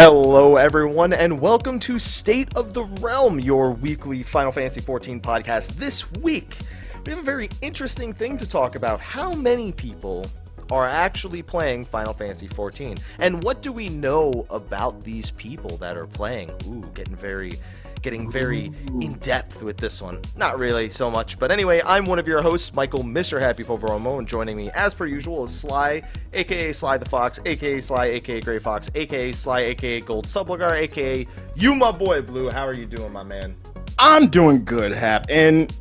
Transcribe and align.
Hello, 0.00 0.54
everyone, 0.54 1.12
and 1.12 1.40
welcome 1.40 1.80
to 1.80 1.98
State 1.98 2.56
of 2.56 2.72
the 2.72 2.84
Realm, 2.84 3.40
your 3.40 3.72
weekly 3.72 4.22
Final 4.22 4.52
Fantasy 4.52 4.80
XIV 4.80 5.20
podcast. 5.20 5.70
This 5.70 6.08
week, 6.12 6.56
we 7.04 7.10
have 7.10 7.18
a 7.18 7.24
very 7.24 7.50
interesting 7.62 8.12
thing 8.12 8.36
to 8.36 8.48
talk 8.48 8.76
about. 8.76 9.00
How 9.00 9.34
many 9.34 9.72
people 9.72 10.24
are 10.70 10.86
actually 10.86 11.42
playing 11.42 11.84
Final 11.84 12.12
Fantasy 12.12 12.46
XIV? 12.46 13.02
And 13.18 13.42
what 13.42 13.60
do 13.60 13.72
we 13.72 13.88
know 13.88 14.46
about 14.50 15.02
these 15.02 15.32
people 15.32 15.76
that 15.78 15.96
are 15.96 16.06
playing? 16.06 16.52
Ooh, 16.68 16.88
getting 16.94 17.16
very 17.16 17.54
getting 18.02 18.30
very 18.30 18.72
in 19.00 19.14
depth 19.18 19.62
with 19.62 19.76
this 19.76 20.00
one. 20.00 20.20
Not 20.36 20.58
really 20.58 20.90
so 20.90 21.10
much, 21.10 21.38
but 21.38 21.50
anyway, 21.50 21.82
I'm 21.84 22.04
one 22.04 22.18
of 22.18 22.26
your 22.26 22.42
hosts, 22.42 22.74
Michael, 22.74 23.02
Mr. 23.02 23.40
Happy 23.40 23.64
Poveromo, 23.64 24.18
and 24.18 24.28
joining 24.28 24.56
me 24.56 24.70
as 24.70 24.94
per 24.94 25.06
usual 25.06 25.44
is 25.44 25.58
Sly, 25.58 26.02
aka 26.32 26.72
Sly 26.72 26.98
the 26.98 27.08
Fox, 27.08 27.40
aka 27.44 27.80
Sly, 27.80 28.06
aka 28.06 28.40
Gray 28.40 28.58
Fox, 28.58 28.90
aka 28.94 29.32
Sly, 29.32 29.60
aka 29.60 30.00
Gold 30.00 30.26
Subligar, 30.26 30.72
aka 30.72 31.26
you, 31.54 31.74
my 31.74 31.90
boy 31.90 32.22
Blue. 32.22 32.50
How 32.50 32.66
are 32.66 32.74
you 32.74 32.86
doing, 32.86 33.12
my 33.12 33.22
man? 33.22 33.56
I'm 33.98 34.28
doing 34.28 34.64
good, 34.64 34.92
Hap. 34.92 35.26
And 35.28 35.74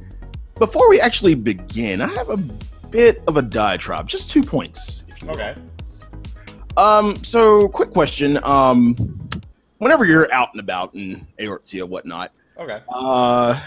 before 0.56 0.90
we 0.90 1.00
actually 1.00 1.36
begin, 1.36 2.02
I 2.02 2.08
have 2.08 2.30
a 2.30 2.38
bit 2.90 3.22
of 3.28 3.38
a 3.38 3.42
diatribe, 3.42 4.08
just 4.08 4.32
two 4.32 4.42
points. 4.42 5.04
If 5.08 5.22
you 5.22 5.28
will. 5.28 5.36
Okay. 5.36 5.56
Um. 6.78 7.16
So, 7.24 7.68
quick 7.70 7.92
question. 7.92 8.44
Um, 8.44 9.27
whenever 9.80 10.06
you're 10.06 10.32
out 10.34 10.50
and 10.54 10.60
about 10.60 10.94
in 10.96 11.26
Eorzea 11.40 11.82
or 11.82 11.86
whatnot, 11.86 12.32
Okay. 12.58 12.82
uh, 12.90 13.60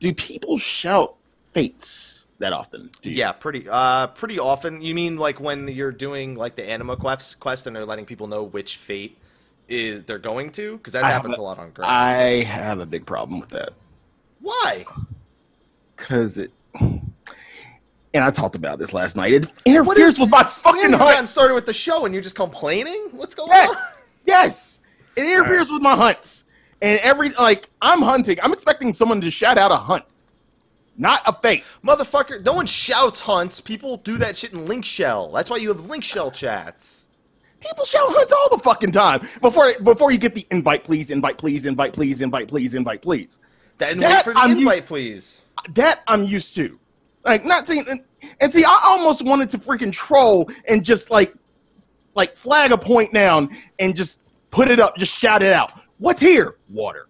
do 0.00 0.12
people 0.14 0.58
shout 0.58 1.16
fates 1.52 2.24
that 2.38 2.52
often? 2.52 2.90
Do 3.02 3.10
you? 3.10 3.16
Yeah, 3.16 3.32
pretty 3.32 3.66
uh 3.68 4.08
pretty 4.08 4.38
often. 4.38 4.82
You 4.82 4.94
mean 4.94 5.16
like 5.16 5.40
when 5.40 5.66
you're 5.68 5.92
doing 5.92 6.34
like 6.34 6.54
the 6.56 6.68
anima 6.68 6.96
quest 6.96 7.40
quest 7.40 7.66
and 7.66 7.74
they're 7.74 7.86
letting 7.86 8.04
people 8.04 8.26
know 8.26 8.42
which 8.42 8.76
fate 8.76 9.16
is 9.68 10.04
they're 10.04 10.18
going 10.18 10.52
to? 10.52 10.76
Because 10.76 10.92
that 10.92 11.04
I 11.04 11.10
happens 11.10 11.38
a- 11.38 11.40
a 11.40 11.42
lot 11.42 11.58
on 11.58 11.70
Grand. 11.70 11.90
I 11.90 12.42
have 12.42 12.78
a 12.80 12.86
big 12.86 13.06
problem 13.06 13.40
with 13.40 13.48
that 13.50 13.70
Why? 14.40 14.84
because 15.96 16.36
it. 16.38 16.52
And 18.14 18.24
I 18.24 18.30
talked 18.30 18.54
about 18.56 18.78
this 18.78 18.92
last 18.94 19.14
night. 19.16 19.32
It 19.34 19.52
interferes 19.66 20.18
with 20.18 20.30
my 20.30 20.42
fucking 20.42 20.92
hunt. 20.92 21.28
started 21.28 21.54
with 21.54 21.66
the 21.66 21.72
show 21.72 22.04
and 22.06 22.14
you're 22.14 22.22
just 22.22 22.36
complaining? 22.36 23.08
What's 23.12 23.34
going 23.34 23.48
Yes, 23.50 23.70
on? 23.70 23.76
yes. 24.26 24.75
It 25.16 25.24
interferes 25.24 25.70
with 25.70 25.82
my 25.82 25.96
hunts. 25.96 26.44
And 26.82 27.00
every 27.00 27.30
like 27.30 27.70
I'm 27.80 28.02
hunting, 28.02 28.38
I'm 28.42 28.52
expecting 28.52 28.92
someone 28.92 29.20
to 29.22 29.30
shout 29.30 29.56
out 29.56 29.72
a 29.72 29.76
hunt, 29.76 30.04
not 30.98 31.22
a 31.26 31.32
fake. 31.32 31.64
Motherfucker, 31.82 32.44
no 32.44 32.52
one 32.52 32.66
shouts 32.66 33.20
hunts. 33.20 33.60
People 33.60 33.96
do 33.98 34.18
that 34.18 34.36
shit 34.36 34.52
in 34.52 34.66
Link 34.66 34.84
Shell. 34.84 35.32
That's 35.32 35.50
why 35.50 35.56
you 35.56 35.68
have 35.68 35.86
Link 35.86 36.04
Shell 36.04 36.32
chats. 36.32 37.06
People 37.60 37.86
shout 37.86 38.12
hunts 38.12 38.32
all 38.32 38.56
the 38.56 38.62
fucking 38.62 38.92
time 38.92 39.26
before 39.40 39.72
before 39.82 40.12
you 40.12 40.18
get 40.18 40.34
the 40.34 40.46
invite, 40.50 40.84
please, 40.84 41.10
invite, 41.10 41.38
please, 41.38 41.64
invite, 41.64 41.94
please, 41.94 42.20
invite, 42.20 42.48
please, 42.48 42.74
invite, 42.74 43.00
please. 43.00 43.38
That 43.78 43.96
wait 43.96 44.22
for 44.22 44.34
the 44.34 44.38
I'm 44.38 44.58
invite, 44.58 44.82
u- 44.82 44.82
please. 44.82 45.42
That 45.74 46.02
I'm 46.06 46.24
used 46.24 46.54
to. 46.56 46.78
Like 47.24 47.44
not 47.44 47.66
seeing 47.66 47.86
and, 47.88 48.04
and 48.40 48.52
see, 48.52 48.64
I 48.64 48.80
almost 48.84 49.24
wanted 49.24 49.48
to 49.50 49.58
freaking 49.58 49.92
troll 49.92 50.50
and 50.68 50.84
just 50.84 51.10
like 51.10 51.34
like 52.14 52.36
flag 52.36 52.72
a 52.72 52.78
point 52.78 53.14
down 53.14 53.56
and 53.78 53.96
just 53.96 54.20
put 54.50 54.70
it 54.70 54.80
up, 54.80 54.96
just 54.96 55.16
shout 55.16 55.42
it 55.42 55.52
out. 55.52 55.72
What's 55.98 56.20
here? 56.20 56.56
Water. 56.68 57.08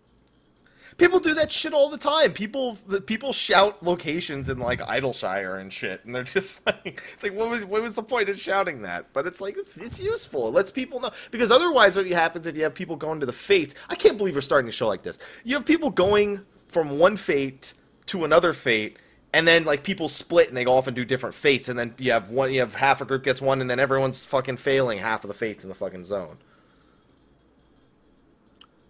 People 0.98 1.20
do 1.20 1.34
that 1.34 1.52
shit 1.52 1.74
all 1.74 1.90
the 1.90 1.98
time. 1.98 2.32
People 2.32 2.76
people 3.04 3.32
shout 3.32 3.82
locations 3.82 4.48
in 4.48 4.58
like 4.58 4.80
Idyllshire 4.80 5.56
and 5.56 5.70
shit, 5.70 6.02
and 6.04 6.14
they're 6.14 6.22
just 6.22 6.64
like, 6.66 7.02
it's 7.12 7.22
like, 7.22 7.34
what 7.34 7.50
was 7.50 7.64
what 7.66 7.82
was 7.82 7.94
the 7.94 8.02
point 8.02 8.30
of 8.30 8.38
shouting 8.38 8.82
that? 8.82 9.12
But 9.12 9.26
it's 9.26 9.40
like 9.40 9.58
it's 9.58 9.76
it's 9.76 10.00
useful. 10.00 10.48
It 10.48 10.52
lets 10.52 10.70
people 10.70 11.00
know 11.00 11.10
because 11.30 11.50
otherwise, 11.50 11.96
what 11.96 12.06
happens 12.06 12.46
if 12.46 12.56
you 12.56 12.62
have 12.62 12.74
people 12.74 12.96
going 12.96 13.20
to 13.20 13.26
the 13.26 13.32
fates? 13.32 13.74
I 13.90 13.94
can't 13.94 14.16
believe 14.16 14.34
we're 14.34 14.40
starting 14.40 14.68
a 14.68 14.72
show 14.72 14.88
like 14.88 15.02
this. 15.02 15.18
You 15.44 15.54
have 15.56 15.66
people 15.66 15.90
going 15.90 16.40
from 16.68 16.98
one 16.98 17.16
fate 17.16 17.74
to 18.06 18.24
another 18.24 18.52
fate. 18.52 18.98
And 19.34 19.46
then 19.46 19.64
like 19.64 19.82
people 19.82 20.08
split 20.08 20.48
and 20.48 20.56
they 20.56 20.64
go 20.64 20.72
off 20.72 20.86
and 20.86 20.96
do 20.96 21.04
different 21.04 21.34
fates, 21.34 21.68
and 21.68 21.78
then 21.78 21.94
you 21.98 22.12
have 22.12 22.30
one, 22.30 22.54
you 22.54 22.60
have 22.60 22.74
half 22.74 23.02
a 23.02 23.04
group 23.04 23.22
gets 23.22 23.42
one, 23.42 23.60
and 23.60 23.68
then 23.68 23.78
everyone's 23.78 24.24
fucking 24.24 24.56
failing 24.56 24.98
half 24.98 25.24
of 25.24 25.28
the 25.28 25.34
fates 25.34 25.62
in 25.62 25.68
the 25.68 25.74
fucking 25.74 26.04
zone. 26.04 26.38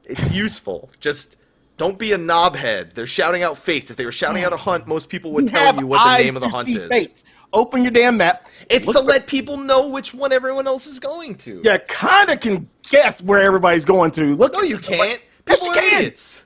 It's 0.07 0.33
useful. 0.33 0.89
Just 1.01 1.37
don't 1.77 1.99
be 1.99 2.13
a 2.13 2.17
knobhead. 2.19 2.95
They're 2.95 3.07
shouting 3.07 3.43
out 3.43 3.59
fates. 3.59 3.91
If 3.91 3.97
they 3.97 4.05
were 4.05 4.13
shouting 4.13 4.45
out 4.45 4.53
a 4.53 4.57
hunt, 4.57 4.87
most 4.87 5.09
people 5.09 5.33
would 5.33 5.49
tell 5.49 5.75
you 5.79 5.87
what 5.87 6.03
the 6.05 6.23
name 6.25 6.37
of 6.37 6.43
the 6.43 6.49
hunt 6.49 6.69
is. 6.69 6.89
fates. 6.89 7.25
Open 7.53 7.83
your 7.83 7.91
damn 7.93 8.17
map. 8.17 8.49
It's 8.69 8.87
Look 8.87 8.97
to 8.97 9.03
let 9.03 9.27
people 9.27 9.57
know 9.57 9.89
which 9.89 10.13
one 10.13 10.33
everyone 10.33 10.67
else 10.67 10.87
is 10.87 10.99
going 10.99 11.37
to. 11.37 11.61
Yeah, 11.65 11.79
kind 11.79 12.31
of 12.31 12.41
can 12.41 12.69
guess 12.91 13.23
where 13.23 13.41
everybody's 13.41 13.85
going 13.85 14.11
to. 14.13 14.35
Look, 14.37 14.53
No, 14.55 14.63
you 14.63 14.79
can't. 14.79 15.21
Yes, 15.47 15.61
People 15.61 15.67
you 15.67 15.71
are 15.73 15.75
can. 15.75 15.99
idiots. 16.01 16.45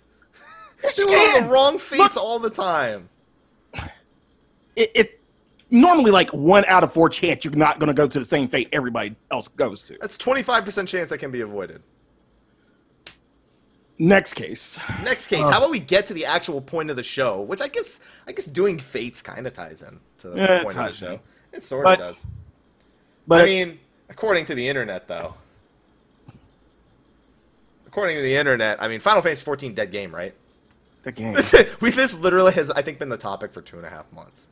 Yes, 0.82 0.98
you 0.98 1.06
can. 1.06 1.44
the 1.44 1.48
wrong 1.48 1.78
fates 1.78 2.16
all 2.16 2.38
the 2.38 2.50
time. 2.50 3.08
It, 4.76 4.90
it 4.94 5.20
normally 5.70 6.10
like 6.10 6.30
one 6.30 6.64
out 6.66 6.82
of 6.84 6.92
four 6.92 7.08
chance 7.08 7.44
you're 7.44 7.54
not 7.54 7.78
going 7.78 7.88
to 7.88 7.94
go 7.94 8.06
to 8.06 8.18
the 8.18 8.24
same 8.24 8.48
fate 8.48 8.68
everybody 8.72 9.14
else 9.30 9.48
goes 9.48 9.82
to. 9.84 9.96
That's 10.00 10.16
25% 10.16 10.86
chance 10.86 11.08
that 11.08 11.18
can 11.18 11.30
be 11.30 11.40
avoided. 11.40 11.82
Next 14.02 14.32
case. 14.32 14.78
Next 15.02 15.26
case, 15.26 15.44
Uh. 15.46 15.50
how 15.50 15.58
about 15.58 15.70
we 15.70 15.78
get 15.78 16.06
to 16.06 16.14
the 16.14 16.24
actual 16.24 16.62
point 16.62 16.88
of 16.88 16.96
the 16.96 17.02
show, 17.02 17.42
which 17.42 17.60
I 17.60 17.68
guess 17.68 18.00
I 18.26 18.32
guess 18.32 18.46
doing 18.46 18.78
fates 18.78 19.20
kind 19.20 19.46
of 19.46 19.52
ties 19.52 19.82
in 19.82 20.00
to 20.20 20.30
the 20.30 20.36
Yeah, 20.38 20.62
point 20.62 20.76
of 20.76 20.86
the 20.86 20.92
show. 20.92 21.12
in. 21.12 21.20
It 21.52 21.64
sort 21.64 21.84
But- 21.84 22.00
of 22.00 22.06
does. 22.06 22.26
But 23.28 23.42
I 23.42 23.44
mean, 23.44 23.78
according 24.08 24.46
to 24.46 24.54
the 24.54 24.66
internet, 24.66 25.06
though. 25.06 25.34
According 27.86 28.16
to 28.16 28.22
the 28.22 28.36
internet, 28.36 28.82
I 28.82 28.88
mean, 28.88 29.00
Final 29.00 29.20
Fantasy 29.20 29.44
14 29.44 29.74
dead 29.74 29.90
game, 29.92 30.14
right? 30.14 30.34
the 31.02 31.12
game. 31.12 31.32
This, 31.34 31.54
we, 31.80 31.90
this 31.90 32.18
literally 32.20 32.52
has, 32.52 32.70
I 32.70 32.82
think, 32.82 32.98
been 32.98 33.08
the 33.08 33.16
topic 33.16 33.52
for 33.54 33.62
two 33.62 33.76
and 33.78 33.86
a 33.86 33.88
half 33.90 34.10
months. 34.12 34.48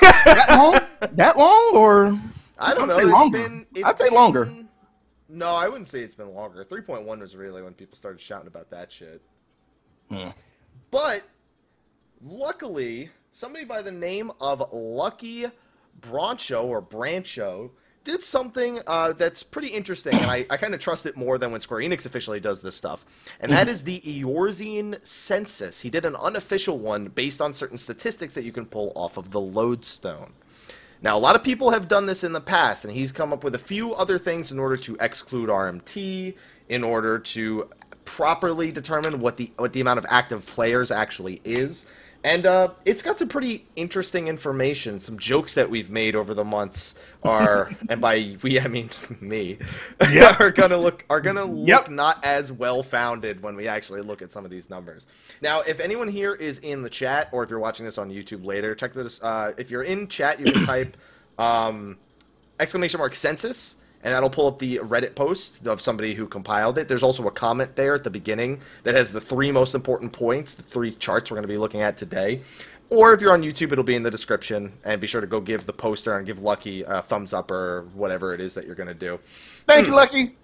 that 0.00 0.46
long? 0.50 0.78
That 1.12 1.38
long 1.38 1.70
or? 1.74 2.18
I 2.58 2.74
don't 2.74 2.84
I'd 2.84 2.88
know. 2.88 2.96
say 2.98 3.02
it's 3.04 3.12
longer. 3.12 3.38
been- 3.48 3.66
it's 3.74 3.86
I'd 3.88 3.98
say 3.98 4.04
been- 4.06 4.14
longer. 4.14 4.52
No, 5.34 5.48
I 5.48 5.68
wouldn't 5.68 5.88
say 5.88 6.00
it's 6.00 6.14
been 6.14 6.32
longer. 6.32 6.64
3.1 6.64 7.18
was 7.18 7.34
really 7.34 7.60
when 7.60 7.74
people 7.74 7.96
started 7.96 8.20
shouting 8.20 8.46
about 8.46 8.70
that 8.70 8.92
shit. 8.92 9.20
Hmm. 10.08 10.28
But 10.92 11.24
luckily, 12.22 13.10
somebody 13.32 13.64
by 13.64 13.82
the 13.82 13.90
name 13.90 14.30
of 14.40 14.62
Lucky 14.72 15.46
Broncho 16.00 16.64
or 16.64 16.80
Brancho 16.80 17.70
did 18.04 18.22
something 18.22 18.80
uh, 18.86 19.12
that's 19.14 19.42
pretty 19.42 19.68
interesting, 19.68 20.14
and 20.14 20.30
I, 20.30 20.46
I 20.50 20.56
kind 20.56 20.74
of 20.74 20.80
trust 20.80 21.06
it 21.06 21.16
more 21.16 21.38
than 21.38 21.50
when 21.50 21.60
Square 21.60 21.80
Enix 21.80 22.06
officially 22.06 22.38
does 22.38 22.60
this 22.60 22.76
stuff. 22.76 23.04
And 23.40 23.50
that 23.50 23.66
is 23.66 23.82
the 23.82 24.00
Eorzean 24.00 25.04
census. 25.04 25.80
He 25.80 25.90
did 25.90 26.04
an 26.04 26.14
unofficial 26.14 26.78
one 26.78 27.06
based 27.06 27.40
on 27.40 27.52
certain 27.54 27.78
statistics 27.78 28.34
that 28.34 28.44
you 28.44 28.52
can 28.52 28.66
pull 28.66 28.92
off 28.94 29.16
of 29.16 29.30
the 29.30 29.40
lodestone. 29.40 30.34
Now, 31.04 31.18
a 31.18 31.20
lot 31.20 31.36
of 31.36 31.44
people 31.44 31.68
have 31.68 31.86
done 31.86 32.06
this 32.06 32.24
in 32.24 32.32
the 32.32 32.40
past, 32.40 32.86
and 32.86 32.94
he's 32.94 33.12
come 33.12 33.30
up 33.30 33.44
with 33.44 33.54
a 33.54 33.58
few 33.58 33.92
other 33.94 34.16
things 34.16 34.50
in 34.50 34.58
order 34.58 34.78
to 34.78 34.96
exclude 35.00 35.50
RMT, 35.50 36.34
in 36.70 36.82
order 36.82 37.18
to 37.18 37.68
properly 38.06 38.72
determine 38.72 39.20
what 39.20 39.36
the 39.36 39.52
what 39.58 39.74
the 39.74 39.82
amount 39.82 39.98
of 39.98 40.06
active 40.08 40.46
players 40.46 40.90
actually 40.90 41.42
is. 41.44 41.84
And 42.24 42.46
uh, 42.46 42.70
it's 42.86 43.02
got 43.02 43.18
some 43.18 43.28
pretty 43.28 43.66
interesting 43.76 44.28
information. 44.28 44.98
Some 44.98 45.18
jokes 45.18 45.52
that 45.54 45.68
we've 45.68 45.90
made 45.90 46.16
over 46.16 46.32
the 46.32 46.42
months 46.42 46.94
are, 47.22 47.70
and 47.90 48.00
by 48.00 48.38
we 48.42 48.58
I 48.58 48.66
mean 48.66 48.88
me, 49.20 49.58
are 50.40 50.50
gonna 50.50 50.78
look 50.78 51.04
are 51.10 51.20
gonna 51.20 51.44
look 51.44 51.68
Yep. 51.68 51.90
not 51.90 52.24
as 52.24 52.50
well 52.50 52.82
founded 52.82 53.42
when 53.42 53.56
we 53.56 53.68
actually 53.68 54.00
look 54.00 54.22
at 54.22 54.32
some 54.32 54.46
of 54.46 54.50
these 54.50 54.70
numbers. 54.70 55.06
Now, 55.42 55.60
if 55.60 55.80
anyone 55.80 56.08
here 56.08 56.34
is 56.34 56.60
in 56.60 56.80
the 56.80 56.90
chat, 56.90 57.28
or 57.30 57.42
if 57.44 57.50
you're 57.50 57.58
watching 57.58 57.84
this 57.84 57.98
on 57.98 58.10
YouTube 58.10 58.42
later, 58.44 58.74
check 58.74 58.94
this. 58.94 59.20
Uh, 59.20 59.52
if 59.58 59.70
you're 59.70 59.82
in 59.82 60.08
chat, 60.08 60.40
you 60.40 60.50
can 60.50 60.64
type 60.66 60.96
um, 61.38 61.98
exclamation 62.58 62.98
mark 62.98 63.14
census, 63.14 63.76
and 64.04 64.14
that'll 64.14 64.30
pull 64.30 64.46
up 64.46 64.58
the 64.58 64.78
Reddit 64.78 65.14
post 65.14 65.66
of 65.66 65.80
somebody 65.80 66.14
who 66.14 66.28
compiled 66.28 66.78
it. 66.78 66.86
There's 66.86 67.02
also 67.02 67.26
a 67.26 67.30
comment 67.30 67.74
there 67.74 67.94
at 67.94 68.04
the 68.04 68.10
beginning 68.10 68.60
that 68.84 68.94
has 68.94 69.10
the 69.10 69.20
three 69.20 69.50
most 69.50 69.74
important 69.74 70.12
points, 70.12 70.54
the 70.54 70.62
three 70.62 70.92
charts 70.92 71.30
we're 71.30 71.36
going 71.36 71.42
to 71.42 71.48
be 71.48 71.56
looking 71.56 71.80
at 71.80 71.96
today. 71.96 72.42
Or 72.90 73.14
if 73.14 73.22
you're 73.22 73.32
on 73.32 73.42
YouTube, 73.42 73.72
it'll 73.72 73.82
be 73.82 73.94
in 73.96 74.02
the 74.02 74.10
description, 74.10 74.74
and 74.84 75.00
be 75.00 75.06
sure 75.06 75.22
to 75.22 75.26
go 75.26 75.40
give 75.40 75.64
the 75.64 75.72
poster 75.72 76.16
and 76.16 76.26
give 76.26 76.38
Lucky 76.38 76.82
a 76.82 77.00
thumbs 77.00 77.32
up 77.32 77.50
or 77.50 77.88
whatever 77.94 78.34
it 78.34 78.40
is 78.40 78.54
that 78.54 78.66
you're 78.66 78.76
going 78.76 78.88
to 78.88 78.94
do. 78.94 79.18
Thank 79.66 79.86
you, 79.86 79.94
Lucky. 79.94 80.36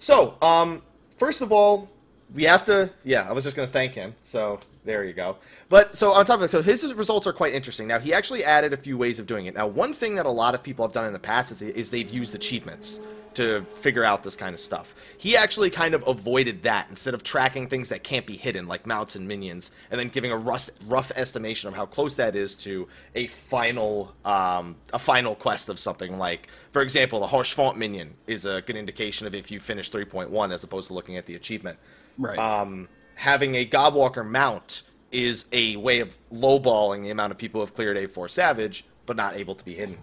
So, 0.00 0.36
um, 0.40 0.82
first 1.18 1.42
of 1.42 1.52
all, 1.52 1.90
we 2.34 2.44
have 2.44 2.64
to. 2.64 2.90
Yeah, 3.04 3.28
I 3.28 3.32
was 3.32 3.44
just 3.44 3.54
going 3.54 3.66
to 3.66 3.72
thank 3.72 3.92
him. 3.92 4.14
So 4.22 4.58
there 4.86 5.04
you 5.04 5.12
go. 5.12 5.36
But 5.68 5.96
so 5.96 6.12
on 6.12 6.24
top 6.24 6.36
of 6.36 6.42
it, 6.44 6.50
'cause 6.50 6.64
his 6.64 6.94
results 6.94 7.26
are 7.26 7.32
quite 7.32 7.52
interesting. 7.52 7.86
Now 7.86 7.98
he 7.98 8.14
actually 8.14 8.44
added 8.44 8.72
a 8.72 8.76
few 8.76 8.96
ways 8.96 9.18
of 9.18 9.26
doing 9.26 9.46
it. 9.46 9.54
Now, 9.54 9.66
one 9.66 9.92
thing 9.92 10.14
that 10.14 10.26
a 10.26 10.30
lot 10.30 10.54
of 10.54 10.62
people 10.62 10.86
have 10.86 10.92
done 10.92 11.06
in 11.06 11.12
the 11.12 11.18
past 11.18 11.52
is, 11.52 11.60
is 11.60 11.90
they've 11.90 12.08
used 12.08 12.34
achievements 12.34 13.00
to 13.34 13.66
figure 13.80 14.02
out 14.02 14.22
this 14.22 14.34
kind 14.34 14.54
of 14.54 14.60
stuff. 14.60 14.94
He 15.18 15.36
actually 15.36 15.68
kind 15.68 15.92
of 15.94 16.02
avoided 16.08 16.62
that 16.62 16.86
instead 16.88 17.12
of 17.12 17.22
tracking 17.22 17.68
things 17.68 17.90
that 17.90 18.02
can't 18.02 18.24
be 18.24 18.34
hidden, 18.34 18.66
like 18.66 18.86
mounts 18.86 19.14
and 19.14 19.28
minions, 19.28 19.70
and 19.90 20.00
then 20.00 20.08
giving 20.08 20.32
a 20.32 20.36
rough, 20.36 20.70
rough 20.86 21.12
estimation 21.14 21.68
of 21.68 21.74
how 21.74 21.84
close 21.84 22.14
that 22.14 22.34
is 22.34 22.54
to 22.54 22.88
a 23.14 23.26
final 23.26 24.14
um, 24.24 24.76
a 24.94 24.98
final 24.98 25.34
quest 25.34 25.68
of 25.68 25.78
something. 25.78 26.16
Like, 26.16 26.48
for 26.72 26.80
example, 26.80 27.20
the 27.20 27.26
Haurchefant 27.26 27.76
minion 27.76 28.14
is 28.26 28.46
a 28.46 28.62
good 28.62 28.76
indication 28.76 29.26
of 29.26 29.34
if 29.34 29.50
you 29.50 29.60
finish 29.60 29.90
3.1 29.90 30.50
as 30.50 30.64
opposed 30.64 30.86
to 30.86 30.94
looking 30.94 31.18
at 31.18 31.26
the 31.26 31.34
achievement. 31.34 31.78
Right. 32.16 32.38
Um, 32.38 32.88
having 33.16 33.54
a 33.56 33.66
Gobwalker 33.66 34.24
mount 34.24 34.82
is 35.10 35.46
a 35.50 35.76
way 35.76 36.00
of 36.00 36.14
lowballing 36.32 37.02
the 37.02 37.10
amount 37.10 37.32
of 37.32 37.38
people 37.38 37.60
who 37.60 37.64
have 37.64 37.74
cleared 37.74 37.96
A4 37.96 38.30
Savage, 38.30 38.84
but 39.06 39.16
not 39.16 39.34
able 39.34 39.54
to 39.54 39.64
be 39.64 39.74
hidden. 39.74 39.98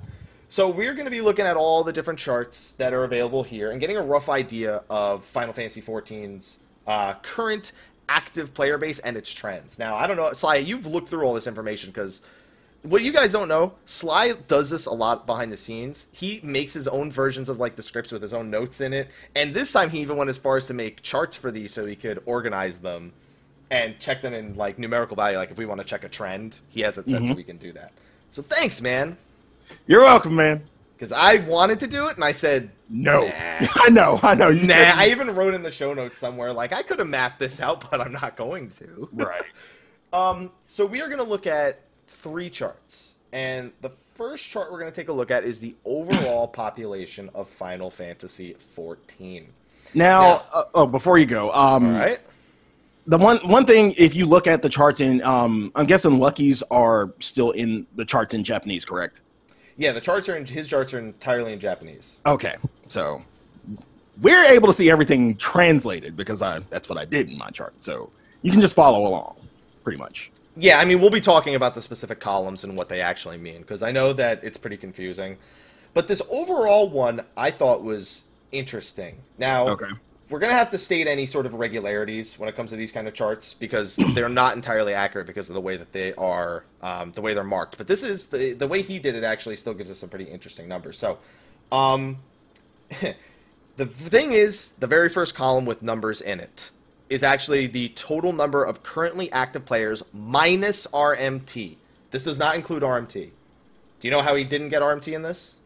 So 0.50 0.70
we're 0.70 0.94
going 0.94 1.06
to 1.06 1.12
be 1.12 1.22
looking 1.22 1.46
at 1.46 1.56
all 1.56 1.84
the 1.84 1.94
different 1.94 2.20
charts 2.20 2.74
that 2.74 2.94
are 2.94 3.04
available 3.04 3.44
here 3.44 3.72
and 3.72 3.80
getting 3.80 3.98
a 3.98 4.04
rough 4.04 4.30
idea 4.30 4.84
of 4.90 5.24
Final 5.24 5.54
Fantasy 5.54 5.82
XIV's 5.82 6.60
uh, 6.86 7.14
current 7.22 7.72
active 8.10 8.54
player 8.54 8.78
base 8.78 9.00
and 9.00 9.16
its 9.16 9.34
trends. 9.34 9.80
Now, 9.80 9.96
I 9.96 10.08
don't 10.08 10.18
know, 10.18 10.32
Sly, 10.34 10.58
you've 10.58 10.86
looked 10.86 11.08
through 11.08 11.24
all 11.24 11.34
this 11.34 11.48
information 11.48 11.90
because 11.92 12.22
what 12.84 13.02
you 13.02 13.12
guys 13.12 13.32
don't 13.32 13.48
know, 13.48 13.74
Sly 13.86 14.34
does 14.48 14.70
this 14.70 14.86
a 14.86 14.92
lot 14.94 15.26
behind 15.26 15.52
the 15.52 15.58
scenes. 15.58 16.08
He 16.12 16.40
makes 16.44 16.74
his 16.74 16.88
own 16.88 17.12
versions 17.12 17.50
of 17.50 17.58
like 17.58 17.76
the 17.76 17.84
scripts 17.84 18.12
with 18.12 18.22
his 18.22 18.34
own 18.34 18.50
notes 18.50 18.82
in 18.82 18.94
it, 18.94 19.10
and 19.36 19.54
this 19.54 19.72
time 19.72 19.90
he 19.90 20.00
even 20.02 20.18
went 20.18 20.30
as 20.30 20.38
far 20.38 20.58
as 20.58 20.68
to 20.68 20.74
make 20.74 21.02
charts 21.02 21.36
for 21.36 21.50
these 21.52 21.74
so 21.74 21.86
he 21.86 21.96
could 21.96 22.22
organize 22.26 22.78
them 22.80 23.14
and 23.72 24.00
check 24.00 24.22
them 24.22 24.34
in 24.34 24.56
like 24.56 24.78
numerical 24.78 25.16
value. 25.16 25.38
Like 25.38 25.50
if 25.52 25.58
we 25.58 25.66
want 25.66 25.80
to 25.82 25.86
check 25.86 26.04
a 26.04 26.10
trend, 26.10 26.60
he 26.70 26.82
has 26.82 26.98
it 26.98 27.10
set 27.10 27.26
so 27.26 27.34
Mhm. 27.34 27.36
we 27.38 27.44
can 27.44 27.58
do 27.58 27.72
that. 27.74 27.92
So 28.32 28.42
thanks, 28.42 28.82
man, 28.82 29.18
You're 29.88 30.02
welcome, 30.02 30.36
man. 30.36 30.64
because 30.96 31.12
I 31.12 31.38
wanted 31.38 31.80
to 31.82 31.88
do 31.88 32.08
it 32.10 32.16
and 32.16 32.24
I 32.24 32.32
said 32.34 32.70
No. 32.90 33.22
Nah. 33.22 33.32
I 33.76 33.90
know, 33.90 34.20
I 34.22 34.36
know. 34.36 34.50
You 34.50 34.62
Nah, 34.68 34.74
said- 34.76 34.96
I 34.96 35.10
even 35.10 35.34
wrote 35.34 35.54
in 35.54 35.64
the 35.64 35.72
show 35.72 35.94
notes 35.94 36.18
somewhere 36.20 36.52
like 36.54 36.74
I 36.74 36.82
could 36.84 37.00
have 37.00 37.08
mapped 37.08 37.40
this 37.40 37.60
out, 37.62 37.86
but 37.92 38.02
I'm 38.02 38.12
not 38.12 38.36
going 38.36 38.70
to. 38.72 39.10
right. 39.14 39.44
Um, 40.14 40.52
so 40.62 40.86
we 40.86 41.02
are 41.02 41.08
going 41.08 41.18
to 41.18 41.24
look 41.24 41.48
at 41.48 41.80
three 42.14 42.50
charts, 42.50 43.16
and 43.32 43.72
the 43.82 43.90
first 44.16 44.48
chart 44.48 44.72
we're 44.72 44.80
going 44.80 44.92
to 44.92 44.96
take 44.96 45.10
a 45.10 45.14
look 45.14 45.32
at 45.32 45.44
is 45.44 45.60
the 45.60 45.76
overall 45.86 46.48
population 46.64 47.30
of 47.34 47.50
Final 47.50 47.90
Fantasy 47.90 48.56
XIV. 48.78 49.46
Now, 49.94 50.22
Yeah. 50.22 50.44
uh, 50.54 50.64
oh, 50.76 50.88
before 50.88 51.18
you 51.18 51.26
go, 51.26 51.52
um, 51.54 51.94
All 51.96 52.00
right. 52.00 52.20
the 53.08 53.18
one 53.18 53.38
one 53.48 53.66
thing, 53.66 53.94
if 53.98 54.16
you 54.16 54.26
look 54.26 54.48
at 54.48 54.62
the 54.62 54.70
charts 54.70 55.02
in, 55.02 55.22
um, 55.24 55.72
I'm 55.76 55.86
guessing 55.86 56.20
Lucky's 56.20 56.64
are 56.72 57.12
still 57.20 57.52
in 57.52 57.86
the 57.96 58.06
charts 58.06 58.34
in 58.34 58.44
Japanese, 58.44 58.86
correct? 58.86 59.22
Yeah, 59.78 59.92
the 59.92 60.02
charts 60.02 60.30
are 60.30 60.36
in 60.36 60.46
his 60.46 60.68
charts 60.68 60.94
are 60.94 61.00
entirely 61.00 61.52
in 61.54 61.60
Japanese. 61.60 62.22
Okay, 62.26 62.56
so 62.88 63.22
we're 64.22 64.46
able 64.46 64.68
to 64.68 64.74
see 64.74 64.90
everything 64.92 65.36
translated 65.38 66.16
because 66.16 66.42
I 66.44 66.60
that's 66.70 66.88
what 66.90 66.98
I 66.98 67.06
did 67.06 67.30
in 67.30 67.38
my 67.38 67.50
chart. 67.50 67.74
So 67.80 68.12
you 68.44 68.52
can 68.52 68.62
just 68.62 68.76
follow 68.76 69.08
along, 69.08 69.36
pretty 69.84 69.98
much. 69.98 70.32
Yeah, 70.56 70.80
I 70.80 70.86
mean 70.86 71.02
we'll 71.02 71.10
be 71.10 71.22
talking 71.22 71.56
about 71.56 71.74
the 71.76 71.82
specific 71.82 72.20
columns 72.20 72.64
and 72.64 72.78
what 72.78 72.90
they 72.90 73.02
actually 73.02 73.38
mean 73.38 73.62
because 73.62 73.84
I 73.84 73.92
know 73.92 74.14
that 74.14 74.44
it's 74.44 74.58
pretty 74.58 74.78
confusing. 74.78 75.38
But 75.94 76.08
this 76.08 76.22
overall 76.30 76.90
one 76.90 77.24
I 77.38 77.52
thought 77.52 77.84
was 77.84 78.24
interesting. 78.52 79.24
Now, 79.38 79.70
Okay. 79.70 79.88
we're 80.30 80.40
going 80.40 80.52
to 80.52 80.58
have 80.58 80.70
to 80.72 80.78
state 80.78 81.08
any 81.08 81.26
sort 81.26 81.46
of 81.46 81.54
irregularities 81.54 82.40
when 82.40 82.50
it 82.50 82.56
comes 82.56 82.72
to 82.72 82.76
these 82.76 82.92
kind 82.92 83.08
of 83.08 83.14
charts 83.14 83.54
because 83.54 83.96
they're 84.14 84.30
not 84.30 84.56
entirely 84.56 84.94
accurate 84.94 85.28
because 85.28 85.50
of 85.50 85.56
the 85.56 85.62
way 85.62 85.78
that 85.78 85.92
they 85.94 86.14
are, 86.16 86.66
um, 86.82 87.12
the 87.14 87.22
way 87.22 87.34
they're 87.34 87.44
marked. 87.44 87.78
But 87.78 87.88
this 87.88 88.04
is 88.04 88.28
the 88.28 88.54
the 88.54 88.68
way 88.68 88.82
he 88.82 89.00
did 89.00 89.16
it 89.16 89.24
actually 89.24 89.56
still 89.58 89.74
gives 89.74 89.92
us 89.92 90.00
some 90.00 90.10
pretty 90.10 90.26
interesting 90.26 90.68
numbers. 90.68 90.98
So, 90.98 91.20
um, 91.72 92.18
the 93.78 93.86
thing 93.86 94.34
is, 94.34 94.72
the 94.80 94.88
very 94.88 95.10
first 95.10 95.36
column 95.36 95.66
with 95.66 95.82
numbers 95.82 96.22
in 96.22 96.40
it 96.40 96.72
is 97.10 97.24
actually 97.24 97.68
the 97.68 97.90
total 97.90 98.34
number 98.34 98.64
of 98.64 98.84
currently 98.84 99.32
active 99.32 99.66
players 99.66 100.04
minus 100.14 100.88
RMT. 100.88 101.78
This 102.12 102.24
does 102.24 102.38
not 102.38 102.56
include 102.56 102.84
RMT. 102.84 103.12
Do 103.12 104.08
you 104.08 104.12
know 104.12 104.22
how 104.22 104.36
he 104.36 104.44
didn't 104.44 104.70
get 104.70 104.82
RMT 104.82 105.14
in 105.14 105.22
this? 105.22 105.58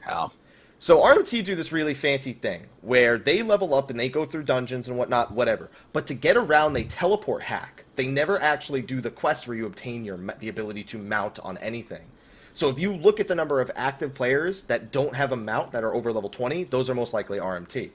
How? 0.00 0.32
So 0.78 1.00
RMT 1.00 1.44
do 1.44 1.56
this 1.56 1.72
really 1.72 1.94
fancy 1.94 2.34
thing 2.34 2.66
where 2.82 3.18
they 3.18 3.42
level 3.42 3.72
up 3.72 3.88
and 3.90 3.98
they 3.98 4.10
go 4.10 4.24
through 4.24 4.42
dungeons 4.42 4.88
and 4.88 4.98
whatnot, 4.98 5.32
whatever. 5.32 5.70
But 5.92 6.06
to 6.08 6.14
get 6.14 6.36
around, 6.36 6.74
they 6.74 6.84
teleport 6.84 7.44
hack. 7.44 7.84
They 7.96 8.06
never 8.06 8.40
actually 8.40 8.82
do 8.82 9.00
the 9.00 9.10
quest 9.10 9.48
where 9.48 9.56
you 9.56 9.64
obtain 9.64 10.04
your 10.04 10.18
the 10.38 10.48
ability 10.48 10.82
to 10.84 10.98
mount 10.98 11.38
on 11.38 11.56
anything. 11.58 12.02
So 12.52 12.68
if 12.68 12.78
you 12.78 12.94
look 12.94 13.20
at 13.20 13.28
the 13.28 13.34
number 13.34 13.60
of 13.60 13.70
active 13.74 14.14
players 14.14 14.64
that 14.64 14.92
don't 14.92 15.14
have 15.14 15.32
a 15.32 15.36
mount 15.36 15.70
that 15.72 15.82
are 15.82 15.94
over 15.94 16.12
level 16.12 16.30
20, 16.30 16.64
those 16.64 16.90
are 16.90 16.94
most 16.94 17.14
likely 17.14 17.38
RMT. 17.38 17.90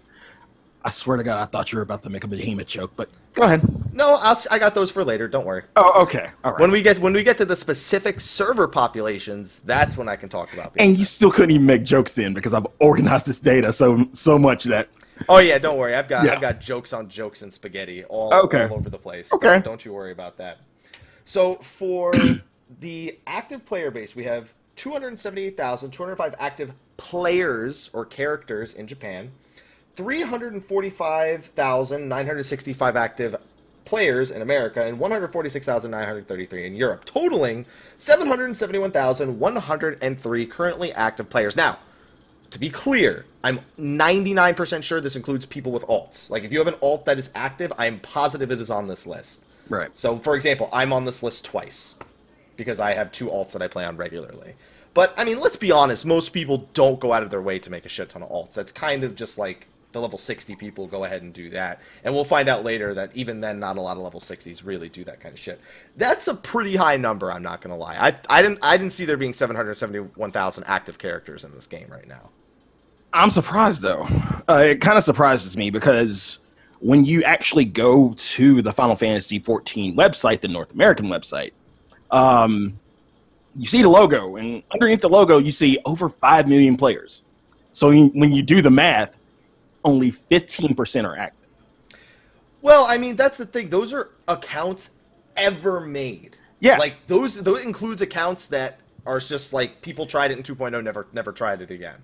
I 0.83 0.89
swear 0.89 1.18
to 1.18 1.24
God, 1.24 1.38
I 1.42 1.45
thought 1.45 1.72
you 1.72 1.78
were 1.78 1.83
about 1.83 2.01
to 2.04 2.10
make 2.10 2.24
a 2.24 2.28
behemoth 2.28 2.68
joke, 2.68 2.92
but 2.95 3.10
go 3.33 3.44
ahead. 3.44 3.62
No, 3.94 4.16
I'll, 4.16 4.31
s- 4.31 4.48
I 4.50 4.57
got 4.57 4.74
those 4.74 4.89
for 4.89 5.04
later. 5.04 5.28
Don't 5.28 5.45
worry. 5.45 5.63
Oh, 5.75 6.01
okay, 6.04 6.31
all 6.44 6.54
right. 6.54 6.62
When 6.62 6.72
we 6.72 6.81
get 6.81 6.98
when 7.00 7.13
we 7.13 7.24
get 7.24 7.38
to 7.38 7.45
the 7.45 7.56
specific 7.56 8.19
server 8.19 8.68
populations, 8.68 9.60
that's 9.62 9.95
when 9.95 10.10
I 10.10 10.16
can 10.16 10.28
talk 10.30 10.54
about. 10.54 10.74
and 10.78 10.98
you 10.98 11.06
still 11.06 11.31
couldn't 11.31 11.51
even 11.51 11.66
make 11.66 11.83
jokes 11.83 12.13
then 12.13 12.33
because 12.33 12.54
I've 12.54 12.66
organized 12.80 13.25
this 13.28 13.39
data 13.39 13.72
so 13.74 14.07
so 14.13 14.39
much 14.39 14.63
that 14.66 14.88
Oh 15.30 15.38
yeah, 15.38 15.60
don't 15.60 15.78
worry. 15.78 15.94
I've 15.94 16.07
got 16.07 16.25
Yeah. 16.25 16.33
I've 16.33 16.42
got 16.42 16.60
jokes 16.60 16.94
on 16.94 17.07
jokes 17.10 17.44
and 17.44 17.54
spaghetti 17.54 18.04
all, 18.06 18.34
Okay. 18.34 18.63
all 18.63 18.74
over 18.75 18.89
the 18.89 18.98
place. 18.98 19.31
Okay. 19.31 19.48
Don't, 19.48 19.63
don't 19.66 19.86
you 19.86 19.94
worry 19.94 20.12
about 20.12 20.38
that. 20.38 20.57
So 21.25 21.56
for 21.57 22.12
the 22.80 23.19
active 23.27 23.63
player 23.66 23.92
base, 23.92 24.16
we 24.16 24.24
have 24.24 24.51
278,205 24.77 26.36
active 26.39 26.74
players 26.98 27.89
or 27.94 28.06
characters 28.06 28.74
in 28.74 28.88
Japan, 28.88 29.31
345,965 29.96 32.96
active 32.96 33.36
players 33.86 34.32
in 34.32 34.42
America, 34.42 34.86
and 34.86 35.00
146,933 35.00 36.66
in 36.66 36.76
Europe, 36.76 37.06
totaling 37.06 37.66
771,103 37.98 40.46
currently 40.46 40.94
active 40.94 41.30
players. 41.30 41.56
Now, 41.56 41.80
to 42.52 42.60
be 42.60 42.70
clear, 42.70 43.26
I'm 43.44 43.62
99% 43.80 44.84
sure 44.84 45.01
this 45.01 45.15
includes 45.15 45.46
people 45.46 45.72
with 45.72 45.84
alts. 45.84 46.30
Like, 46.30 46.44
if 46.44 46.51
you 46.51 46.60
have 46.60 46.68
an 46.68 46.75
alt 46.82 47.06
that 47.06 47.18
is 47.18 47.32
active, 47.34 47.74
I 47.77 47.88
am 47.88 48.00
positive 48.00 48.51
it 48.51 48.62
is 48.62 48.70
on 48.70 48.88
this 48.88 49.08
list. 49.08 49.46
right. 49.70 49.89
So, 49.94 50.20
for 50.20 50.36
example, 50.36 50.70
I'm 50.72 50.94
on 50.94 51.06
this 51.06 51.24
list 51.24 51.46
twice 51.46 51.98
because 52.58 52.80
I 52.80 52.94
have 52.94 53.12
two 53.12 53.27
alts 53.27 53.54
that 53.54 53.62
I 53.62 53.68
play 53.68 53.86
on 53.86 53.98
regularly. 53.98 54.56
But, 54.94 55.13
I 55.18 55.24
mean, 55.24 55.39
let's 55.39 55.56
be 55.56 55.72
honest, 55.72 56.06
most 56.06 56.34
people 56.34 56.68
don't 56.74 57.00
go 57.00 57.13
out 57.13 57.24
of 57.24 57.30
their 57.30 57.42
way 57.42 57.60
to 57.60 57.70
make 57.70 57.86
a 57.86 57.89
shit 57.89 58.10
ton 58.10 58.22
of 58.22 58.30
alts. 58.30 58.54
That's 58.54 58.74
kind 58.74 59.06
of 59.06 59.15
just 59.15 59.38
like 59.38 59.68
the 59.91 60.01
level 60.01 60.17
60 60.17 60.55
people 60.55 60.88
go 60.88 61.03
ahead 61.03 61.21
and 61.21 61.33
do 61.33 61.50
that. 61.51 61.81
And 62.03 62.13
we'll 62.13 62.25
find 62.25 62.48
out 62.50 62.63
later 62.63 62.93
that 62.93 63.12
even 63.15 63.41
then, 63.41 63.60
not 63.60 63.77
a 63.77 63.81
lot 63.81 63.98
of 63.98 64.03
level 64.03 64.19
60s 64.19 64.65
really 64.65 64.89
do 64.89 65.03
that 65.03 65.19
kind 65.19 65.33
of 65.33 65.39
shit. 65.39 65.60
That's 65.98 66.27
a 66.27 66.36
pretty 66.36 66.75
high 66.75 66.98
number, 66.98 67.31
I'm 67.31 67.43
not 67.43 67.62
to 67.62 67.75
lie. 67.75 67.95
I, 67.95 68.15
I, 68.29 68.41
didn't, 68.41 68.60
I 68.62 68.77
didn't 68.77 68.93
see 68.93 69.05
there 69.05 69.17
being 69.17 69.33
771,000 69.33 70.63
active 70.65 70.98
characters 70.98 71.43
in 71.43 71.51
this 71.53 71.67
game 71.67 71.88
right 71.89 72.07
now. 72.07 72.29
I'm 73.13 73.29
surprised 73.29 73.81
though. 73.81 74.07
Uh, 74.48 74.63
it 74.65 74.81
kind 74.81 74.98
of 74.98 75.03
surprises 75.03 75.57
me 75.57 75.69
because 75.69 76.39
when 76.79 77.05
you 77.05 77.24
actually 77.24 77.65
go 77.65 78.13
to 78.15 78.62
the 78.62 78.71
Final 78.71 78.95
Fantasy 78.95 79.39
14 79.39 79.95
website, 79.95 80.41
the 80.41 80.48
North 80.48 80.71
American 80.74 81.07
website, 81.07 81.51
um, 82.10 82.79
you 83.55 83.67
see 83.67 83.81
the 83.81 83.89
logo, 83.89 84.38
and 84.38 84.63
underneath 84.71 85.01
the 85.01 85.10
logo, 85.10 85.38
you 85.38 85.51
see 85.51 85.77
over 85.86 86.10
five 86.10 86.48
million 86.48 86.77
players. 86.77 87.24
So 87.74 87.89
when 87.91 88.31
you 88.31 88.41
do 88.41 88.62
the 88.62 88.71
math, 88.71 89.17
only 89.84 90.12
15% 90.12 91.06
are 91.08 91.18
active. 91.18 91.50
Well, 92.62 92.86
I 92.86 92.98
mean, 92.98 93.16
that's 93.16 93.38
the 93.38 93.46
thing. 93.46 93.70
Those 93.70 93.94
are 93.94 94.12
accounts 94.28 94.92
ever 95.36 95.82
made. 95.82 96.38
Yeah. 96.60 96.78
Like 96.78 96.96
those 97.08 97.42
those 97.42 97.64
includes 97.64 98.02
accounts 98.04 98.48
that 98.48 98.80
are 99.06 99.20
just 99.20 99.52
like 99.52 99.82
people 99.82 100.06
tried 100.06 100.30
it 100.30 100.38
in 100.38 100.44
2.0 100.44 100.84
never 100.84 101.08
never 101.12 101.32
tried 101.32 101.62
it 101.62 101.72
again. 101.72 101.96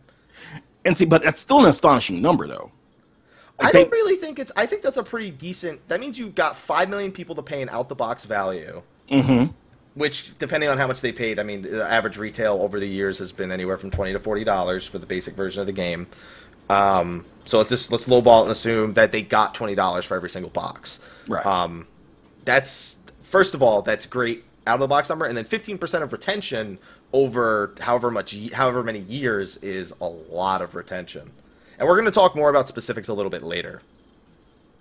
And 0.86 0.98
see, 0.98 1.06
but 1.06 1.22
that's 1.22 1.40
still 1.40 1.60
an 1.60 1.66
astonishing 1.70 2.22
number, 2.22 2.48
though. 2.48 2.72
I, 3.60 3.72
think- 3.72 3.90
don't 3.90 3.92
really 3.92 4.16
think 4.16 4.40
it's 4.40 4.52
I 4.56 4.66
think 4.66 4.82
that's 4.82 4.98
a 4.98 5.04
pretty 5.04 5.30
decent 5.32 5.86
That 5.90 6.00
means 6.00 6.18
you 6.18 6.30
got 6.30 6.56
5 6.56 6.90
million 6.90 7.12
people 7.12 7.36
to 7.36 7.44
pay 7.44 7.62
an 7.62 7.70
out 7.70 7.90
the 7.90 7.96
box 7.96 8.24
value, 8.24 8.82
Mm-hmm. 9.12 9.52
which 9.96 10.36
depending 10.40 10.70
on 10.70 10.78
how 10.78 10.88
much 10.88 11.02
they 11.02 11.12
paid, 11.12 11.38
I 11.40 11.44
mean, 11.44 11.62
the 11.64 11.88
average 11.88 12.18
retail 12.18 12.60
over 12.62 12.80
the 12.80 12.88
years 12.88 13.20
has 13.20 13.32
been 13.32 13.52
anywhere 13.52 13.78
from 13.78 13.90
20 13.92 14.14
to 14.14 14.20
40 14.20 14.44
dollars 14.44 14.88
for 14.88 14.98
the 14.98 15.06
basic 15.06 15.36
version 15.36 15.60
of 15.60 15.68
the 15.68 15.74
game. 15.74 16.08
Um, 16.70 17.26
so 17.48 17.58
let's 17.58 17.70
just 17.70 17.92
let's 17.92 18.08
lowball 18.08 18.42
it 18.42 18.44
and 18.44 18.51
assume 18.51 18.94
that 18.94 19.12
they 19.12 19.22
got 19.22 19.54
twenty 19.54 19.75
dollars 19.75 20.06
for 20.06 20.16
every 20.16 20.30
single 20.30 20.51
box. 20.51 21.00
Right. 21.27 21.46
Um, 21.46 21.88
that's 22.46 22.98
first 23.22 23.54
of 23.54 23.63
all, 23.63 23.82
that's 23.82 24.06
great 24.06 24.44
out 24.66 24.75
of 24.75 24.80
the 24.82 24.88
box 24.88 25.10
number, 25.10 25.25
and 25.25 25.36
then 25.38 25.46
fifteen 25.46 25.77
percent 25.77 26.04
of 26.04 26.12
retention 26.12 26.77
over 27.13 27.74
however 27.80 28.12
much, 28.12 28.36
however 28.51 28.84
many 28.84 29.00
years 29.00 29.56
is 29.58 29.94
a 30.01 30.08
lot 30.08 30.62
of 30.62 30.75
retention. 30.75 31.32
And 31.80 31.88
we're 31.88 31.96
going 31.96 32.06
to 32.06 32.12
talk 32.12 32.36
more 32.36 32.50
about 32.50 32.68
specifics 32.68 33.08
a 33.08 33.13
little 33.13 33.30
bit 33.30 33.44
later, 33.44 33.82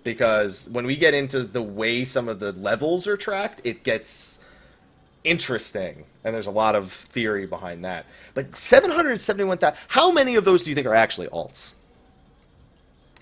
because 0.03 0.67
when 0.69 0.85
we 0.85 0.97
get 0.97 1.13
into 1.13 1.43
the 1.43 1.61
way 1.61 2.03
some 2.03 2.27
of 2.27 2.39
the 2.39 2.51
levels 2.51 3.07
are 3.07 3.15
tracked, 3.15 3.61
it 3.63 3.83
gets 3.83 4.39
interesting, 5.23 6.05
and 6.23 6.33
there's 6.33 6.47
a 6.47 6.51
lot 6.51 6.75
of 6.75 6.91
theory 6.91 7.45
behind 7.45 7.85
that. 7.85 8.05
But 8.33 8.55
seven 8.55 8.91
hundred 8.91 9.21
seventy-one 9.21 9.57
thousand. 9.57 9.77
How 9.87 10.11
many 10.11 10.35
of 10.35 10.43
those 10.43 10.63
do 10.63 10.69
you 10.69 10.75
think 10.75 10.87
are 10.87 10.95
actually 10.95 11.27
alts? 11.27 11.73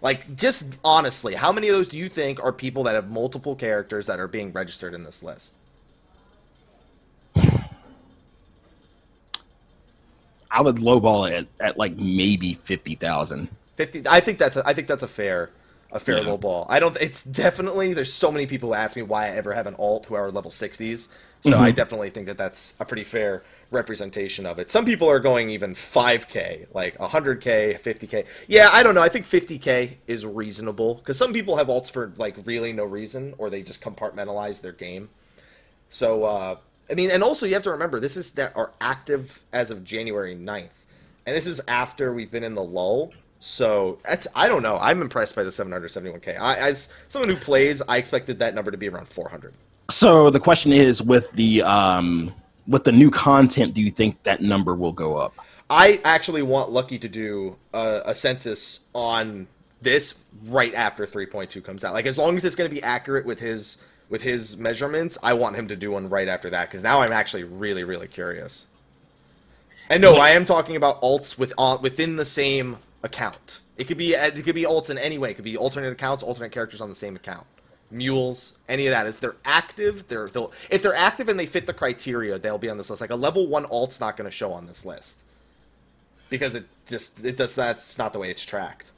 Like, 0.06 0.36
just 0.36 0.78
honestly, 0.84 1.34
how 1.34 1.52
many 1.52 1.68
of 1.68 1.76
those 1.76 1.88
do 1.88 1.98
you 1.98 2.10
think 2.10 2.40
are 2.40 2.52
people 2.52 2.84
that 2.84 2.94
have 2.94 3.10
multiple 3.10 3.56
characters 3.56 4.06
that 4.06 4.20
are 4.20 4.28
being 4.28 4.54
registered 4.54 4.94
in 4.94 5.04
this 5.04 5.24
list? 5.24 5.56
I 10.52 10.62
would 10.62 10.76
lowball 10.76 11.28
it 11.28 11.34
at, 11.34 11.70
at 11.70 11.78
like 11.80 11.98
maybe 11.98 12.54
fifty 12.54 12.94
thousand. 12.94 13.50
Fifty. 13.78 14.04
I 14.08 14.20
think 14.20 14.38
that's 14.38 14.56
a, 14.56 14.62
I 14.64 14.76
think 14.76 14.88
that's 14.88 15.02
a 15.02 15.08
fair 15.08 15.50
a 15.92 16.00
fair 16.00 16.20
Yeah. 16.20 16.28
low 16.28 16.38
ball. 16.38 16.68
I 16.70 16.80
don't. 16.80 16.96
It's 17.02 17.24
definitely. 17.24 17.96
There's 17.96 18.14
so 18.14 18.32
many 18.32 18.46
people 18.46 18.70
who 18.70 18.76
ask 18.76 18.96
me 18.96 19.02
why 19.02 19.26
I 19.26 19.30
ever 19.30 19.54
have 19.54 19.66
an 19.66 19.74
alt 19.80 20.06
who 20.06 20.14
are 20.14 20.30
level 20.30 20.52
60s. 20.52 21.08
So 21.42 21.50
mm-hmm. 21.50 21.64
I 21.64 21.72
definitely 21.72 22.12
think 22.12 22.28
that 22.28 22.38
that's 22.38 22.76
a 22.80 22.86
pretty 22.86 23.06
fair 23.06 23.42
representation 23.72 24.46
of 24.46 24.60
it. 24.60 24.72
Some 24.72 24.86
people 24.86 25.10
are 25.10 25.20
going 25.20 25.50
even 25.50 25.74
5k, 25.74 26.74
like 26.74 26.98
100k, 26.98 27.80
50k. 27.80 28.26
Yeah, 28.48 28.70
I 28.72 28.84
don't 28.84 28.96
know. 28.96 29.02
I 29.02 29.10
think 29.10 29.26
50k 29.26 29.96
is 30.08 30.26
reasonable 30.26 30.96
because 30.96 31.18
some 31.18 31.34
people 31.34 31.58
have 31.58 31.68
alts 31.68 31.90
for 31.90 32.14
like 32.18 32.36
really 32.46 32.74
no 32.74 32.86
reason, 32.86 33.34
or 33.38 33.50
they 33.50 33.62
just 33.62 33.82
compartmentalize 33.82 34.62
their 34.62 34.72
game. 34.72 35.10
So, 35.90 36.24
uh, 36.24 36.58
I 36.90 36.94
mean, 36.94 37.12
and 37.12 37.24
also 37.24 37.46
you 37.46 37.54
have 37.54 37.64
to 37.64 37.72
remember 37.72 38.00
this 38.00 38.18
is 38.18 38.32
that 38.32 38.56
are 38.56 38.72
active 38.82 39.42
as 39.54 39.72
of 39.72 39.84
January 39.84 40.36
9th. 40.36 40.86
And 41.26 41.36
this 41.36 41.48
is 41.48 41.60
after 41.68 42.14
we've 42.14 42.32
been 42.32 42.44
in 42.44 42.54
the 42.54 42.64
lull. 42.64 43.14
So, 43.40 44.00
that's 44.04 44.28
I 44.36 44.48
don't 44.48 44.64
know. 44.64 44.78
I'm 44.80 45.02
impressed 45.02 45.36
by 45.36 45.44
the 45.44 45.50
771k. 45.50 46.40
I, 46.40 46.56
as 46.56 46.90
someone 47.08 47.30
who 47.30 47.36
plays, 47.36 47.82
I 47.88 47.98
expected 47.98 48.40
that 48.40 48.56
number 48.56 48.72
to 48.72 48.78
be 48.78 48.90
around 48.90 49.08
400. 49.08 49.54
So 49.90 50.30
the 50.30 50.40
question 50.40 50.74
is, 50.74 51.04
with 51.04 51.32
the 51.34 51.62
um, 51.62 52.34
with 52.68 52.84
the 52.84 52.92
new 52.92 53.12
content, 53.12 53.74
do 53.74 53.82
you 53.82 53.92
think 53.92 54.22
that 54.24 54.42
number 54.42 54.76
will 54.76 54.92
go 54.92 55.16
up? 55.16 55.34
I 55.70 56.00
actually 56.04 56.44
want 56.44 56.72
Lucky 56.72 57.00
to 57.00 57.10
do 57.10 57.56
a, 57.74 58.04
a 58.08 58.16
census 58.16 58.82
on 58.94 59.48
this 59.82 60.16
right 60.46 60.74
after 60.74 61.06
3.2 61.06 61.64
comes 61.64 61.84
out. 61.84 61.94
Like 61.94 62.06
as 62.06 62.18
long 62.18 62.36
as 62.38 62.46
it's 62.46 62.56
going 62.56 62.70
to 62.70 62.74
be 62.74 62.84
accurate 62.84 63.26
with 63.26 63.40
his 63.40 63.78
with 64.08 64.22
his 64.22 64.56
measurements, 64.58 65.18
I 65.24 65.34
want 65.34 65.56
him 65.56 65.68
to 65.70 65.76
do 65.76 65.92
one 65.92 66.10
right 66.10 66.28
after 66.28 66.52
that 66.52 66.70
because 66.70 66.84
now 66.84 67.02
I'm 67.02 67.12
actually 67.12 67.44
really 67.44 67.84
really 67.84 68.08
curious. 68.08 68.68
And 69.90 70.02
no, 70.02 70.16
I 70.16 70.32
am 70.32 70.46
talking 70.46 70.76
about 70.76 71.02
alts 71.02 71.38
with 71.38 71.54
uh, 71.58 71.78
within 71.82 72.16
the 72.16 72.26
same 72.26 72.78
account. 73.04 73.62
It 73.78 73.86
could 73.86 73.98
be 73.98 74.14
it 74.14 74.44
could 74.44 74.56
be 74.56 74.64
alts 74.64 74.90
in 74.90 74.98
any 74.98 75.18
way. 75.18 75.32
It 75.32 75.36
could 75.36 75.44
be 75.44 75.58
alternate 75.58 75.92
accounts, 75.92 76.24
alternate 76.24 76.52
characters 76.52 76.82
on 76.82 76.90
the 76.90 76.96
same 76.96 77.16
account. 77.16 77.46
Mules, 77.96 78.54
any 78.68 78.88
of 78.88 78.92
that. 78.92 79.08
If 79.08 79.20
they're 79.20 79.36
active, 79.46 80.08
they're 80.08 80.30
they'll 80.30 80.52
if 80.70 80.82
they're 80.82 80.96
active 80.96 81.30
and 81.30 81.40
they 81.40 81.46
fit 81.46 81.66
the 81.66 81.74
criteria, 81.74 82.38
they'll 82.38 82.58
be 82.58 82.70
on 82.70 82.78
this 82.78 82.90
list. 82.90 83.02
Like 83.02 83.10
a 83.10 83.16
level 83.16 83.48
one 83.48 83.66
alt's 83.66 84.00
not 84.00 84.18
going 84.18 84.30
to 84.30 84.36
show 84.36 84.52
on 84.52 84.66
this 84.68 84.86
list 84.86 85.22
because 86.30 86.56
it 86.56 86.66
just 86.88 87.24
it 87.24 87.38
does 87.38 87.56
that's 87.56 87.98
not 87.98 88.14
the 88.14 88.20
way 88.20 88.30
it's 88.30 88.44
tracked. 88.44 88.92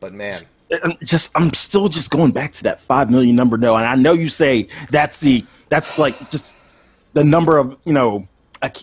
But 0.00 0.12
man, 0.12 0.42
I'm 0.82 0.96
just 1.02 1.30
I'm 1.34 1.52
still 1.52 1.88
just 1.88 2.10
going 2.10 2.32
back 2.32 2.52
to 2.52 2.62
that 2.64 2.80
five 2.80 3.10
million 3.10 3.36
number 3.36 3.56
though, 3.56 3.76
and 3.76 3.86
I 3.86 3.94
know 3.96 4.12
you 4.12 4.28
say 4.28 4.68
that's 4.90 5.20
the 5.20 5.44
that's 5.68 5.98
like 5.98 6.30
just 6.30 6.56
the 7.12 7.24
number 7.24 7.58
of 7.58 7.76
you 7.84 7.92
know 7.92 8.28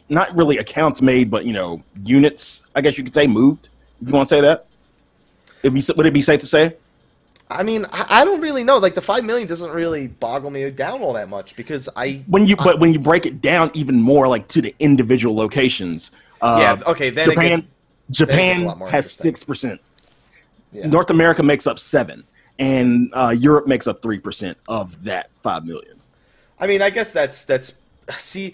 not 0.10 0.36
really 0.36 0.58
accounts 0.58 1.02
made, 1.02 1.32
but 1.32 1.46
you 1.46 1.54
know 1.54 1.82
units. 2.04 2.62
I 2.76 2.82
guess 2.82 2.98
you 2.98 3.04
could 3.04 3.14
say 3.14 3.28
moved. 3.28 3.70
If 4.02 4.08
you 4.08 4.14
want 4.14 4.28
to 4.30 4.36
say 4.36 4.42
that, 4.42 4.66
It'd 5.64 5.74
be, 5.74 5.84
would 5.96 6.06
it 6.06 6.14
be 6.14 6.22
safe 6.22 6.40
to 6.40 6.48
say? 6.48 6.76
I 7.52 7.64
mean, 7.64 7.86
I, 7.92 8.22
I 8.22 8.26
don't 8.26 8.42
really 8.42 8.64
know. 8.64 8.78
Like 8.78 8.96
the 8.96 9.02
five 9.02 9.24
million 9.24 9.48
doesn't 9.48 9.72
really 9.72 10.08
boggle 10.08 10.50
me 10.50 10.70
down 10.72 11.02
all 11.02 11.14
that 11.14 11.30
much 11.30 11.56
because 11.56 11.90
I 11.96 12.24
When 12.28 12.48
you 12.48 12.56
but 12.56 12.80
when 12.80 12.94
you 12.94 13.00
break 13.00 13.26
it 13.26 13.42
down 13.42 13.72
even 13.74 14.02
more, 14.02 14.28
like 14.28 14.48
to 14.50 14.62
the 14.62 14.76
individual 14.80 15.36
locations. 15.36 16.12
Uh, 16.42 16.78
yeah 16.80 16.90
okay 16.90 17.12
then 17.12 17.30
Japan 17.30 17.52
gets 17.52 17.68
Japan 18.10 18.64
more 18.78 18.90
has 18.90 19.12
six 19.12 19.44
percent. 19.44 19.80
yeah. 20.72 20.88
North 20.88 21.10
America 21.10 21.44
makes 21.44 21.68
up 21.68 21.78
seven, 21.78 22.24
and 22.60 23.10
uh, 23.14 23.36
Europe 23.38 23.68
makes 23.68 23.88
up 23.88 24.02
three 24.02 24.20
percent 24.20 24.58
of 24.68 25.04
that 25.04 25.30
five 25.44 25.66
million. 25.66 26.00
I 26.60 26.68
mean, 26.68 26.82
I 26.82 26.90
guess 26.92 27.12
that's 27.12 27.44
that's. 27.44 27.74
See, 28.10 28.48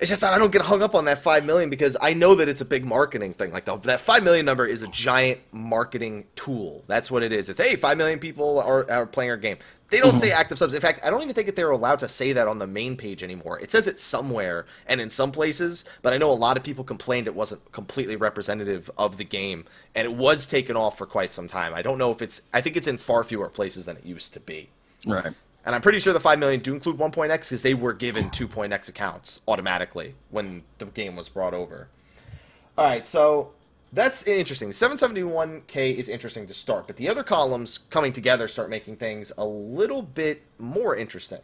it's 0.00 0.08
just 0.08 0.22
that 0.22 0.32
I 0.32 0.38
don't 0.38 0.50
get 0.50 0.62
hung 0.62 0.82
up 0.82 0.94
on 0.94 1.04
that 1.04 1.18
five 1.18 1.44
million 1.44 1.68
because 1.68 1.96
I 2.00 2.14
know 2.14 2.34
that 2.36 2.48
it's 2.48 2.60
a 2.60 2.64
big 2.64 2.84
marketing 2.84 3.34
thing. 3.34 3.52
Like 3.52 3.64
the, 3.64 3.76
that 3.78 4.00
five 4.00 4.22
million 4.22 4.46
number 4.46 4.66
is 4.66 4.82
a 4.82 4.88
giant 4.88 5.40
marketing 5.52 6.24
tool. 6.36 6.84
That's 6.86 7.10
what 7.10 7.22
it 7.22 7.32
is. 7.32 7.48
It's 7.48 7.60
hey, 7.60 7.76
five 7.76 7.98
million 7.98 8.18
people 8.18 8.58
are, 8.60 8.90
are 8.90 9.06
playing 9.06 9.30
our 9.30 9.36
game. 9.36 9.58
They 9.90 10.00
don't 10.00 10.18
say 10.18 10.30
mm-hmm. 10.30 10.40
active 10.40 10.58
subs. 10.58 10.74
In 10.74 10.80
fact, 10.80 11.00
I 11.04 11.10
don't 11.10 11.22
even 11.22 11.34
think 11.34 11.46
that 11.46 11.54
they're 11.54 11.70
allowed 11.70 11.98
to 12.00 12.08
say 12.08 12.32
that 12.32 12.48
on 12.48 12.58
the 12.58 12.66
main 12.66 12.96
page 12.96 13.22
anymore. 13.22 13.60
It 13.60 13.70
says 13.70 13.86
it 13.86 14.00
somewhere 14.00 14.66
and 14.86 15.00
in 15.00 15.10
some 15.10 15.30
places, 15.30 15.84
but 16.02 16.12
I 16.12 16.16
know 16.16 16.30
a 16.30 16.32
lot 16.32 16.56
of 16.56 16.64
people 16.64 16.82
complained 16.82 17.26
it 17.26 17.34
wasn't 17.34 17.70
completely 17.72 18.16
representative 18.16 18.90
of 18.96 19.18
the 19.18 19.24
game, 19.24 19.66
and 19.94 20.06
it 20.06 20.14
was 20.14 20.46
taken 20.46 20.76
off 20.76 20.98
for 20.98 21.06
quite 21.06 21.34
some 21.34 21.46
time. 21.46 21.74
I 21.74 21.82
don't 21.82 21.98
know 21.98 22.10
if 22.10 22.22
it's. 22.22 22.42
I 22.52 22.60
think 22.60 22.76
it's 22.76 22.88
in 22.88 22.98
far 22.98 23.22
fewer 23.22 23.48
places 23.48 23.84
than 23.84 23.98
it 23.98 24.06
used 24.06 24.32
to 24.34 24.40
be. 24.40 24.70
Right. 25.06 25.34
And 25.64 25.74
I'm 25.74 25.80
pretty 25.80 25.98
sure 25.98 26.12
the 26.12 26.20
5 26.20 26.38
million 26.38 26.60
do 26.60 26.74
include 26.74 26.98
1.x 26.98 27.48
because 27.48 27.62
they 27.62 27.74
were 27.74 27.92
given 27.92 28.30
2.x 28.30 28.88
accounts 28.88 29.40
automatically 29.48 30.14
when 30.30 30.62
the 30.78 30.86
game 30.86 31.16
was 31.16 31.28
brought 31.28 31.54
over. 31.54 31.88
All 32.76 32.84
right, 32.84 33.06
so 33.06 33.52
that's 33.92 34.24
interesting. 34.24 34.70
771k 34.70 35.94
is 35.94 36.08
interesting 36.08 36.46
to 36.48 36.54
start, 36.54 36.86
but 36.86 36.96
the 36.96 37.08
other 37.08 37.22
columns 37.22 37.78
coming 37.90 38.12
together 38.12 38.48
start 38.48 38.68
making 38.68 38.96
things 38.96 39.32
a 39.38 39.46
little 39.46 40.02
bit 40.02 40.42
more 40.58 40.96
interesting. 40.96 41.40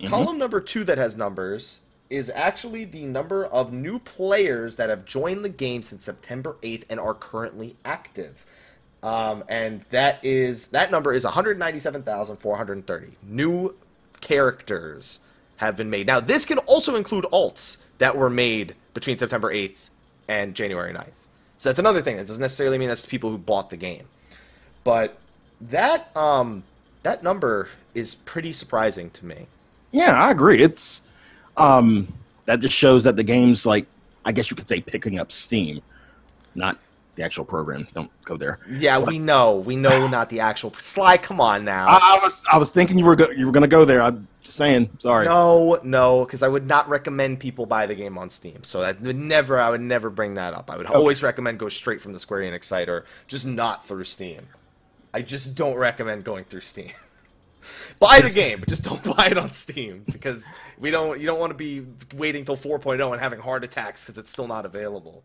Mm-hmm. 0.00 0.08
Column 0.08 0.38
number 0.38 0.60
two 0.60 0.84
that 0.84 0.98
has 0.98 1.16
numbers 1.16 1.80
is 2.10 2.28
actually 2.34 2.84
the 2.84 3.06
number 3.06 3.44
of 3.46 3.72
new 3.72 3.98
players 3.98 4.76
that 4.76 4.90
have 4.90 5.04
joined 5.04 5.44
the 5.44 5.48
game 5.48 5.82
since 5.82 6.04
September 6.04 6.56
8th 6.62 6.84
and 6.90 7.00
are 7.00 7.14
currently 7.14 7.76
active. 7.84 8.44
Um, 9.02 9.42
and 9.48 9.82
that 9.90 10.24
is 10.24 10.68
that 10.68 10.90
number 10.90 11.12
is 11.12 11.24
197,430 11.24 13.06
new 13.22 13.74
characters 14.20 15.20
have 15.56 15.76
been 15.76 15.90
made. 15.90 16.06
Now, 16.06 16.20
this 16.20 16.44
can 16.44 16.58
also 16.58 16.94
include 16.94 17.24
alts 17.32 17.78
that 17.98 18.16
were 18.16 18.30
made 18.30 18.74
between 18.94 19.18
September 19.18 19.52
8th 19.52 19.90
and 20.28 20.54
January 20.54 20.92
9th. 20.92 21.12
So 21.58 21.68
that's 21.68 21.78
another 21.78 22.02
thing. 22.02 22.16
That 22.16 22.26
doesn't 22.26 22.40
necessarily 22.40 22.78
mean 22.78 22.88
that's 22.88 23.06
people 23.06 23.30
who 23.30 23.38
bought 23.38 23.70
the 23.70 23.76
game. 23.76 24.08
But 24.84 25.18
that 25.60 26.14
um 26.16 26.64
that 27.04 27.22
number 27.22 27.68
is 27.94 28.14
pretty 28.14 28.52
surprising 28.52 29.10
to 29.10 29.24
me. 29.24 29.46
Yeah, 29.92 30.12
I 30.12 30.30
agree. 30.30 30.62
It's 30.62 31.02
um 31.56 32.12
that 32.46 32.60
just 32.60 32.74
shows 32.74 33.04
that 33.04 33.16
the 33.16 33.22
game's 33.22 33.64
like 33.64 33.86
I 34.24 34.32
guess 34.32 34.50
you 34.50 34.56
could 34.56 34.68
say 34.68 34.80
picking 34.80 35.20
up 35.20 35.30
steam, 35.30 35.80
not 36.54 36.78
the 37.14 37.22
actual 37.22 37.44
program. 37.44 37.86
Don't 37.94 38.10
go 38.24 38.36
there. 38.36 38.58
Yeah, 38.70 38.98
we 38.98 39.18
know. 39.18 39.56
We 39.56 39.76
know 39.76 40.06
not 40.08 40.30
the 40.30 40.40
actual 40.40 40.72
Sly, 40.78 41.18
come 41.18 41.40
on 41.40 41.64
now. 41.64 41.86
I, 41.88 42.16
I 42.16 42.20
was 42.22 42.42
I 42.50 42.58
was 42.58 42.70
thinking 42.70 42.98
you 42.98 43.04
were 43.04 43.16
go- 43.16 43.30
you 43.30 43.46
were 43.46 43.52
gonna 43.52 43.66
go 43.66 43.84
there. 43.84 44.02
I'm 44.02 44.26
just 44.40 44.56
saying. 44.56 44.90
Sorry. 44.98 45.26
No, 45.26 45.80
no, 45.82 46.24
because 46.24 46.42
I 46.42 46.48
would 46.48 46.66
not 46.66 46.88
recommend 46.88 47.40
people 47.40 47.66
buy 47.66 47.86
the 47.86 47.94
game 47.94 48.18
on 48.18 48.30
Steam. 48.30 48.64
So 48.64 48.80
that 48.80 49.00
would 49.00 49.16
never, 49.16 49.60
I 49.60 49.70
would 49.70 49.80
never 49.80 50.10
bring 50.10 50.34
that 50.34 50.54
up. 50.54 50.70
I 50.70 50.76
would 50.76 50.86
always 50.86 51.22
recommend 51.22 51.58
go 51.58 51.68
straight 51.68 52.00
from 52.00 52.12
the 52.12 52.20
Square 52.20 52.40
Enix 52.40 52.64
site 52.64 52.88
or 52.88 53.04
just 53.26 53.46
not 53.46 53.86
through 53.86 54.04
Steam. 54.04 54.48
I 55.14 55.22
just 55.22 55.54
don't 55.54 55.76
recommend 55.76 56.24
going 56.24 56.44
through 56.44 56.62
Steam. 56.62 56.92
buy 57.98 58.20
the 58.20 58.30
game, 58.30 58.60
but 58.60 58.68
just 58.68 58.82
don't 58.82 59.02
buy 59.16 59.26
it 59.26 59.38
on 59.38 59.52
Steam 59.52 60.04
because 60.10 60.48
we 60.78 60.90
don't. 60.90 61.20
You 61.20 61.26
don't 61.26 61.38
want 61.38 61.50
to 61.50 61.56
be 61.56 61.86
waiting 62.14 62.44
till 62.44 62.56
4.0 62.56 63.12
and 63.12 63.20
having 63.20 63.40
heart 63.40 63.64
attacks 63.64 64.04
because 64.04 64.18
it's 64.18 64.30
still 64.30 64.48
not 64.48 64.66
available. 64.66 65.22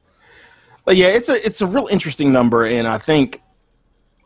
But 0.88 0.96
yeah, 0.96 1.08
it's 1.08 1.28
a 1.28 1.46
it's 1.46 1.60
a 1.60 1.68
real 1.68 1.88
interesting 1.88 2.32
number, 2.32 2.66
and 2.66 2.88
I 2.88 2.98
think, 2.98 3.42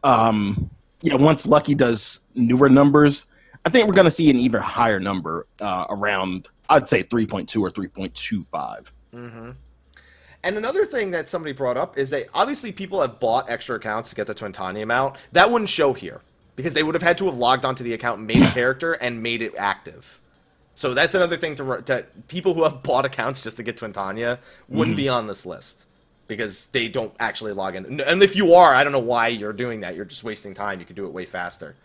um, 0.03 0.70
yeah, 1.01 1.15
once 1.15 1.48
Lucky 1.48 1.74
does 1.74 2.20
newer 2.36 2.70
numbers, 2.70 3.25
I 3.65 3.72
think 3.72 3.88
we're 3.88 3.96
gonna 3.96 4.12
see 4.12 4.30
an 4.30 4.38
even 4.38 4.62
higher 4.62 5.00
number 5.00 5.48
uh, 5.60 5.88
around. 5.89 6.50
I'd 6.70 6.88
say 6.88 7.01
three 7.01 7.25
point 7.25 7.50
two 7.50 7.65
or 7.65 7.72
three 7.72 7.88
point 7.88 8.13
two 8.13 8.44
five. 8.51 8.94
Mm-hmm. 9.12 9.50
And 10.44 10.58
another 10.58 10.86
thing 10.86 11.10
that 11.10 11.27
somebody 11.27 11.51
brought 11.51 11.77
up 11.77 11.98
is 11.98 12.12
that 12.12 12.27
obviously 12.32 12.72
people 12.72 13.01
have 13.01 13.20
bought 13.20 13.50
extra 13.50 13.77
accounts 13.77 14.10
to 14.12 14.15
get 14.15 14.27
the 14.27 14.36
Twintania 14.36 14.86
mount. 14.86 15.15
That 15.32 15.50
wouldn't 15.50 15.70
show 15.70 15.94
here 15.94 16.22
because 16.56 16.75
they 16.75 16.84
would 16.84 16.94
have 16.94 17.01
had 17.01 17.18
to 17.18 17.25
have 17.25 17.38
logged 17.38 17.65
onto 17.65 17.84
the 17.84 17.94
account, 17.94 18.22
made 18.22 18.44
a 18.44 18.51
character, 18.53 18.94
and 18.94 19.24
made 19.24 19.41
it 19.41 19.56
active. 19.58 20.22
So 20.75 20.94
that's 20.94 21.15
another 21.15 21.38
thing 21.38 21.56
to, 21.56 21.82
to 21.88 22.06
people 22.27 22.53
who 22.53 22.62
have 22.65 22.84
bought 22.84 23.06
accounts 23.06 23.41
just 23.41 23.58
to 23.58 23.63
get 23.63 23.77
Twintania 23.77 24.38
wouldn't 24.70 24.96
be 24.96 25.10
on 25.10 25.25
this 25.25 25.44
list 25.44 25.88
because 26.32 26.68
they 26.68 26.88
don't 26.88 27.14
actually 27.20 27.52
log 27.52 27.76
in. 27.76 28.00
And 28.00 28.24
if 28.24 28.38
you 28.38 28.54
are, 28.54 28.74
I 28.74 28.86
don't 28.86 28.94
know 28.94 29.00
why 29.00 29.28
you're 29.28 29.52
doing 29.52 29.82
that. 29.82 29.98
You're 29.98 30.06
just 30.06 30.24
wasting 30.24 30.54
time. 30.54 30.80
You 30.80 30.86
could 30.86 30.96
do 30.96 31.06
it 31.06 31.12
way 31.12 31.26
faster. 31.26 31.76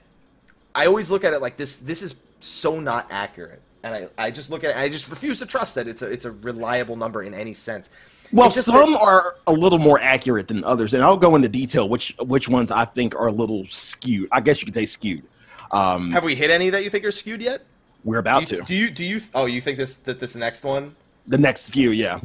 I 0.75 0.85
always 0.85 1.09
look 1.09 1.23
at 1.23 1.33
it 1.33 1.41
like 1.41 1.57
this. 1.57 1.77
This 1.77 2.01
is 2.01 2.15
so 2.39 2.79
not 2.79 3.07
accurate, 3.09 3.61
and 3.83 3.95
I, 3.95 4.25
I 4.25 4.31
just 4.31 4.49
look 4.49 4.63
at 4.63 4.71
it. 4.71 4.77
I 4.77 4.89
just 4.89 5.09
refuse 5.09 5.39
to 5.39 5.45
trust 5.45 5.75
that 5.75 5.87
it's 5.87 6.01
a 6.01 6.11
it's 6.11 6.25
a 6.25 6.31
reliable 6.31 6.95
number 6.95 7.23
in 7.23 7.33
any 7.33 7.53
sense. 7.53 7.89
Well, 8.31 8.51
some 8.51 8.93
that- 8.93 8.99
are 9.01 9.35
a 9.47 9.51
little 9.53 9.79
more 9.79 9.99
accurate 9.99 10.47
than 10.47 10.63
others, 10.63 10.93
and 10.93 11.03
I'll 11.03 11.17
go 11.17 11.35
into 11.35 11.49
detail 11.49 11.89
which 11.89 12.15
which 12.21 12.47
ones 12.49 12.71
I 12.71 12.85
think 12.85 13.15
are 13.15 13.27
a 13.27 13.31
little 13.31 13.65
skewed. 13.65 14.29
I 14.31 14.39
guess 14.41 14.61
you 14.61 14.65
could 14.65 14.75
say 14.75 14.85
skewed. 14.85 15.23
Um, 15.71 16.11
have 16.11 16.23
we 16.23 16.35
hit 16.35 16.49
any 16.49 16.69
that 16.71 16.83
you 16.83 16.89
think 16.89 17.05
are 17.05 17.11
skewed 17.11 17.41
yet? 17.41 17.61
we're 18.03 18.15
Do 18.15 18.19
about 18.19 18.49
you, 18.51 18.57
to 18.59 18.63
do 18.63 18.73
you 18.75 18.89
do 18.91 19.03
you? 19.03 19.19
Oh, 19.35 19.45
you 19.45 19.59
think 19.61 19.77
this 19.77 19.97
that 19.97 20.19
this 20.19 20.35
next 20.35 20.63
one? 20.63 20.95
the 21.27 21.37
next 21.37 21.69
few, 21.69 21.91
yeah. 21.91 22.19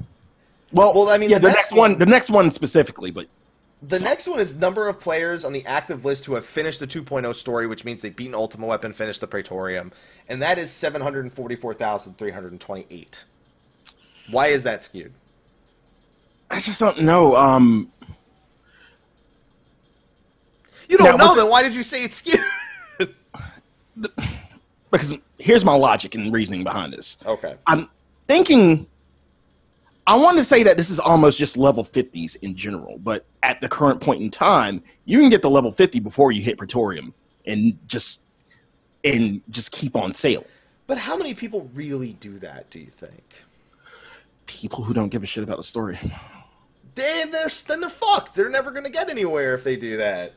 Well, 0.73 0.95
Well, 0.95 1.09
I 1.11 1.19
mean, 1.19 1.29
yeah, 1.31 1.37
the 1.39 1.43
the, 1.43 1.49
next 1.49 1.57
next 1.65 1.73
one, 1.73 1.91
one- 1.93 1.99
the 1.99 2.07
next 2.07 2.31
one 2.31 2.51
specifically, 2.51 3.11
but 3.11 3.27
The 3.83 3.99
So- 3.99 4.05
next 4.05 4.27
one 4.27 4.41
is 4.41 4.57
number 4.57 4.89
of 4.89 4.99
players 4.99 5.45
on 5.45 5.53
the 5.53 5.67
active 5.67 6.07
list 6.07 6.25
who 6.25 6.35
have 6.37 6.47
finished 6.47 6.81
the 6.81 6.87
2.0 6.87 7.35
story, 7.35 7.67
which 7.67 7.85
means 7.85 8.01
they've 8.01 8.17
beaten 8.17 8.35
Ultima 8.35 8.65
Weapon, 8.67 8.95
finished 8.95 9.21
the 9.21 9.27
Praetorium, 9.27 9.93
and 10.27 10.41
that 10.41 10.59
is 10.59 10.71
744,328. 10.71 13.25
Why 14.31 14.47
is 14.47 14.63
that 14.63 14.85
skewed? 14.85 15.13
I 16.51 16.59
just 16.61 16.79
don't 16.81 17.03
know. 17.03 17.37
Um, 17.37 17.91
You 20.89 20.99
don't 20.99 21.17
Now, 21.19 21.27
know, 21.29 21.35
then 21.37 21.49
why 21.49 21.63
did 21.63 21.75
you 21.75 21.83
say 21.83 22.05
it's 22.05 22.17
skewed? 22.19 22.41
because 24.91 25.15
here's 25.39 25.65
my 25.65 25.75
logic 25.75 26.15
and 26.15 26.33
reasoning 26.33 26.63
behind 26.65 26.93
this. 26.93 27.17
okay. 27.27 27.57
I'm 27.67 27.89
thinking. 28.29 28.87
I 30.07 30.17
want 30.17 30.37
to 30.37 30.45
say 30.45 30.63
that 30.65 30.77
this 30.77 30.91
is 30.91 31.01
almost 31.01 31.39
just 31.39 31.57
level 31.57 31.83
50s 31.83 32.37
in 32.43 32.55
general, 32.55 32.99
but 32.99 33.25
at 33.43 33.63
the 33.63 33.69
current 33.71 34.03
point 34.03 34.21
in 34.21 34.31
time, 34.31 34.83
you 35.07 35.19
can 35.19 35.31
get 35.31 35.41
to 35.41 35.49
level 35.49 35.73
50 35.73 35.99
before 36.01 36.31
you 36.31 36.43
hit 36.43 36.59
Praetorium, 36.59 37.15
and 37.47 37.79
just 37.89 38.21
and 39.05 39.41
just 39.51 39.73
keep 39.73 39.97
on 39.97 40.13
sailing. 40.13 40.47
But 40.87 40.99
how 40.99 41.17
many 41.17 41.33
people 41.33 41.71
really 41.75 42.13
do 42.15 42.39
that, 42.41 42.69
do 42.71 42.79
you 42.79 42.91
think? 42.91 43.45
People 44.47 44.85
who 44.85 44.93
don't 44.93 45.09
give 45.09 45.23
a 45.23 45.27
shit 45.27 45.43
about 45.43 45.57
the 45.57 45.63
story. 45.65 45.99
Then 46.95 47.31
they're, 47.31 47.49
then 47.67 47.81
they're 47.81 47.91
fucked. 47.91 48.35
They're 48.35 48.49
never 48.49 48.71
going 48.71 48.85
to 48.85 48.91
get 48.91 49.09
anywhere 49.09 49.55
if 49.55 49.65
they 49.65 49.77
do 49.77 49.97
that. 49.97 50.35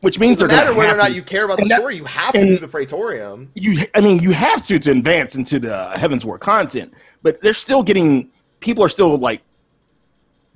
Which 0.00 0.18
means 0.18 0.38
Doesn't 0.38 0.48
they're 0.48 0.64
matter 0.66 0.74
whether 0.76 0.94
or 0.94 0.96
not 0.96 1.08
to- 1.08 1.14
you 1.14 1.22
care 1.22 1.44
about 1.44 1.58
the 1.58 1.64
that- 1.66 1.78
story. 1.78 1.96
You 1.96 2.04
have 2.04 2.32
to 2.32 2.44
do 2.44 2.58
the 2.58 2.68
Praetorium. 2.68 3.50
you 3.54 3.84
i 3.96 4.00
mean 4.00 4.20
you 4.20 4.30
have 4.32 4.64
to 4.66 4.78
to 4.78 4.90
advance 4.92 5.34
into 5.34 5.58
the 5.58 5.90
Heavensward 5.96 6.38
content 6.40 6.92
but 7.22 7.40
they're 7.40 7.52
still 7.54 7.82
getting 7.82 8.30
people 8.60 8.84
are 8.84 8.88
still 8.88 9.16
like 9.18 9.42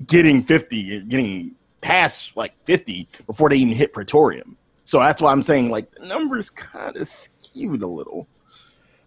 getting 0.06 0.44
50 0.44 1.00
getting 1.02 1.52
past 1.80 2.36
like 2.36 2.52
50 2.66 3.08
before 3.26 3.48
they 3.50 3.56
even 3.56 3.74
hit 3.74 3.92
praetorium 3.92 4.56
so 4.84 4.98
that's 5.00 5.20
why 5.20 5.32
i'm 5.32 5.42
saying 5.42 5.70
like 5.70 5.90
the 5.92 6.06
numbers 6.06 6.48
kind 6.50 6.96
of 6.96 7.08
skewed 7.08 7.82
a 7.82 7.86
little 7.86 8.26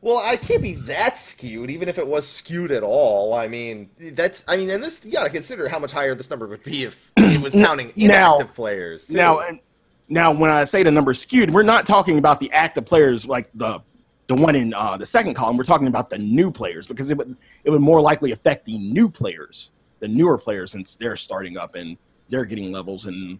Well, 0.05 0.19
I 0.19 0.37
can't 0.37 0.61
be 0.61 0.73
that 0.73 1.17
skewed, 1.17 1.71
even 1.71 1.89
if 1.89 1.97
it 1.97 2.05
was 2.05 2.27
skewed 2.27 2.71
at 2.71 2.83
all. 2.83 3.33
I 3.33 3.47
mean, 3.47 3.89
that's 3.99 4.43
I 4.47 4.55
mean, 4.55 4.69
and 4.69 4.83
this 4.83 5.03
you 5.03 5.11
gotta 5.11 5.31
consider 5.31 5.67
how 5.67 5.79
much 5.79 5.91
higher 5.91 6.13
this 6.13 6.29
number 6.29 6.45
would 6.45 6.61
be 6.61 6.83
if 6.83 7.11
it 7.17 7.41
was 7.41 7.53
counting 7.65 7.91
Now- 7.95 8.35
inactive 8.35 8.53
players. 8.53 9.07
Too. 9.07 9.15
now 9.15 9.39
and 9.39 9.59
now 10.07 10.31
when 10.31 10.51
i 10.51 10.63
say 10.63 10.83
the 10.83 10.91
number 10.91 11.15
skewed 11.15 11.49
we're 11.49 11.63
not 11.63 11.87
talking 11.87 12.19
about 12.19 12.39
the 12.39 12.51
active 12.51 12.85
players 12.85 13.25
like 13.25 13.49
the 13.55 13.79
the 14.27 14.35
one 14.35 14.55
in 14.55 14.71
uh, 14.75 14.95
the 14.95 15.05
second 15.07 15.33
column 15.33 15.57
we're 15.57 15.63
talking 15.63 15.87
about 15.87 16.11
the 16.11 16.19
new 16.19 16.51
players 16.51 16.85
because 16.85 17.09
it 17.09 17.17
would 17.17 17.35
it 17.63 17.71
would 17.71 17.81
more 17.81 17.99
likely 17.99 18.31
affect 18.31 18.63
the 18.65 18.77
new 18.77 19.09
players 19.09 19.71
the 20.01 20.07
newer 20.07 20.37
players 20.37 20.71
since 20.71 20.95
they're 20.95 21.15
starting 21.15 21.57
up 21.57 21.73
and 21.73 21.97
they're 22.29 22.45
getting 22.45 22.71
levels 22.71 23.07
and 23.07 23.39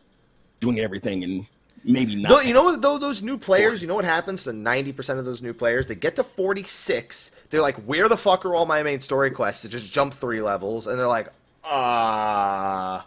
doing 0.60 0.80
everything 0.80 1.24
and 1.24 1.46
maybe 1.86 2.16
not 2.16 2.30
Though, 2.30 2.40
you 2.42 2.54
know 2.54 2.64
what? 2.64 2.82
Though 2.82 2.98
those 2.98 3.22
new 3.22 3.38
players, 3.38 3.82
you 3.82 3.88
know 3.88 3.96
what 3.96 4.06
happens 4.06 4.44
to 4.44 4.54
ninety 4.54 4.92
percent 4.92 5.20
of 5.20 5.26
those 5.26 5.42
new 5.42 5.54
players? 5.54 5.88
They 5.88 5.96
get 5.96 6.16
to 6.18 6.24
forty 6.24 6.64
six. 6.64 7.32
They're 7.50 7.62
like, 7.62 7.76
"Where 7.84 8.10
the 8.10 8.18
fuck 8.18 8.46
are 8.46 8.56
all 8.56 8.66
my 8.66 8.84
main 8.84 9.00
story 9.00 9.32
quests?" 9.32 9.62
To 9.62 9.70
just 9.70 9.92
jump 9.92 10.14
three 10.14 10.42
levels, 10.42 10.88
and 10.88 11.00
they're 11.00 11.08
like, 11.08 11.30
"Ah, 11.64 13.06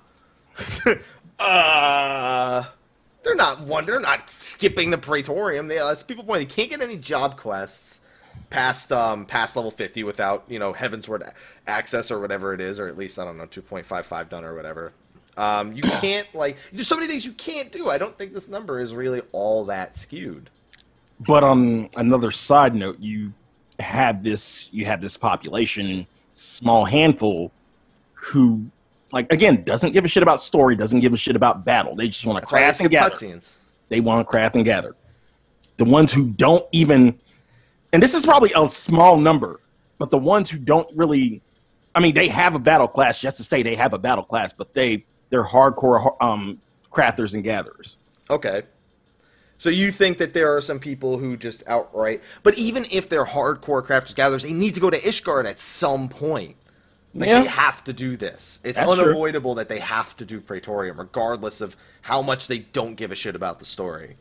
uh, 1.39 2.65
they're 3.23 3.35
not 3.35 3.61
one. 3.61 3.87
They're 3.87 4.01
not 4.01 4.31
skipping 4.31 4.91
the 4.91 4.99
Praetorium. 4.99 5.69
They, 5.69 5.79
as 5.79 6.03
people 6.03 6.25
point, 6.25 6.41
they 6.41 6.55
can't 6.55 6.71
get 6.71 6.81
any 6.81 6.97
job 6.97 7.37
quests 7.37 8.01
past 8.51 8.93
um 8.93 9.27
past 9.27 9.57
level 9.57 9.71
fifty 9.71 10.03
without 10.03 10.45
you 10.49 10.59
know 10.59 10.73
heaven's 10.73 11.07
Heavensward 11.07 11.33
access 11.67 12.11
or 12.11 12.19
whatever 12.19 12.55
it 12.55 12.61
is, 12.61 12.79
or 12.81 12.89
at 12.89 12.97
least 12.97 13.19
I 13.19 13.25
don't 13.25 13.37
know 13.37 13.47
two 13.47 13.63
point 13.63 13.87
five 13.87 14.07
five 14.07 14.29
done 14.29 14.45
or 14.45 14.55
whatever. 14.55 14.93
Um, 15.39 15.73
you 15.73 15.83
can't 15.83 16.27
like 16.35 16.57
there's 16.73 16.89
so 16.89 16.97
many 16.97 17.07
things 17.07 17.25
you 17.25 17.33
can't 17.33 17.71
do. 17.71 17.89
I 17.91 17.97
don't 17.97 18.19
think 18.19 18.35
this 18.35 18.49
number 18.49 18.81
is 18.81 18.93
really 18.93 19.23
all 19.33 19.65
that 19.67 19.97
skewed. 19.97 20.51
but 21.21 21.45
on 21.45 21.89
another 21.97 22.31
side 22.33 22.75
note 22.75 22.99
you 22.99 23.33
have 23.79 24.25
this 24.25 24.69
you 24.73 24.85
have 24.85 25.01
this 25.01 25.17
population 25.17 26.07
small 26.33 26.85
handful 26.85 27.53
who 28.15 28.65
like 29.13 29.33
again 29.33 29.63
doesn't 29.63 29.93
give 29.93 30.05
a 30.05 30.09
shit 30.09 30.23
about 30.25 30.43
story 30.43 30.75
doesn't 30.75 31.01
give 31.01 31.13
a 31.13 31.17
shit 31.17 31.37
about 31.37 31.65
battle 31.65 31.95
they 31.95 32.09
just 32.09 32.27
want 32.27 32.41
to 32.41 32.47
craft 32.47 32.81
and 32.81 32.91
gather 32.91 33.11
cutscenes. 33.11 33.59
they 33.89 34.01
want 34.01 34.21
to 34.21 34.29
craft 34.29 34.57
and 34.57 34.65
gather. 34.65 34.97
The 35.77 35.85
ones 35.85 36.13
who 36.13 36.31
don't 36.31 36.67
even, 36.73 37.17
and 37.93 38.03
this 38.03 38.13
is 38.13 38.27
probably 38.27 38.51
a 38.57 38.69
small 38.69 39.17
number, 39.17 39.61
but 39.99 40.11
the 40.11 40.19
ones 40.19 40.51
who 40.51 40.59
don't 40.59 40.89
really, 40.97 41.41
I 41.95 42.01
mean, 42.01 42.15
they 42.15 42.27
have 42.27 42.57
a 42.57 42.59
battle 42.59 42.89
class 42.89 43.21
just 43.21 43.37
to 43.37 43.45
say 43.45 43.63
they 43.63 43.77
have 43.77 43.93
a 43.95 43.99
battle 43.99 44.25
class, 44.25 44.53
but 44.53 44.75
they 44.75 45.05
they're 45.31 45.45
hardcore 45.45 46.15
um, 46.23 46.59
crafters 46.93 47.35
and 47.35 47.45
gatherers. 47.45 47.97
Okay. 48.31 48.63
So 49.57 49.71
you 49.71 49.91
think 49.91 50.19
that 50.19 50.35
there 50.35 50.55
are 50.55 50.61
some 50.61 50.79
people 50.79 51.19
who 51.19 51.37
just 51.37 51.65
outright, 51.67 52.23
but 52.45 52.57
even 52.59 52.87
if 52.93 53.09
they're 53.09 53.25
hardcore 53.25 53.85
crafters 53.85 54.15
gatherers, 54.15 54.45
they 54.45 54.53
need 54.53 54.75
to 54.75 54.81
go 54.81 54.89
to 54.91 54.99
Ishgard 55.01 55.47
at 55.47 55.59
some 55.59 56.09
point. 56.09 56.55
Like 57.15 57.29
Yeah. 57.29 57.43
they 57.43 57.49
have 57.49 57.83
to 57.85 57.93
do 57.93 58.17
this. 58.17 58.61
It's 58.63 58.79
That's 58.79 58.95
true. 58.95 59.05
unavoidable 59.05 59.57
that 59.57 59.69
they 59.69 59.81
have 59.81 60.17
to 60.19 60.25
do 60.25 60.41
Praetorium, 60.41 60.99
regardless 60.99 61.61
of 61.61 61.77
how 62.03 62.23
much 62.23 62.47
they 62.47 62.59
don't 62.59 62.95
give 62.95 63.11
a 63.11 63.15
shit 63.17 63.35
about 63.35 63.59
the 63.59 63.65
story. 63.65 64.17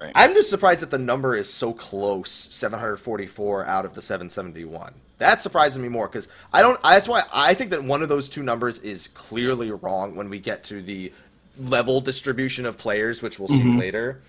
Right. 0.00 0.12
I'm 0.14 0.32
just 0.32 0.48
surprised 0.48 0.80
that 0.80 0.90
the 0.90 0.98
number 0.98 1.36
is 1.36 1.52
so 1.52 1.72
close, 1.72 2.30
744 2.30 3.66
out 3.66 3.84
of 3.84 3.94
the 3.94 4.00
771. 4.00 4.94
That 5.18 5.42
surprises 5.42 5.78
me 5.78 5.88
more 5.88 6.06
because 6.06 6.28
I 6.52 6.62
don't. 6.62 6.80
That's 6.82 7.08
why 7.08 7.24
I 7.32 7.54
think 7.54 7.70
that 7.70 7.82
one 7.82 8.02
of 8.02 8.08
those 8.08 8.28
two 8.28 8.42
numbers 8.42 8.78
is 8.78 9.08
clearly 9.08 9.70
wrong 9.70 10.14
when 10.14 10.30
we 10.30 10.38
get 10.38 10.64
to 10.64 10.80
the 10.82 11.12
level 11.58 12.00
distribution 12.00 12.64
of 12.66 12.78
players, 12.78 13.20
which 13.20 13.38
we'll 13.38 13.48
see 13.48 13.60
Mm-hmm. 13.60 13.78
later. 13.78 14.22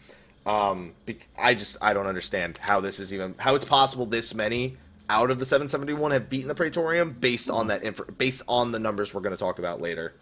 Um, 0.45 0.93
I 1.37 1.53
just 1.53 1.77
I 1.81 1.93
don't 1.93 2.07
understand 2.07 2.57
how 2.59 2.79
this 2.79 2.99
is 2.99 3.13
even 3.13 3.35
how 3.37 3.53
it's 3.55 3.65
possible 3.65 4.05
this 4.07 4.33
many 4.33 4.77
out 5.09 5.29
of 5.31 5.37
the 5.39 5.45
771 5.45 6.11
have 6.11 6.29
beaten 6.29 6.47
the 6.47 6.55
Praetorium 6.55 7.11
based 7.19 7.49
on 7.49 7.67
that 7.67 7.83
inf- 7.83 8.17
based 8.17 8.41
on 8.47 8.71
the 8.71 8.79
numbers 8.79 9.13
we're 9.13 9.21
going 9.21 9.35
to 9.35 9.39
talk 9.39 9.59
about 9.59 9.81
later. 9.81 10.13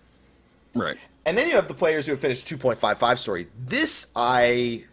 Right. 0.74 0.98
And 1.26 1.38
then 1.38 1.48
you 1.48 1.56
have 1.56 1.68
the 1.68 1.74
players 1.74 2.06
who 2.06 2.12
have 2.14 2.20
finished 2.22 2.48
2.55 2.48 3.18
story. 3.18 3.48
This 3.68 4.08
I 4.16 4.84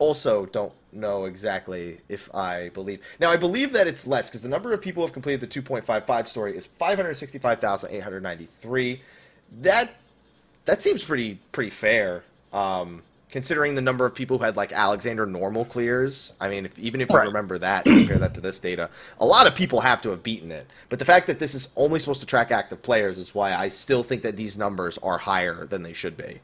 also 0.00 0.46
don't 0.46 0.72
know 0.92 1.26
exactly 1.26 2.00
if 2.08 2.34
I 2.34 2.70
believe. 2.70 3.00
Now 3.20 3.30
I 3.30 3.36
believe 3.36 3.70
that 3.72 3.86
it's 3.86 4.06
less 4.08 4.28
because 4.28 4.42
the 4.42 4.48
number 4.48 4.72
of 4.72 4.80
people 4.80 5.02
who 5.02 5.06
have 5.06 5.12
completed 5.12 5.40
the 5.40 5.46
2.55 5.62 6.26
story 6.26 6.56
is 6.56 6.66
565,893. 6.66 9.00
That 9.60 9.90
that 10.64 10.82
seems 10.82 11.04
pretty 11.04 11.38
pretty 11.52 11.70
fair. 11.70 12.24
Um, 12.52 13.02
considering 13.30 13.76
the 13.76 13.80
number 13.80 14.04
of 14.04 14.12
people 14.14 14.38
who 14.38 14.44
had 14.44 14.56
like 14.56 14.72
Alexander 14.72 15.24
normal 15.24 15.64
clears. 15.64 16.32
I 16.40 16.48
mean, 16.48 16.66
if, 16.66 16.76
even 16.80 17.00
if 17.00 17.08
you 17.14 17.16
Right. 17.16 17.26
remember 17.26 17.58
that, 17.58 17.84
compare 17.84 18.18
that 18.18 18.34
to 18.34 18.40
this 18.40 18.58
data, 18.58 18.90
a 19.20 19.24
lot 19.26 19.46
of 19.46 19.54
people 19.54 19.80
have 19.82 20.02
to 20.02 20.10
have 20.10 20.24
beaten 20.24 20.50
it. 20.50 20.66
But 20.88 20.98
the 20.98 21.04
fact 21.04 21.28
that 21.28 21.38
this 21.38 21.54
is 21.54 21.68
only 21.76 22.00
supposed 22.00 22.18
to 22.20 22.26
track 22.26 22.50
active 22.50 22.82
players 22.82 23.18
is 23.18 23.32
why 23.34 23.54
I 23.54 23.68
still 23.68 24.02
think 24.02 24.22
that 24.22 24.36
these 24.36 24.58
numbers 24.58 24.98
are 24.98 25.18
higher 25.18 25.64
than 25.64 25.84
they 25.84 25.92
should 25.92 26.16
be. 26.16 26.40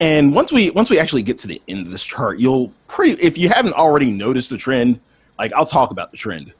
And 0.00 0.34
once 0.34 0.52
we 0.52 0.70
once 0.70 0.90
we 0.90 0.98
actually 0.98 1.22
get 1.22 1.38
to 1.38 1.46
the 1.46 1.62
end 1.68 1.86
of 1.86 1.92
this 1.92 2.02
chart, 2.02 2.38
you'll 2.38 2.72
pretty 2.88 3.20
if 3.22 3.38
you 3.38 3.48
haven't 3.48 3.74
already 3.74 4.10
noticed 4.10 4.50
the 4.50 4.58
trend, 4.58 5.00
like 5.38 5.52
I'll 5.52 5.66
talk 5.66 5.90
about 5.90 6.10
the 6.10 6.16
trend 6.16 6.52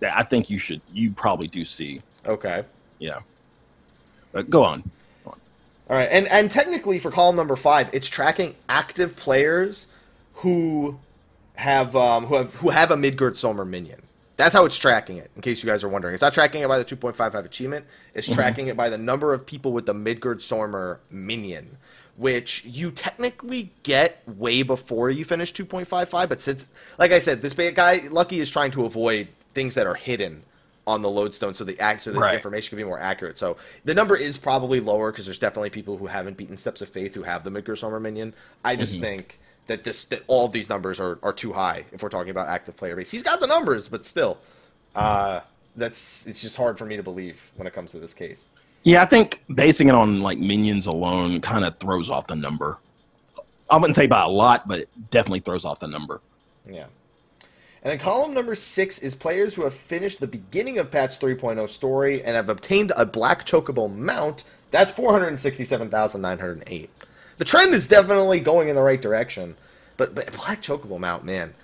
that 0.00 0.16
I 0.16 0.22
think 0.22 0.50
you 0.50 0.58
should 0.58 0.80
you 0.92 1.12
probably 1.12 1.48
do 1.48 1.64
see. 1.64 2.00
Okay. 2.26 2.64
Yeah. 2.98 3.20
But 4.32 4.50
go 4.50 4.62
on. 4.62 4.90
All 5.90 5.96
right, 5.96 6.08
and 6.10 6.28
and 6.28 6.50
technically 6.50 6.98
for 6.98 7.10
column 7.10 7.34
number 7.34 7.56
five, 7.56 7.88
it's 7.94 8.08
tracking 8.08 8.54
active 8.68 9.16
players 9.16 9.86
who 10.34 10.98
have 11.54 11.96
um, 11.96 12.26
who 12.26 12.34
have 12.34 12.54
who 12.56 12.68
have 12.68 12.90
a 12.90 12.96
Midgardsormr 12.96 13.66
minion. 13.66 14.02
That's 14.38 14.54
how 14.54 14.64
it's 14.64 14.78
tracking 14.78 15.16
it. 15.18 15.30
In 15.34 15.42
case 15.42 15.62
you 15.64 15.68
guys 15.68 15.82
are 15.82 15.88
wondering, 15.88 16.14
it's 16.14 16.22
not 16.22 16.32
tracking 16.32 16.62
it 16.62 16.68
by 16.68 16.78
the 16.78 16.84
2.55 16.84 17.44
achievement. 17.44 17.84
It's 18.14 18.28
tracking 18.32 18.68
it 18.68 18.76
by 18.76 18.88
the 18.88 18.96
number 18.96 19.34
of 19.34 19.44
people 19.44 19.72
with 19.72 19.84
the 19.84 19.94
Midgardsormr 19.94 20.98
minion, 21.10 21.76
which 22.16 22.64
you 22.64 22.92
technically 22.92 23.72
get 23.82 24.22
way 24.28 24.62
before 24.62 25.10
you 25.10 25.24
finish 25.24 25.52
2.55. 25.52 26.28
But 26.28 26.40
since, 26.40 26.70
like 26.98 27.10
I 27.10 27.18
said, 27.18 27.42
this 27.42 27.52
guy 27.52 28.02
Lucky 28.12 28.38
is 28.38 28.48
trying 28.48 28.70
to 28.70 28.84
avoid 28.86 29.26
things 29.54 29.74
that 29.74 29.88
are 29.88 29.94
hidden 29.96 30.44
on 30.86 31.02
the 31.02 31.10
lodestone 31.10 31.52
so 31.52 31.64
the 31.64 31.78
act 31.80 32.02
so 32.02 32.12
the 32.12 32.20
Right. 32.20 32.36
information 32.36 32.70
can 32.70 32.78
be 32.78 32.84
more 32.84 33.00
accurate. 33.00 33.36
So 33.36 33.56
the 33.84 33.92
number 33.92 34.16
is 34.16 34.38
probably 34.38 34.78
lower 34.78 35.10
because 35.10 35.26
there's 35.26 35.38
definitely 35.40 35.70
people 35.70 35.98
who 35.98 36.06
haven't 36.06 36.36
beaten 36.36 36.56
Steps 36.56 36.80
of 36.80 36.88
Faith 36.88 37.14
who 37.14 37.24
have 37.24 37.42
the 37.42 37.50
Midgardsormr 37.50 38.00
minion. 38.00 38.34
I 38.64 38.76
just 38.76 38.94
Mm-hmm. 38.94 39.02
think 39.02 39.40
that 39.68 39.84
this 39.84 40.04
that 40.06 40.24
all 40.26 40.48
these 40.48 40.68
numbers 40.68 40.98
are, 40.98 41.18
are 41.22 41.32
too 41.32 41.52
high 41.52 41.84
if 41.92 42.02
we're 42.02 42.08
talking 42.08 42.30
about 42.30 42.48
active 42.48 42.76
player 42.76 42.96
base. 42.96 43.10
He's 43.10 43.22
got 43.22 43.38
the 43.38 43.46
numbers, 43.46 43.88
but 43.88 44.04
still, 44.04 44.38
uh, 44.96 45.40
that's 45.76 46.26
it's 46.26 46.42
just 46.42 46.56
hard 46.56 46.76
for 46.76 46.84
me 46.84 46.96
to 46.96 47.02
believe 47.02 47.52
when 47.56 47.66
it 47.68 47.72
comes 47.72 47.92
to 47.92 48.00
this 48.00 48.12
case. 48.12 48.48
Yeah, 48.82 49.02
I 49.02 49.06
think 49.06 49.42
basing 49.54 49.88
it 49.88 49.94
on 49.94 50.20
like 50.22 50.38
minions 50.38 50.86
alone 50.86 51.40
kind 51.40 51.64
of 51.64 51.78
throws 51.78 52.10
off 52.10 52.26
the 52.26 52.34
number. 52.36 52.78
I 53.70 53.76
wouldn't 53.76 53.96
say 53.96 54.06
by 54.06 54.22
a 54.22 54.28
lot, 54.28 54.66
but 54.66 54.80
it 54.80 54.88
definitely 55.10 55.40
throws 55.40 55.64
off 55.64 55.78
the 55.80 55.88
number. 55.88 56.20
Yeah. 56.68 56.86
And 57.82 57.92
then 57.92 57.98
column 57.98 58.32
number 58.34 58.54
six 58.54 58.98
is 58.98 59.14
players 59.14 59.54
who 59.54 59.62
have 59.64 59.74
finished 59.74 60.20
the 60.20 60.26
beginning 60.26 60.78
of 60.78 60.90
patch 60.90 61.18
3.0 61.20 61.68
story 61.68 62.24
and 62.24 62.34
have 62.34 62.48
obtained 62.48 62.92
a 62.96 63.04
black 63.06 63.44
chocobo 63.46 63.94
mount. 63.94 64.44
That's 64.70 64.90
467,908. 64.92 66.90
The 67.38 67.44
trend 67.44 67.74
is 67.74 67.88
definitely 67.88 68.40
going 68.40 68.68
in 68.68 68.76
the 68.76 68.82
right 68.82 69.00
direction. 69.00 69.56
But, 69.96 70.14
but 70.14 70.32
black 70.32 70.62
chocobo 70.62 70.98
mount, 70.98 71.24
man, 71.24 71.54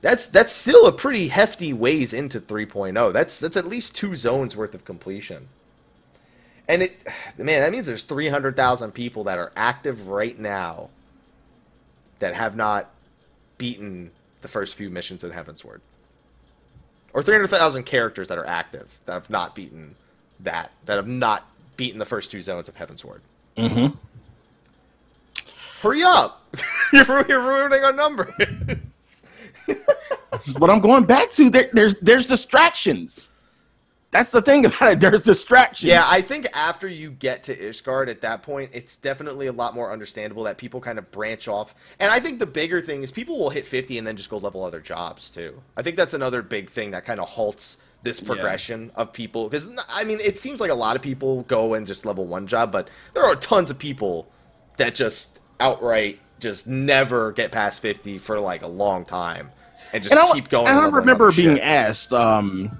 that's 0.00 0.26
that's 0.26 0.52
still 0.52 0.86
a 0.86 0.92
pretty 0.92 1.28
hefty 1.28 1.72
ways 1.72 2.12
into 2.12 2.40
3.0. 2.40 3.12
That's 3.12 3.38
that's 3.38 3.56
at 3.56 3.66
least 3.66 3.94
two 3.94 4.16
zones 4.16 4.56
worth 4.56 4.74
of 4.74 4.84
completion. 4.84 5.48
And 6.68 6.82
it, 6.84 7.06
man, 7.38 7.60
that 7.60 7.72
means 7.72 7.86
there's 7.86 8.02
300,000 8.02 8.92
people 8.92 9.24
that 9.24 9.38
are 9.38 9.52
active 9.56 10.08
right 10.08 10.38
now 10.38 10.90
that 12.18 12.34
have 12.34 12.56
not 12.56 12.90
beaten 13.58 14.10
the 14.40 14.48
first 14.48 14.74
few 14.74 14.90
missions 14.90 15.22
in 15.22 15.30
Heavensward. 15.30 15.80
Or 17.12 17.22
300,000 17.22 17.84
characters 17.84 18.28
that 18.28 18.38
are 18.38 18.46
active 18.46 18.98
that 19.04 19.12
have 19.12 19.28
not 19.28 19.54
beaten 19.54 19.96
that, 20.40 20.72
that 20.86 20.96
have 20.96 21.06
not 21.06 21.48
beaten 21.76 21.98
the 21.98 22.04
first 22.04 22.30
two 22.30 22.40
zones 22.42 22.68
of 22.68 22.76
Heavensward. 22.76 23.20
Mm-hmm. 23.56 23.96
Hurry 25.82 26.02
up! 26.04 26.46
you're, 26.92 27.26
you're 27.28 27.42
ruining 27.42 27.82
our 27.82 27.92
numbers. 27.92 28.32
This 30.32 30.48
is 30.48 30.58
what 30.58 30.70
I'm 30.70 30.80
going 30.80 31.04
back 31.04 31.30
to. 31.32 31.50
There, 31.50 31.68
there's 31.72 31.94
there's 32.00 32.26
distractions. 32.26 33.30
That's 34.12 34.30
the 34.30 34.42
thing 34.42 34.64
about 34.66 34.92
it. 34.92 35.00
There's 35.00 35.22
distractions. 35.22 35.88
yeah, 35.88 36.06
I 36.06 36.20
think 36.20 36.46
after 36.52 36.86
you 36.86 37.10
get 37.10 37.42
to 37.44 37.56
Ishgard 37.56 38.08
at 38.08 38.20
that 38.20 38.42
point, 38.42 38.70
it's 38.74 38.96
definitely 38.96 39.46
a 39.46 39.52
lot 39.52 39.74
more 39.74 39.90
understandable 39.90 40.42
that 40.44 40.58
people 40.58 40.80
kind 40.80 40.98
of 40.98 41.10
branch 41.10 41.48
off. 41.48 41.74
And 41.98 42.10
I 42.10 42.20
think 42.20 42.38
the 42.38 42.46
bigger 42.46 42.80
thing 42.80 43.02
is 43.02 43.10
people 43.10 43.38
will 43.38 43.50
hit 43.50 43.66
50 43.66 43.98
and 43.98 44.06
then 44.06 44.16
just 44.16 44.28
go 44.28 44.36
level 44.36 44.62
other 44.64 44.80
jobs 44.80 45.30
too. 45.30 45.62
I 45.76 45.82
think 45.82 45.96
that's 45.96 46.14
another 46.14 46.42
big 46.42 46.68
thing 46.68 46.90
that 46.90 47.04
kind 47.04 47.20
of 47.20 47.28
halts 47.28 47.78
this 48.02 48.20
progression 48.20 48.90
of 48.96 49.12
people 49.12 49.48
because 49.48 49.68
I 49.88 50.02
mean 50.02 50.18
it 50.20 50.36
seems 50.36 50.60
like 50.60 50.72
a 50.72 50.74
lot 50.74 50.96
of 50.96 51.02
people 51.02 51.42
go 51.42 51.74
and 51.74 51.86
just 51.86 52.04
level 52.04 52.26
one 52.26 52.46
job, 52.46 52.70
but 52.70 52.88
there 53.14 53.24
are 53.24 53.36
tons 53.36 53.70
of 53.70 53.78
people 53.78 54.28
that 54.76 54.94
just 54.94 55.40
outright 55.62 56.18
just 56.40 56.66
never 56.66 57.32
get 57.32 57.52
past 57.52 57.80
50 57.80 58.18
for 58.18 58.40
like 58.40 58.62
a 58.62 58.66
long 58.66 59.04
time 59.04 59.50
and 59.92 60.02
just 60.02 60.14
and 60.14 60.32
keep 60.32 60.48
going. 60.48 60.66
And 60.66 60.78
I 60.78 60.88
remember 60.88 61.30
being 61.32 61.56
shit. 61.56 61.64
asked, 61.64 62.12
um, 62.12 62.76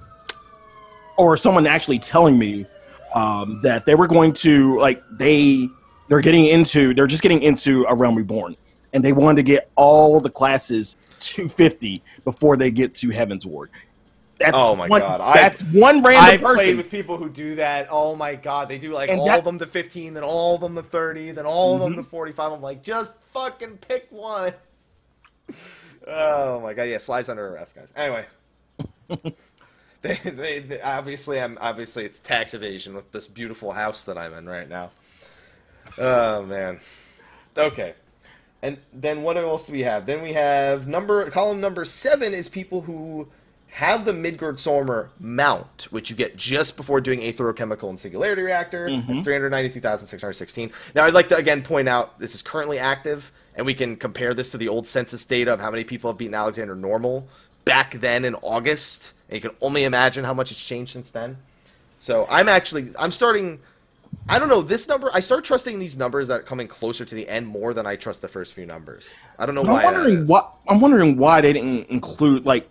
or 1.17 1.37
someone 1.37 1.67
actually 1.67 1.99
telling 1.99 2.39
me 2.39 2.67
um, 3.15 3.61
that 3.63 3.87
they 3.87 3.95
were 3.95 4.09
going 4.09 4.33
to 4.35 4.79
like 4.79 5.03
they 5.13 5.69
they're 6.09 6.21
getting 6.21 6.47
into 6.47 6.95
they're 6.95 7.07
just 7.07 7.23
getting 7.23 7.43
into 7.43 7.85
a 7.85 7.95
realm 7.95 8.17
reborn, 8.17 8.57
and 8.93 9.05
they 9.05 9.13
wanted 9.13 9.37
to 9.37 9.43
get 9.43 9.71
all 9.77 10.21
the 10.21 10.31
classes 10.31 10.97
to 11.21 11.49
50 11.49 12.03
before 12.25 12.57
they 12.57 12.71
get 12.71 12.95
to 12.95 13.09
Heavensward. 13.09 13.69
That's 14.43 14.57
Oh 14.57 14.75
my 14.77 14.89
one, 14.89 15.01
God, 15.01 15.35
That's 15.37 15.63
one 15.63 16.03
random 16.03 16.25
I've 16.35 16.41
person. 16.41 16.55
played 16.57 16.77
with 16.77 16.91
people 16.91 17.17
who 17.17 17.29
do 17.31 17.55
that. 17.57 17.89
Oh 17.91 18.15
my 18.17 18.35
god, 18.35 18.69
they 18.69 18.79
do 18.79 18.93
like 18.93 19.09
And 19.11 19.21
all 19.21 19.27
that- 19.27 19.39
of 19.41 19.45
them 19.45 19.59
to 19.59 19.67
15, 19.67 20.15
then 20.15 20.23
all 20.25 20.55
of 20.57 20.61
them 20.61 20.75
to 20.75 20.83
30, 20.83 21.33
then 21.33 21.47
all 21.47 21.75
of 21.75 21.81
them 21.81 21.93
Mhm. 21.95 21.97
to 21.97 22.03
45. 22.03 22.53
I'm 22.53 22.61
like, 22.63 22.83
just 22.83 23.15
fucking 23.33 23.79
pick 23.79 24.07
one. 24.11 24.53
Oh 26.07 26.59
my 26.61 26.75
god, 26.75 26.85
yeah, 26.85 26.99
slides 26.99 27.29
under 27.29 27.47
arrest, 27.55 27.77
guys. 27.77 27.93
Anyway, 27.95 28.27
they, 30.03 30.15
they, 30.25 30.59
they 30.59 30.81
obviously 30.83 31.41
I'm 31.41 31.57
obviously 31.61 32.05
it's 32.05 32.19
tax 32.19 32.55
evasion 32.55 32.95
with 32.95 33.13
this 33.13 33.29
beautiful 33.29 33.71
house 33.73 34.03
that 34.05 34.19
I'm 34.19 34.35
in 34.35 34.49
right 34.49 34.69
now. 34.69 34.91
Oh 35.99 36.43
man. 36.43 36.81
Okay. 37.57 37.95
And 38.63 38.79
then 38.93 39.23
what 39.23 39.37
else 39.37 39.67
do 39.67 39.73
we 39.75 39.83
have? 39.85 40.07
Then 40.07 40.23
we 40.23 40.33
have 40.33 40.89
number 40.89 41.31
column 41.31 41.61
number 41.61 41.85
seven 41.85 42.35
is 42.35 42.49
people 42.49 42.81
who 42.83 43.29
have 43.73 44.05
the 44.05 44.13
Midgardsormr 44.13 45.09
mount, 45.19 45.89
which 45.91 46.11
you 46.11 46.15
get 46.15 46.37
just 46.37 46.77
before 46.77 47.01
doing 47.01 47.21
Aetherochemical 47.21 47.89
and 47.89 47.99
Singularity 47.99 48.43
Reactor. 48.43 48.87
Mm-hmm. 48.87 49.13
It's 49.13 49.23
392,616. 49.23 50.71
Now, 50.95 51.07
I'd 51.07 51.15
like 51.15 51.31
to 51.31 51.37
again 51.37 51.63
point 51.63 51.89
out 51.89 52.19
this 52.19 52.35
is 52.35 52.43
currently 52.43 52.79
active, 52.79 53.33
and 53.57 53.65
we 53.65 53.73
can 53.73 53.97
compare 53.97 54.35
this 54.35 54.51
to 54.51 54.59
the 54.59 54.69
old 54.69 54.87
census 54.87 55.25
data 55.25 55.55
of 55.55 55.61
how 55.61 55.71
many 55.71 55.85
people 55.85 56.11
have 56.11 56.19
beaten 56.19 56.35
Alexander 56.35 56.75
Normal 56.77 57.27
back 57.65 57.95
then 57.95 58.27
in 58.27 58.35
August. 58.37 59.15
And 59.31 59.37
you 59.37 59.49
can 59.49 59.57
only 59.63 59.85
imagine 59.85 60.27
how 60.27 60.35
much 60.35 60.53
it's 60.53 60.63
changed 60.63 60.93
since 60.93 61.11
then. 61.11 61.39
So 61.99 62.27
I'm 62.29 62.51
actually 62.51 62.93
I'm 62.99 63.11
starting. 63.11 63.59
I 64.29 64.39
don't 64.39 64.51
know 64.51 64.61
this 64.61 64.87
number. 64.87 65.11
I 65.15 65.21
start 65.21 65.47
trusting 65.47 65.79
these 65.79 65.97
numbers 65.97 66.29
that 66.29 66.41
are 66.41 66.43
coming 66.43 66.69
closer 66.69 67.07
to 67.07 67.15
the 67.15 67.27
end 67.27 67.47
more 67.47 67.73
than 67.73 67.87
I 67.87 67.97
trust 67.97 68.21
the 68.21 68.29
first 68.29 68.53
few 68.53 68.67
numbers. 68.67 69.15
I 69.39 69.47
don't 69.47 69.55
know 69.55 69.63
I'm 69.63 69.69
why. 69.69 69.81
that 69.81 69.95
wondering 69.95 70.19
is. 70.25 70.29
what 70.29 70.53
I'm 70.69 70.83
wondering 70.83 71.17
why 71.17 71.41
they 71.41 71.55
didn't 71.55 71.89
include 71.89 72.45
like 72.45 72.69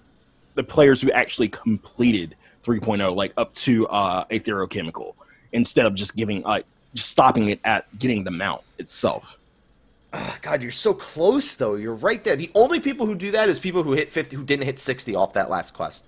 the 0.56 0.64
players 0.64 1.02
who 1.02 1.12
actually 1.12 1.50
completed 1.50 2.36
3.0, 2.64 3.16
like 3.16 3.34
up 3.38 3.54
to 3.56 3.88
uh, 3.88 4.26
Aetherochemical, 4.26 5.14
instead 5.52 5.86
of 5.86 5.96
just 5.96 6.16
giving 6.16 6.42
like 6.44 6.66
just 6.94 7.10
stopping 7.10 7.50
it 7.50 7.60
at 7.64 7.86
getting 8.00 8.24
the 8.24 8.32
mount 8.32 8.62
itself. 8.78 9.38
Ah, 10.14 10.38
God, 10.42 10.62
you're 10.62 10.72
so 10.72 10.94
close 10.94 11.56
though. 11.56 11.76
You're 11.76 11.96
right 11.96 12.22
there. 12.24 12.36
The 12.36 12.52
only 12.54 12.80
people 12.80 13.06
who 13.06 13.16
do 13.16 13.32
that 13.32 13.48
is 13.50 13.60
people 13.60 13.84
who 13.84 13.94
hit 13.94 14.10
50, 14.10 14.36
who 14.36 14.44
didn't 14.44 14.66
hit 14.66 14.78
60 14.78 15.16
off 15.16 15.34
that 15.34 15.50
last 15.50 15.74
quest. 15.74 16.04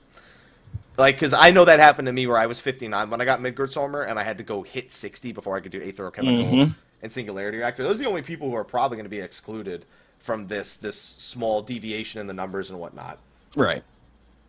Like, 0.97 1.15
because 1.15 1.33
I 1.33 1.51
know 1.51 1.65
that 1.65 1.79
happened 1.79 2.05
to 2.07 2.11
me 2.11 2.27
where 2.27 2.37
I 2.37 2.45
was 2.45 2.59
59 2.59 3.09
when 3.09 3.19
I 3.21 3.25
got 3.25 3.39
Midgardsormr, 3.39 4.07
and 4.07 4.19
I 4.19 4.23
had 4.23 4.37
to 4.37 4.43
go 4.43 4.61
hit 4.61 4.91
60 4.91 5.31
before 5.31 5.55
I 5.57 5.59
could 5.59 5.71
do 5.71 5.79
Aetherochemical 5.81 6.51
Mhm. 6.51 6.75
and 7.01 7.11
Singularity 7.11 7.57
Reactor. 7.57 7.83
Those 7.83 7.99
are 7.99 8.03
the 8.03 8.09
only 8.09 8.21
people 8.21 8.49
who 8.49 8.55
are 8.55 8.63
probably 8.63 8.97
going 8.97 9.05
to 9.05 9.09
be 9.09 9.19
excluded 9.21 9.85
from 10.19 10.47
this 10.47 10.75
this 10.75 10.99
small 10.99 11.61
deviation 11.61 12.21
in 12.21 12.27
the 12.27 12.33
numbers 12.33 12.69
and 12.69 12.79
whatnot. 12.79 13.17
Right. 13.55 13.83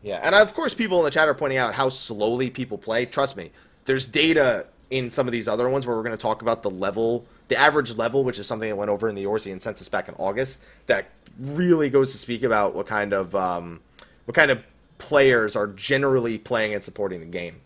Yeah, 0.05 0.21
and 0.23 0.35
of 0.35 0.53
course, 0.53 0.75
people 0.75 0.99
in 0.99 1.05
the 1.05 1.11
chat 1.11 1.29
are 1.29 1.35
pointing 1.35 1.59
out 1.59 1.73
how 1.73 1.89
slowly 1.89 2.51
people 2.51 2.77
play. 2.77 3.07
Trust 3.07 3.39
me, 3.39 3.51
there's 3.87 4.05
data 4.07 4.67
in 4.91 5.09
some 5.09 5.27
of 5.27 5.33
these 5.33 5.49
other 5.49 5.67
ones 5.69 5.87
where 5.87 5.97
we're 5.97 6.03
going 6.03 6.17
to 6.17 6.21
talk 6.21 6.43
about 6.43 6.63
the 6.63 6.71
level, 6.71 7.25
the 7.49 7.57
average 7.57 7.97
level, 7.97 8.23
which 8.23 8.39
is 8.39 8.47
something 8.47 8.69
that 8.69 8.77
went 8.77 8.91
over 8.91 9.09
in 9.09 9.15
the 9.15 9.25
Eorzean 9.25 9.63
census 9.63 9.89
back 9.89 10.07
in 10.07 10.15
August. 10.17 10.61
That 10.89 11.07
really 11.41 11.89
goes 11.89 12.13
to 12.13 12.19
speak 12.19 12.43
about 12.43 12.75
what 12.75 12.87
kind 12.87 13.15
of 13.15 13.35
um, 13.35 13.81
what 14.27 14.35
kind 14.35 14.51
of 14.51 14.63
players 14.99 15.57
are 15.57 15.69
generally 15.69 16.37
playing 16.37 16.75
and 16.75 16.85
supporting 16.85 17.21
the 17.21 17.27
game. 17.27 17.61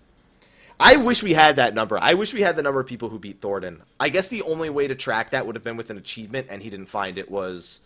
I 0.81 0.95
wish 0.95 1.25
we 1.25 1.35
had 1.35 1.57
that 1.57 1.75
number. 1.75 1.99
I 1.99 2.15
wish 2.15 2.33
we 2.33 2.43
had 2.43 2.55
the 2.55 2.63
number 2.63 2.79
of 2.79 2.87
people 2.87 3.09
who 3.09 3.19
beat 3.19 3.41
Thordan. 3.41 3.81
I 3.99 4.11
guess 4.11 4.29
the 4.29 4.43
only 4.43 4.71
way 4.71 4.87
to 4.87 4.95
track 4.95 5.31
that 5.31 5.45
would 5.45 5.57
have 5.57 5.65
been 5.65 5.77
with 5.77 5.91
an 5.91 5.97
achievement, 5.97 6.47
and 6.49 6.63
he 6.63 6.71
didn't 6.71 6.87
find 6.87 7.19
it 7.19 7.29
was 7.29 7.81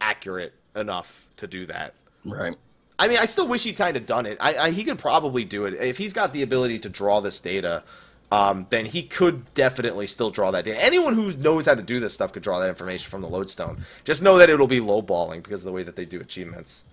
accurate 0.00 0.54
enough 0.76 1.26
to 1.38 1.48
do 1.48 1.66
that. 1.66 1.96
Right. 2.24 2.54
I 2.98 3.08
mean, 3.08 3.18
I 3.18 3.26
still 3.26 3.46
wish 3.46 3.64
he'd 3.64 3.76
kind 3.76 3.96
of 3.96 4.06
done 4.06 4.26
it. 4.26 4.38
I, 4.40 4.54
I 4.54 4.70
he 4.70 4.84
could 4.84 4.98
probably 4.98 5.44
do 5.44 5.64
it 5.66 5.74
if 5.74 5.98
he's 5.98 6.12
got 6.12 6.32
the 6.32 6.42
ability 6.42 6.80
to 6.80 6.88
draw 6.88 7.20
this 7.20 7.38
data. 7.40 7.84
Um, 8.30 8.66
then 8.68 8.84
he 8.84 9.04
could 9.04 9.54
definitely 9.54 10.06
still 10.06 10.30
draw 10.30 10.50
that 10.50 10.64
data. 10.66 10.82
Anyone 10.82 11.14
who 11.14 11.32
knows 11.32 11.64
how 11.64 11.74
to 11.74 11.82
do 11.82 11.98
this 11.98 12.12
stuff 12.12 12.32
could 12.32 12.42
draw 12.42 12.58
that 12.58 12.68
information 12.68 13.10
from 13.10 13.22
the 13.22 13.28
lodestone. 13.28 13.78
Just 14.04 14.20
know 14.20 14.36
that 14.36 14.50
it'll 14.50 14.66
be 14.66 14.80
lowballing 14.80 15.42
because 15.42 15.62
of 15.62 15.66
the 15.66 15.72
way 15.72 15.82
that 15.82 15.96
they 15.96 16.04
do 16.04 16.20
achievements. 16.20 16.84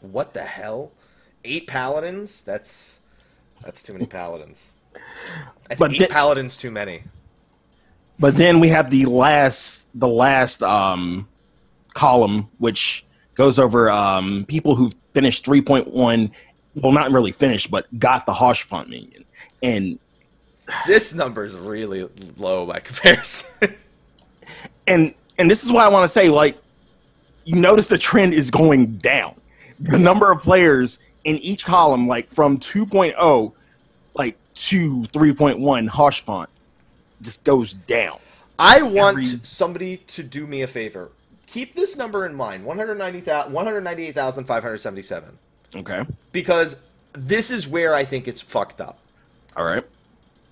What 0.00 0.32
the 0.32 0.44
hell? 0.44 0.92
Eight 1.44 1.66
paladins? 1.66 2.42
That's 2.42 3.00
that's 3.62 3.82
too 3.82 3.92
many 3.92 4.06
paladins. 4.06 4.70
That's 5.68 5.78
But 5.78 5.92
eight 5.92 5.98
di- 5.98 6.06
paladins 6.06 6.56
too 6.56 6.70
many. 6.70 7.02
But 8.18 8.36
then 8.36 8.60
we 8.60 8.68
have 8.68 8.90
the 8.90 9.04
last 9.06 9.86
the 9.94 10.08
last 10.08 10.62
um, 10.62 11.28
column, 11.94 12.48
which 12.58 13.04
goes 13.34 13.58
over 13.58 13.90
um, 13.90 14.44
people 14.48 14.74
who 14.74 14.90
finished 15.18 15.44
3.1. 15.44 16.30
Well, 16.76 16.92
not 16.92 17.10
really 17.10 17.32
finished, 17.32 17.72
but 17.72 17.86
got 17.98 18.24
the 18.24 18.32
Haurchefant 18.32 18.88
minion. 18.88 19.24
And 19.64 19.98
This 20.86 21.12
number 21.12 21.44
is 21.44 21.56
really 21.56 22.08
low 22.36 22.64
by 22.66 22.78
comparison. 22.88 23.48
and 24.86 25.12
and 25.38 25.50
this 25.50 25.64
is 25.64 25.72
why 25.72 25.84
I 25.84 25.88
want 25.88 26.04
to 26.04 26.08
say, 26.12 26.28
like, 26.28 26.56
you 27.44 27.56
notice 27.56 27.88
the 27.88 27.98
trend 27.98 28.32
is 28.34 28.48
going 28.50 28.96
down. 28.98 29.34
The 29.80 29.98
number 29.98 30.30
of 30.30 30.40
players 30.40 30.98
in 31.24 31.36
each 31.38 31.64
column, 31.64 32.06
like 32.06 32.30
from 32.32 32.58
2.0, 32.58 33.52
like 34.14 34.36
to 34.54 35.02
3.1 35.02 35.88
Haurchefant, 35.88 36.46
just 37.22 37.42
goes 37.44 37.74
down. 37.74 38.18
I 38.58 38.82
want 38.82 39.18
Every- 39.18 39.40
somebody 39.42 39.96
to 40.08 40.22
do 40.22 40.46
me 40.46 40.62
a 40.62 40.66
favor. 40.68 41.10
Keep 41.50 41.74
this 41.74 41.96
number 41.96 42.26
in 42.26 42.34
mind 42.34 42.64
190,000 42.64 43.52
198,577. 43.52 45.38
Okay. 45.76 46.04
Because 46.32 46.76
this 47.12 47.50
is 47.50 47.66
where 47.66 47.94
I 47.94 48.04
think 48.04 48.28
it's 48.28 48.40
fucked 48.40 48.80
up. 48.80 48.98
All 49.56 49.64
right. 49.64 49.84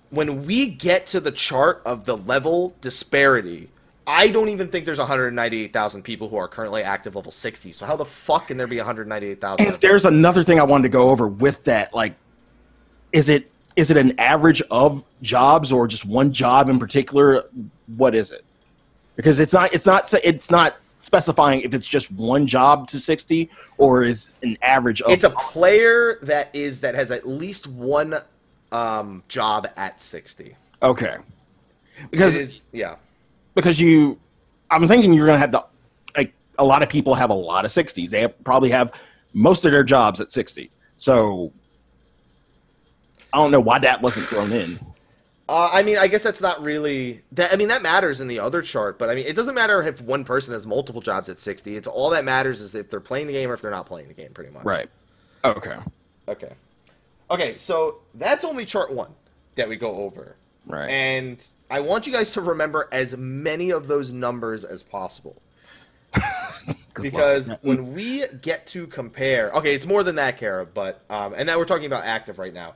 When 0.09 0.45
we 0.45 0.67
get 0.67 1.05
to 1.07 1.19
the 1.19 1.31
chart 1.31 1.81
of 1.85 2.05
the 2.05 2.17
level 2.17 2.75
disparity, 2.81 3.69
I 4.07 4.29
don't 4.29 4.49
even 4.49 4.69
think 4.69 4.85
there's 4.85 4.99
198,000 4.99 6.01
people 6.01 6.29
who 6.29 6.37
are 6.37 6.47
currently 6.47 6.81
active 6.81 7.15
level 7.15 7.31
60. 7.31 7.73
So 7.73 7.85
how 7.85 7.95
the 7.95 8.05
fuck 8.05 8.47
can 8.47 8.57
there 8.57 8.67
be 8.67 8.77
198,000? 8.77 9.65
And 9.65 9.75
there's 9.81 10.05
another 10.05 10.43
thing 10.43 10.59
I 10.59 10.63
wanted 10.63 10.83
to 10.83 10.89
go 10.89 11.09
over 11.09 11.27
with 11.27 11.63
that. 11.65 11.93
Like, 11.93 12.15
is 13.11 13.29
it 13.29 13.51
is 13.75 13.91
it 13.91 13.97
an 13.97 14.19
average 14.19 14.61
of 14.71 15.03
jobs 15.21 15.71
or 15.71 15.87
just 15.87 16.05
one 16.05 16.31
job 16.31 16.69
in 16.69 16.79
particular? 16.79 17.43
What 17.97 18.15
is 18.15 18.31
it? 18.31 18.43
Because 19.15 19.39
it's 19.39 19.53
not 19.53 19.73
it's 19.73 19.85
not 19.85 20.11
it's 20.23 20.49
not 20.49 20.77
specifying 20.99 21.61
if 21.61 21.73
it's 21.73 21.87
just 21.87 22.11
one 22.11 22.47
job 22.47 22.87
to 22.89 22.99
60 22.99 23.49
or 23.77 24.03
is 24.03 24.33
an 24.43 24.57
average 24.61 25.01
of 25.01 25.11
It's 25.11 25.23
a 25.23 25.29
player 25.31 26.17
that 26.23 26.49
is 26.53 26.81
that 26.81 26.95
has 26.95 27.11
at 27.11 27.27
least 27.27 27.67
one 27.67 28.15
um, 28.71 29.23
job 29.27 29.67
at 29.77 30.01
60. 30.01 30.55
okay 30.83 31.17
because 32.11 32.35
It 32.35 32.41
is, 32.41 32.67
yeah. 32.73 32.95
because 33.55 33.79
you 33.79 34.19
i'm 34.69 34.87
thinking 34.87 35.13
you're 35.13 35.27
to 35.27 35.37
have 35.37 35.51
the 35.51 35.65
like 36.15 36.33
a 36.59 36.65
lot 36.65 36.83
of 36.83 36.89
people 36.89 37.15
have 37.15 37.29
a 37.29 37.33
lot 37.33 37.65
of 37.65 37.71
60s 37.71 38.09
they 38.09 38.21
have, 38.21 38.43
probably 38.43 38.69
have 38.69 38.91
most 39.33 39.65
of 39.65 39.71
their 39.71 39.83
jobs 39.83 40.19
at 40.21 40.31
60 40.31 40.69
so 40.97 41.51
i 43.33 43.37
don't 43.37 43.51
know 43.51 43.59
why 43.59 43.79
that 43.79 44.01
wasn't 44.01 44.25
thrown 44.27 44.51
in 44.51 44.79
Uh, 45.49 45.69
I 45.71 45.81
mean, 45.83 45.97
I 45.97 46.07
guess 46.07 46.23
that's 46.23 46.41
not 46.41 46.61
really. 46.61 47.21
That, 47.31 47.53
I 47.53 47.55
mean, 47.55 47.69
that 47.69 47.81
matters 47.81 48.19
in 48.19 48.27
the 48.27 48.39
other 48.39 48.61
chart, 48.61 48.99
but 48.99 49.09
I 49.09 49.15
mean, 49.15 49.25
it 49.25 49.35
doesn't 49.35 49.55
matter 49.55 49.81
if 49.81 50.01
one 50.01 50.25
person 50.25 50.53
has 50.53 50.67
multiple 50.67 51.01
jobs 51.01 51.29
at 51.29 51.39
60. 51.39 51.75
It's 51.75 51.87
all 51.87 52.09
that 52.09 52.25
matters 52.25 52.59
is 52.59 52.75
if 52.75 52.89
they're 52.89 52.99
playing 52.99 53.27
the 53.27 53.33
game 53.33 53.49
or 53.49 53.53
if 53.53 53.61
they're 53.61 53.71
not 53.71 53.85
playing 53.85 54.09
the 54.09 54.13
game, 54.13 54.33
pretty 54.33 54.51
much. 54.51 54.65
right 54.65 54.89
okay 55.45 55.77
Okay. 56.27 56.53
Okay, 57.29 57.57
so 57.57 57.99
that's 58.13 58.45
only 58.45 58.65
chart 58.65 58.93
one 58.93 59.13
that 59.55 59.67
we 59.67 59.75
go 59.75 59.95
over. 59.97 60.35
right 60.65 60.89
And 60.89 61.45
I 61.69 61.79
want 61.81 62.07
you 62.07 62.13
guys 62.13 62.33
to 62.33 62.41
remember 62.41 62.87
as 62.91 63.15
many 63.17 63.71
of 63.71 63.87
those 63.87 64.11
numbers 64.11 64.63
as 64.63 64.83
possible. 64.83 65.41
Because 66.99 67.51
when 67.61 67.93
we 67.93 68.25
get 68.41 68.65
to 68.67 68.87
compare, 68.87 69.51
okay, 69.51 69.75
it's 69.75 69.85
more 69.85 70.01
than 70.01 70.15
that, 70.15 70.39
Kara, 70.39 70.65
but 70.65 71.03
um, 71.11 71.35
and 71.37 71.45
now 71.45 71.59
we're 71.59 71.65
talking 71.65 71.85
about 71.85 72.05
active 72.05 72.39
right 72.39 72.53
now, 72.53 72.73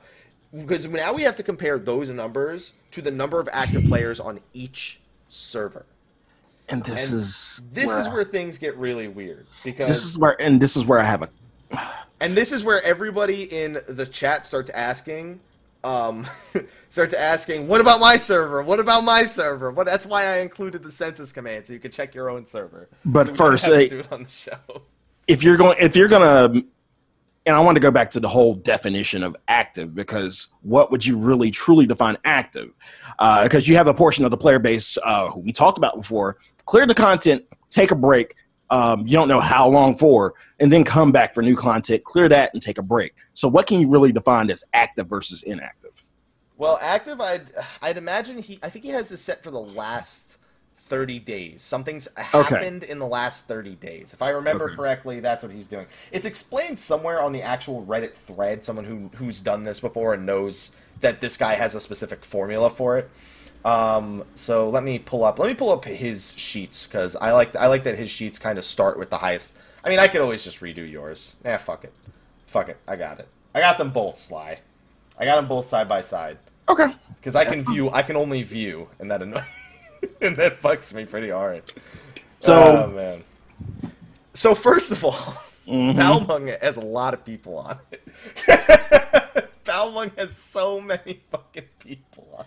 because 0.54 0.86
now 0.86 1.12
we 1.12 1.22
have 1.22 1.36
to 1.36 1.42
compare 1.42 1.78
those 1.78 2.08
numbers 2.10 2.72
to 2.90 3.02
the 3.02 3.10
number 3.10 3.40
of 3.40 3.48
active 3.52 3.84
players 3.84 4.20
on 4.20 4.40
each 4.52 5.00
server. 5.28 5.86
and 6.68 6.84
this 6.84 7.10
and 7.10 7.20
is 7.20 7.60
This 7.72 7.94
is 7.96 8.08
where 8.08 8.24
things 8.24 8.58
get 8.58 8.76
really 8.76 9.08
weird 9.08 9.46
because 9.64 9.88
this 9.88 10.04
is 10.04 10.18
where 10.18 10.40
and 10.40 10.60
this 10.60 10.76
is 10.76 10.84
where 10.86 10.98
i 10.98 11.04
have 11.04 11.22
a 11.22 11.30
and 12.20 12.34
this 12.36 12.52
is 12.52 12.62
where 12.64 12.82
everybody 12.82 13.44
in 13.44 13.80
the 13.88 14.06
chat 14.06 14.44
starts 14.46 14.70
asking 14.70 15.40
um 15.84 16.26
starts 16.90 17.14
asking 17.14 17.66
what 17.66 17.80
about 17.80 17.98
my 17.98 18.16
server? 18.16 18.62
What 18.62 18.78
about 18.78 19.02
my 19.04 19.24
server? 19.24 19.70
What 19.72 19.86
that's 19.86 20.06
why 20.06 20.26
i 20.26 20.36
included 20.38 20.82
the 20.82 20.90
census 20.92 21.32
command 21.32 21.66
so 21.66 21.72
you 21.72 21.80
can 21.80 21.90
check 21.90 22.14
your 22.14 22.28
own 22.30 22.46
server. 22.46 22.88
But 23.04 23.26
So 23.28 23.34
first, 23.34 23.64
hey- 23.64 23.88
do 23.88 23.98
it 24.00 24.12
on 24.12 24.22
the 24.24 24.28
show. 24.28 24.82
if 25.26 25.42
you're 25.42 25.56
going 25.56 25.76
if 25.80 25.96
you're 25.96 26.08
gonna 26.08 26.62
and 27.46 27.56
i 27.56 27.60
want 27.60 27.76
to 27.76 27.80
go 27.80 27.90
back 27.90 28.10
to 28.10 28.20
the 28.20 28.28
whole 28.28 28.54
definition 28.54 29.22
of 29.22 29.36
active 29.48 29.94
because 29.94 30.48
what 30.62 30.90
would 30.90 31.04
you 31.04 31.16
really 31.16 31.50
truly 31.50 31.86
define 31.86 32.16
active? 32.24 32.70
Uh, 33.18 33.42
because 33.44 33.68
you 33.68 33.76
have 33.76 33.86
a 33.86 33.94
portion 33.94 34.24
of 34.24 34.30
the 34.30 34.36
player 34.36 34.58
base 34.58 34.98
uh, 35.04 35.28
who 35.28 35.40
we 35.40 35.52
talked 35.52 35.78
about 35.78 35.96
before. 35.96 36.38
Clear 36.66 36.86
the 36.86 36.94
content 36.94 37.44
take 37.68 37.90
a 37.90 37.94
break 37.94 38.34
um, 38.70 39.06
you 39.06 39.12
don't 39.12 39.28
know 39.28 39.40
how 39.40 39.68
long 39.68 39.96
for 39.96 40.34
and 40.58 40.72
then 40.72 40.82
come 40.82 41.12
back 41.12 41.34
for 41.34 41.42
new 41.42 41.56
content 41.56 42.02
clear 42.04 42.28
that 42.28 42.50
and 42.54 42.62
take 42.62 42.78
a 42.78 42.82
break. 42.82 43.14
So 43.34 43.48
what 43.48 43.66
can 43.66 43.80
you 43.80 43.88
really 43.88 44.12
define 44.12 44.50
as 44.50 44.64
active 44.72 45.08
versus 45.08 45.42
inactive? 45.42 45.90
Well 46.56 46.78
active 46.80 47.20
i'd 47.20 47.50
i'd 47.82 47.96
imagine 47.96 48.40
he 48.40 48.58
i 48.62 48.68
think 48.68 48.84
he 48.84 48.90
has 48.92 49.08
this 49.08 49.20
set 49.20 49.42
for 49.42 49.50
the 49.50 49.60
last 49.60 50.31
30 50.92 51.20
days. 51.20 51.62
Something's 51.62 52.06
happened 52.18 52.84
in 52.84 52.98
the 52.98 53.06
last 53.06 53.46
30 53.48 53.76
days. 53.76 54.12
If 54.12 54.20
i 54.20 54.28
remember 54.28 54.66
Okay. 54.66 54.76
correctly 54.76 55.20
that's 55.20 55.42
what 55.42 55.50
he's 55.50 55.66
doing. 55.66 55.86
It's 56.10 56.26
explained 56.26 56.78
somewhere 56.78 57.22
on 57.22 57.32
the 57.32 57.40
actual 57.40 57.82
reddit 57.86 58.12
thread 58.12 58.62
someone 58.62 58.84
who 58.84 59.10
who's 59.16 59.40
done 59.40 59.62
this 59.62 59.80
before 59.80 60.12
and 60.12 60.26
knows 60.26 60.70
that 61.00 61.22
this 61.22 61.38
guy 61.38 61.54
has 61.54 61.74
a 61.74 61.80
specific 61.80 62.26
formula 62.26 62.68
for 62.68 62.98
it. 62.98 63.08
Um, 63.64 64.24
so 64.34 64.68
let 64.68 64.82
me 64.84 64.98
pull 64.98 65.24
up 65.24 65.38
let 65.38 65.48
me 65.48 65.54
pull 65.54 65.72
up 65.72 65.86
his 65.86 66.34
sheets 66.36 66.86
because 66.86 67.16
i 67.16 67.32
like 67.32 67.56
i 67.56 67.68
like 67.68 67.84
that 67.84 67.96
his 67.96 68.10
sheets 68.10 68.38
kind 68.38 68.58
of 68.58 68.64
start 68.66 68.98
with 68.98 69.08
the 69.08 69.16
highest. 69.18 69.56
I 69.82 69.88
mean 69.88 69.98
i 69.98 70.08
could 70.08 70.20
always 70.20 70.44
just 70.44 70.60
redo 70.60 70.84
yours. 70.88 71.36
Yeah 71.42 71.56
fuck 71.56 71.84
it. 71.84 71.94
Fuck 72.46 72.68
it. 72.68 72.76
I 72.86 72.96
got 72.96 73.18
it. 73.18 73.28
I 73.54 73.60
got 73.60 73.78
them 73.78 73.92
both 73.92 74.20
sly. 74.20 74.58
I 75.18 75.24
got 75.24 75.36
them 75.36 75.48
both 75.48 75.64
side 75.64 75.88
by 75.88 76.02
side. 76.02 76.36
Okay. 76.68 76.94
Because 77.18 77.34
I 77.34 77.46
can 77.46 77.62
view, 77.62 77.90
I 77.90 78.02
can 78.02 78.16
only 78.16 78.42
view, 78.42 78.88
and 78.98 79.10
that 79.10 79.22
annoys, 79.22 79.44
and 80.20 80.36
that 80.36 80.60
fucks 80.60 80.92
me 80.92 81.04
pretty 81.04 81.30
hard. 81.30 81.64
So- 82.40 82.64
oh 82.64 82.86
man. 82.88 83.24
So 84.34 84.54
first 84.54 84.92
of 84.92 85.04
all. 85.04 85.36
Mm-hmm. 85.66 86.00
Balmung 86.00 86.60
has 86.60 86.76
a 86.76 86.80
lot 86.80 87.14
of 87.14 87.24
people 87.24 87.56
on 87.56 87.78
it. 87.92 88.04
Balmung 89.64 90.10
has 90.18 90.36
so 90.36 90.80
many 90.80 91.20
fucking 91.30 91.68
people 91.78 92.26
on. 92.36 92.44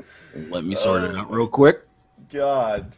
it. 0.00 0.50
let 0.50 0.64
me 0.64 0.74
sort 0.74 1.04
it 1.04 1.14
out 1.14 1.28
oh. 1.30 1.32
real 1.32 1.46
quick 1.46 1.86
God, 2.30 2.92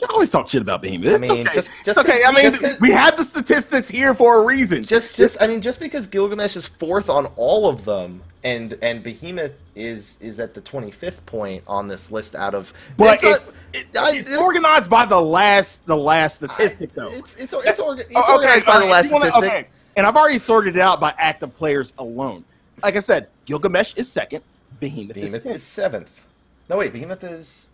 You 0.00 0.06
always 0.08 0.30
talk 0.30 0.48
shit 0.48 0.62
about 0.62 0.80
Behemoth. 0.82 1.12
It's 1.12 1.20
mean, 1.20 1.40
okay. 1.46 1.54
just- 1.54 1.70
It's 1.78 1.84
just 1.86 1.98
okay. 1.98 2.22
I 2.24 2.32
mean, 2.32 2.50
just 2.50 2.80
we 2.80 2.90
had 2.90 3.16
the 3.16 3.24
statistics 3.24 3.88
here 3.88 4.14
for 4.14 4.40
a 4.42 4.44
reason. 4.46 4.82
just 4.84 5.16
just 5.16 5.40
I 5.42 5.46
mean, 5.46 5.60
just 5.60 5.78
because 5.80 6.06
Gilgamesh 6.06 6.56
is 6.56 6.66
fourth 6.66 7.10
on 7.10 7.26
all 7.36 7.68
of 7.68 7.84
them, 7.84 8.22
and 8.42 8.78
and 8.82 9.02
Behemoth 9.02 9.52
is 9.74 10.16
is 10.20 10.40
at 10.40 10.54
the 10.54 10.60
twenty 10.62 10.90
fifth 10.90 11.24
point 11.26 11.62
on 11.66 11.86
this 11.88 12.10
list 12.10 12.34
out 12.34 12.54
of 12.54 12.72
but 12.96 13.14
It's 13.22 13.24
it's, 13.24 13.56
it- 13.74 13.96
I- 13.98 14.16
it's 14.16 14.36
organized 14.36 14.88
by 14.88 15.04
the 15.04 15.20
last 15.20 15.84
the 15.86 15.96
last 15.96 16.36
statistic 16.36 16.94
though. 16.94 17.10
It's 17.10 17.36
it's 17.38 17.52
it's, 17.52 17.80
orga- 17.80 18.00
it's 18.00 18.10
Oh, 18.14 18.34
organized 18.34 18.64
by 18.66 18.78
the 18.78 18.86
last 18.86 19.12
wanna- 19.12 19.30
statistic. 19.30 19.52
okay. 19.52 19.68
And 19.96 20.06
I've 20.06 20.16
already 20.16 20.38
sorted 20.38 20.76
it 20.76 20.80
out 20.80 20.98
by 21.00 21.12
active 21.18 21.54
players 21.54 21.92
alone. 21.98 22.44
Like 22.82 22.96
I 22.96 23.00
said, 23.00 23.26
Gilgamesh 23.44 23.92
is 23.96 24.10
second. 24.10 24.42
Behemoth, 24.78 25.14
Behemoth 25.14 25.44
is 25.46 25.56
is 25.56 25.62
seventh. 25.62 26.24
No 26.70 26.78
wait, 26.78 26.92
Behemoth 26.92 27.22
is 27.24 27.68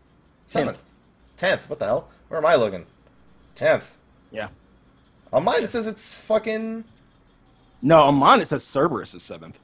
seventh. 0.49 0.79
Tenth. 1.37 1.68
What 1.68 1.79
the 1.79 1.87
hell? 1.87 2.09
Where 2.29 2.38
am 2.38 2.46
I 2.46 2.55
looking? 2.57 2.87
Tenth. 3.55 3.92
Yeah. 4.31 4.49
On 5.33 5.44
mine 5.44 5.64
it 5.64 5.70
says 5.70 5.87
it's 5.87 6.14
fucking. 6.14 6.85
No, 7.83 8.03
on 8.03 8.14
mine 8.14 8.40
it 8.40 8.49
says 8.49 8.64
Cerberus 8.64 9.14
is 9.14 9.22
seventh. 9.22 9.59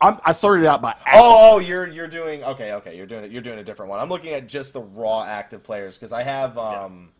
I'm, 0.00 0.18
I 0.24 0.32
sorted 0.32 0.64
it 0.64 0.68
out 0.68 0.82
by 0.82 0.90
active. 0.90 1.12
Oh, 1.14 1.54
oh, 1.54 1.58
you're 1.58 1.86
you're 1.86 2.08
doing 2.08 2.42
okay, 2.44 2.72
okay. 2.72 2.96
You're 2.96 3.06
doing 3.06 3.24
it. 3.24 3.30
You're 3.30 3.42
doing 3.42 3.58
a 3.58 3.64
different 3.64 3.90
one. 3.90 4.00
I'm 4.00 4.08
looking 4.08 4.32
at 4.32 4.48
just 4.48 4.72
the 4.72 4.80
raw 4.80 5.22
active 5.22 5.62
players 5.62 5.96
because 5.96 6.12
I 6.12 6.22
have. 6.22 6.58
um 6.58 7.10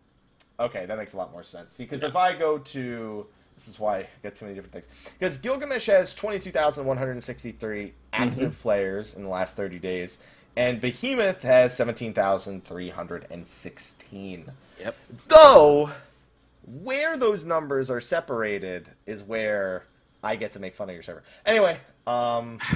Okay, 0.60 0.86
that 0.86 0.96
makes 0.98 1.14
a 1.14 1.16
lot 1.16 1.32
more 1.32 1.42
sense. 1.42 1.72
See, 1.72 1.84
because 1.84 2.02
if 2.02 2.14
I 2.14 2.36
go 2.36 2.58
to 2.58 3.26
this 3.56 3.68
is 3.68 3.78
why 3.78 3.98
I 3.98 4.06
get 4.22 4.34
too 4.34 4.44
many 4.44 4.54
different 4.54 4.72
things. 4.72 4.88
Because 5.18 5.38
Gilgamesh 5.38 5.86
has 5.86 6.14
22,163 6.14 7.94
active 8.12 8.58
players 8.60 9.14
in 9.14 9.22
the 9.22 9.28
last 9.28 9.56
30 9.56 9.78
days, 9.78 10.18
and 10.56 10.80
Behemoth 10.80 11.42
has 11.42 11.76
17,316. 11.76 14.52
Yep. 14.80 14.96
Though, 15.28 15.90
where 16.66 17.16
those 17.16 17.44
numbers 17.44 17.90
are 17.90 18.00
separated 18.00 18.90
is 19.06 19.22
where 19.22 19.84
I 20.22 20.36
get 20.36 20.52
to 20.52 20.60
make 20.60 20.74
fun 20.74 20.88
of 20.88 20.94
your 20.94 21.02
server. 21.02 21.22
Anyway, 21.46 21.78
um, 22.06 22.58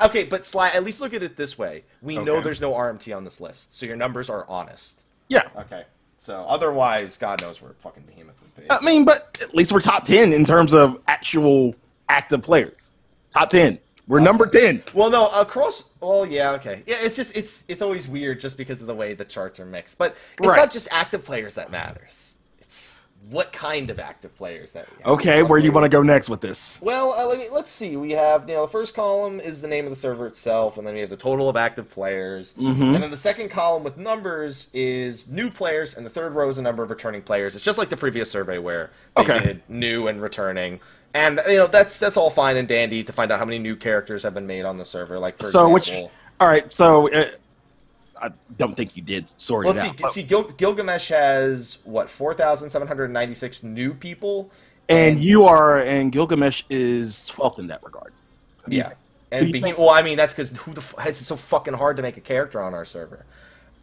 Okay, 0.00 0.24
but 0.24 0.46
Sly, 0.46 0.70
at 0.70 0.84
least 0.84 1.00
look 1.00 1.14
at 1.14 1.22
it 1.22 1.36
this 1.36 1.58
way. 1.58 1.84
We 2.00 2.16
know 2.16 2.40
there's 2.40 2.60
no 2.60 2.72
RMT 2.72 3.14
on 3.16 3.24
this 3.24 3.40
list, 3.40 3.74
so 3.74 3.86
your 3.86 3.96
numbers 3.96 4.30
are 4.30 4.46
honest. 4.48 5.00
Yeah. 5.28 5.48
Okay. 5.56 5.84
So 6.18 6.44
otherwise, 6.46 7.18
God 7.18 7.42
knows 7.42 7.60
where 7.60 7.72
fucking 7.80 8.04
Behemoth 8.04 8.40
would 8.42 8.56
be. 8.56 8.70
I 8.70 8.80
mean, 8.80 9.04
but 9.04 9.36
at 9.40 9.54
least 9.54 9.72
we're 9.72 9.80
top 9.80 10.04
10 10.04 10.32
in 10.32 10.44
terms 10.44 10.72
of 10.72 11.00
actual 11.08 11.74
active 12.08 12.42
players. 12.42 12.92
Top 13.30 13.50
10. 13.50 13.78
We're 14.08 14.20
number 14.20 14.46
10. 14.46 14.82
Well, 14.94 15.10
no, 15.10 15.28
across. 15.28 15.90
Well, 16.00 16.26
yeah, 16.26 16.50
okay, 16.52 16.82
yeah. 16.86 16.96
It's 17.00 17.16
just 17.16 17.36
it's 17.36 17.64
it's 17.68 17.82
always 17.82 18.08
weird 18.08 18.40
just 18.40 18.56
because 18.56 18.80
of 18.80 18.86
the 18.88 18.94
way 18.94 19.14
the 19.14 19.24
charts 19.24 19.60
are 19.60 19.66
mixed. 19.66 19.96
But 19.98 20.16
it's 20.38 20.48
Right. 20.48 20.56
not 20.56 20.70
just 20.70 20.88
active 20.90 21.24
players 21.24 21.54
that 21.54 21.70
matters. 21.70 22.38
It's 22.58 23.04
what 23.30 23.52
kind 23.52 23.88
of 23.90 24.00
active 24.00 24.36
players 24.36 24.72
that 24.72 24.88
we 24.90 24.96
have. 25.04 25.12
Okay, 25.12 25.42
where 25.44 25.60
do 25.60 25.64
you 25.66 25.70
want 25.70 25.84
to 25.84 25.88
go 25.88 26.02
next 26.02 26.28
with 26.28 26.40
this? 26.40 26.78
Well, 26.82 27.12
uh, 27.12 27.24
let 27.28 27.38
me, 27.38 27.46
let's 27.52 27.70
see. 27.70 27.96
We 27.96 28.10
have 28.12 28.48
you 28.48 28.56
know 28.56 28.62
the 28.66 28.72
first 28.72 28.96
column 28.96 29.38
is 29.38 29.60
the 29.60 29.68
name 29.68 29.84
of 29.84 29.90
the 29.90 29.96
server 29.96 30.26
itself, 30.26 30.76
and 30.78 30.84
then 30.86 30.94
we 30.94 31.00
have 31.00 31.10
the 31.10 31.16
total 31.16 31.48
of 31.48 31.56
active 31.56 31.88
players, 31.88 32.54
Mhm. 32.58 32.94
and 32.96 33.02
then 33.04 33.12
the 33.12 33.16
second 33.16 33.50
column 33.50 33.84
with 33.84 33.96
numbers 33.96 34.66
is 34.74 35.28
new 35.28 35.48
players, 35.48 35.94
and 35.94 36.04
the 36.04 36.10
third 36.10 36.34
row 36.34 36.48
is 36.48 36.56
the 36.56 36.62
number 36.62 36.82
of 36.82 36.90
returning 36.90 37.22
players. 37.22 37.54
It's 37.54 37.64
just 37.64 37.78
like 37.78 37.88
the 37.90 37.96
previous 37.96 38.28
survey 38.32 38.58
where 38.58 38.90
they 39.16 39.22
Okay. 39.22 39.38
did 39.38 39.62
new 39.68 40.08
and 40.08 40.20
returning, 40.20 40.80
and 41.14 41.40
you 41.48 41.56
know 41.56 41.66
that's 41.66 41.98
that's 41.98 42.16
all 42.16 42.30
fine 42.30 42.56
and 42.56 42.66
dandy 42.68 43.02
to 43.04 43.12
find 43.12 43.30
out 43.32 43.38
how 43.38 43.44
many 43.44 43.58
new 43.58 43.76
characters 43.76 44.22
have 44.22 44.34
been 44.34 44.46
made 44.46 44.64
on 44.64 44.78
the 44.78 44.84
server. 44.84 45.18
Like 45.18 45.38
for 45.38 45.50
so, 45.50 45.68
which. 45.68 45.90
All 46.40 46.48
right, 46.48 46.70
so 46.72 47.12
uh, 47.12 47.30
I 48.20 48.30
don't 48.58 48.76
think 48.76 48.96
you 48.96 49.02
did 49.02 49.32
sort 49.40 49.64
well, 49.66 49.76
it 49.76 49.80
out. 49.80 49.96
see. 49.96 50.02
but- 50.02 50.12
See, 50.12 50.22
Gil- 50.24 50.50
Gilgamesh 50.50 51.08
has 51.10 51.78
what 51.84 52.10
four 52.10 52.34
thousand 52.34 52.70
seven 52.70 52.88
hundred 52.88 53.10
ninety 53.12 53.34
six 53.34 53.62
new 53.62 53.94
people, 53.94 54.50
and 54.88 55.20
you 55.20 55.44
are, 55.44 55.80
and 55.80 56.10
Gilgamesh 56.10 56.64
is 56.68 57.30
12th 57.30 57.58
in 57.60 57.68
that 57.68 57.82
regard. 57.84 58.12
Who 58.64 58.72
Yeah. 58.74 58.92
And 59.30 59.46
do 59.46 59.48
you 59.48 59.54
Behe- 59.54 59.62
think- 59.62 59.78
well, 59.78 59.90
I 59.90 60.02
mean, 60.02 60.16
that's 60.16 60.32
because 60.34 60.50
who 60.50 60.72
the 60.74 60.80
f- 60.80 60.94
it's 61.06 61.18
so 61.20 61.36
fucking 61.36 61.74
hard 61.74 61.96
to 61.96 62.02
make 62.02 62.16
a 62.16 62.20
character 62.20 62.60
on 62.60 62.74
our 62.74 62.84
server. 62.84 63.24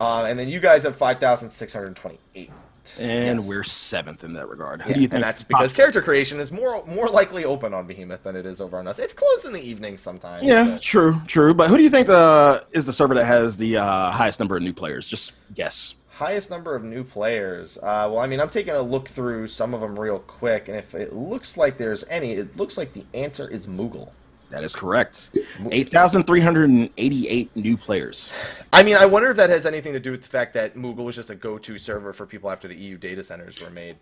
Uh, 0.01 0.25
and 0.25 0.37
then 0.39 0.47
you 0.49 0.59
guys 0.59 0.83
have 0.83 0.95
five 0.95 1.19
thousand 1.19 1.49
six 1.51 1.73
hundred 1.73 1.95
twenty-eight. 1.95 2.51
And 2.99 3.39
Yes. 3.39 3.47
we're 3.47 3.63
seventh 3.63 4.23
in 4.23 4.33
that 4.33 4.47
regard. 4.49 4.81
Who 4.81 4.89
Yeah, 4.89 4.95
do 4.95 5.01
you 5.01 5.07
think? 5.07 5.15
and 5.15 5.23
that's 5.23 5.43
because 5.43 5.73
character 5.73 6.01
creation 6.01 6.39
is 6.39 6.51
more 6.51 6.83
more 6.85 7.07
likely 7.07 7.45
open 7.45 7.73
on 7.73 7.85
Behemoth 7.87 8.23
than 8.23 8.35
it 8.35 8.45
is 8.45 8.59
over 8.61 8.77
on 8.79 8.87
us. 8.87 8.99
It's 8.99 9.13
closed 9.13 9.45
in 9.45 9.53
the 9.53 9.61
evenings 9.61 10.01
sometimes. 10.01 10.43
Yeah, 10.43 10.63
but- 10.63 10.81
true, 10.81 11.21
true. 11.27 11.53
But 11.53 11.69
who 11.69 11.77
do 11.77 11.83
you 11.83 11.89
think 11.89 12.09
uh, 12.09 12.61
is 12.71 12.85
the 12.85 12.93
server 12.93 13.13
that 13.15 13.25
has 13.25 13.57
the 13.57 13.77
uh, 13.77 14.11
highest 14.11 14.39
number 14.39 14.55
of 14.57 14.63
new 14.63 14.73
players? 14.73 15.07
Just 15.07 15.33
guess. 15.53 15.95
Highest 16.09 16.49
number 16.49 16.75
of 16.75 16.83
new 16.83 17.03
players. 17.05 17.77
Uh, 17.77 18.09
well, 18.11 18.19
I 18.19 18.27
mean, 18.27 18.41
I'm 18.41 18.49
taking 18.49 18.73
a 18.73 18.81
look 18.81 19.07
through 19.07 19.47
some 19.47 19.73
of 19.73 19.79
them 19.79 19.97
real 19.97 20.19
quick, 20.19 20.67
and 20.67 20.75
if 20.75 20.93
it 20.93 21.13
looks 21.13 21.55
like 21.55 21.77
there's 21.77 22.03
any, 22.09 22.33
it 22.33 22.57
looks 22.57 22.77
like 22.77 22.91
the 22.91 23.05
answer 23.13 23.47
is 23.47 23.67
Moogle. 23.67 24.09
That 24.49 24.63
is 24.63 24.75
correct. 24.75 25.31
8,388 25.69 27.55
new 27.55 27.77
players. 27.77 28.31
I 28.73 28.83
mean, 28.83 28.95
I 28.95 29.05
wonder 29.05 29.29
if 29.29 29.37
that 29.37 29.49
has 29.49 29.65
anything 29.65 29.93
to 29.93 29.99
do 29.99 30.11
with 30.11 30.23
the 30.23 30.27
fact 30.27 30.53
that 30.53 30.75
Moogle 30.75 31.05
was 31.05 31.15
just 31.15 31.29
a 31.29 31.35
go-to 31.35 31.77
server 31.77 32.13
for 32.13 32.25
people 32.25 32.49
after 32.49 32.67
the 32.67 32.75
EU 32.75 32.97
data 32.97 33.23
centers 33.23 33.61
were 33.61 33.69
made. 33.69 33.97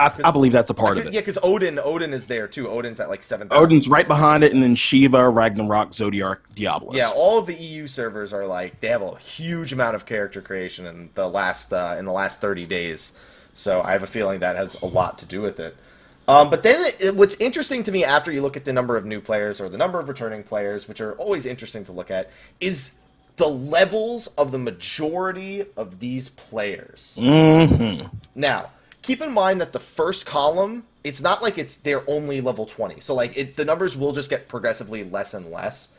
I, 0.00 0.12
I 0.24 0.30
believe 0.30 0.52
that's 0.52 0.70
a 0.70 0.74
part 0.74 0.96
of 0.98 1.06
it. 1.06 1.12
Yeah, 1.12 1.20
because 1.20 1.38
Odin, 1.42 1.78
Odin 1.78 2.12
is 2.12 2.26
there 2.26 2.48
too. 2.48 2.68
Odin's 2.68 2.98
at 2.98 3.08
like 3.08 3.22
seven. 3.22 3.46
Odin's 3.50 3.88
right 3.88 4.06
behind 4.06 4.42
it, 4.42 4.52
and 4.52 4.62
then 4.62 4.74
Shiva, 4.74 5.28
Ragnarok, 5.28 5.92
Zodiac, 5.92 6.38
Diablos. 6.54 6.96
Yeah, 6.96 7.10
all 7.10 7.38
of 7.38 7.46
the 7.46 7.54
EU 7.54 7.86
servers 7.86 8.32
are 8.32 8.46
like 8.46 8.80
they 8.80 8.88
have 8.88 9.02
a 9.02 9.16
huge 9.18 9.72
amount 9.72 9.94
of 9.94 10.06
character 10.06 10.40
creation 10.40 10.86
in 10.86 11.10
the 11.14 11.28
last 11.28 11.72
uh, 11.72 11.96
in 11.98 12.06
the 12.06 12.12
last 12.12 12.40
thirty 12.40 12.66
days. 12.66 13.12
So 13.54 13.82
I 13.82 13.92
have 13.92 14.02
a 14.02 14.06
feeling 14.06 14.40
that 14.40 14.56
has 14.56 14.74
a 14.80 14.86
lot 14.86 15.18
to 15.18 15.26
do 15.26 15.42
with 15.42 15.60
it. 15.60 15.76
Um, 16.28 16.50
but 16.50 16.62
then 16.62 16.84
it, 16.86 16.96
it- 17.00 17.16
what's 17.16 17.36
interesting 17.36 17.82
to 17.84 17.92
me 17.92 18.04
after 18.04 18.30
you 18.32 18.42
look 18.42 18.56
at 18.56 18.64
the 18.64 18.72
number 18.72 18.96
of 18.96 19.04
new 19.04 19.20
players 19.20 19.60
or 19.60 19.68
the 19.68 19.78
number 19.78 19.98
of 20.00 20.08
returning 20.08 20.42
players, 20.42 20.88
which 20.88 21.00
are 21.00 21.12
always 21.14 21.46
interesting 21.46 21.84
to 21.86 21.92
look 21.92 22.10
at, 22.10 22.30
is 22.60 22.92
the 23.36 23.48
levels 23.48 24.28
of 24.38 24.52
the 24.52 24.58
majority 24.58 25.64
of 25.76 25.98
these 25.98 26.28
players. 26.28 27.22
hmm 27.24 28.02
Now, 28.34 28.70
keep 29.02 29.20
in 29.20 29.32
mind 29.32 29.60
that 29.60 29.72
the 29.72 29.80
first 29.80 30.26
column, 30.26 30.84
it's 31.02 31.20
not 31.20 31.42
like 31.42 31.58
it's 31.58 31.76
they're 31.76 32.08
only 32.08 32.40
level 32.40 32.66
20. 32.66 33.00
So 33.00 33.14
like 33.14 33.36
it 33.36 33.56
the 33.56 33.64
numbers 33.64 33.96
will 33.96 34.12
just 34.12 34.30
get 34.30 34.48
progressively 34.48 35.02
less 35.04 35.34
and 35.34 35.50
less. 35.50 35.90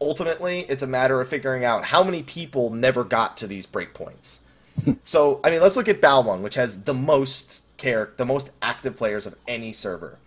Ultimately, 0.00 0.60
it's 0.68 0.82
a 0.82 0.86
matter 0.86 1.20
of 1.20 1.28
figuring 1.28 1.64
out 1.64 1.84
how 1.84 2.02
many 2.02 2.22
people 2.22 2.70
never 2.70 3.04
got 3.04 3.36
to 3.38 3.46
these 3.46 3.66
breakpoints. 3.66 4.38
so, 5.04 5.40
I 5.44 5.50
mean, 5.50 5.60
let's 5.60 5.76
look 5.76 5.88
at 5.88 6.00
Balmung, 6.00 6.42
which 6.42 6.54
has 6.54 6.84
the 6.84 6.94
most 6.94 7.62
care 7.80 8.10
the 8.16 8.24
most 8.24 8.50
active 8.62 8.96
players 8.96 9.26
of 9.26 9.34
any 9.48 9.72
server. 9.72 10.18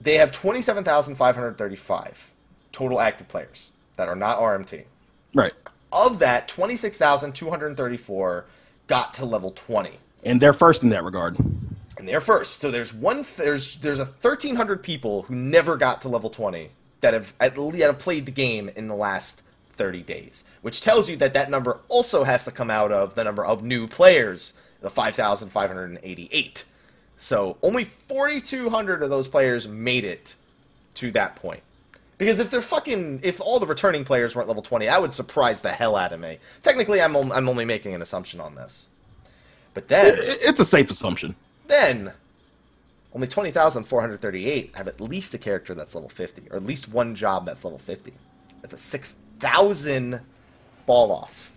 They 0.00 0.16
have 0.16 0.32
27,535 0.32 2.30
total 2.72 3.00
active 3.00 3.28
players 3.28 3.70
that 3.96 4.08
are 4.08 4.16
not 4.16 4.38
RMT. 4.40 4.84
Right. 5.34 5.52
Of 5.92 6.18
that, 6.20 6.48
26,234 6.48 8.44
got 8.88 9.14
to 9.14 9.24
level 9.24 9.52
20 9.52 9.98
And 10.24 10.40
they're 10.40 10.52
first 10.52 10.82
in 10.82 10.88
that 10.90 11.04
regard. 11.04 11.36
and 11.38 12.08
they're 12.08 12.20
first. 12.20 12.60
So 12.60 12.70
there's 12.70 12.92
one. 12.92 13.24
There's 13.36 13.76
there's 13.76 13.98
a 13.98 14.04
1,300 14.04 14.82
people 14.82 15.22
who 15.22 15.34
never 15.36 15.76
got 15.76 16.00
to 16.02 16.08
level 16.08 16.30
20 16.30 16.70
that 17.02 17.14
have 17.14 17.34
at 17.40 17.56
least 17.58 17.84
have 17.84 17.98
played 17.98 18.26
the 18.26 18.32
game 18.32 18.70
in 18.74 18.88
the 18.88 18.94
last 18.94 19.42
30 19.68 20.02
days, 20.02 20.44
which 20.62 20.80
tells 20.80 21.08
you 21.08 21.16
that 21.16 21.32
that 21.34 21.50
number 21.50 21.80
also 21.88 22.24
has 22.24 22.44
to 22.44 22.50
come 22.50 22.70
out 22.70 22.90
of 22.92 23.14
the 23.14 23.24
number 23.24 23.44
of 23.44 23.62
new 23.62 23.86
players, 23.86 24.52
the 24.82 24.90
5,588. 24.90 26.64
So 27.16 27.56
only 27.62 27.84
4,200 27.84 29.02
of 29.02 29.10
those 29.10 29.28
players 29.28 29.68
made 29.68 30.04
it 30.04 30.34
to 30.94 31.10
that 31.12 31.36
point. 31.36 31.62
Because 32.18 32.38
if 32.38 32.50
they're 32.50 32.60
fucking, 32.60 33.20
if 33.22 33.40
all 33.40 33.58
the 33.58 33.66
returning 33.66 34.04
players 34.04 34.36
weren't 34.36 34.48
level 34.48 34.62
20, 34.62 34.86
that 34.86 35.00
would 35.00 35.14
surprise 35.14 35.60
the 35.60 35.72
hell 35.72 35.96
out 35.96 36.12
of 36.12 36.20
me. 36.20 36.38
Technically, 36.62 37.00
I'm, 37.00 37.16
on- 37.16 37.32
I'm 37.32 37.48
only 37.48 37.64
making 37.64 37.94
an 37.94 38.02
assumption 38.02 38.40
on 38.40 38.54
this. 38.54 38.88
But 39.74 39.88
then. 39.88 40.16
It's 40.18 40.60
a 40.60 40.64
safe 40.64 40.90
assumption. 40.90 41.34
Then, 41.66 42.12
only 43.14 43.26
20,438 43.26 44.76
have 44.76 44.88
at 44.88 45.00
least 45.00 45.34
a 45.34 45.38
character 45.38 45.74
that's 45.74 45.94
level 45.94 46.08
50, 46.10 46.48
or 46.50 46.56
at 46.56 46.66
least 46.66 46.88
one 46.88 47.14
job 47.14 47.44
that's 47.44 47.64
level 47.64 47.78
50. 47.78 48.12
That's 48.60 48.74
a 48.74 48.78
6,000 48.78 50.20
fall 50.86 51.12
off. 51.12 51.52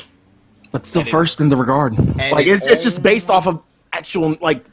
But 0.75 0.85
still 0.85 0.99
And 0.99 1.07
it- 1.07 1.11
first 1.11 1.39
in 1.39 1.47
the 1.47 1.55
regard. 1.55 1.97
Like 2.17 2.47
it 2.47 2.49
it's, 2.49 2.67
it's 2.67 2.83
just 2.83 3.01
based 3.01 3.29
off 3.29 3.47
of 3.47 3.61
actual 3.93 4.37
like 4.41 4.65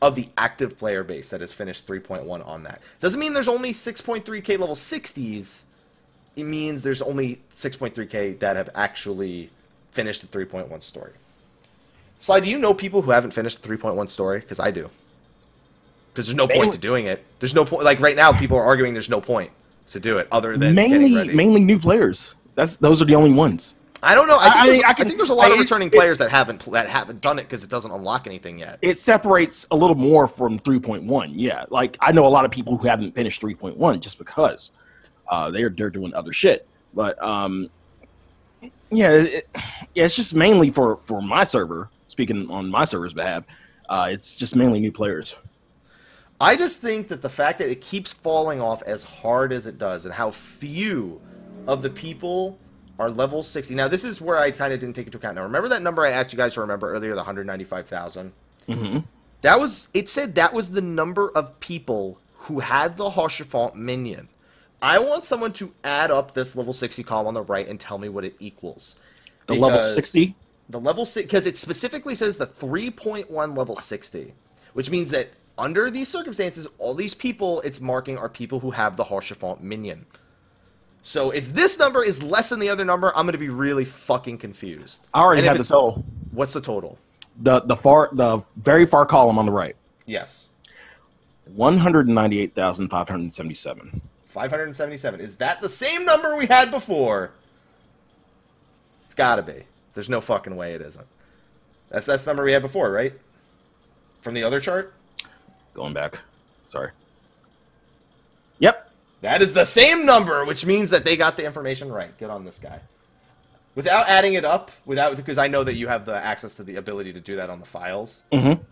of 0.00 0.14
the 0.14 0.28
active 0.38 0.78
player 0.78 1.04
base 1.04 1.28
that 1.28 1.40
has 1.42 1.52
finished 1.52 1.86
3.1 1.86 2.46
on 2.46 2.62
that. 2.62 2.80
Doesn't 3.00 3.20
mean 3.20 3.34
there's 3.34 3.48
only 3.48 3.72
6.3k 3.72 4.58
level 4.58 4.74
60s. 4.74 5.64
It 6.36 6.44
means 6.44 6.82
there's 6.82 7.02
only 7.02 7.40
6.3k 7.56 8.38
that 8.40 8.56
have 8.56 8.70
actually 8.74 9.50
finished 9.90 10.20
the 10.22 10.26
3.1 10.38 10.82
story. 10.82 11.12
Sly, 12.18 12.40
do 12.40 12.48
you 12.50 12.58
know 12.58 12.74
people 12.74 13.02
who 13.02 13.10
haven't 13.10 13.32
finished 13.32 13.62
the 13.62 13.68
3.1 13.68 14.08
story? 14.08 14.40
Because 14.40 14.60
I 14.60 14.70
do. 14.70 14.90
Because 16.12 16.26
there's 16.26 16.36
no 16.36 16.48
point 16.48 16.72
to 16.72 16.78
doing 16.78 17.06
it. 17.06 17.24
There's 17.38 17.54
no 17.54 17.64
point. 17.64 17.84
Like 17.84 18.00
right 18.00 18.16
now, 18.16 18.32
people 18.32 18.58
are 18.58 18.64
arguing 18.64 18.92
there's 18.94 19.08
no 19.10 19.20
point 19.20 19.50
to 19.90 20.00
do 20.00 20.18
it 20.18 20.28
other 20.30 20.56
than 20.56 20.74
mainly 20.74 21.14
ready. 21.16 21.32
mainly 21.34 21.60
new 21.64 21.78
players 21.78 22.36
That's 22.54 22.76
those 22.76 23.00
are 23.02 23.04
the 23.04 23.14
only 23.14 23.32
ones. 23.32 23.74
I 24.02 24.14
don't 24.14 24.28
know. 24.28 24.36
I 24.36 24.46
I- 24.46 24.50
think, 24.50 24.54
I 24.54 24.66
there's, 24.66 24.76
mean, 24.76 24.84
I 24.84 24.88
I 24.88 24.92
can- 24.94 25.06
think 25.06 25.16
there's 25.18 25.30
a 25.30 25.34
lot 25.34 25.50
of 25.52 25.58
returning 25.58 25.88
it- 25.88 25.92
players 25.94 26.18
that 26.18 26.30
haven't 26.30 26.64
that 26.72 26.88
haven't 26.88 27.20
done 27.20 27.38
it 27.38 27.42
because 27.42 27.64
it 27.64 27.70
doesn't 27.70 27.90
unlock 27.90 28.26
anything 28.26 28.58
yet. 28.58 28.78
It 28.82 29.00
separates 29.00 29.66
a 29.70 29.76
little 29.76 29.96
more 29.96 30.26
from 30.28 30.58
3.1. 30.60 31.32
Yeah, 31.34 31.64
like 31.70 31.96
I 32.00 32.12
know 32.12 32.26
a 32.26 32.28
lot 32.28 32.44
of 32.44 32.50
people 32.50 32.76
who 32.76 32.86
haven't 32.88 33.14
finished 33.14 33.40
3.1 33.42 34.00
just 34.00 34.18
because 34.18 34.70
uh, 35.30 35.50
they're 35.50 35.70
they're 35.70 35.90
doing 35.90 36.12
other 36.14 36.32
shit. 36.32 36.66
But 36.92 37.22
um, 37.22 37.70
yeah, 38.90 39.12
it, 39.12 39.48
yeah, 39.94 40.04
it's 40.04 40.16
just 40.16 40.34
mainly 40.34 40.70
for 40.70 40.98
for 40.98 41.22
my 41.22 41.44
server. 41.44 41.88
Speaking 42.08 42.50
on 42.50 42.68
my 42.68 42.84
server's 42.84 43.14
behalf, 43.14 43.44
uh, 43.88 44.08
it's 44.10 44.34
just 44.34 44.56
mainly 44.56 44.80
new 44.80 44.92
players. 44.92 45.36
I 46.40 46.56
just 46.56 46.80
think 46.80 47.08
that 47.08 47.22
the 47.22 47.28
fact 47.28 47.58
that 47.58 47.70
it 47.70 47.80
keeps 47.80 48.12
falling 48.12 48.60
off 48.60 48.82
as 48.82 49.04
hard 49.04 49.52
as 49.52 49.66
it 49.66 49.78
does, 49.78 50.04
and 50.04 50.12
how 50.12 50.30
few 50.30 51.20
of 51.66 51.82
the 51.82 51.90
people 51.90 52.58
are 52.98 53.10
level 53.10 53.42
60. 53.42 53.74
Now, 53.74 53.88
this 53.88 54.04
is 54.04 54.20
where 54.20 54.38
I 54.38 54.50
kind 54.50 54.72
of 54.72 54.80
didn't 54.80 54.96
take 54.96 55.06
into 55.06 55.18
account. 55.18 55.36
Now, 55.36 55.42
remember 55.42 55.68
that 55.68 55.82
number 55.82 56.04
I 56.04 56.10
asked 56.10 56.32
you 56.32 56.36
guys 56.36 56.54
to 56.54 56.60
remember 56.60 56.92
earlier, 56.92 57.12
the 57.12 57.16
195,000? 57.16 58.32
Mm-hmm. 58.68 58.98
That 59.42 59.60
was, 59.60 59.88
it 59.94 60.08
said 60.08 60.34
that 60.34 60.52
was 60.52 60.70
the 60.70 60.82
number 60.82 61.30
of 61.30 61.58
people 61.60 62.18
who 62.34 62.60
had 62.60 62.96
the 62.96 63.10
Haurchefant 63.10 63.74
minion. 63.74 64.28
I 64.82 64.98
want 64.98 65.24
someone 65.24 65.52
to 65.54 65.72
add 65.84 66.10
up 66.10 66.32
this 66.32 66.56
level 66.56 66.72
60 66.72 67.02
column 67.02 67.26
on 67.26 67.34
the 67.34 67.42
right 67.42 67.68
and 67.68 67.78
tell 67.78 67.98
me 67.98 68.08
what 68.08 68.24
it 68.24 68.34
equals. 68.38 68.96
The 69.46 69.54
level 69.54 69.82
60. 69.82 70.34
The 70.70 70.80
level 70.80 71.04
6, 71.04 71.26
because 71.26 71.46
it 71.46 71.58
specifically 71.58 72.14
says 72.14 72.36
the 72.36 72.46
3.1 72.46 73.56
level 73.56 73.76
60, 73.76 74.32
which 74.74 74.90
means 74.90 75.10
that 75.10 75.30
under 75.58 75.90
these 75.90 76.08
circumstances, 76.08 76.68
all 76.78 76.94
these 76.94 77.12
people 77.12 77.60
it's 77.62 77.80
marking 77.80 78.16
are 78.16 78.28
people 78.28 78.60
who 78.60 78.70
have 78.70 78.96
the 78.96 79.04
Haurchefant 79.04 79.60
minion. 79.60 80.06
So 81.02 81.30
if 81.30 81.52
this 81.52 81.78
number 81.78 82.04
is 82.04 82.22
less 82.22 82.50
than 82.50 82.60
the 82.60 82.68
other 82.68 82.84
number, 82.84 83.08
I'm 83.16 83.24
going 83.24 83.32
to 83.32 83.38
be 83.38 83.48
really 83.48 83.84
fucking 83.84 84.38
confused. 84.38 85.08
I 85.12 85.22
already 85.22 85.42
have 85.42 85.58
the 85.58 85.64
total. 85.64 86.04
What's 86.30 86.52
the 86.52 86.60
total? 86.60 86.98
The 87.42 87.62
the 87.62 87.76
far 87.76 88.10
the 88.12 88.44
very 88.56 88.86
far 88.86 89.06
column 89.06 89.38
on 89.38 89.46
the 89.46 89.52
right. 89.52 89.76
Yes. 90.06 90.48
198,577. 91.54 94.00
577. 94.30 95.20
Is 95.20 95.36
that 95.36 95.60
the 95.60 95.68
same 95.68 96.04
number 96.04 96.36
we 96.36 96.46
had 96.46 96.70
before? 96.70 97.32
It's 99.06 99.14
got 99.14 99.36
to 99.36 99.42
be. 99.42 99.64
There's 99.94 100.08
no 100.08 100.20
fucking 100.20 100.56
way 100.56 100.74
it 100.74 100.80
isn't. 100.80 101.06
That's 101.90 102.06
that's 102.06 102.24
the 102.24 102.30
number 102.30 102.44
we 102.44 102.52
had 102.52 102.62
before, 102.62 102.90
right? 102.92 103.12
From 104.20 104.34
the 104.34 104.44
other 104.44 104.60
chart? 104.60 104.94
Going 105.74 105.92
back. 105.92 106.20
Sorry. 106.68 106.90
Yep. 108.60 108.90
That 109.22 109.42
is 109.42 109.52
the 109.52 109.64
same 109.64 110.06
number, 110.06 110.44
which 110.44 110.64
means 110.64 110.90
that 110.90 111.04
they 111.04 111.16
got 111.16 111.36
the 111.36 111.44
information 111.44 111.90
right. 111.90 112.16
Good 112.18 112.30
on 112.30 112.44
this 112.44 112.58
guy. 112.58 112.80
Without 113.74 114.08
adding 114.08 114.34
it 114.34 114.44
up, 114.44 114.70
without 114.84 115.16
because 115.16 115.38
I 115.38 115.48
know 115.48 115.64
that 115.64 115.74
you 115.74 115.88
have 115.88 116.04
the 116.06 116.16
access 116.16 116.54
to 116.54 116.62
the 116.62 116.76
ability 116.76 117.12
to 117.14 117.20
do 117.20 117.36
that 117.36 117.50
on 117.50 117.60
the 117.60 117.66
files. 117.66 118.22
Mm-hmm. 118.32 118.62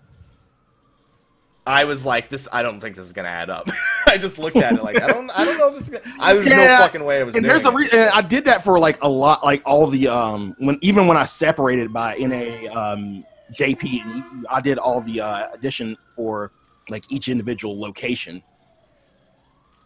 I 1.66 1.84
was 1.84 2.04
like, 2.04 2.30
this. 2.30 2.48
I 2.50 2.62
don't 2.62 2.80
think 2.80 2.96
this 2.96 3.06
is 3.06 3.12
gonna 3.12 3.28
add 3.28 3.50
up. 3.50 3.68
I 4.12 4.18
just 4.18 4.38
looked 4.38 4.56
at 4.56 4.74
it 4.74 4.82
like, 4.82 5.00
I 5.02 5.06
don't. 5.08 5.30
I 5.30 5.44
don't 5.44 5.58
know 5.58 5.68
if 5.68 5.74
this. 5.74 5.84
Is 5.84 5.90
gonna, 5.90 6.16
I 6.20 6.34
there's 6.34 6.46
no 6.46 6.66
fucking 6.78 7.04
way 7.04 7.20
I 7.20 7.22
was 7.24 7.34
and 7.34 7.44
doing 7.44 7.52
there's 7.52 7.66
a 7.66 7.72
reason 7.72 8.08
I 8.12 8.20
did 8.22 8.44
that 8.46 8.64
for 8.64 8.78
like 8.78 9.02
a 9.02 9.08
lot, 9.08 9.44
like 9.44 9.62
all 9.64 9.86
the 9.86 10.08
um 10.08 10.54
when 10.58 10.78
even 10.82 11.06
when 11.06 11.16
I 11.16 11.24
separated 11.24 11.92
by 11.92 12.16
NA 12.16 12.72
um 12.72 13.24
JP, 13.52 14.02
and 14.04 14.46
I 14.50 14.60
did 14.60 14.78
all 14.78 15.00
the 15.00 15.20
uh, 15.20 15.48
addition 15.54 15.96
for 16.12 16.52
like 16.90 17.04
each 17.10 17.28
individual 17.28 17.78
location, 17.80 18.42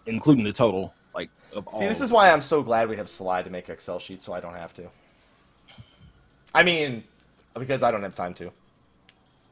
including 0.06 0.44
the 0.44 0.52
total. 0.52 0.94
Like 1.14 1.30
of 1.52 1.64
See, 1.68 1.84
all. 1.84 1.88
this 1.88 2.00
is 2.00 2.10
why 2.10 2.30
I'm 2.30 2.40
so 2.40 2.62
glad 2.62 2.88
we 2.88 2.96
have 2.96 3.08
Sly 3.08 3.42
to 3.42 3.50
make 3.50 3.68
Excel 3.68 3.98
sheets, 3.98 4.24
so 4.24 4.32
I 4.32 4.40
don't 4.40 4.54
have 4.54 4.74
to. 4.74 4.88
I 6.54 6.62
mean, 6.62 7.04
because 7.54 7.82
I 7.82 7.90
don't 7.90 8.02
have 8.02 8.14
time 8.14 8.34
to. 8.34 8.50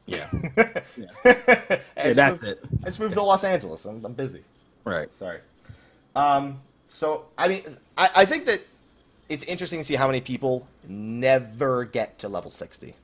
yeah, 0.07 0.27
I 0.33 0.81
yeah, 1.95 2.13
that's 2.13 2.41
moved- 2.43 2.63
it. 2.63 2.69
I 2.83 2.85
just 2.87 2.99
moved 2.99 3.13
to 3.13 3.21
Los 3.23 3.43
Angeles. 3.43 3.85
I'm, 3.85 4.03
I'm 4.05 4.13
busy. 4.13 4.43
Right. 4.83 5.11
Sorry. 5.11 5.39
Um, 6.15 6.61
so 6.87 7.25
I 7.37 7.47
mean, 7.47 7.63
I, 7.97 8.09
I 8.17 8.25
think 8.25 8.45
that 8.45 8.61
it's 9.29 9.43
interesting 9.45 9.79
to 9.79 9.83
see 9.83 9.95
how 9.95 10.07
many 10.07 10.21
people 10.21 10.67
never 10.87 11.85
get 11.85 12.19
to 12.19 12.29
level 12.29 12.51
sixty. 12.51 12.95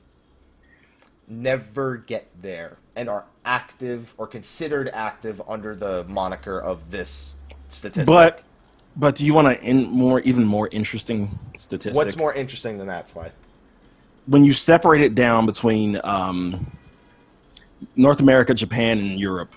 Never 1.26 1.98
get 1.98 2.28
there 2.40 2.78
and 2.96 3.08
are 3.08 3.24
active 3.44 4.14
or 4.16 4.26
considered 4.26 4.88
active 4.92 5.42
under 5.46 5.74
the 5.74 6.04
moniker 6.04 6.58
of 6.58 6.90
this 6.90 7.34
statistic. 7.70 8.06
But 8.06 8.42
but 8.96 9.16
do 9.16 9.24
you 9.24 9.34
want 9.34 9.48
a 9.48 9.60
in 9.62 9.90
more 9.90 10.20
even 10.20 10.44
more 10.44 10.68
interesting 10.68 11.38
statistic? 11.56 11.96
what's 11.96 12.16
more 12.16 12.34
interesting 12.34 12.78
than 12.78 12.86
that 12.88 13.08
slide? 13.08 13.32
when 14.28 14.44
you 14.44 14.52
separate 14.52 15.00
it 15.00 15.14
down 15.14 15.46
between 15.46 15.98
um, 16.04 16.70
North 17.96 18.20
America, 18.20 18.54
Japan, 18.54 18.98
and 18.98 19.18
Europe, 19.18 19.54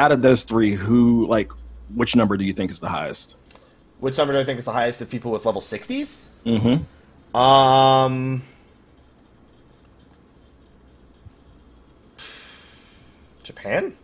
out 0.00 0.12
of 0.12 0.22
those 0.22 0.44
three, 0.44 0.72
who 0.72 1.26
like 1.26 1.52
which 1.94 2.16
number 2.16 2.38
do 2.38 2.44
you 2.44 2.54
think 2.54 2.70
is 2.70 2.80
the 2.80 2.88
highest? 2.88 3.36
Which 4.00 4.16
number 4.16 4.32
do 4.32 4.40
I 4.40 4.44
think 4.44 4.58
is 4.58 4.64
the 4.64 4.72
highest 4.72 5.02
of 5.02 5.10
people 5.10 5.30
with 5.30 5.44
level 5.44 5.60
60s? 5.60 6.28
Mm-hmm. 6.46 7.36
Um. 7.36 8.42
Japan? 13.42 13.94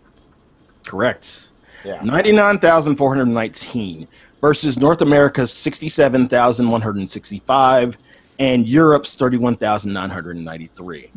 Correct. 0.87 1.49
Yeah. 1.85 2.03
99,419 2.03 4.09
versus 4.41 4.79
North 4.79 5.03
America's 5.03 5.53
67,165 5.53 7.99
and 8.39 8.69
Europe's 8.69 9.15
31,993. 9.15 11.11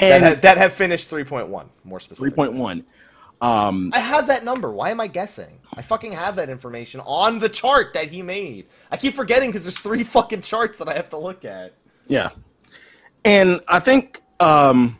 And 0.00 0.02
that 0.02 0.22
have, 0.22 0.40
that 0.42 0.58
have 0.58 0.72
finished 0.72 1.08
3.1, 1.10 1.66
more 1.84 2.00
specifically. 2.00 2.48
3.1. 2.48 2.82
Um, 3.44 3.90
I 3.92 3.98
have 4.00 4.26
that 4.28 4.42
number. 4.42 4.70
Why 4.72 4.90
am 4.90 5.00
I 5.00 5.06
guessing? 5.06 5.60
I 5.74 5.82
fucking 5.82 6.12
have 6.12 6.36
that 6.36 6.48
information 6.48 7.00
on 7.04 7.38
the 7.38 7.48
chart 7.50 7.92
that 7.92 8.08
he 8.08 8.22
made. 8.22 8.68
I 8.90 8.96
keep 8.96 9.12
forgetting 9.12 9.50
because 9.50 9.64
there's 9.64 9.78
three 9.78 10.02
fucking 10.02 10.40
charts 10.40 10.78
that 10.78 10.88
I 10.88 10.94
have 10.94 11.10
to 11.10 11.18
look 11.18 11.44
at. 11.44 11.74
Yeah. 12.06 12.30
And 13.22 13.60
I 13.68 13.80
think 13.80 14.22
um, 14.40 14.98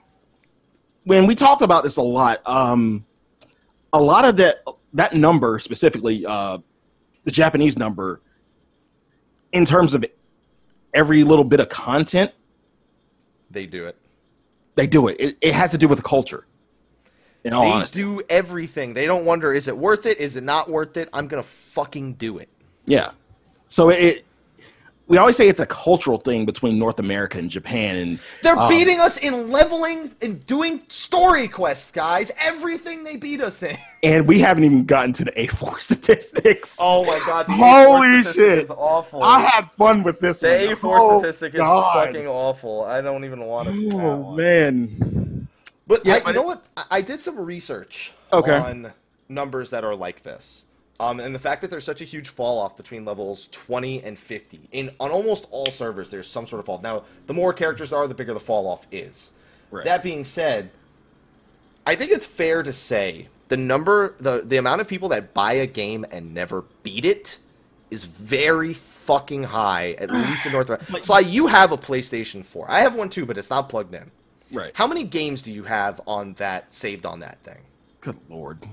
when 1.04 1.26
we 1.26 1.34
talked 1.34 1.62
about 1.62 1.84
this 1.84 1.96
a 1.96 2.02
lot, 2.02 2.42
um, 2.44 3.06
a 3.94 4.00
lot 4.02 4.26
of 4.26 4.36
that 4.36 4.56
that 4.92 5.14
number 5.14 5.58
specifically, 5.58 6.26
uh, 6.26 6.58
the 7.24 7.30
Japanese 7.30 7.78
number, 7.78 8.20
in 9.52 9.64
terms 9.64 9.94
of 9.94 10.04
every 10.92 11.24
little 11.24 11.44
bit 11.44 11.60
of 11.60 11.70
content, 11.70 12.30
They 13.50 13.64
do 13.64 13.86
it. 13.86 13.96
they 14.74 14.86
do 14.86 15.08
it. 15.08 15.16
It, 15.18 15.38
it 15.40 15.54
has 15.54 15.70
to 15.70 15.78
do 15.78 15.88
with 15.88 15.98
the 15.98 16.04
culture. 16.04 16.46
In 17.44 17.52
all 17.52 17.62
They 17.62 17.70
honesty, 17.72 18.00
do 18.00 18.22
everything. 18.30 18.94
They 18.94 19.06
don't 19.06 19.24
wonder, 19.24 19.52
is 19.52 19.68
it 19.68 19.76
worth 19.76 20.06
it? 20.06 20.18
Is 20.18 20.36
it 20.36 20.44
not 20.44 20.70
worth 20.70 20.96
it? 20.96 21.08
I'm 21.12 21.28
gonna 21.28 21.42
fucking 21.42 22.14
do 22.14 22.38
it. 22.38 22.48
yeah. 22.86 23.10
So 23.68 23.88
it, 23.90 24.24
we 25.06 25.18
always 25.18 25.36
say 25.36 25.48
it's 25.48 25.60
a 25.60 25.66
cultural 25.66 26.16
thing 26.16 26.46
between 26.46 26.78
North 26.78 26.98
America 26.98 27.38
and 27.38 27.50
Japan, 27.50 27.96
and 27.96 28.18
They're 28.42 28.56
um, 28.58 28.68
beating 28.70 29.00
us 29.00 29.18
in 29.18 29.50
leveling 29.50 30.14
and 30.22 30.46
doing 30.46 30.82
story 30.88 31.46
quests, 31.48 31.90
guys. 31.90 32.30
Everything 32.40 33.04
they 33.04 33.16
beat 33.16 33.42
us 33.42 33.62
in. 33.62 33.76
and 34.02 34.26
we 34.26 34.38
haven't 34.38 34.64
even 34.64 34.84
gotten 34.86 35.12
to 35.14 35.24
the 35.24 35.32
A4 35.32 35.78
statistics. 35.80 36.78
Oh 36.80 37.04
my 37.04 37.18
god, 37.26 37.46
the 37.46 37.52
Holy 37.52 38.06
A4 38.22 38.32
shit. 38.34 38.58
is 38.58 38.70
awful. 38.70 39.22
I 39.22 39.40
had 39.40 39.70
fun 39.72 40.02
with 40.04 40.20
this. 40.20 40.40
the. 40.40 40.46
A4 40.46 40.98
Oh, 41.02 41.18
statistic 41.18 41.52
is 41.54 41.60
God. 41.60 42.06
fucking 42.06 42.26
awful. 42.26 42.84
I 42.84 43.02
don't 43.02 43.24
even 43.24 43.40
want 43.44 43.68
to. 43.68 43.90
Oh 43.92 44.00
Oh 44.00 44.32
man. 44.36 45.23
But 45.86 46.04
Yeah, 46.06 46.14
I, 46.14 46.20
but 46.20 46.28
you 46.28 46.34
know 46.34 46.42
what? 46.42 46.64
I, 46.76 46.84
I 46.90 47.00
did 47.02 47.20
some 47.20 47.38
research 47.38 48.14
Okay. 48.32 48.56
on 48.56 48.92
numbers 49.28 49.70
that 49.70 49.84
are 49.84 49.94
like 49.94 50.22
this. 50.22 50.64
Um, 51.00 51.18
and 51.18 51.34
the 51.34 51.38
fact 51.40 51.60
that 51.62 51.70
there's 51.70 51.84
such 51.84 52.00
a 52.00 52.04
huge 52.04 52.28
fall 52.28 52.60
off 52.60 52.76
between 52.76 53.04
levels 53.04 53.48
20 53.50 54.02
and 54.04 54.18
50. 54.18 54.68
In 54.72 54.90
on 55.00 55.10
almost 55.10 55.46
all 55.50 55.66
servers, 55.66 56.08
there's 56.08 56.28
some 56.28 56.46
sort 56.46 56.60
of 56.60 56.66
fall. 56.66 56.80
Now, 56.80 57.04
the 57.26 57.34
more 57.34 57.52
characters 57.52 57.90
there 57.90 57.98
are, 57.98 58.06
the 58.06 58.14
bigger 58.14 58.32
the 58.32 58.40
fall 58.40 58.68
off 58.68 58.86
is. 58.92 59.32
Right. 59.72 59.84
That 59.84 60.02
being 60.04 60.24
said, 60.24 60.70
I 61.84 61.96
think 61.96 62.12
it's 62.12 62.26
fair 62.26 62.62
to 62.62 62.72
say 62.72 63.28
the 63.48 63.56
number, 63.56 64.14
the 64.18 64.42
the 64.44 64.56
amount 64.56 64.80
of 64.82 64.88
people 64.88 65.08
that 65.10 65.34
buy 65.34 65.54
a 65.54 65.66
game 65.66 66.06
and 66.12 66.32
never 66.32 66.64
beat 66.84 67.04
it 67.04 67.38
is 67.90 68.04
very 68.04 68.72
fucking 68.72 69.42
high, 69.44 69.92
at 69.98 70.10
least 70.12 70.46
in 70.46 70.52
North 70.52 70.68
America. 70.68 71.02
Sly, 71.02 71.20
you 71.20 71.48
have 71.48 71.72
a 71.72 71.76
PlayStation 71.76 72.44
4. 72.44 72.70
I 72.70 72.80
have 72.80 72.94
one 72.94 73.10
too, 73.10 73.26
but 73.26 73.36
it's 73.36 73.50
not 73.50 73.68
plugged 73.68 73.94
in. 73.94 74.12
Right. 74.52 74.70
How 74.74 74.86
many 74.86 75.04
games 75.04 75.42
do 75.42 75.50
you 75.52 75.64
have 75.64 76.00
on 76.06 76.34
that 76.34 76.72
saved 76.72 77.06
on 77.06 77.20
that 77.20 77.38
thing? 77.42 77.58
Good 78.00 78.18
lord. 78.28 78.66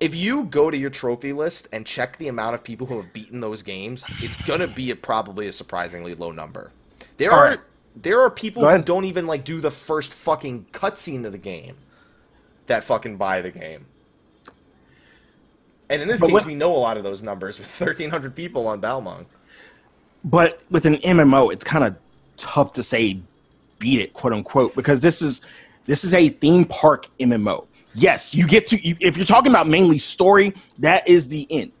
If 0.00 0.14
you 0.14 0.44
go 0.44 0.70
to 0.70 0.76
your 0.76 0.90
trophy 0.90 1.32
list 1.32 1.68
and 1.72 1.86
check 1.86 2.16
the 2.18 2.28
amount 2.28 2.54
of 2.54 2.64
people 2.64 2.86
who 2.88 2.96
have 2.96 3.12
beaten 3.12 3.40
those 3.40 3.62
games, 3.62 4.04
it's 4.20 4.36
gonna 4.36 4.66
be 4.66 4.90
a, 4.90 4.96
probably 4.96 5.46
a 5.48 5.52
surprisingly 5.52 6.14
low 6.14 6.30
number. 6.32 6.70
There 7.16 7.32
All 7.32 7.38
are 7.38 7.44
right. 7.50 7.60
there 7.96 8.20
are 8.20 8.30
people 8.30 8.68
who 8.68 8.82
don't 8.82 9.04
even 9.04 9.26
like 9.26 9.44
do 9.44 9.60
the 9.60 9.70
first 9.70 10.12
fucking 10.14 10.66
cutscene 10.72 11.24
of 11.24 11.32
the 11.32 11.38
game 11.38 11.76
that 12.66 12.84
fucking 12.84 13.16
buy 13.16 13.40
the 13.42 13.50
game. 13.50 13.86
And 15.88 16.00
in 16.02 16.08
this 16.08 16.20
But 16.20 16.28
case, 16.28 16.32
what- 16.34 16.46
we 16.46 16.54
know 16.54 16.74
a 16.74 16.78
lot 16.78 16.96
of 16.96 17.04
those 17.04 17.22
numbers 17.22 17.58
with 17.58 17.68
1,300 17.80 18.34
people 18.34 18.66
on 18.66 18.80
Balmung. 18.80 19.26
but 20.24 20.60
with 20.70 20.86
an 20.86 20.96
MMO, 20.98 21.52
it's 21.52 21.64
kind 21.64 21.84
of 21.84 21.96
tough 22.36 22.72
to 22.74 22.82
say 22.82 23.20
beat 23.82 24.00
it, 24.00 24.14
quote 24.14 24.32
unquote, 24.32 24.74
because 24.76 25.00
this 25.00 25.20
is 25.20 25.42
this 25.84 26.04
is 26.04 26.14
a 26.14 26.28
theme 26.28 26.64
park 26.64 27.08
MMO. 27.18 27.66
Yes, 27.94 28.32
you 28.32 28.46
get 28.46 28.66
to 28.68 28.86
you, 28.86 28.96
if 29.00 29.16
you're 29.16 29.26
talking 29.26 29.50
about 29.50 29.68
mainly 29.68 29.98
story, 29.98 30.54
that 30.78 31.06
is 31.06 31.28
the 31.28 31.46
end. 31.50 31.72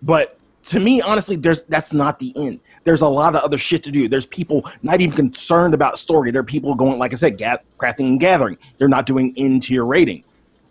But 0.00 0.38
to 0.66 0.80
me, 0.80 1.02
honestly, 1.02 1.36
there's 1.36 1.62
that's 1.64 1.92
not 1.92 2.20
the 2.20 2.32
end. 2.36 2.60
There's 2.84 3.02
a 3.02 3.08
lot 3.08 3.34
of 3.34 3.42
other 3.42 3.58
shit 3.58 3.82
to 3.84 3.90
do. 3.90 4.08
There's 4.08 4.24
people 4.24 4.70
not 4.82 5.00
even 5.00 5.14
concerned 5.14 5.74
about 5.74 5.98
story. 5.98 6.30
There 6.30 6.40
are 6.40 6.44
people 6.44 6.74
going, 6.74 6.98
like 6.98 7.12
I 7.12 7.16
said, 7.16 7.36
ga- 7.36 7.58
crafting 7.78 8.06
and 8.06 8.20
gathering. 8.20 8.56
They're 8.78 8.88
not 8.88 9.04
doing 9.04 9.34
end 9.36 9.64
tier 9.64 9.84
raiding. 9.84 10.24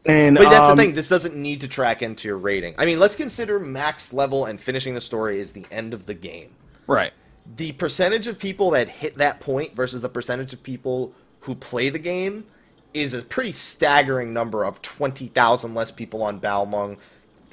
And 0.07 0.37
But 0.37 0.49
that's 0.49 0.69
um, 0.69 0.77
the 0.77 0.83
thing. 0.83 0.93
This 0.93 1.09
doesn't 1.09 1.35
need 1.35 1.61
to 1.61 1.67
track 1.67 2.01
into 2.01 2.29
your 2.29 2.37
raiding. 2.37 2.75
I 2.77 2.85
mean, 2.85 2.97
let's 2.97 3.15
consider 3.15 3.59
max 3.59 4.13
level 4.13 4.45
and 4.45 4.59
finishing 4.59 4.95
the 4.95 5.01
story 5.01 5.39
is 5.39 5.51
the 5.51 5.65
end 5.69 5.93
of 5.93 6.05
the 6.05 6.13
game. 6.13 6.55
right? 6.87 7.11
The 7.55 7.71
percentage 7.73 8.27
of 8.27 8.39
people 8.39 8.71
that 8.71 8.89
hit 8.89 9.17
that 9.17 9.39
point 9.39 9.75
versus 9.75 10.01
the 10.01 10.09
percentage 10.09 10.53
of 10.53 10.63
people 10.63 11.13
who 11.41 11.55
play 11.55 11.89
the 11.89 11.99
game 11.99 12.45
is 12.93 13.13
a 13.13 13.21
pretty 13.21 13.51
staggering 13.51 14.33
number 14.33 14.63
of 14.63 14.81
20,000 14.81 15.73
less 15.73 15.91
people 15.91 16.23
on 16.23 16.39
Balmung, 16.39 16.97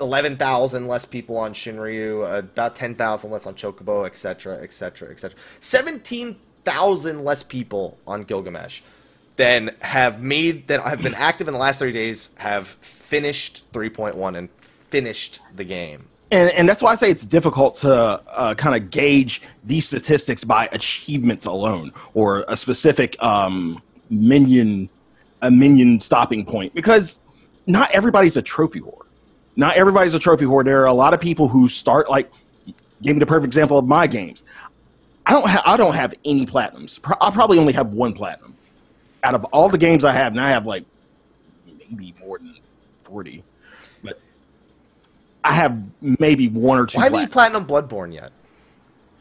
11,000 0.00 0.88
less 0.88 1.04
people 1.04 1.36
on 1.36 1.54
Shinryu, 1.54 2.22
uh, 2.22 2.38
about 2.38 2.74
10,000 2.74 3.30
less 3.30 3.46
on 3.46 3.54
Chocobo, 3.54 4.06
etc., 4.06 4.56
etc., 4.62 5.10
etc. 5.10 5.38
17,000 5.60 7.24
less 7.24 7.42
people 7.42 7.98
on 8.06 8.24
Gilgamesh 8.24 8.80
than 9.36 9.74
have 9.80 10.20
made 10.20 10.68
that 10.68 10.80
have 10.80 11.02
been 11.02 11.14
active 11.14 11.48
in 11.48 11.52
the 11.52 11.58
last 11.60 11.78
30 11.78 11.92
days 11.92 12.30
have 12.36 12.68
finished 12.68 13.62
3.1 13.72 14.36
and 14.36 14.48
finished 14.90 15.40
the 15.54 15.64
game. 15.64 16.08
And 16.34 16.50
and 16.50 16.68
that's 16.68 16.82
why 16.82 16.92
I 16.92 16.94
say 16.96 17.10
it's 17.10 17.24
difficult 17.24 17.76
to 17.76 17.92
uh, 17.92 18.54
kind 18.54 18.74
of 18.74 18.90
gauge 18.90 19.42
these 19.62 19.86
statistics 19.86 20.44
by 20.44 20.68
achievements 20.72 21.46
alone 21.46 21.92
or 22.14 22.44
a 22.48 22.56
specific 22.56 23.16
um, 23.22 23.80
minion 24.10 24.88
a 25.42 25.50
minion 25.50 26.00
stopping 26.00 26.44
point 26.44 26.74
because 26.74 27.20
not 27.66 27.90
everybody's 27.92 28.36
a 28.36 28.42
trophy 28.42 28.80
whore. 28.80 29.02
Not 29.56 29.76
everybody's 29.76 30.14
a 30.14 30.18
trophy 30.18 30.44
whore. 30.44 30.64
There 30.64 30.82
are 30.82 30.86
a 30.86 30.94
lot 30.94 31.14
of 31.14 31.20
people 31.20 31.48
who 31.48 31.68
start 31.68 32.10
like 32.10 32.30
give 33.02 33.14
me 33.14 33.20
the 33.20 33.26
perfect 33.26 33.46
example 33.46 33.78
of 33.78 33.86
my 33.86 34.06
games. 34.06 34.44
I 35.26 35.32
don't 35.32 35.48
have 35.48 35.62
I 35.64 35.76
don't 35.76 35.94
have 35.94 36.14
any 36.24 36.46
platinums. 36.46 37.00
Pro- 37.00 37.16
I 37.20 37.30
probably 37.30 37.58
only 37.58 37.72
have 37.72 37.92
one 37.94 38.12
platinum 38.12 38.56
out 39.22 39.34
of 39.34 39.44
all 39.46 39.68
the 39.68 39.78
games 39.78 40.04
I 40.04 40.12
have. 40.12 40.32
And 40.32 40.40
I 40.40 40.50
have 40.50 40.66
like 40.66 40.84
maybe 41.66 42.14
more 42.18 42.38
than 42.38 42.56
forty, 43.04 43.44
I 45.44 45.52
have 45.52 45.80
maybe 46.00 46.48
one 46.48 46.78
or 46.78 46.86
two. 46.86 46.98
Why 46.98 47.04
haven't 47.04 47.20
you 47.20 47.28
platinum. 47.28 47.66
platinum 47.66 47.88
Bloodborne 47.88 48.14
yet? 48.14 48.32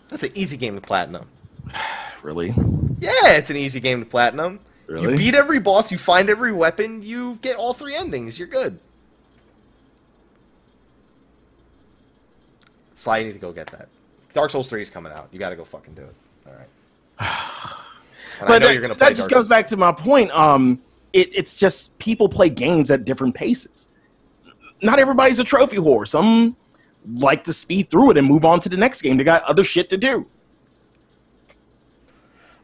That's 0.07 0.24
an 0.24 0.32
easy 0.34 0.57
game 0.57 0.76
to 0.76 0.82
platinum. 0.82 1.28
really? 2.24 2.55
Yeah, 2.99 3.32
it's 3.32 3.49
an 3.49 3.57
easy 3.57 3.80
game 3.80 3.99
to 3.99 4.05
platinum. 4.05 4.59
Really? 4.88 5.11
You 5.11 5.17
beat 5.17 5.36
every 5.36 5.59
boss, 5.59 5.91
you 5.91 5.97
find 5.97 6.30
every 6.30 6.53
weapon, 6.53 7.01
you 7.01 7.39
get 7.41 7.57
all 7.57 7.74
three 7.74 7.95
endings. 7.95 8.39
You're 8.39 8.47
good. 8.47 8.80
Sly, 12.95 13.17
you 13.17 13.26
need 13.26 13.34
to 13.34 13.39
go 13.39 13.51
get 13.51 13.67
that. 13.67 13.89
Dark 14.34 14.49
Souls 14.49 14.67
3 14.67 14.82
is 14.82 14.89
coming 14.89 15.11
out. 15.11 15.28
You 15.32 15.39
got 15.39 15.49
to 15.49 15.55
go 15.55 15.65
fucking 15.65 15.93
do 15.93 16.03
it. 16.03 16.15
All 16.47 16.53
right. 16.53 17.30
But 18.39 18.59
know 18.59 18.67
that, 18.67 18.74
you're 18.74 18.82
going 18.82 18.89
to 18.89 18.97
play 18.97 19.09
that 19.09 19.15
just 19.15 19.30
Dark 19.30 19.30
goes 19.30 19.38
Souls. 19.41 19.49
back 19.49 19.67
to 19.67 19.78
my 19.78 19.91
point. 19.91 20.32
Um, 20.32 20.82
it, 21.13 21.30
it's 21.34 21.55
just 21.55 21.97
people 21.99 22.28
play 22.28 22.49
games 22.49 22.89
at 22.89 23.05
different 23.05 23.36
paces. 23.36 23.88
Not 24.84 24.99
everybody's 24.99 25.39
a 25.39 25.43
trophy 25.43 25.77
whore. 25.77 26.07
Some 26.07 26.55
like 27.15 27.43
to 27.45 27.53
speed 27.53 27.89
through 27.89 28.11
it 28.11 28.17
and 28.17 28.27
move 28.27 28.45
on 28.45 28.59
to 28.61 28.69
the 28.69 28.77
next 28.77 29.01
game. 29.01 29.17
They 29.17 29.23
got 29.23 29.43
other 29.43 29.63
shit 29.63 29.89
to 29.89 29.97
do. 29.97 30.27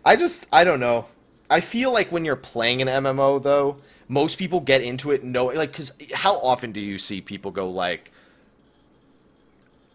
I 0.06 0.16
just 0.16 0.48
I 0.52 0.64
don't 0.64 0.80
know. 0.80 1.06
I 1.50 1.62
feel 1.62 1.92
like 1.92 2.12
when 2.12 2.26
you're 2.26 2.36
playing 2.36 2.82
an 2.82 2.88
MMO 2.88 3.42
though, 3.42 3.78
most 4.08 4.38
people 4.38 4.60
get 4.60 4.82
into 4.82 5.12
it 5.12 5.24
know 5.24 5.46
like 5.48 5.74
cuz 5.74 5.92
how 6.14 6.38
often 6.40 6.72
do 6.72 6.80
you 6.80 6.98
see 6.98 7.22
people 7.22 7.52
go 7.52 7.70
like 7.70 8.12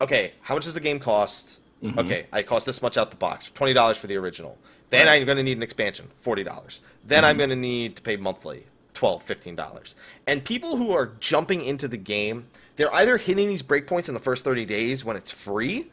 Okay, 0.01 0.33
how 0.43 0.55
much 0.55 0.65
does 0.65 0.75
the 0.75 0.81
game 0.81 0.99
cost? 0.99 1.61
Mhm. 1.83 1.99
Okay, 1.99 2.27
I 2.33 2.43
cost 2.43 2.67
this 2.67 2.83
much 2.83 2.97
out 2.97 3.11
the 3.11 3.17
box. 3.17 3.51
$20 3.55 3.97
for 3.97 4.07
the 4.07 4.17
original. 4.17 4.59
Then 4.91 5.09
I'm 5.09 5.25
going 5.25 5.37
to 5.39 5.43
need 5.43 5.57
an 5.57 5.63
expansion, 5.63 6.09
$40. 6.25 6.81
Then 7.05 7.25
I'm 7.25 7.37
going 7.37 7.51
to 7.51 7.57
need 7.57 7.97
to 7.97 8.03
pay 8.03 8.17
monthly, 8.17 8.67
$12, 8.95 9.25
$15. 9.25 9.95
And 10.27 10.45
people 10.45 10.77
who 10.77 10.93
are 10.93 11.13
jumping 11.21 11.65
into 11.65 11.89
the 11.89 11.97
game, 11.97 12.47
they're 12.77 12.93
either 12.95 13.17
hitting 13.17 13.49
these 13.49 13.63
breakpoints 13.63 14.09
in 14.09 14.15
the 14.15 14.21
first 14.21 14.45
30 14.45 14.65
days 14.65 15.05
when 15.05 15.17
it's 15.17 15.31
free 15.31 15.91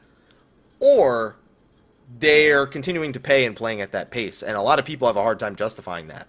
or 0.80 1.36
they're 2.20 2.66
continuing 2.66 3.14
to 3.14 3.20
pay 3.20 3.46
and 3.46 3.56
playing 3.56 3.82
at 3.82 3.92
that 3.92 4.12
pace. 4.12 4.44
And 4.44 4.56
a 4.56 4.62
lot 4.62 4.80
of 4.80 4.86
people 4.86 5.08
have 5.08 5.18
a 5.18 5.22
hard 5.22 5.40
time 5.40 5.56
justifying 5.56 6.08
that. 6.08 6.28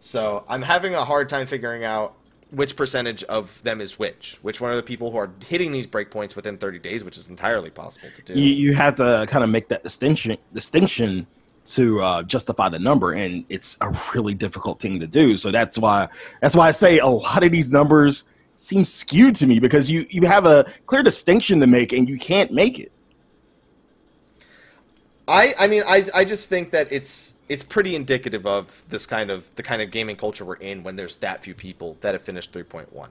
So 0.00 0.44
I'm 0.48 0.62
having 0.62 0.94
a 0.94 1.04
hard 1.04 1.28
time 1.28 1.46
figuring 1.46 1.84
out 1.84 2.14
which 2.50 2.76
percentage 2.76 3.24
of 3.24 3.62
them 3.62 3.80
is 3.80 3.98
which. 3.98 4.38
Which 4.42 4.60
one 4.60 4.70
are 4.70 4.76
the 4.76 4.82
people 4.82 5.10
who 5.10 5.18
are 5.18 5.30
hitting 5.46 5.72
these 5.72 5.86
breakpoints 5.86 6.36
within 6.36 6.58
30 6.58 6.78
days, 6.78 7.04
which 7.04 7.16
is 7.16 7.28
entirely 7.28 7.70
possible 7.70 8.08
to 8.16 8.22
do. 8.22 8.38
You, 8.38 8.52
you 8.52 8.74
have 8.74 8.96
to 8.96 9.26
kind 9.28 9.42
of 9.42 9.50
make 9.50 9.68
that 9.68 9.82
distinction 9.82 10.36
distinction 10.52 11.26
to 11.66 12.00
uh, 12.02 12.22
justify 12.22 12.68
the 12.68 12.78
number, 12.78 13.12
and 13.12 13.44
it's 13.48 13.76
a 13.80 13.96
really 14.14 14.34
difficult 14.34 14.80
thing 14.80 15.00
to 15.00 15.06
do. 15.06 15.36
So 15.36 15.50
that's 15.50 15.78
why 15.78 16.08
that's 16.40 16.54
why 16.54 16.68
I 16.68 16.72
say 16.72 16.98
a 16.98 17.06
lot 17.06 17.42
of 17.42 17.52
these 17.52 17.70
numbers 17.70 18.24
seem 18.54 18.84
skewed 18.84 19.36
to 19.36 19.46
me 19.46 19.58
because 19.58 19.90
you 19.90 20.06
you 20.10 20.22
have 20.26 20.46
a 20.46 20.66
clear 20.86 21.02
distinction 21.02 21.60
to 21.60 21.66
make, 21.66 21.92
and 21.92 22.08
you 22.08 22.18
can't 22.18 22.52
make 22.52 22.78
it. 22.78 22.92
I 25.26 25.54
I 25.58 25.66
mean 25.66 25.82
I 25.86 26.04
I 26.14 26.24
just 26.24 26.48
think 26.48 26.70
that 26.72 26.88
it's 26.90 27.34
it's 27.48 27.62
pretty 27.62 27.94
indicative 27.94 28.46
of 28.46 28.82
this 28.88 29.06
kind 29.06 29.30
of 29.30 29.54
the 29.56 29.62
kind 29.62 29.82
of 29.82 29.90
gaming 29.90 30.16
culture 30.16 30.44
we're 30.44 30.54
in 30.56 30.82
when 30.82 30.96
there's 30.96 31.16
that 31.16 31.44
few 31.44 31.54
people 31.54 31.96
that 32.00 32.14
have 32.14 32.22
finished 32.22 32.52
3.1. 32.52 33.08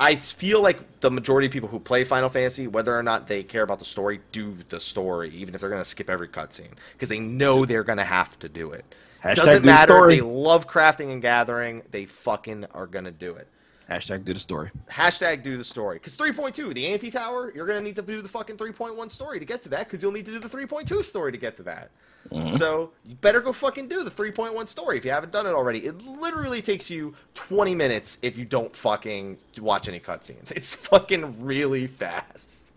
I 0.00 0.14
feel 0.14 0.62
like 0.62 1.00
the 1.00 1.10
majority 1.10 1.46
of 1.46 1.52
people 1.52 1.68
who 1.68 1.78
play 1.78 2.04
Final 2.04 2.28
Fantasy, 2.28 2.66
whether 2.66 2.96
or 2.96 3.02
not 3.02 3.26
they 3.26 3.42
care 3.42 3.62
about 3.62 3.78
the 3.78 3.84
story, 3.84 4.20
do 4.32 4.56
the 4.68 4.80
story, 4.80 5.30
even 5.30 5.54
if 5.54 5.60
they're 5.60 5.70
going 5.70 5.82
to 5.82 5.88
skip 5.88 6.08
every 6.10 6.28
cutscene, 6.28 6.72
because 6.92 7.08
they 7.08 7.20
know 7.20 7.64
they're 7.64 7.84
going 7.84 7.98
to 7.98 8.04
have 8.04 8.38
to 8.40 8.48
do 8.48 8.72
it. 8.72 8.84
Hashtag 9.22 9.34
Doesn't 9.36 9.62
do 9.62 9.66
matter 9.66 9.94
story. 9.94 10.14
if 10.14 10.20
they 10.20 10.26
love 10.26 10.68
crafting 10.68 11.12
and 11.12 11.20
gathering, 11.20 11.82
they 11.90 12.06
fucking 12.06 12.66
are 12.72 12.86
going 12.86 13.04
to 13.04 13.10
do 13.10 13.34
it. 13.34 13.48
Hashtag 13.90 14.24
do 14.24 14.34
the 14.34 14.40
story. 14.40 14.70
Hashtag 14.90 15.42
do 15.42 15.56
the 15.56 15.64
story. 15.64 15.96
Because 15.96 16.16
3.2, 16.16 16.74
the 16.74 16.92
Antitower, 16.92 17.52
you're 17.54 17.66
going 17.66 17.78
to 17.78 17.84
need 17.84 17.96
to 17.96 18.02
do 18.02 18.20
the 18.20 18.28
fucking 18.28 18.56
3.1 18.56 19.10
story 19.10 19.38
to 19.38 19.46
get 19.46 19.62
to 19.62 19.70
that, 19.70 19.86
because 19.86 20.02
you'll 20.02 20.12
need 20.12 20.26
to 20.26 20.32
do 20.32 20.38
the 20.38 20.48
3.2 20.48 21.02
story 21.02 21.32
to 21.32 21.38
get 21.38 21.56
to 21.56 21.62
that. 21.62 21.90
Mm-hmm. 22.30 22.50
So 22.50 22.90
you 23.06 23.14
better 23.14 23.40
go 23.40 23.52
fucking 23.52 23.88
do 23.88 24.04
the 24.04 24.10
3.1 24.10 24.68
story 24.68 24.98
if 24.98 25.04
you 25.06 25.10
haven't 25.10 25.32
done 25.32 25.46
it 25.46 25.52
already. 25.52 25.86
It 25.86 26.02
literally 26.02 26.60
takes 26.60 26.90
you 26.90 27.14
20 27.34 27.74
minutes 27.74 28.18
if 28.20 28.36
you 28.36 28.44
don't 28.44 28.76
fucking 28.76 29.38
watch 29.60 29.88
any 29.88 30.00
cutscenes. 30.00 30.50
It's 30.50 30.74
fucking 30.74 31.42
really 31.42 31.86
fast. 31.86 32.74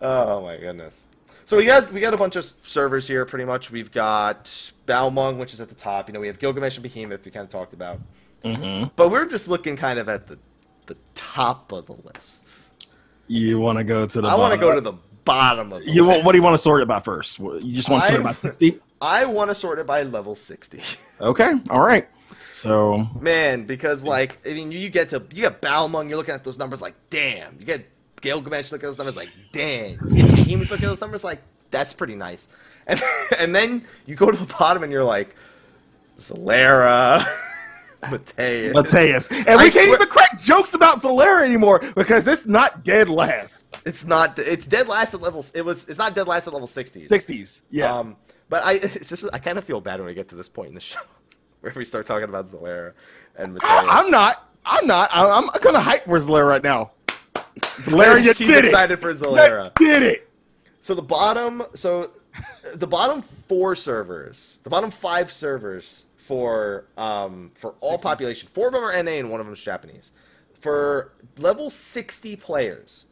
Oh 0.00 0.42
my 0.42 0.56
goodness. 0.56 1.08
So 1.44 1.56
we 1.56 1.66
got 1.66 1.92
we 1.92 2.00
got 2.00 2.14
a 2.14 2.16
bunch 2.16 2.36
of 2.36 2.44
servers 2.44 3.08
here. 3.08 3.24
Pretty 3.24 3.44
much, 3.44 3.72
we've 3.72 3.90
got 3.90 4.44
Balmung, 4.86 5.38
which 5.38 5.52
is 5.52 5.60
at 5.60 5.68
the 5.68 5.74
top. 5.74 6.08
You 6.08 6.14
know, 6.14 6.20
we 6.20 6.28
have 6.28 6.38
Gilgamesh 6.38 6.76
and 6.76 6.82
Behemoth. 6.82 7.24
We 7.24 7.32
kind 7.32 7.44
of 7.44 7.50
talked 7.50 7.74
about, 7.74 7.98
Mm-hmm. 8.44 8.88
but 8.96 9.10
we're 9.10 9.26
just 9.26 9.48
looking 9.48 9.76
kind 9.76 9.98
of 9.98 10.08
at 10.08 10.26
the 10.26 10.38
the 10.86 10.96
top 11.14 11.70
of 11.72 11.86
the 11.86 11.94
list. 12.12 12.46
You 13.28 13.58
want 13.60 13.78
to 13.78 13.84
go 13.84 14.06
to 14.06 14.20
the? 14.20 14.28
I 14.28 14.34
want 14.34 14.52
to 14.52 14.58
go 14.58 14.74
to 14.74 14.80
the 14.80 14.94
bottom 15.24 15.72
of 15.72 15.84
the 15.84 15.90
You 15.90 16.04
list. 16.04 16.16
want, 16.16 16.24
what 16.26 16.32
do 16.32 16.38
you 16.38 16.42
want 16.44 16.54
to 16.54 16.58
sort 16.58 16.82
it 16.82 16.88
by 16.88 17.00
first? 17.00 17.38
You 17.38 17.72
just 17.72 17.88
want 17.88 18.02
to 18.02 18.08
sort 18.08 18.20
it 18.20 18.24
by 18.24 18.32
sixty? 18.32 18.80
I 19.00 19.24
want 19.24 19.50
to 19.50 19.54
sort 19.54 19.78
it 19.80 19.86
by 19.86 20.02
level 20.04 20.34
60. 20.36 20.80
Okay, 21.20 21.52
all 21.70 21.80
right. 21.80 22.08
So 22.50 23.06
Man, 23.20 23.64
because 23.64 24.04
like 24.04 24.38
I 24.48 24.52
mean, 24.54 24.72
you 24.72 24.88
get 24.90 25.10
to 25.10 25.22
you 25.32 25.42
get 25.42 25.62
Balmung, 25.62 26.08
you're 26.08 26.16
looking 26.16 26.34
at 26.34 26.42
those 26.42 26.58
numbers 26.58 26.82
like, 26.82 26.94
damn. 27.10 27.56
You 27.60 27.64
get 27.64 27.86
Gilgamesh 28.20 28.72
looking 28.72 28.86
at 28.86 28.88
those 28.88 28.98
numbers 28.98 29.16
like, 29.16 29.28
damn. 29.52 29.92
You 30.10 30.22
get 30.22 30.26
the 30.26 30.42
Behemoth 30.42 30.70
looking 30.70 30.84
at 30.86 30.88
those 30.88 31.00
numbers 31.00 31.22
like, 31.22 31.40
that's 31.70 31.92
pretty 31.92 32.16
nice. 32.16 32.48
And 32.88 33.00
and 33.38 33.54
then 33.54 33.84
you 34.06 34.16
go 34.16 34.30
to 34.32 34.36
the 34.36 34.52
bottom 34.52 34.82
and 34.82 34.90
you're 34.92 35.04
like, 35.04 35.34
Zalera, 36.18 37.24
Mateus. 38.10 38.74
Mateus, 38.74 39.28
and 39.30 39.48
I 39.48 39.56
we 39.56 39.62
can't 39.62 39.72
swear- 39.72 39.94
even 39.94 40.08
crack 40.08 40.40
jokes 40.40 40.74
about 40.74 41.02
Zalera 41.02 41.44
anymore 41.44 41.80
because 41.94 42.26
it's 42.26 42.46
not 42.46 42.84
dead 42.84 43.08
last. 43.08 43.66
It's 43.84 44.04
not. 44.04 44.38
It's 44.38 44.66
dead 44.66 44.88
last 44.88 45.14
at 45.14 45.20
levels. 45.20 45.52
It 45.54 45.62
was. 45.64 45.88
It's 45.88 45.98
not 45.98 46.14
dead 46.14 46.26
last 46.26 46.46
at 46.46 46.52
level 46.52 46.68
60s. 46.68 47.06
Sixties, 47.08 47.62
yeah. 47.70 47.96
Um, 47.96 48.16
but 48.48 48.64
I, 48.64 48.78
just, 48.78 49.24
I 49.32 49.38
kind 49.38 49.58
of 49.58 49.64
feel 49.64 49.80
bad 49.80 50.00
when 50.00 50.06
we 50.06 50.14
get 50.14 50.28
to 50.28 50.34
this 50.34 50.48
point 50.48 50.68
in 50.68 50.74
the 50.74 50.80
show, 50.92 51.00
where 51.60 51.72
we 51.74 51.84
start 51.84 52.06
talking 52.06 52.28
about 52.28 52.46
Zalera 52.46 52.92
and 53.36 53.54
Mateus. 53.54 53.70
I, 53.70 53.86
I'm 53.88 54.10
not. 54.10 54.48
I'm 54.64 54.86
not. 54.86 55.10
I, 55.12 55.28
I'm 55.28 55.48
kind 55.48 55.76
of 55.76 55.82
hyped 55.82 56.04
for 56.04 56.18
Zalera 56.18 56.48
right 56.48 56.62
now. 56.62 56.92
Larry, 57.90 58.22
you 58.22 58.34
did 58.34 58.50
it. 58.50 58.64
excited 58.66 59.00
for 59.00 59.10
You 59.10 59.70
did 59.78 60.02
it. 60.02 60.28
So 60.80 60.94
the 60.94 61.02
bottom, 61.02 61.62
so 61.74 62.10
the 62.74 62.86
bottom 62.86 63.22
four 63.22 63.74
servers, 63.76 64.60
the 64.64 64.70
bottom 64.70 64.90
five 64.90 65.30
servers 65.30 66.06
for 66.26 66.86
um 66.96 67.50
for 67.54 67.74
all 67.80 67.98
population, 67.98 68.48
four 68.52 68.68
of 68.68 68.74
them 68.74 68.84
are 68.84 69.02
NA 69.02 69.12
and 69.12 69.30
one 69.30 69.40
of 69.40 69.46
them 69.46 69.52
is 69.54 69.62
Japanese. 69.62 70.12
For 70.60 71.12
level 71.38 71.70
sixty 71.70 72.36
players, 72.36 73.06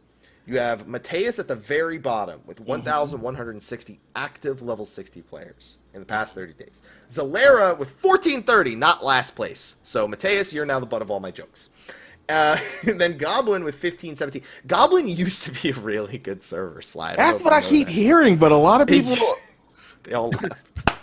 You 0.47 0.59
have 0.59 0.87
Mateus 0.89 1.39
at 1.39 1.49
the 1.49 1.57
very 1.57 1.99
bottom 1.99 2.41
with 2.47 2.59
Mm-hmm. 2.59 2.69
1,160 2.69 4.01
active 4.17 4.63
level 4.63 4.87
60 4.87 5.23
players 5.23 5.79
in 5.95 6.01
the 6.01 6.07
past 6.07 6.35
30 6.35 6.55
days. 6.55 6.83
Zalera 7.09 7.77
with 7.79 7.91
1,430, 8.03 8.75
not 8.77 9.05
last 9.05 9.35
place. 9.37 9.77
So, 9.83 10.09
Mateus, 10.09 10.53
you're 10.53 10.67
now 10.67 10.81
the 10.81 10.87
butt 10.87 11.03
of 11.03 11.11
all 11.11 11.21
my 11.21 11.31
jokes. 11.31 11.71
Uh, 12.29 12.57
and 12.89 13.01
then 13.01 13.17
Goblin 13.19 13.65
with 13.65 13.75
1517. 13.75 14.43
Goblin 14.67 15.09
used 15.25 15.45
to 15.45 15.53
be 15.63 15.71
a 15.71 15.75
really 15.81 16.19
good 16.19 16.43
server 16.45 16.83
Sly. 16.83 17.15
That's 17.17 17.41
if 17.41 17.45
what 17.45 17.53
I 17.53 17.61
keep 17.61 17.87
that. 17.89 17.93
hearing, 17.93 18.37
but 18.37 18.53
a 18.53 18.57
lot 18.57 18.81
of 18.81 18.89
people. 18.89 19.17
They 20.05 20.15
all 20.15 20.31
left. 20.31 21.00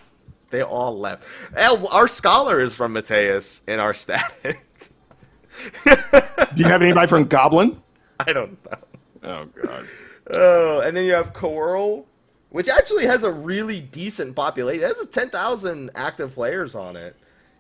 They 0.49 0.61
all 0.63 0.97
left. 0.97 1.27
Hell, 1.55 1.87
Our 1.89 2.07
scholar 2.07 2.59
is 2.59 2.73
from 2.75 2.93
Mateus 2.93 3.61
in 3.67 3.79
our 3.79 3.93
static. 3.93 4.65
Do 5.85 6.63
you 6.63 6.65
have 6.65 6.81
anybody 6.81 7.07
from 7.07 7.25
Goblin? 7.25 7.81
I 8.19 8.33
don't 8.33 8.57
know. 8.65 8.77
Oh 9.23 9.45
god. 9.61 9.87
Oh, 10.31 10.79
and 10.79 10.95
then 10.95 11.05
you 11.05 11.13
have 11.13 11.33
Coeurl, 11.33 12.05
which 12.49 12.69
actually 12.69 13.05
has 13.05 13.23
a 13.23 13.31
really 13.31 13.79
decent 13.81 14.35
population. 14.35 14.83
It 14.83 14.87
has 14.87 14.99
a 14.99 15.05
10,000 15.05 15.91
active 15.95 16.33
players 16.33 16.75
on 16.75 16.95
it. 16.95 17.15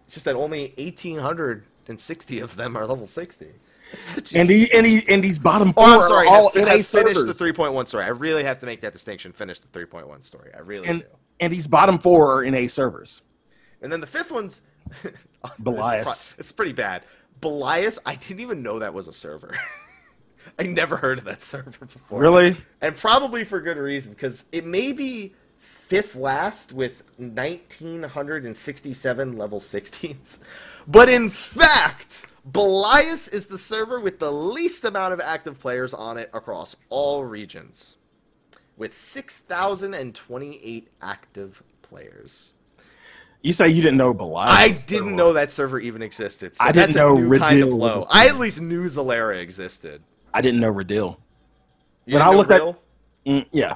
It's 0.05 0.15
just 0.15 0.25
that 0.25 0.35
only 0.35 0.73
1,860 0.77 2.39
of 2.39 2.55
them 2.55 2.77
are 2.77 2.85
level 2.85 3.07
60. 3.07 3.47
Such 3.93 4.35
And 4.35 4.49
he 4.49 4.69
and 4.73 4.85
he 4.85 5.01
and 5.07 5.23
these 5.23 5.39
bottom 5.39 5.71
four 5.71 5.85
Oh, 5.85 6.01
I'm 6.01 6.07
sorry. 6.09 6.27
are 6.27 6.35
all 6.35 6.51
have, 6.51 6.61
NA 6.61 6.75
have 6.77 6.85
finished 6.87 7.25
the 7.25 7.33
3.1 7.33 7.87
story. 7.87 8.03
I 8.03 8.09
really 8.09 8.43
have 8.43 8.59
to 8.59 8.65
make 8.65 8.81
that 8.81 8.91
distinction. 8.91 9.31
Finish 9.31 9.59
the 9.59 9.67
3.1 9.67 10.21
story. 10.23 10.51
I 10.53 10.59
really 10.59 10.87
and 10.87 10.99
do. 10.99 11.05
And 11.39 11.53
these 11.53 11.67
bottom 11.67 11.99
four 11.99 12.33
are 12.33 12.43
in 12.43 12.53
A 12.53 12.67
servers. 12.67 13.21
And 13.81 13.91
then 13.91 14.01
the 14.01 14.07
fifth 14.07 14.31
one's 14.31 14.61
Belias. 15.61 16.35
It's, 16.37 16.51
pretty 16.51 16.73
bad. 16.73 17.03
Belias, 17.41 17.97
I 18.05 18.15
didn't 18.15 18.39
even 18.39 18.63
know 18.63 18.79
that 18.79 18.93
was 18.93 19.07
a 19.07 19.13
server. 19.13 19.55
I 20.59 20.63
never 20.63 20.97
heard 20.97 21.19
of 21.19 21.25
that 21.25 21.43
server 21.43 21.85
before. 21.85 22.19
Really? 22.19 22.57
And 22.81 22.95
probably 22.95 23.43
for 23.43 23.61
good 23.61 23.77
reason, 23.77 24.13
because 24.13 24.45
it 24.51 24.65
may 24.65 24.91
be 24.91 25.35
fifth 25.57 26.15
last 26.15 26.73
with 26.73 27.03
1,967 27.17 29.37
level 29.37 29.59
60s. 29.59 30.39
But 30.89 31.09
in 31.09 31.29
fact, 31.29 32.27
Belias 32.49 33.33
is 33.33 33.47
the 33.47 33.57
server 33.57 33.99
with 33.99 34.19
the 34.19 34.31
least 34.31 34.85
amount 34.85 35.13
of 35.13 35.19
active 35.19 35.59
players 35.59 35.93
on 35.93 36.17
it 36.17 36.29
across 36.33 36.77
all 36.87 37.25
regions, 37.25 37.96
with 38.77 38.95
6,028 38.95 40.87
active 41.01 41.63
players. 41.81 42.53
You 43.41 43.53
say 43.53 43.69
you 43.69 43.81
didn't 43.81 43.97
know 43.97 44.13
Belias? 44.13 44.47
I 44.47 44.69
didn't 44.69 45.15
know 45.15 45.33
that 45.33 45.51
server 45.51 45.79
even 45.79 46.01
existed. 46.01 46.55
So 46.55 46.63
I 46.63 46.67
didn't 46.71 46.87
that's 46.87 46.95
know 46.95 47.15
a 47.17 47.21
new 47.21 47.37
kind 47.37 47.61
of 47.61 47.69
low. 47.69 48.03
I 48.09 48.27
at 48.27 48.37
least 48.37 48.59
knew 48.61 48.83
Zalera 48.85 49.39
existed. 49.41 50.01
I 50.33 50.41
didn't 50.41 50.59
know 50.59 50.73
Ridill. 50.73 51.17
You 52.05 52.13
When 52.13 52.21
I 52.21 52.29
looked 52.31 52.51
at- 52.51 52.61
Ridill? 52.61 52.77
Mm, 53.25 53.45
yeah. 53.51 53.75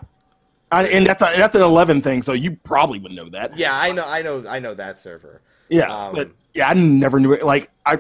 I, 0.72 0.86
and 0.86 1.06
that's 1.06 1.22
a, 1.22 1.26
that's 1.38 1.54
an 1.56 1.62
eleven 1.62 2.02
thing, 2.02 2.24
so 2.24 2.32
you 2.32 2.56
probably 2.64 2.98
would 3.00 3.12
know 3.12 3.28
that. 3.30 3.58
Yeah, 3.58 3.78
I 3.78 3.92
know, 3.92 4.06
I 4.06 4.22
know, 4.22 4.46
I 4.48 4.60
know 4.60 4.74
that 4.74 5.02
server. 5.02 5.42
Yeah, 5.68 5.94
Um, 5.94 6.16
but 6.16 6.32
yeah, 6.54 6.70
I 6.70 6.74
never 6.74 7.20
knew 7.20 7.34
it. 7.34 7.44
Like 7.44 7.70
I 7.86 8.00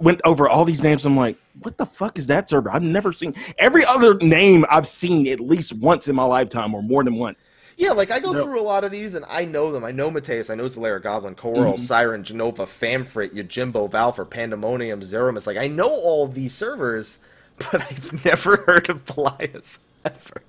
went 0.00 0.20
over 0.24 0.48
all 0.48 0.64
these 0.64 0.82
names. 0.82 1.04
I'm 1.06 1.16
like, 1.16 1.36
what 1.62 1.78
the 1.78 1.86
fuck 1.86 2.18
is 2.18 2.26
that 2.28 2.48
server? 2.48 2.70
I've 2.70 2.82
never 2.82 3.12
seen 3.12 3.34
every 3.58 3.84
other 3.84 4.14
name 4.16 4.64
I've 4.70 4.86
seen 4.86 5.26
at 5.28 5.40
least 5.40 5.72
once 5.74 6.08
in 6.08 6.14
my 6.16 6.24
lifetime, 6.24 6.74
or 6.74 6.82
more 6.82 7.02
than 7.04 7.14
once. 7.16 7.50
Yeah, 7.78 7.90
like 7.92 8.10
I 8.10 8.20
go 8.20 8.32
No. 8.32 8.42
through 8.42 8.58
a 8.60 8.62
lot 8.62 8.84
of 8.84 8.90
these 8.90 9.14
and 9.14 9.24
I 9.28 9.44
know 9.44 9.70
them. 9.70 9.84
I 9.84 9.92
know 9.92 10.10
Mateus, 10.10 10.48
I 10.48 10.54
know 10.54 10.64
Zalera, 10.64 11.02
Goblin, 11.02 11.34
Coeurl, 11.34 11.74
Mhm. 11.74 11.78
Siren, 11.80 12.22
Jenova, 12.22 12.66
Famfrit, 12.66 13.34
Yojimbo, 13.34 13.90
Valefor, 13.90 14.28
Pandemonium, 14.30 15.00
Zeromus. 15.02 15.46
Like 15.46 15.58
I 15.58 15.66
know 15.66 15.88
all 15.88 16.24
of 16.24 16.32
these 16.34 16.54
servers, 16.54 17.18
but 17.58 17.82
I've 17.82 18.24
never 18.24 18.58
heard 18.66 18.88
of 18.88 19.04
Belias 19.04 19.78
ever. 20.04 20.42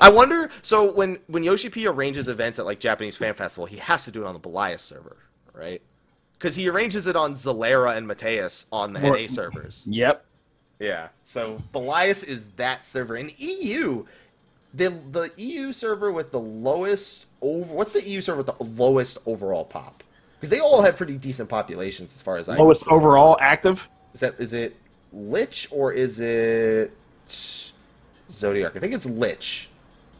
I 0.00 0.10
wonder. 0.10 0.50
So 0.62 0.90
when 0.92 1.18
when 1.28 1.44
Yoshi 1.44 1.68
P 1.70 1.86
arranges 1.86 2.28
events 2.28 2.58
at 2.58 2.66
like 2.66 2.80
Japanese 2.80 3.16
Fan 3.16 3.34
Festival, 3.34 3.66
he 3.66 3.76
has 3.78 4.04
to 4.04 4.10
do 4.10 4.22
it 4.22 4.26
on 4.26 4.34
the 4.34 4.40
Belias 4.40 4.80
server, 4.80 5.16
right? 5.54 5.80
Because 6.38 6.56
he 6.56 6.68
arranges 6.68 7.06
it 7.06 7.16
on 7.16 7.34
Zalera 7.34 7.96
and 7.96 8.06
Mateus 8.06 8.66
on 8.72 8.92
the 8.94 9.00
Or- 9.06 9.16
NA 9.16 9.26
servers. 9.28 9.84
Yep. 9.86 10.24
Yeah. 10.80 11.08
So 11.24 11.62
Belias 11.72 12.26
is 12.26 12.48
that 12.56 12.86
server. 12.86 13.16
In 13.16 13.30
EU, 13.38 14.06
the 14.74 14.98
the 15.10 15.30
EU 15.36 15.72
server 15.72 16.10
with 16.10 16.32
the 16.32 16.40
lowest 16.40 17.26
over 17.40 17.72
what's 17.72 17.92
the 17.92 18.02
EU 18.02 18.20
server 18.20 18.38
with 18.38 18.46
the 18.46 18.64
lowest 18.64 19.18
overall 19.26 19.64
pop? 19.64 20.02
Because 20.38 20.50
they 20.50 20.60
all 20.60 20.80
have 20.82 20.96
pretty 20.96 21.18
decent 21.18 21.50
populations 21.50 22.14
as 22.14 22.22
far 22.22 22.38
as 22.38 22.48
I 22.48 22.56
Lowest 22.56 22.88
overall 22.88 23.36
active. 23.40 23.88
Is 24.14 24.20
that 24.20 24.40
is 24.40 24.54
it 24.54 24.74
Lich 25.12 25.68
or 25.70 25.92
is 25.92 26.18
it 26.18 26.96
Zodiac? 28.30 28.74
I 28.74 28.78
think 28.78 28.94
it's 28.94 29.06
Lich. 29.06 29.68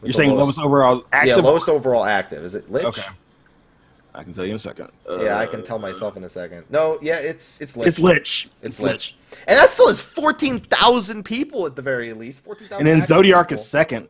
You're 0.02 0.12
saying 0.12 0.34
lowest, 0.34 0.58
overall 0.58 1.04
active. 1.12 1.38
Yeah, 1.38 1.42
lowest 1.42 1.68
overall 1.68 2.04
active. 2.04 2.44
Is 2.44 2.54
it 2.54 2.70
Lich? 2.70 2.84
Okay. 2.84 3.02
I 4.14 4.22
can 4.24 4.32
tell 4.32 4.44
you 4.44 4.50
in 4.50 4.56
a 4.56 4.58
second. 4.58 4.88
Yeah, 5.08 5.36
I 5.38 5.44
Uh, 5.44 5.50
can 5.50 5.62
tell 5.62 5.78
myself 5.78 6.16
in 6.16 6.24
a 6.24 6.28
second. 6.28 6.64
No, 6.70 6.98
yeah, 7.00 7.16
it's 7.18 7.60
it's 7.60 7.76
Lich. 7.76 7.88
It's 7.88 7.98
Lich. 7.98 8.50
It's 8.62 8.80
Lich. 8.80 9.16
And 9.46 9.58
that 9.58 9.70
still 9.70 9.88
has 9.88 10.00
14,000 10.00 11.24
people 11.24 11.66
at 11.66 11.76
the 11.76 11.82
very 11.82 12.12
least. 12.12 12.42
14,000 12.44 12.78
And 12.78 12.86
then 13.00 13.06
Zodiac 13.06 13.48
people. 13.48 13.60
is 13.60 13.66
second. 13.68 14.08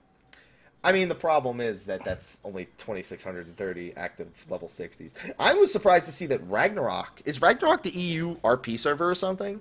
I 0.83 0.93
mean, 0.93 1.09
the 1.11 1.15
problem 1.15 1.61
is 1.61 1.85
that 1.85 2.03
that's 2.07 2.39
only 2.43 2.65
2,630 2.79 3.93
active 3.97 4.29
level 4.49 4.67
60s. 4.67 5.13
I 5.39 5.53
was 5.53 5.71
surprised 5.71 6.07
to 6.07 6.13
see 6.13 6.25
that 6.27 6.41
Ragnarok 6.49 7.21
is 7.27 7.43
Ragnarok 7.43 7.83
the 7.83 7.91
EU 7.91 8.37
RP 8.37 8.79
server 8.79 9.11
or 9.11 9.15
something? 9.15 9.61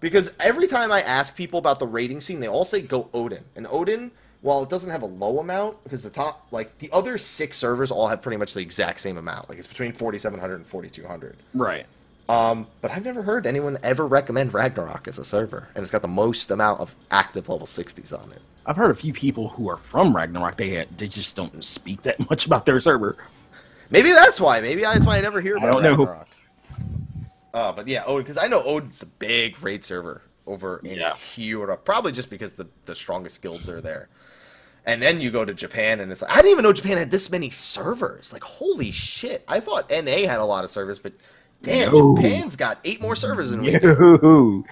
Because 0.00 0.32
every 0.40 0.66
time 0.66 0.90
I 0.90 1.02
ask 1.02 1.36
people 1.36 1.58
about 1.58 1.80
the 1.80 1.86
raiding 1.86 2.20
scene, 2.22 2.40
they 2.40 2.48
all 2.48 2.64
say 2.64 2.80
go 2.80 3.10
Odin. 3.12 3.44
And 3.56 3.66
Odin, 3.68 4.10
while 4.40 4.62
it 4.62 4.68
doesn't 4.68 4.90
have 4.90 5.02
a 5.02 5.06
low 5.06 5.40
amount, 5.40 5.82
because 5.84 6.02
the 6.02 6.10
top, 6.10 6.46
like 6.50 6.78
the 6.78 6.90
other 6.92 7.18
six 7.18 7.56
servers 7.56 7.90
all 7.90 8.06
have 8.08 8.22
pretty 8.22 8.36
much 8.36 8.54
the 8.54 8.60
exact 8.60 9.00
same 9.00 9.16
amount. 9.16 9.48
Like 9.48 9.58
it's 9.58 9.66
between 9.66 9.92
4,700 9.92 10.56
and 10.56 10.66
4,200. 10.66 11.36
Right. 11.54 11.86
Um, 12.28 12.66
but 12.82 12.90
I've 12.90 13.04
never 13.04 13.22
heard 13.22 13.46
anyone 13.46 13.78
ever 13.82 14.06
recommend 14.06 14.52
Ragnarok 14.52 15.08
as 15.08 15.18
a 15.18 15.24
server, 15.24 15.68
and 15.74 15.82
it's 15.82 15.90
got 15.90 16.02
the 16.02 16.08
most 16.08 16.50
amount 16.50 16.80
of 16.80 16.94
active 17.10 17.48
level 17.48 17.66
60s 17.66 18.12
on 18.16 18.30
it. 18.32 18.42
I've 18.66 18.76
heard 18.76 18.90
a 18.90 18.94
few 18.94 19.14
people 19.14 19.48
who 19.48 19.70
are 19.70 19.78
from 19.78 20.14
Ragnarok. 20.14 20.58
They 20.58 20.84
they 20.96 21.08
just 21.08 21.34
don't 21.36 21.64
speak 21.64 22.02
that 22.02 22.28
much 22.28 22.44
about 22.44 22.66
their 22.66 22.80
server. 22.80 23.16
Maybe 23.90 24.12
that's 24.12 24.38
why. 24.38 24.60
Maybe 24.60 24.82
that's 24.82 25.06
why 25.06 25.16
I 25.16 25.20
never 25.22 25.40
hear 25.40 25.56
I 25.56 25.62
about 25.64 25.72
don't 25.72 25.82
know. 25.82 26.04
Ragnarok. 26.04 26.28
Uh, 27.54 27.72
but 27.72 27.88
yeah, 27.88 28.04
Odin, 28.04 28.24
because 28.24 28.36
I 28.36 28.46
know 28.46 28.62
Odin's 28.62 29.00
a 29.02 29.06
big 29.06 29.60
raid 29.62 29.84
server 29.84 30.20
over 30.48 30.80
in 30.84 30.96
Yeah. 30.96 31.16
Europe, 31.36 31.84
probably 31.84 32.10
just 32.12 32.30
because 32.30 32.54
the 32.54 32.66
the 32.86 32.94
strongest 32.94 33.42
guilds 33.42 33.68
are 33.68 33.80
there. 33.80 34.08
And 34.86 35.02
then 35.02 35.20
you 35.20 35.30
go 35.30 35.44
to 35.44 35.52
Japan, 35.52 36.00
and 36.00 36.10
it's 36.10 36.22
like, 36.22 36.30
I 36.30 36.36
didn't 36.36 36.52
even 36.52 36.62
know 36.64 36.72
Japan 36.72 36.96
had 36.96 37.10
this 37.10 37.30
many 37.30 37.50
servers. 37.50 38.32
Like, 38.32 38.42
holy 38.42 38.90
shit! 38.90 39.44
I 39.46 39.60
thought 39.60 39.90
NA 39.90 40.26
had 40.26 40.40
a 40.40 40.44
lot 40.44 40.64
of 40.64 40.70
servers, 40.70 40.98
but 40.98 41.12
damn, 41.62 41.92
No. 41.92 42.16
Japan's 42.16 42.56
got 42.56 42.78
eight 42.84 43.00
more 43.00 43.14
servers 43.14 43.50
than 43.50 43.62
we 43.62 43.78
do. 43.78 44.64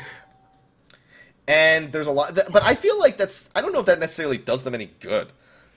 And 1.49 1.93
there's 1.93 2.07
a 2.09 2.13
lot 2.13 2.35
that, 2.35 2.51
but 2.51 2.65
i 2.65 2.75
feel 2.75 2.99
like 2.99 3.17
that's 3.17 3.51
i 3.55 3.61
don't 3.61 3.73
know 3.73 3.79
if 3.79 3.87
that 3.87 4.01
necessarily 4.01 4.37
does 4.37 4.65
them 4.65 4.75
any 4.75 4.91
good 4.99 5.29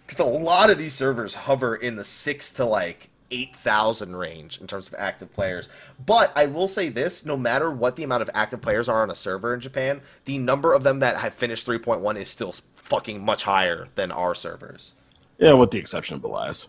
because 0.06 0.20
a 0.20 0.26
lot 0.26 0.72
of 0.72 0.80
these 0.80 0.96
servers 0.96 1.36
hover 1.36 1.76
in 1.76 1.96
the 1.96 2.04
six 2.04 2.52
to 2.54 2.66
like 2.66 3.12
8000 3.32 4.16
range 4.16 4.60
in 4.60 4.68
terms 4.68 4.88
of 4.88 4.96
active 4.98 5.32
players 5.34 5.70
but 6.06 6.32
i 6.36 6.46
will 6.46 6.68
say 6.68 6.90
this 6.90 7.26
no 7.26 7.38
matter 7.38 7.70
what 7.72 7.96
the 7.96 8.04
amount 8.04 8.22
of 8.22 8.30
active 8.34 8.62
players 8.62 8.90
are 8.90 9.04
on 9.04 9.10
a 9.12 9.16
server 9.16 9.54
in 9.54 9.60
japan 9.60 10.02
the 10.26 10.38
number 10.38 10.74
of 10.74 10.84
them 10.84 11.00
that 11.00 11.18
have 11.18 11.34
finished 11.34 11.66
3.1 11.68 12.18
is 12.18 12.30
still 12.30 12.54
fucking 12.76 13.24
much 13.24 13.44
higher 13.44 13.88
than 13.96 14.12
our 14.12 14.34
servers 14.36 14.96
Yeah, 15.38 15.54
with 15.54 15.72
the 15.72 15.78
exception 15.80 16.16
of 16.16 16.22
Belias. 16.22 16.68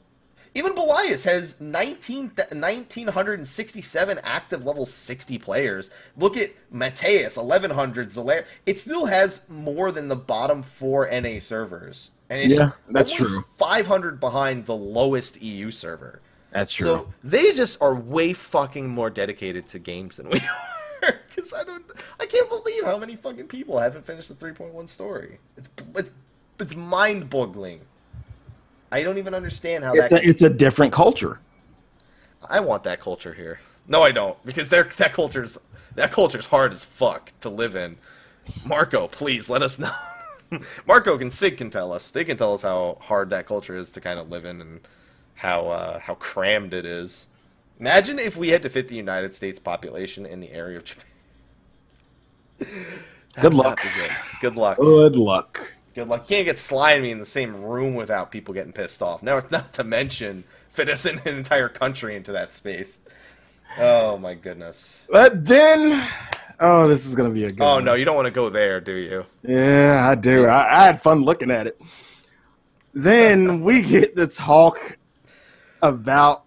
even 0.54 0.72
Belias 0.74 1.24
has 1.24 1.60
19, 1.60 2.30
th- 2.30 2.48
1,967 2.50 4.18
active 4.24 4.66
level 4.66 4.84
60 4.86 5.38
players. 5.38 5.90
Look 6.16 6.36
at 6.36 6.50
Mateus, 6.70 7.36
1,100, 7.36 8.08
Zalera. 8.08 8.44
It 8.66 8.78
still 8.80 9.06
has 9.06 9.42
more 9.48 9.92
than 9.92 10.08
the 10.08 10.16
bottom 10.16 10.62
four 10.62 11.08
NA 11.10 11.38
servers. 11.38 12.10
And 12.28 12.40
it's 12.40 12.58
Yeah, 12.58 12.72
that's 12.88 13.12
only 13.12 13.30
true. 13.30 13.44
500 13.56 14.20
behind 14.20 14.66
the 14.66 14.74
lowest 14.76 15.40
EU 15.42 15.70
server. 15.70 16.20
That's 16.52 16.72
true. 16.72 16.86
So 16.86 17.08
they 17.22 17.52
just 17.52 17.80
are 17.80 17.94
way 17.94 18.32
fucking 18.32 18.88
more 18.88 19.10
dedicated 19.10 19.66
to 19.66 19.78
games 19.78 20.16
than 20.16 20.28
we 20.28 20.38
are. 21.02 21.14
Because 21.28 21.52
I 21.52 21.64
don't, 21.64 21.84
I 22.18 22.26
can't 22.26 22.48
believe 22.48 22.84
how 22.84 22.98
many 22.98 23.16
fucking 23.16 23.46
people 23.46 23.78
haven't 23.78 24.04
finished 24.04 24.28
the 24.28 24.34
3.1 24.34 24.88
story. 24.88 25.38
It's 25.56 25.70
it's 25.94 26.10
it's 26.58 26.76
mind-boggling. 26.76 27.80
I 28.92 29.02
don't 29.02 29.18
even 29.18 29.34
understand 29.34 29.84
how 29.84 29.94
it's 29.94 30.10
that. 30.10 30.24
a, 30.24 30.28
it's 30.28 30.42
a 30.42 30.50
different 30.50 30.92
culture. 30.92 31.40
I 32.48 32.60
want 32.60 32.82
that 32.84 33.00
culture 33.00 33.32
here. 33.32 33.60
No, 33.86 34.02
I 34.02 34.12
don't, 34.12 34.42
because 34.44 34.68
they're, 34.68 34.84
that 34.84 35.12
culture's 35.12 35.58
that 35.94 36.12
culture's 36.12 36.46
hard 36.46 36.72
as 36.72 36.84
fuck 36.84 37.32
to 37.40 37.48
live 37.48 37.74
in. 37.74 37.96
Marco, 38.64 39.08
please 39.08 39.48
let 39.50 39.62
us 39.62 39.78
know. 39.78 39.92
Marco 40.86 41.18
and 41.18 41.32
Sig 41.32 41.56
can 41.56 41.70
tell 41.70 41.92
us. 41.92 42.10
They 42.10 42.24
can 42.24 42.36
tell 42.36 42.54
us 42.54 42.62
how 42.62 42.98
hard 43.00 43.30
that 43.30 43.46
culture 43.46 43.74
is 43.74 43.90
to 43.92 44.00
kind 44.00 44.18
of 44.18 44.30
live 44.30 44.44
in 44.44 44.60
and 44.60 44.80
how 45.40 45.68
uh, 45.68 45.98
how 46.00 46.14
crammed 46.14 46.74
it 46.74 46.84
is. 46.84 47.28
Imagine 47.78 48.18
if 48.18 48.36
we 48.36 48.50
had 48.50 48.60
to 48.62 48.68
fit 48.68 48.88
the 48.88 48.94
United 48.94 49.34
States 49.34 49.58
population 49.58 50.26
in 50.26 50.40
the 50.40 50.52
area 50.52 50.76
of 50.76 50.84
Japan. 50.84 51.06
Good 53.40 53.54
luck. 53.54 53.80
Good. 53.80 54.10
good 54.40 54.56
luck. 54.56 54.76
Good 54.76 55.16
luck. 55.16 55.72
Good 55.94 56.08
luck. 56.08 56.28
You 56.28 56.36
can't 56.36 56.46
get 56.46 56.58
slimy 56.58 57.10
in 57.10 57.18
the 57.18 57.24
same 57.24 57.62
room 57.62 57.94
without 57.94 58.30
people 58.30 58.52
getting 58.52 58.72
pissed 58.72 59.00
off. 59.00 59.22
Now, 59.22 59.40
not 59.50 59.72
to 59.74 59.84
mention 59.84 60.44
fit 60.68 60.90
us 60.90 61.06
in 61.06 61.20
an 61.20 61.28
entire 61.28 61.68
country 61.70 62.16
into 62.16 62.32
that 62.32 62.52
space. 62.52 63.00
Oh 63.78 64.18
my 64.18 64.34
goodness. 64.34 65.06
But 65.10 65.46
then, 65.46 66.06
oh, 66.58 66.86
this 66.86 67.06
is 67.06 67.14
gonna 67.14 67.30
be 67.30 67.44
a 67.44 67.48
good. 67.48 67.62
Oh 67.62 67.76
one. 67.76 67.84
no, 67.84 67.94
you 67.94 68.04
don't 68.04 68.16
want 68.16 68.26
to 68.26 68.32
go 68.32 68.50
there, 68.50 68.78
do 68.78 68.94
you? 68.94 69.24
Yeah, 69.42 70.06
I 70.06 70.16
do. 70.16 70.44
I, 70.44 70.82
I 70.82 70.84
had 70.84 71.00
fun 71.00 71.22
looking 71.22 71.50
at 71.50 71.66
it. 71.66 71.80
Then 72.92 73.62
we 73.62 73.80
get 73.80 74.16
to 74.16 74.26
talk 74.26 74.98
about 75.82 76.44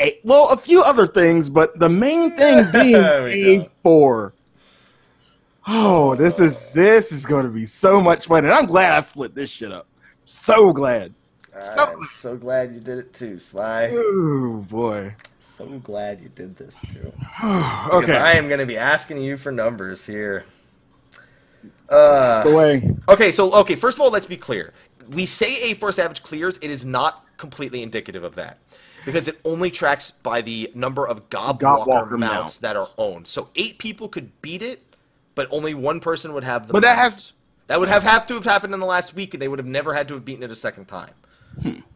a 0.00 0.18
well, 0.24 0.50
a 0.50 0.56
few 0.56 0.82
other 0.82 1.06
things, 1.06 1.48
but 1.48 1.78
the 1.78 1.88
main 1.88 2.36
thing 2.36 2.66
being. 2.72 3.62
A 3.62 3.70
four. 3.82 4.34
Oh, 5.66 6.14
this 6.14 6.38
is 6.38 6.72
this 6.72 7.12
is 7.12 7.26
going 7.26 7.44
to 7.44 7.50
be 7.50 7.66
so 7.66 8.00
much 8.00 8.26
fun, 8.26 8.44
and 8.44 8.52
I'm 8.54 8.66
glad 8.66 8.92
I 8.92 9.00
split 9.00 9.34
this 9.34 9.50
shit 9.50 9.72
up. 9.72 9.86
So 10.24 10.72
glad. 10.72 11.14
So- 11.60 11.84
I'm 11.84 12.04
so 12.04 12.36
glad 12.36 12.74
you 12.74 12.80
did 12.80 12.98
it 12.98 13.14
too, 13.14 13.38
Sly. 13.38 13.90
Oh 13.92 14.64
boy. 14.68 15.14
So 15.40 15.66
glad 15.78 16.20
you 16.20 16.28
did 16.28 16.56
this 16.56 16.80
too. 16.92 17.12
okay. 17.42 18.00
Because. 18.00 18.14
I 18.14 18.32
am 18.32 18.48
going 18.48 18.60
to 18.60 18.66
be 18.66 18.76
asking 18.76 19.18
you 19.18 19.36
for 19.36 19.50
numbers 19.50 20.04
here. 20.04 20.44
Uh, 21.88 22.42
the 22.44 22.54
way. 22.54 22.96
Okay, 23.08 23.30
so 23.30 23.52
okay, 23.60 23.74
first 23.74 23.96
of 23.96 24.02
all, 24.02 24.10
let's 24.10 24.26
be 24.26 24.36
clear. 24.36 24.74
We 25.08 25.24
say 25.24 25.72
A4 25.72 25.94
Savage 25.94 26.22
clears, 26.22 26.58
it 26.58 26.70
is 26.70 26.84
not 26.84 27.25
completely 27.36 27.82
indicative 27.82 28.24
of 28.24 28.34
that. 28.36 28.58
Because 29.04 29.28
it 29.28 29.38
only 29.44 29.70
tracks 29.70 30.10
by 30.10 30.40
the 30.40 30.70
number 30.74 31.06
of 31.06 31.30
Gobwalker, 31.30 31.60
Gobwalker 31.60 32.10
mounts 32.18 32.18
mounts. 32.18 32.56
that 32.58 32.76
are 32.76 32.88
owned. 32.98 33.28
So 33.28 33.50
eight 33.54 33.78
people 33.78 34.08
could 34.08 34.30
beat 34.42 34.62
it, 34.62 34.82
but 35.36 35.46
only 35.50 35.74
one 35.74 36.00
person 36.00 36.32
would 36.32 36.42
have 36.44 36.66
the 36.66 36.72
But 36.72 36.82
that 36.82 36.98
has- 36.98 37.32
that 37.68 37.78
would 37.80 37.88
have 37.88 38.02
have 38.04 38.26
to 38.28 38.34
have 38.34 38.44
happened 38.44 38.74
in 38.74 38.80
the 38.80 38.86
last 38.86 39.14
week, 39.14 39.34
and 39.34 39.40
they 39.42 39.48
would 39.48 39.58
have 39.58 39.66
never 39.66 39.94
had 39.94 40.08
to 40.08 40.14
have 40.14 40.24
beaten 40.24 40.42
it 40.42 40.50
a 40.50 40.56
second 40.56 40.86
time. 40.86 41.10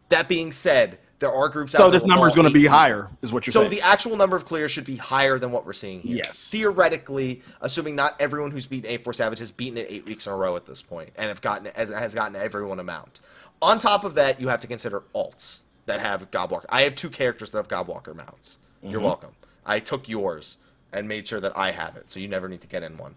That 0.09 0.27
being 0.27 0.51
said, 0.51 0.99
there 1.19 1.31
are 1.31 1.47
groups 1.49 1.73
out 1.75 1.79
Hmm. 1.79 1.87
So 1.87 1.91
this 1.91 2.03
number 2.05 2.27
is 2.27 2.35
going 2.35 2.47
to 2.47 2.53
be 2.53 2.65
higher, 2.65 3.09
is 3.21 3.31
what 3.31 3.45
you're 3.47 3.51
So 3.53 3.61
saying. 3.61 3.71
So 3.71 3.75
the 3.77 3.81
actual 3.81 4.17
number 4.17 4.35
of 4.35 4.45
clears 4.45 4.71
should 4.71 4.83
be 4.85 4.95
higher 4.97 5.37
than 5.39 5.51
what 5.51 5.65
we're 5.65 5.71
seeing 5.73 6.01
here. 6.01 6.17
Yes. 6.17 6.47
Theoretically, 6.49 7.41
assuming 7.61 7.95
not 7.95 8.15
everyone 8.19 8.51
who's 8.51 8.65
beaten 8.65 8.89
A4 8.89 9.13
Savage 9.13 9.39
has 9.39 9.51
beaten 9.51 9.77
it 9.77 9.87
eight 9.89 10.05
weeks 10.05 10.27
in 10.27 10.33
a 10.33 10.35
row 10.35 10.55
at 10.57 10.65
this 10.65 10.81
point 10.81 11.11
and 11.15 11.27
have 11.29 11.41
gotten 11.41 11.71
has, 11.75 11.89
has 11.89 12.13
gotten 12.15 12.35
everyone 12.35 12.79
a 12.79 12.83
mount. 12.83 13.19
On 13.61 13.77
top 13.79 14.03
of 14.03 14.15
that, 14.15 14.41
you 14.41 14.47
have 14.47 14.61
to 14.61 14.67
consider 14.67 15.03
alts 15.13 15.61
that 15.85 15.99
have 15.99 16.31
Gobwalker. 16.31 16.65
I 16.69 16.81
have 16.83 16.95
two 16.95 17.09
characters 17.09 17.51
that 17.51 17.57
have 17.59 17.67
Gobwalker 17.67 18.15
mounts. 18.15 18.57
You're 18.81 18.93
Mm-hmm. 18.93 19.03
welcome. 19.03 19.29
I 19.65 19.79
took 19.79 20.09
yours 20.09 20.57
and 20.91 21.07
made 21.07 21.27
sure 21.27 21.39
that 21.39 21.55
I 21.57 21.71
have 21.71 21.95
it, 21.95 22.09
so 22.09 22.19
you 22.19 22.27
never 22.27 22.49
need 22.49 22.61
to 22.61 22.67
get 22.67 22.81
in 22.83 22.97
one. 22.97 23.15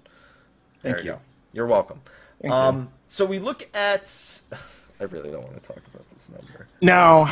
There 0.82 0.92
Thank 0.94 1.04
you. 1.06 1.12
go. 1.12 1.18
You're 1.52 1.66
welcome. 1.66 2.00
Thank 2.42 2.52
you. 2.52 2.58
um, 2.58 2.88
so 3.08 3.24
we 3.24 3.38
look 3.38 3.68
at. 3.74 4.40
I 5.00 5.04
really 5.04 5.30
don't 5.30 5.42
want 5.44 5.56
to 5.56 5.62
talk 5.66 5.78
about 5.92 6.08
this 6.12 6.30
number. 6.30 6.68
Now, 6.82 7.24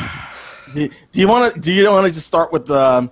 do 0.73 0.89
do 1.11 1.19
you 1.21 1.27
want 1.27 1.53
to? 1.53 1.59
Do 1.59 1.71
you 1.71 1.87
want 1.89 2.07
to 2.07 2.13
just 2.13 2.27
start 2.27 2.51
with 2.51 2.65
the? 2.65 3.09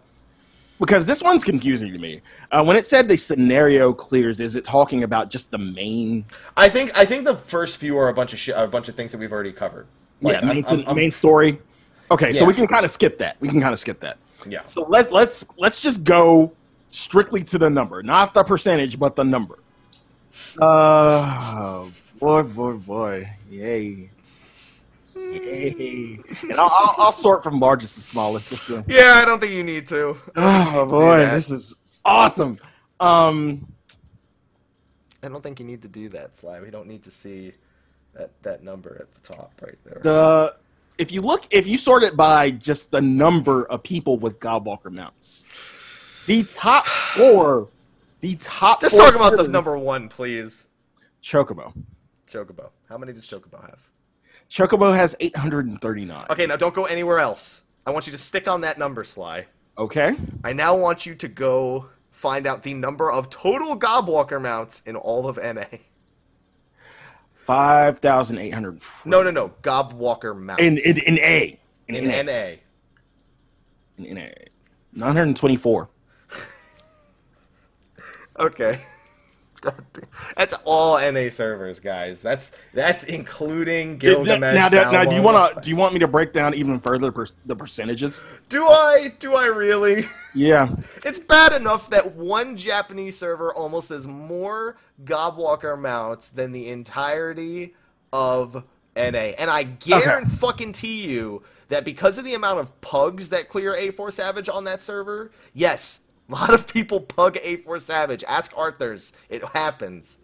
Because 0.82 1.06
this 1.06 1.22
one's 1.22 1.44
confusing 1.44 1.94
to 1.94 2.00
me. 2.00 2.22
Uh, 2.52 2.64
when 2.64 2.76
it 2.76 2.88
said 2.88 3.08
the 3.08 3.16
scenario 3.16 3.94
clears, 3.94 4.40
is 4.42 4.56
it 4.56 4.66
talking 4.66 5.04
about 5.04 5.30
just 5.30 5.52
the 5.52 5.60
main? 5.60 6.26
I 6.58 6.70
think 6.70 6.92
I 6.98 7.06
think 7.06 7.24
the 7.24 7.36
first 7.36 7.78
few 7.78 7.98
are 8.00 8.10
a 8.10 8.14
bunch 8.14 8.34
of 8.34 8.40
shit, 8.40 8.56
a 8.58 8.66
bunch 8.66 8.90
of 8.90 8.96
things 8.96 9.12
that 9.12 9.20
we've 9.20 9.32
already 9.32 9.52
covered. 9.52 9.86
Like, 10.24 10.42
yeah, 10.42 10.48
main, 10.54 10.66
I'm- 10.66 10.84
I'm- 10.88 10.96
main 10.96 11.12
story. 11.12 11.62
Okay, 12.10 12.34
so 12.34 12.46
we 12.46 12.54
can 12.56 12.68
kind 12.68 12.84
of 12.84 12.90
skip 12.92 13.20
that. 13.20 13.38
We 13.40 13.48
can 13.48 13.62
kind 13.62 13.72
of 13.74 13.80
skip 13.80 14.00
that. 14.02 14.18
yeah. 14.48 14.66
So 14.66 14.82
let 14.90 15.14
let's 15.14 15.46
let's 15.58 15.82
just 15.84 16.04
go 16.04 16.52
strictly 16.90 17.44
to 17.44 17.60
the 17.60 17.70
number, 17.70 18.02
not 18.02 18.34
the 18.34 18.44
percentage, 18.44 18.98
but 19.00 19.16
the 19.16 19.24
number. 19.24 19.60
Uh, 20.60 21.86
boy, 22.20 22.42
boy, 22.44 22.74
boy, 22.74 23.30
yay, 23.52 24.10
yay! 25.16 26.20
And 26.44 26.54
I'll, 26.54 26.72
I'll, 26.72 26.96
I'll 26.98 27.12
sort 27.12 27.44
from 27.44 27.60
largest 27.60 27.96
to 27.96 28.02
smallest. 28.02 28.50
Just 28.50 28.68
to, 28.68 28.84
Yeah, 28.88 29.14
I 29.16 29.26
don't 29.26 29.40
think 29.40 29.54
you 29.54 29.64
need 29.64 29.88
to. 29.90 30.18
oh 30.36 30.86
boy, 30.86 31.18
this 31.28 31.50
is 31.50 31.76
awesome. 32.06 32.60
Um, 33.00 33.68
I 35.24 35.28
don't 35.28 35.42
think 35.42 35.60
you 35.60 35.66
need 35.66 35.82
to 35.84 35.88
do 35.88 36.10
that, 36.10 36.38
Sly. 36.38 36.62
We 36.62 36.72
don't 36.72 36.88
need 36.88 37.04
to 37.04 37.12
see 37.12 37.54
that 38.14 38.32
that 38.44 38.64
number 38.64 38.98
at 39.00 39.14
the 39.14 39.34
top 39.34 39.54
right 39.62 39.78
there. 39.84 40.02
the 40.04 40.56
if 40.98 41.12
you 41.12 41.22
look, 41.22 41.46
if 41.52 41.68
you 41.68 41.78
sort 41.78 42.04
it 42.04 42.16
by 42.16 42.52
just 42.52 42.92
the 42.92 43.02
number 43.02 43.66
of 43.66 43.82
people 43.84 44.18
with 44.18 44.40
Gobwalker 44.40 44.92
mounts, 44.92 45.46
the 46.28 46.44
top 46.44 46.86
four, 46.88 47.70
the 48.22 48.36
top. 48.36 48.82
Just 48.82 48.96
four 48.96 49.06
talk 49.06 49.16
about 49.16 49.38
the 49.38 49.48
number 49.48 49.78
one, 49.78 50.10
please. 50.10 50.70
Chocobo. 51.24 51.74
Chocobo. 52.28 52.70
How 52.90 52.98
many 52.98 53.14
does 53.14 53.26
Chocobo 53.26 53.62
have? 53.62 53.80
Chocobo 54.52 54.94
has 54.94 55.16
839. 55.22 56.26
Okay, 56.30 56.46
now 56.46 56.58
don't 56.58 56.76
go 56.76 56.84
anywhere 56.84 57.20
else. 57.20 57.64
I 57.86 57.92
want 57.92 58.06
you 58.06 58.12
to 58.12 58.18
stick 58.18 58.50
on 58.50 58.62
that 58.62 58.78
number, 58.78 59.06
Sly. 59.06 59.48
Okay. 59.78 60.14
I 60.44 60.52
now 60.52 60.76
want 60.76 61.06
you 61.06 61.16
to 61.16 61.28
go 61.30 61.88
find 62.10 62.46
out 62.46 62.62
the 62.62 62.74
number 62.74 63.10
of 63.10 63.30
total 63.30 63.80
Gobwalker 63.80 64.42
mounts 64.42 64.82
in 64.86 64.98
all 64.98 65.30
of 65.30 65.38
NA. 65.38 65.64
5,800. 67.46 68.82
No, 69.06 69.24
no, 69.24 69.32
no. 69.32 69.54
Gobwalker 69.62 70.38
mounts. 70.38 70.62
In, 70.62 70.78
in, 70.80 70.98
in 70.98 71.20
A. 71.20 71.58
In, 71.88 71.96
in 71.96 72.12
in, 72.12 72.26
NA. 72.26 72.32
A. 72.34 72.60
In, 73.98 74.06
in 74.06 74.18
A. 74.18 74.34
924. 74.94 75.90
Okay. 78.40 78.82
That's 80.36 80.54
all 80.66 81.00
NA 81.00 81.30
servers, 81.30 81.80
guys. 81.80 82.22
That's 82.22 82.54
that's 82.74 83.04
including 83.04 83.98
Gilgamesh. 83.98 84.56
now, 84.56 84.68
now, 84.70 84.92
now, 84.92 85.06
do 85.06 85.16
you 85.16 85.22
want 85.22 85.56
to 85.56 85.62
do 85.62 85.70
you 85.70 85.76
want 85.76 85.94
me 85.94 86.00
to 86.00 86.08
break 86.08 86.34
down 86.34 86.54
even 86.54 86.80
further 86.80 87.12
per, 87.12 87.28
the 87.46 87.56
percentages? 87.56 88.24
Do 88.50 88.68
I? 88.68 89.14
Do 89.20 89.36
I 89.36 89.46
really? 89.46 90.06
Yeah. 90.34 90.74
It's 91.04 91.20
bad 91.20 91.52
enough 91.52 91.90
that 91.90 92.16
one 92.16 92.56
Japanese 92.56 93.18
server 93.18 93.54
almost 93.54 93.90
has 93.90 94.08
more 94.08 94.78
Gobwalker 95.04 95.78
mounts 95.78 96.30
than 96.30 96.54
the 96.54 96.70
entirety 96.70 97.76
of 98.14 98.64
NA. 98.96 99.34
And 99.38 99.50
I 99.50 99.64
guarantee 99.64 101.06
you 101.06 101.44
that 101.68 101.84
because 101.84 102.18
of 102.18 102.24
the 102.24 102.34
amount 102.34 102.60
of 102.60 102.80
pugs 102.80 103.30
that 103.30 103.50
clear 103.50 103.74
A4 103.74 104.14
Savage 104.14 104.48
on 104.48 104.64
that 104.64 104.82
server, 104.82 105.32
yes, 105.54 106.00
a 106.30 106.32
lot 106.34 106.54
of 106.54 106.68
people 106.68 107.02
pug 107.02 107.36
A4 107.36 107.82
Savage. 107.82 108.24
Ask 108.26 108.54
Arthur's. 108.58 109.14
It 109.30 109.44
happens. 109.46 110.20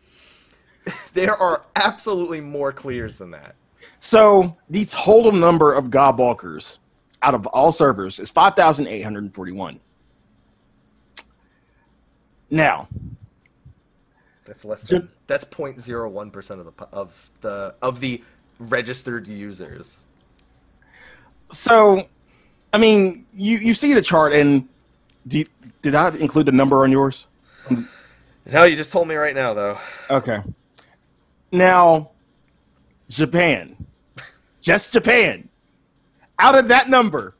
there 1.13 1.35
are 1.35 1.65
absolutely 1.75 2.41
more 2.41 2.71
clears 2.71 3.17
than 3.17 3.31
that. 3.31 3.55
So 3.99 4.55
the 4.69 4.85
total 4.85 5.31
number 5.31 5.73
of 5.73 5.85
Gobwalkers 5.85 6.79
out 7.23 7.33
of 7.33 7.45
all 7.47 7.71
servers 7.71 8.19
is 8.19 8.29
5,841. 8.29 9.79
Now, 12.49 12.87
That's 14.45 14.63
less 14.63 14.83
than 14.83 15.09
that's 15.27 15.43
0.01% 15.45 16.59
of 16.59 16.65
the 16.65 16.85
of 16.93 17.31
the 17.41 17.75
of 17.81 17.99
the 17.99 18.23
registered 18.59 19.27
users. 19.27 20.05
so 21.51 22.07
I 22.73 22.77
mean, 22.77 23.25
you 23.33 23.57
you 23.57 23.73
see 23.73 23.93
the 23.93 24.01
chart, 24.01 24.33
and 24.33 24.67
do, 25.28 25.43
did 25.82 25.95
I 25.95 26.09
include 26.17 26.45
the 26.45 26.51
number 26.51 26.84
on 26.84 26.91
yours? 26.91 27.25
No, 28.51 28.63
you 28.63 28.75
just 28.75 28.91
told 28.91 29.07
me 29.07 29.15
right 29.15 29.36
now, 29.36 29.53
though. 29.53 29.78
Okay. 30.09 30.41
Now, 31.51 32.09
Japan, 33.09 33.75
just 34.61 34.91
Japan, 34.93 35.49
out 36.39 36.57
of 36.57 36.67
that 36.69 36.89
number, 36.89 37.36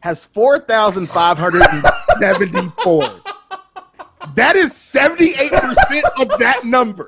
has 0.00 0.26
4,574. 0.26 3.20
that 4.34 4.56
is 4.56 4.72
78% 4.72 6.02
of 6.20 6.28
that 6.38 6.64
number. 6.64 7.06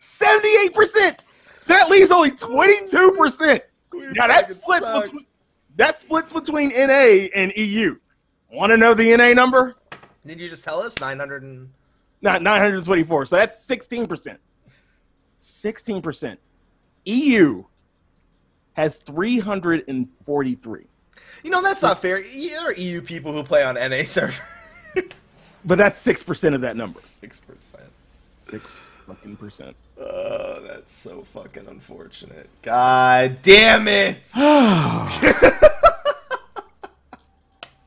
78%. 0.00 1.20
So 1.60 1.72
that 1.72 1.88
leaves 1.88 2.10
only 2.10 2.32
22%. 2.32 3.60
Now 3.94 4.26
that 4.26 4.48
fucking 4.48 4.60
splits 4.60 4.90
between 4.90 5.24
that 5.76 5.98
splits 6.00 6.32
between 6.32 6.70
NA 6.70 7.28
and 7.34 7.52
EU. 7.56 7.96
Want 8.50 8.70
to 8.70 8.76
know 8.76 8.94
the 8.94 9.16
NA 9.16 9.32
number? 9.32 9.76
Did 10.26 10.40
you 10.40 10.48
just 10.48 10.64
tell 10.64 10.80
us 10.80 10.98
900 11.00 11.42
and 11.42 11.70
Not 12.22 12.42
924. 12.42 13.26
So 13.26 13.36
that's 13.36 13.66
16%. 13.66 14.38
16%. 15.40 16.36
EU 17.06 17.58
E 17.58 17.64
has 18.74 18.98
343. 19.00 20.84
You 21.42 21.50
know 21.50 21.62
that's 21.62 21.82
not 21.82 22.00
fair. 22.00 22.22
There 22.22 22.68
are 22.68 22.72
EU 22.72 23.02
people 23.02 23.32
who 23.32 23.42
play 23.42 23.62
on 23.62 23.74
NA 23.74 24.04
servers. 24.04 24.40
But 25.64 25.78
that's 25.78 26.02
6% 26.04 26.54
of 26.54 26.60
that 26.60 26.76
number. 26.76 27.00
Six 27.00 27.40
percent. 27.40 27.90
6 28.32 28.84
fucking 29.06 29.36
percent. 29.36 29.76
Oh, 29.98 30.60
that's 30.66 30.94
so 30.94 31.22
fucking 31.22 31.66
unfortunate. 31.66 32.48
God 32.62 33.38
damn 33.42 33.88
it! 33.88 34.24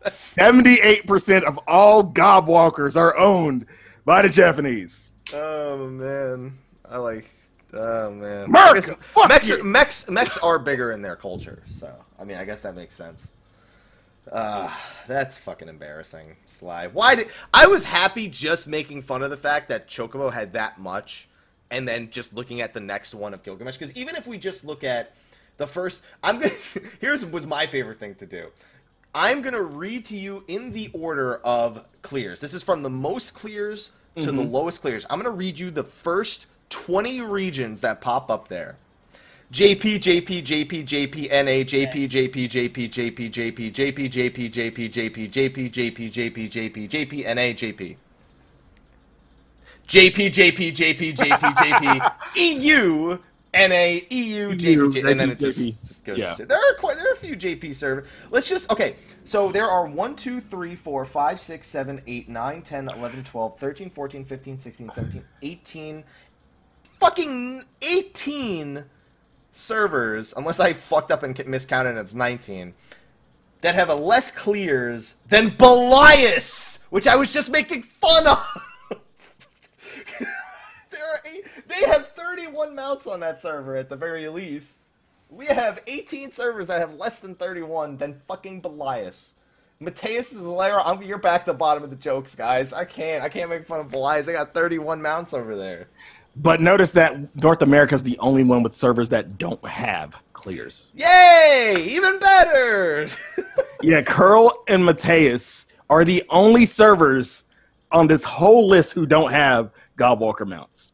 78% 0.06 1.44
of 1.44 1.60
all 1.68 2.04
gobwalkers 2.04 2.96
are 2.96 3.18
owned 3.18 3.66
by 4.06 4.22
the 4.22 4.30
Japanese. 4.30 5.12
Oh 5.34 5.88
man. 5.88 6.58
I 6.90 6.98
like. 6.98 7.30
Oh 7.74 8.12
man, 8.12 8.46
America, 8.46 8.70
I 8.70 8.74
guess 8.76 8.90
fuck 8.90 9.28
mechs, 9.28 9.50
you. 9.50 9.60
are, 9.60 9.64
mechs, 9.64 10.10
mechs 10.10 10.38
are 10.38 10.58
bigger 10.58 10.94
in 10.94 11.02
their 11.02 11.18
culture, 11.18 11.64
so 11.70 11.94
I 12.18 12.24
mean, 12.24 12.38
I 12.38 12.46
guess 12.46 12.62
that 12.62 12.76
makes 12.76 12.96
sense. 12.96 13.34
Uh, 14.32 14.72
that's 15.08 15.38
fucking 15.38 15.70
embarrassing, 15.70 16.36
Sly. 16.46 16.88
Why 16.88 17.16
did 17.16 17.30
I 17.54 17.68
was 17.68 17.86
happy 17.86 18.28
just 18.28 18.68
making 18.68 19.02
fun 19.02 19.24
of 19.24 19.30
the 19.30 19.38
fact 19.38 19.70
that 19.70 19.88
Chocobo 19.88 20.32
had 20.32 20.54
that 20.54 20.80
much, 20.80 21.28
and 21.72 21.88
then 21.88 22.10
just 22.12 22.34
looking 22.34 22.62
at 22.62 22.74
the 22.74 22.80
next 22.80 23.14
one 23.14 23.34
of 23.34 23.44
Gilgamesh. 23.44 23.78
Because 23.78 23.96
even 23.96 24.16
if 24.16 24.28
we 24.28 24.38
just 24.38 24.66
look 24.66 24.84
at 24.84 25.14
the 25.58 25.68
first, 25.68 26.02
I'm 26.24 26.40
gonna. 26.40 26.54
Here's 27.00 27.26
was 27.26 27.46
my 27.46 27.66
favorite 27.68 28.00
thing 28.00 28.16
to 28.16 28.26
do. 28.26 28.48
I'm 29.16 29.42
gonna 29.42 29.62
read 29.62 30.06
to 30.06 30.18
you 30.18 30.44
in 30.48 30.72
the 30.72 30.90
order 30.94 31.38
of 31.38 31.86
clears. 32.02 32.42
This 32.42 32.54
is 32.54 32.64
from 32.64 32.84
the 32.84 32.90
most 32.90 33.34
clears 33.34 33.92
to 34.22 34.32
the 34.32 34.42
lowest 34.42 34.82
clears. 34.82 35.06
I'm 35.10 35.20
gonna 35.20 35.30
read 35.30 35.60
you 35.60 35.72
the 35.72 35.84
first 35.84 36.48
20 36.70 37.22
regions 37.22 37.82
that 37.82 38.02
pop 38.02 38.30
up 38.30 38.48
there. 38.48 38.76
JP, 39.52 40.00
JP, 40.02 40.44
JP, 40.44 40.86
JP, 40.86 41.30
NA, 41.30 41.64
JP, 41.64 42.10
JP, 42.10 42.50
JP, 42.50 42.90
JP, 42.90 43.32
JP, 43.32 43.32
JP, 43.32 43.72
JP, 43.72 44.52
JP, 44.52 44.52
JP, 44.52 45.32
JP, 45.32 45.72
JP, 45.72 46.12
JP, 46.12 46.52
JP, 46.52 46.90
JP, 46.90 47.24
NA, 47.24 47.54
JP. 47.56 47.96
JP, 49.88 50.34
JP, 50.34 50.76
JP, 50.76 51.16
JP, 51.16 51.56
JP, 51.56 52.12
EU, 52.36 53.18
NA, 53.54 54.00
EU, 54.10 54.52
JP, 54.52 55.10
and 55.10 55.18
then 55.18 55.32
it 55.32 55.40
just, 55.40 55.82
just 55.82 56.04
goes. 56.04 56.18
Yeah. 56.18 56.36
There 56.36 56.58
are 56.58 56.76
quite 56.78 56.98
there 56.98 57.10
are 57.10 57.14
a 57.14 57.16
few 57.16 57.38
JP 57.38 57.74
servers. 57.74 58.06
Let's 58.30 58.50
just 58.50 58.70
okay. 58.70 58.98
So 59.24 59.50
there 59.50 59.66
are 59.66 59.88
1, 59.88 60.16
2, 60.18 60.42
3, 60.42 60.76
4, 60.76 61.06
5, 61.06 61.40
6, 61.40 61.68
7, 61.68 62.02
8, 62.06 62.30
9, 62.30 62.62
10, 62.64 62.90
11, 62.98 63.24
12, 63.24 63.58
13, 63.58 63.90
14, 63.92 64.26
15, 64.26 64.60
16, 64.60 64.92
17, 64.92 65.24
18, 65.42 66.04
fucking 67.00 67.64
18 67.82 68.84
servers, 69.58 70.34
unless 70.36 70.60
I 70.60 70.74
fucked 70.74 71.12
up 71.12 71.24
and 71.24 71.48
miscounted 71.48 71.92
and 71.92 72.00
it's 72.00 72.14
19, 72.14 72.74
that 73.62 73.76
have 73.76 73.90
a 73.90 73.96
less 73.96 74.32
clears 74.32 75.16
than 75.28 75.52
Belias, 75.52 76.80
which 76.90 77.08
I 77.08 77.16
was 77.16 77.32
just 77.32 77.50
making 77.50 77.84
fun 77.84 78.28
of. 78.28 78.46
eight, 81.26 81.46
they 81.68 81.86
have 81.88 82.10
31 82.10 82.76
mounts 82.76 83.08
on 83.08 83.20
that 83.22 83.40
server 83.40 83.76
at 83.76 83.90
the 83.90 83.96
very 83.96 84.28
least. 84.30 84.80
We 85.30 85.48
have 85.48 85.80
18 85.88 86.32
servers 86.32 86.68
that 86.68 86.80
have 86.80 86.96
less 86.96 87.20
than 87.20 87.36
31 87.36 87.98
than 87.98 88.22
fucking 88.28 88.62
Belias. 88.62 89.34
Mateus 89.80 90.34
Zalera. 90.34 90.82
I'm 90.84 91.04
you're 91.04 91.18
back 91.18 91.46
to 91.46 91.52
the 91.52 91.58
bottom 91.58 91.84
of 91.84 91.90
the 91.90 91.96
jokes, 91.96 92.34
guys. 92.34 92.74
I 92.74 92.86
can't. 92.86 93.24
I 93.24 93.30
can't 93.30 93.50
make 93.50 93.66
fun 93.66 93.80
of 93.80 93.90
Belias. 93.90 94.26
They 94.26 94.32
got 94.34 94.54
31 94.54 95.02
mounts 95.02 95.34
over 95.34 95.56
there. 95.56 95.88
But 96.40 96.62
notice 96.62 96.92
that 96.92 97.36
North 97.36 97.62
America 97.62 97.96
is 97.96 98.04
the 98.04 98.18
only 98.20 98.44
one 98.44 98.62
with 98.64 98.76
servers 98.76 99.10
that 99.10 99.38
don't 99.38 99.64
have 99.68 100.16
clears. 100.34 100.92
Yay! 100.96 101.76
Even 101.80 102.20
better. 102.20 103.08
Yeah, 103.84 104.02
Coeurl 104.02 104.50
and 104.68 104.84
Mateus 104.84 105.68
are 105.92 106.04
the 106.04 106.24
only 106.32 106.66
servers 106.66 107.44
on 107.92 108.08
this 108.08 108.24
whole 108.24 108.68
list 108.68 108.92
who 108.94 109.06
don't 109.06 109.32
have 109.32 109.70
Gobwalker 110.00 110.48
mounts. 110.48 110.94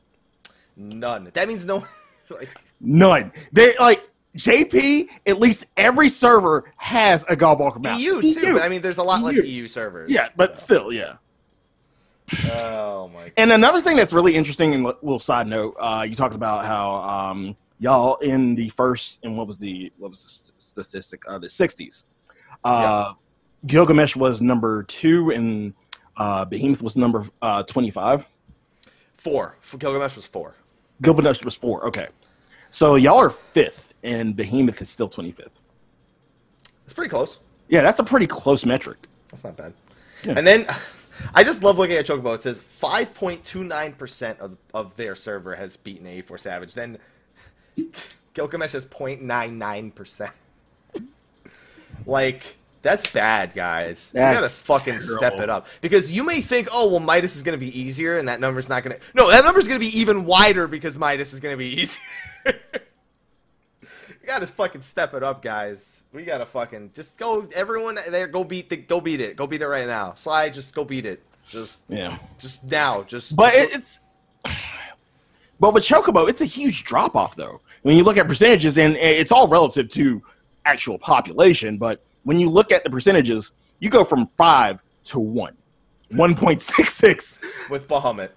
None. 0.75 1.29
That 1.33 1.47
means 1.47 1.65
no. 1.65 1.85
Like, 2.29 2.49
None. 2.81 3.31
They 3.53 3.73
like 3.77 4.09
JP. 4.37 5.07
At 5.25 5.39
least 5.39 5.67
every 5.77 6.09
server 6.09 6.71
has 6.75 7.23
a 7.29 7.37
Gobwalker 7.37 7.81
mount. 7.81 8.01
EU 8.01 8.21
too. 8.21 8.53
But 8.53 8.63
I 8.63 8.67
mean, 8.69 8.81
there's 8.81 8.97
a 8.97 9.03
lot 9.03 9.23
less 9.23 9.37
EU. 9.37 9.43
EU 9.43 9.67
servers. 9.69 10.11
yeah, 10.11 10.27
but 10.35 10.59
still, 10.59 10.91
yeah. 10.91 11.13
Oh 12.63 13.09
my. 13.13 13.31
And 13.38 13.51
another 13.51 13.81
thing 13.81 13.95
that's 13.95 14.13
really 14.13 14.36
interesting, 14.36 14.73
and 14.73 14.86
a 14.86 14.95
little 15.01 15.19
side 15.19 15.47
note, 15.47 15.75
uh, 15.79 16.05
you 16.07 16.15
talked 16.15 16.36
about 16.36 16.65
how 16.65 16.95
um, 16.95 17.55
y'all 17.79 18.15
in 18.17 18.55
the 18.55 18.69
first 18.69 19.19
and 19.23 19.38
what 19.38 19.47
was 19.47 19.57
the 19.59 19.91
what 19.97 20.09
was 20.09 20.23
the 20.23 20.29
st- 20.29 20.61
statistic? 20.61 21.23
Uh, 21.27 21.38
the 21.38 21.47
'60s. 21.47 22.05
Uh, 22.63 23.13
Gilgamesh 23.65 24.15
was 24.15 24.41
number 24.41 24.84
two, 24.84 25.31
and 25.31 25.73
uh, 26.17 26.45
Behemoth 26.45 26.81
was 26.81 26.95
number 26.97 27.25
uh, 27.41 27.63
25. 27.63 28.27
Four. 29.17 29.57
Gilgamesh 29.77 30.15
was 30.15 30.25
four. 30.25 30.55
Gilgamesh 31.01 31.43
was 31.43 31.55
four. 31.55 31.86
Okay, 31.88 32.07
so 32.71 32.95
y'all 32.95 33.17
are 33.17 33.29
fifth, 33.29 33.93
and 34.03 34.36
Behemoth 34.36 34.81
is 34.81 34.89
still 34.89 35.09
25th. 35.09 35.47
It's 36.86 36.93
pretty 36.93 37.09
close. 37.09 37.39
Yeah, 37.69 37.81
that's 37.81 37.99
a 37.99 38.03
pretty 38.03 38.27
close 38.27 38.65
metric. 38.65 39.07
That's 39.29 39.43
not 39.43 39.55
bad. 39.55 39.73
Yeah. 40.25 40.34
And 40.38 40.45
then 40.45 40.65
I 41.34 41.43
just 41.43 41.64
love 41.64 41.78
looking 41.78 41.95
at 41.95 42.05
Chocobo. 42.05 42.36
It 42.36 42.43
says 42.43 42.59
5.29% 42.59 44.39
of, 44.39 44.57
of 44.74 44.95
their 44.95 45.16
server 45.16 45.55
has 45.55 45.78
beaten 45.78 46.07
A4 46.07 46.39
Savage. 46.39 46.74
Then 46.74 46.97
Gilgamesh 48.34 48.74
has 48.74 48.86
0.99%. 48.86 50.32
like, 52.05 52.57
that's 52.82 53.09
bad, 53.09 53.53
guys. 53.53 54.11
you 54.14 54.20
gotta 54.20 54.41
That's 54.41 54.57
fucking 54.57 54.99
step 54.99 55.39
it 55.39 55.49
up. 55.49 55.68
Because 55.80 56.11
you 56.11 56.24
may 56.24 56.41
think, 56.41 56.68
oh, 56.72 56.89
well, 56.89 56.99
Midas 56.99 57.36
is 57.36 57.41
gonna 57.41 57.57
be 57.57 57.80
easier, 57.80 58.18
and 58.18 58.28
that 58.28 58.41
number's 58.41 58.68
not 58.68 58.84
gonna. 58.84 58.97
No, 59.14 59.32
that 59.32 59.45
number's 59.45 59.68
gonna 59.68 59.80
be 59.80 59.97
even 59.97 60.26
wider 60.26 60.68
because 60.68 60.99
Midas 60.99 61.32
is 61.32 61.39
gonna 61.39 61.57
be 61.57 61.68
easier. 61.82 62.03
You 64.24 64.28
gotta 64.28 64.47
fucking 64.47 64.82
step 64.82 65.13
it 65.13 65.21
up, 65.21 65.41
guys. 65.41 66.01
We 66.13 66.24
gotta 66.24 66.45
fucking 66.45 66.91
just 66.93 67.17
go. 67.17 67.45
Everyone 67.53 67.99
there, 68.09 68.28
go 68.28 68.45
beat 68.45 68.69
the, 68.69 68.78
go 68.78 69.01
beat 69.01 69.19
it. 69.19 69.36
Go 69.36 69.45
beat 69.45 69.61
it 69.61 69.67
right 69.67 69.86
now. 69.86 70.13
Sly, 70.15 70.49
just 70.49 70.74
go 70.74 70.86
beat 70.86 71.05
it. 71.05 71.21
Just, 71.49 71.84
Yeah, 71.89 72.17
just 72.39 72.63
now. 72.63 73.03
Just. 73.03 73.36
but 73.36 73.53
just 73.53 73.74
it, 73.74 73.78
it's. 73.78 73.99
But 75.59 75.74
with 75.74 75.84
Chocobo, 75.84 76.28
it's 76.28 76.41
a 76.41 76.45
huge 76.45 76.84
drop 76.84 77.15
off 77.15 77.36
though. 77.36 77.61
When 77.84 77.95
you 77.97 78.03
look 78.03 78.17
at 78.17 78.28
percentages, 78.28 78.78
and 78.78 78.95
it's 78.95 79.32
all 79.32 79.47
relative 79.47 79.89
to 79.89 80.21
actual 80.65 80.97
population, 80.97 81.78
but 81.78 82.01
when 82.24 82.39
you 82.39 82.49
look 82.49 82.71
at 82.71 82.84
the 82.84 82.89
percentages, 82.89 83.51
you 83.80 83.89
go 83.89 84.03
from 84.03 84.30
five 84.38 84.82
to 85.05 85.19
one, 85.19 85.55
one 86.11 86.34
point 86.34 86.61
six 86.61 86.93
six. 86.93 87.39
with 87.69 87.88
Bahamut. 87.88 88.30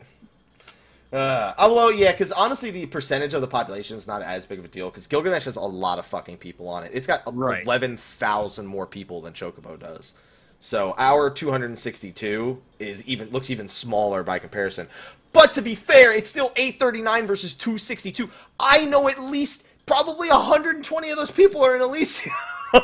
Uh, 1.12 1.54
although, 1.56 1.88
yeah, 1.88 2.12
because 2.12 2.32
honestly, 2.32 2.70
the 2.70 2.86
percentage 2.86 3.32
of 3.32 3.40
the 3.40 3.46
population 3.46 3.96
is 3.96 4.06
not 4.06 4.22
as 4.22 4.44
big 4.44 4.58
of 4.58 4.64
a 4.64 4.68
deal. 4.68 4.90
Because 4.90 5.06
Gilgamesh 5.06 5.44
has 5.44 5.56
a 5.56 5.60
lot 5.60 5.98
of 5.98 6.06
fucking 6.06 6.38
people 6.38 6.68
on 6.68 6.84
it. 6.84 6.90
It's 6.92 7.06
got 7.06 7.22
Right. 7.26 7.64
eleven 7.64 7.96
thousand 7.96 8.66
more 8.66 8.86
people 8.86 9.20
than 9.20 9.32
Chocobo 9.32 9.78
does. 9.78 10.12
So 10.58 10.94
our 10.98 11.30
262 11.30 12.60
is 12.78 13.06
even 13.06 13.30
looks 13.30 13.50
even 13.50 13.68
smaller 13.68 14.22
by 14.22 14.38
comparison. 14.38 14.88
But 15.32 15.52
to 15.54 15.62
be 15.62 15.74
fair, 15.74 16.12
it's 16.12 16.30
still 16.30 16.50
839 16.56 17.26
versus 17.26 17.54
262. 17.54 18.30
I 18.58 18.86
know 18.86 19.06
at 19.08 19.22
least 19.22 19.68
probably 19.84 20.30
120 20.30 21.10
of 21.10 21.16
those 21.18 21.30
people 21.30 21.62
are 21.62 21.76
in 21.76 21.82
Elysium. 21.82 22.34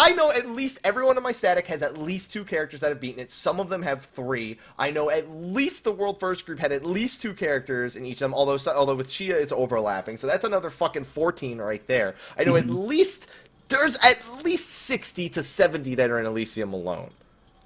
I 0.00 0.12
know 0.12 0.32
at 0.32 0.48
least 0.48 0.80
everyone 0.82 1.18
in 1.18 1.22
my 1.22 1.32
static 1.32 1.66
has 1.66 1.82
at 1.82 1.98
least 1.98 2.32
two 2.32 2.42
characters 2.42 2.80
that 2.80 2.88
have 2.88 3.00
beaten 3.00 3.20
it. 3.20 3.30
Some 3.30 3.60
of 3.60 3.68
them 3.68 3.82
have 3.82 4.06
three. 4.06 4.58
I 4.78 4.90
know 4.90 5.10
at 5.10 5.30
least 5.30 5.84
the 5.84 5.92
world 5.92 6.18
first 6.18 6.46
group 6.46 6.58
had 6.58 6.72
at 6.72 6.86
least 6.86 7.20
two 7.20 7.34
characters 7.34 7.96
in 7.96 8.06
each 8.06 8.16
of 8.16 8.30
them. 8.30 8.34
Although, 8.34 8.58
although 8.72 8.94
with 8.94 9.10
Chia 9.10 9.36
it's 9.36 9.52
overlapping, 9.52 10.16
so 10.16 10.26
that's 10.26 10.44
another 10.44 10.70
fucking 10.70 11.04
fourteen 11.04 11.58
right 11.58 11.86
there. 11.86 12.14
I 12.38 12.44
know 12.44 12.56
at 12.56 12.64
mm-hmm. 12.64 12.86
least 12.86 13.28
there's 13.68 13.98
at 13.98 14.22
least 14.42 14.70
sixty 14.70 15.28
to 15.28 15.42
seventy 15.42 15.94
that 15.96 16.08
are 16.08 16.18
in 16.18 16.24
Elysium 16.24 16.72
alone, 16.72 17.10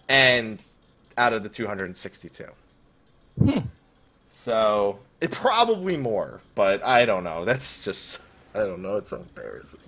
and 0.09 0.61
out 1.16 1.32
of 1.32 1.45
the 1.45 1.49
two 1.49 1.68
hundred 1.68 1.85
and 1.85 1.97
sixty-two. 1.97 2.51
Hmm. 3.39 3.66
So 4.30 4.99
it 5.20 5.30
probably 5.30 5.97
more, 5.97 6.41
but 6.57 6.85
I 6.85 7.07
don't 7.07 7.22
know. 7.22 7.45
That's 7.45 7.85
just 7.85 8.18
I 8.55 8.61
don't 8.61 8.82
know. 8.82 8.97
It's 8.97 9.11
so 9.11 9.18
embarrassing. 9.18 9.80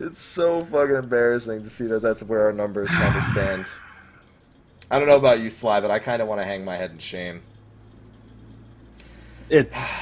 It's 0.00 0.20
so 0.20 0.60
fucking 0.64 0.96
embarrassing 0.96 1.62
to 1.62 1.70
see 1.70 1.86
that 1.86 2.00
that's 2.00 2.22
where 2.22 2.42
our 2.42 2.52
numbers 2.52 2.90
kind 2.90 3.16
of 3.16 3.22
stand. 3.32 3.66
I 4.90 4.98
don't 4.98 5.08
know 5.08 5.16
about 5.16 5.40
you, 5.40 5.50
Sly, 5.50 5.80
but 5.80 5.90
I 5.90 5.98
kind 5.98 6.20
of 6.20 6.28
want 6.28 6.40
to 6.40 6.44
hang 6.44 6.64
my 6.64 6.76
head 6.76 6.90
in 6.90 6.98
shame. 6.98 7.42
It's 9.48 9.94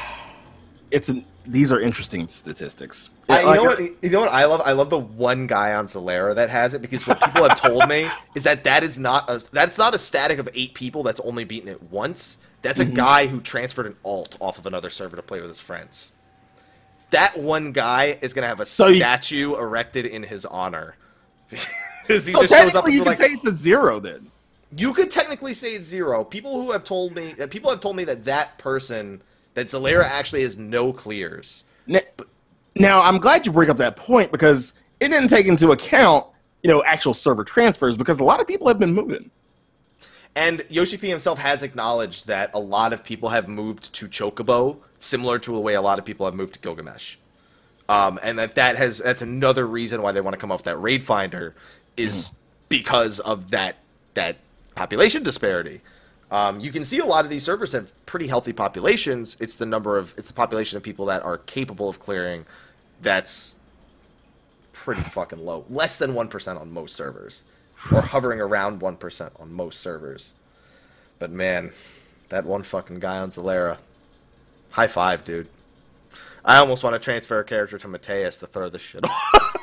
it's 0.91 1.09
an, 1.09 1.24
these 1.47 1.72
are 1.72 1.80
interesting 1.80 2.28
statistics. 2.28 3.11
I, 3.28 3.41
you 3.41 3.47
Like, 3.47 3.57
know 3.57 3.64
what? 3.64 3.80
You 4.03 4.11
know 4.11 4.20
what 4.20 4.30
I 4.30 4.45
love? 4.45 4.61
I 4.64 4.72
love 4.72 4.91
the 4.91 4.99
one 4.99 5.47
guy 5.47 5.74
on 5.74 5.86
Zalera 5.86 6.34
that 6.34 6.51
has 6.51 6.74
it 6.74 6.82
because 6.82 7.07
what 7.07 7.20
people 7.22 7.49
have 7.49 7.61
told 7.61 7.88
me 7.88 8.09
is 8.34 8.45
that 8.45 8.64
that 8.64 8.82
is 8.82 8.99
not 8.99 9.28
a 9.30 9.43
that's 9.53 9.78
not 9.78 9.95
a 9.95 9.99
static 9.99 10.38
of 10.38 10.49
eight 10.55 10.74
people 10.74 11.03
that's 11.03 11.20
only 11.20 11.45
beaten 11.45 11.68
it 11.68 11.82
once. 11.84 12.36
That's 12.62 12.80
a 12.80 12.84
mm-hmm. 12.84 12.95
guy 12.95 13.26
who 13.26 13.41
transferred 13.41 13.86
an 13.86 13.97
alt 14.05 14.36
off 14.41 14.59
of 14.59 14.66
another 14.66 14.91
server 14.91 15.16
to 15.16 15.22
play 15.22 15.41
with 15.41 15.49
his 15.49 15.61
friends. 15.61 16.12
That 17.11 17.38
one 17.38 17.72
guy 17.72 18.18
is 18.20 18.32
gonna 18.34 18.46
have 18.46 18.61
a 18.61 18.66
So 18.66 18.88
you- 18.88 19.00
statue 19.00 19.54
erected 19.56 20.06
in 20.06 20.22
his 20.22 20.44
honor. 20.46 20.96
Because 22.06 22.26
he 22.26 22.32
So 22.32 22.40
just 22.40 22.52
shows 22.52 22.74
up 22.74 22.88
you 22.90 22.98
can 23.00 23.06
like, 23.06 23.18
say 23.18 23.26
it's 23.26 23.46
a 23.46 23.52
zero 23.52 24.00
then. 24.00 24.30
you 24.76 24.92
could 24.92 25.12
technically 25.12 25.54
say 25.54 25.74
it's 25.74 25.86
zero. 25.86 26.24
People 26.24 26.61
who 26.61 26.72
have 26.72 26.82
told 26.82 27.14
me, 27.14 27.34
uh, 27.40 27.46
people 27.46 27.70
have 27.70 27.80
told 27.80 27.94
me 27.94 28.02
that 28.04 28.24
that 28.24 28.58
person, 28.58 29.22
that 29.54 29.68
Zalera 29.68 30.02
actually 30.02 30.42
has 30.42 30.58
no 30.58 30.92
clears. 30.92 31.62
N- 31.88 32.00
Now, 32.74 33.00
I'm 33.02 33.18
glad 33.18 33.46
you 33.46 33.52
bring 33.52 33.70
up 33.70 33.76
that 33.76 33.94
point 33.94 34.32
because 34.32 34.74
it 34.98 35.08
didn't 35.08 35.28
take 35.28 35.46
into 35.46 35.70
account, 35.70 36.26
you 36.64 36.70
know, 36.70 36.82
actual 36.82 37.14
server 37.14 37.44
transfers 37.44 37.96
because 37.96 38.18
a 38.18 38.24
lot 38.24 38.40
of 38.40 38.48
people 38.48 38.66
have 38.66 38.80
been 38.80 38.92
moving. 38.94 39.30
And 40.35 40.64
Yoshi 40.68 40.97
P 40.97 41.09
himself 41.09 41.39
has 41.39 41.62
acknowledged 41.62 42.26
that 42.28 42.51
a 42.55 42.61
lot 42.61 42.93
of 42.93 43.03
people 43.03 43.31
have 43.31 43.49
moved 43.49 43.93
to 43.95 44.07
Chocobo, 44.09 44.78
similar 44.99 45.39
to 45.41 45.53
the 45.53 45.61
way 45.61 45.74
a 45.74 45.83
lot 45.83 45.99
of 45.99 46.05
people 46.05 46.26
have 46.26 46.35
moved 46.35 46.55
to 46.55 46.61
Gilgamesh. 46.61 47.16
Um, 47.89 48.20
and 48.22 48.39
that 48.39 48.55
that 48.55 48.76
has 48.76 48.99
that's 48.99 49.22
another 49.22 49.66
reason 49.66 50.01
why 50.01 50.12
they 50.12 50.20
want 50.20 50.35
to 50.35 50.39
come 50.39 50.53
off 50.53 50.62
that 50.62 50.76
raid 50.76 51.03
finder 51.03 51.57
is 51.97 52.31
because 52.68 53.18
of 53.18 53.51
that 53.51 53.78
that 54.14 54.37
population 54.76 55.24
disparity. 55.24 55.81
Um, 56.31 56.61
you 56.61 56.70
can 56.70 56.85
see 56.85 57.01
a 57.01 57.05
lot 57.05 57.24
of 57.24 57.31
these 57.31 57.43
servers 57.43 57.72
have 57.72 57.93
pretty 58.07 58.28
healthy 58.28 58.53
populations. 58.53 59.37
It's 59.41 59.57
the 59.57 59.66
number 59.66 59.99
of 59.99 60.14
it's 60.16 60.28
the 60.28 60.35
population 60.35 60.76
of 60.76 60.85
people 60.85 61.07
that 61.07 61.22
are 61.24 61.39
capable 61.39 61.89
of 61.89 61.99
clearing 61.99 62.47
that's 63.03 63.57
pretty 64.72 65.03
fucking 65.03 65.45
low. 65.45 65.64
Less 65.68 65.99
than 65.99 66.14
one 66.14 66.28
percent 66.28 66.61
on 66.61 66.70
most 66.70 66.95
servers, 66.95 67.43
or 67.93 68.03
hovering 68.03 68.41
around 68.41 68.81
one 68.81 68.97
percent 68.97 69.33
on 69.39 69.53
most 69.53 69.81
servers. 69.81 70.35
But 71.18 71.31
man, 71.31 71.72
that 72.28 72.45
one 72.45 72.62
fucking 72.62 73.01
guy 73.01 73.18
on 73.18 73.31
Zalera, 73.31 73.78
high 74.70 74.87
five, 74.87 75.24
dude. 75.24 75.49
I 76.45 76.57
almost 76.57 76.83
want 76.83 76.95
to 76.95 76.99
transfer 76.99 77.39
a 77.39 77.45
character 77.45 77.78
to 77.78 77.89
Mateus 77.89 78.39
to 78.39 78.47
throw 78.47 78.70
this 78.70 78.83
shit 78.83 79.05
off. 79.05 79.57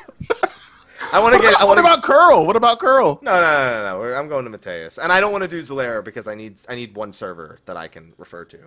I 1.12 1.20
want 1.20 1.34
to 1.34 1.40
get. 1.40 1.50
about, 1.50 1.62
I 1.62 1.64
what 1.64 1.78
about 1.78 2.02
Coeurl? 2.02 2.46
What 2.46 2.56
about 2.56 2.80
Coeurl? 2.80 3.22
no, 3.22 3.32
no, 3.32 3.40
no, 3.40 3.82
no, 3.82 4.10
no. 4.10 4.14
I'm 4.14 4.28
going 4.28 4.44
to 4.44 4.50
Mateus, 4.50 4.98
and 4.98 5.10
I 5.10 5.20
don't 5.20 5.32
want 5.32 5.42
to 5.42 5.48
do 5.48 5.60
Zalera 5.60 6.04
because 6.04 6.28
I 6.28 6.34
need 6.34 6.60
I 6.68 6.74
need 6.74 6.94
one 6.94 7.12
server 7.12 7.58
that 7.64 7.76
I 7.76 7.88
can 7.88 8.12
refer 8.18 8.44
to, 8.46 8.58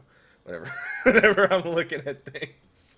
whenever 0.43 0.73
whenever 1.03 1.53
I'm 1.53 1.69
looking 1.69 2.01
at 2.05 2.21
things. 2.21 2.97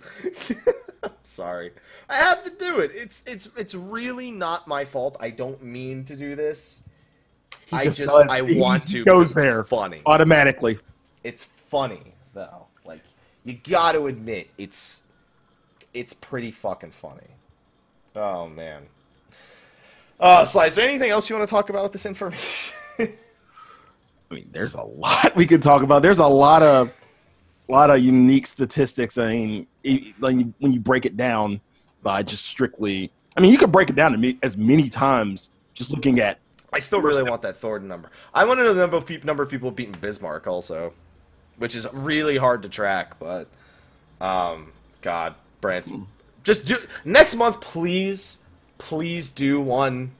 I'm 1.03 1.11
sorry, 1.23 1.71
I 2.09 2.15
have 2.15 2.43
to 2.43 2.49
do 2.49 2.79
it. 2.79 2.91
It's 2.93 3.23
it's 3.25 3.49
it's 3.57 3.75
really 3.75 4.31
not 4.31 4.67
my 4.67 4.85
fault. 4.85 5.17
I 5.19 5.29
don't 5.29 5.61
mean 5.63 6.05
to 6.05 6.15
do 6.15 6.35
this. 6.35 6.83
He 7.67 7.77
I 7.77 7.83
just 7.83 7.97
just. 7.97 8.13
I 8.13 8.41
want 8.41 8.87
to. 8.89 9.03
goes 9.03 9.31
it's 9.31 9.35
there. 9.35 9.63
Funny. 9.63 10.01
Automatically. 10.05 10.79
It's 11.23 11.43
funny 11.43 12.13
though. 12.33 12.67
Like 12.85 13.01
you 13.43 13.53
got 13.53 13.93
to 13.93 14.07
admit, 14.07 14.49
it's 14.57 15.03
it's 15.93 16.13
pretty 16.13 16.51
fucking 16.51 16.91
funny. 16.91 17.27
Oh 18.15 18.47
man. 18.47 18.83
Uh, 20.19 20.45
Sly, 20.45 20.67
is 20.67 20.75
there 20.75 20.87
anything 20.87 21.11
else 21.11 21.29
you 21.29 21.35
want 21.35 21.47
to 21.47 21.51
talk 21.51 21.69
about 21.69 21.83
with 21.83 21.91
this 21.91 22.05
information? 22.05 22.73
I 22.99 23.09
mean, 24.31 24.49
there's 24.51 24.75
a 24.75 24.81
lot 24.81 25.35
we 25.35 25.45
could 25.45 25.61
talk 25.61 25.83
about. 25.83 26.01
There's 26.01 26.19
a 26.19 26.25
lot 26.25 26.63
of, 26.63 26.95
lot 27.71 27.89
of 27.89 27.99
unique 28.01 28.47
statistics. 28.47 29.17
I 29.17 29.33
mean, 29.33 29.67
it, 29.83 30.19
like 30.19 30.35
when 30.59 30.73
you 30.73 30.79
break 30.79 31.05
it 31.05 31.17
down 31.17 31.61
by 32.01 32.23
just 32.23 32.45
strictly, 32.45 33.11
I 33.37 33.41
mean, 33.41 33.51
you 33.51 33.57
could 33.57 33.71
break 33.71 33.89
it 33.89 33.95
down 33.95 34.11
to 34.11 34.17
me 34.17 34.37
as 34.43 34.57
many 34.57 34.89
times 34.89 35.49
just 35.73 35.91
looking 35.91 36.19
at. 36.19 36.39
I 36.71 36.79
still 36.79 37.01
really 37.01 37.23
want 37.23 37.43
that 37.43 37.55
Thordan 37.59 37.87
number. 37.87 38.09
I 38.33 38.45
want 38.45 38.59
to 38.59 38.63
know 38.63 38.73
the 38.73 38.81
number 38.81 38.97
of, 38.97 39.05
peop 39.05 39.23
number 39.23 39.43
of 39.43 39.49
people 39.49 39.69
beating 39.71 39.95
Bismarck 40.01 40.47
also, 40.47 40.93
which 41.57 41.75
is 41.75 41.87
really 41.93 42.37
hard 42.37 42.63
to 42.63 42.69
track. 42.69 43.19
But, 43.19 43.47
um, 44.19 44.71
God, 45.01 45.35
Brent, 45.61 45.87
just 46.43 46.65
do 46.65 46.77
next 47.05 47.35
month, 47.35 47.61
please, 47.61 48.39
please 48.77 49.29
do 49.29 49.61
one. 49.61 50.11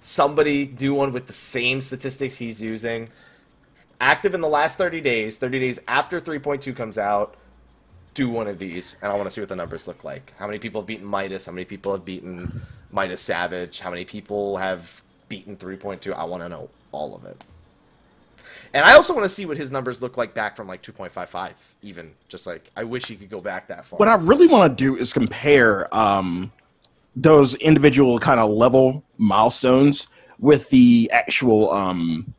Somebody 0.00 0.64
do 0.64 0.94
one 0.94 1.12
with 1.12 1.26
the 1.26 1.32
same 1.32 1.80
statistics 1.80 2.38
he's 2.38 2.62
using. 2.62 3.10
Active 4.00 4.34
in 4.34 4.40
the 4.40 4.48
last 4.48 4.78
30 4.78 5.00
days, 5.00 5.38
30 5.38 5.58
days 5.58 5.78
after 5.88 6.20
3.2 6.20 6.74
comes 6.76 6.98
out, 6.98 7.34
do 8.14 8.28
one 8.28 8.46
of 8.46 8.58
these, 8.58 8.96
and 9.02 9.10
I 9.10 9.16
want 9.16 9.26
to 9.26 9.30
see 9.30 9.40
what 9.40 9.48
the 9.48 9.56
numbers 9.56 9.86
look 9.86 10.04
like. 10.04 10.32
How 10.38 10.46
many 10.46 10.58
people 10.58 10.80
have 10.80 10.86
beaten 10.86 11.06
Midas? 11.06 11.46
How 11.46 11.52
many 11.52 11.64
people 11.64 11.92
have 11.92 12.04
beaten 12.04 12.62
Midas 12.92 13.20
Savage? 13.20 13.80
How 13.80 13.90
many 13.90 14.04
people 14.04 14.56
have 14.56 15.02
beaten 15.28 15.56
3.2? 15.56 16.12
I 16.12 16.24
want 16.24 16.42
to 16.42 16.48
know 16.48 16.70
all 16.92 17.14
of 17.14 17.24
it. 17.24 17.42
And 18.72 18.84
I 18.84 18.94
also 18.94 19.14
want 19.14 19.24
to 19.24 19.28
see 19.28 19.46
what 19.46 19.56
his 19.56 19.70
numbers 19.70 20.02
look 20.02 20.16
like 20.16 20.34
back 20.34 20.56
from 20.56 20.68
like 20.68 20.82
2.55, 20.82 21.52
even. 21.82 22.12
Just 22.28 22.46
like, 22.46 22.70
I 22.76 22.84
wish 22.84 23.06
he 23.06 23.16
could 23.16 23.30
go 23.30 23.40
back 23.40 23.68
that 23.68 23.84
far. 23.84 23.98
What 23.98 24.08
I 24.08 24.16
really 24.16 24.46
want 24.46 24.76
to 24.76 24.84
do 24.84 24.96
is 24.96 25.12
compare 25.12 25.92
um, 25.94 26.52
those 27.16 27.54
individual 27.56 28.18
kind 28.18 28.40
of 28.40 28.50
level 28.50 29.02
milestones 29.16 30.06
with 30.38 30.68
the 30.70 31.10
actual 31.12 31.70
um, 31.72 32.32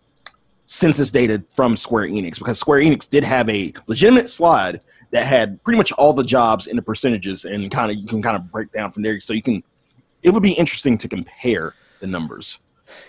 census 0.71 1.09
data 1.09 1.43
from 1.55 1.75
Square 1.75 2.09
Enix 2.09 2.37
because 2.37 2.59
Square 2.59 2.81
Enix 2.81 3.09
did 3.09 3.23
have 3.23 3.49
a 3.49 3.73
legitimate 3.87 4.29
slide 4.29 4.81
that 5.09 5.25
had 5.25 5.61
pretty 5.63 5.79
much 5.79 5.91
all 5.93 6.13
the 6.13 6.23
jobs 6.23 6.67
and 6.67 6.77
the 6.77 6.81
percentages 6.83 7.43
and 7.43 7.71
kind 7.71 7.89
of 7.89 7.97
you 7.97 8.05
can 8.05 8.21
kind 8.21 8.35
of 8.35 8.51
break 8.51 8.71
down 8.71 8.91
from 8.91 9.01
there 9.01 9.19
so 9.19 9.33
you 9.33 9.41
can 9.41 9.63
it 10.21 10.29
would 10.29 10.43
be 10.43 10.51
interesting 10.51 10.95
to 10.99 11.07
compare 11.07 11.73
the 12.01 12.05
numbers. 12.05 12.59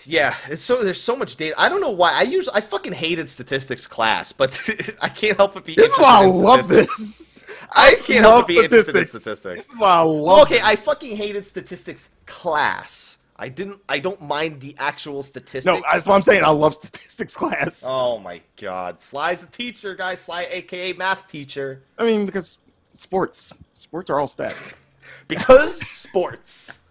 Yeah, 0.04 0.34
it's 0.48 0.62
so 0.62 0.82
there's 0.82 1.00
so 1.02 1.14
much 1.14 1.36
data. 1.36 1.54
I 1.60 1.68
don't 1.68 1.82
know 1.82 1.90
why. 1.90 2.14
I 2.14 2.22
use 2.22 2.48
I 2.48 2.62
fucking 2.62 2.94
hated 2.94 3.28
statistics 3.28 3.86
class, 3.86 4.32
but 4.32 4.58
I 5.02 5.10
can't 5.10 5.36
help 5.36 5.52
but 5.52 5.66
be. 5.66 5.74
This 5.74 5.92
is 5.92 5.98
why 5.98 6.22
I 6.22 6.26
love 6.26 6.64
statistics. 6.64 6.96
this. 6.98 7.44
I 7.72 7.94
can't 7.94 8.24
help 8.24 8.44
but 8.44 8.48
be 8.48 8.56
interested 8.56 8.96
in 8.96 9.04
statistics. 9.04 9.40
statistics. 9.40 9.66
This 9.66 9.74
is 9.74 9.78
why 9.78 9.96
I 9.96 10.00
love 10.00 10.50
okay. 10.50 10.60
I 10.64 10.76
fucking 10.76 11.14
hated 11.14 11.44
statistics 11.44 12.08
class. 12.24 13.18
I 13.42 13.48
didn't. 13.48 13.80
I 13.88 13.98
don't 13.98 14.20
mind 14.20 14.60
the 14.60 14.76
actual 14.78 15.22
statistics. 15.22 15.64
No, 15.64 15.82
that's 15.90 16.06
what 16.06 16.14
I'm 16.14 16.22
saying. 16.22 16.44
I 16.44 16.50
love 16.50 16.74
statistics 16.74 17.34
class. 17.40 17.82
Oh 17.84 18.18
my 18.18 18.42
god, 18.60 19.00
Sly's 19.00 19.40
the 19.40 19.46
teacher, 19.46 19.94
guys. 19.94 20.20
Sly, 20.20 20.46
aka 20.50 20.92
math 20.92 21.26
teacher, 21.26 21.82
I 21.98 22.04
mean, 22.04 22.26
because 22.26 22.58
sports, 22.94 23.52
sports 23.74 24.10
are 24.10 24.20
all 24.20 24.28
stats. 24.28 24.76
because 25.28 25.80
sports. 25.80 26.82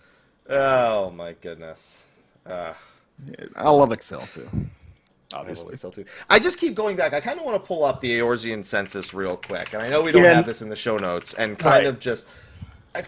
Oh 0.50 1.12
my 1.12 1.34
goodness. 1.34 2.02
Uh, 2.46 2.74
I 3.56 3.70
love 3.70 3.92
Excel 3.92 4.22
too. 4.22 4.50
I 5.32 5.38
Obviously, 5.38 5.74
Excel 5.74 5.92
too. 5.92 6.06
I 6.32 6.40
just 6.40 6.58
keep 6.58 6.74
going 6.74 6.96
back. 6.96 7.14
I 7.14 7.20
kind 7.20 7.38
of 7.40 7.46
want 7.46 7.62
to 7.62 7.68
pull 7.68 7.84
up 7.84 8.02
the 8.02 8.10
Eorzean 8.20 8.66
census 8.66 9.14
real 9.14 9.38
quick, 9.38 9.74
and 9.74 9.84
I 9.84 9.88
know 9.88 10.02
we 10.02 10.12
don't 10.12 10.24
Yeah. 10.24 10.34
have 10.38 10.46
this 10.48 10.64
in 10.64 10.70
the 10.70 10.76
show 10.76 10.98
notes, 10.98 11.36
and 11.36 11.60
kind 11.60 11.76
Right. 11.76 11.86
of 11.86 12.00
just, 12.00 12.26
I, 12.96 13.04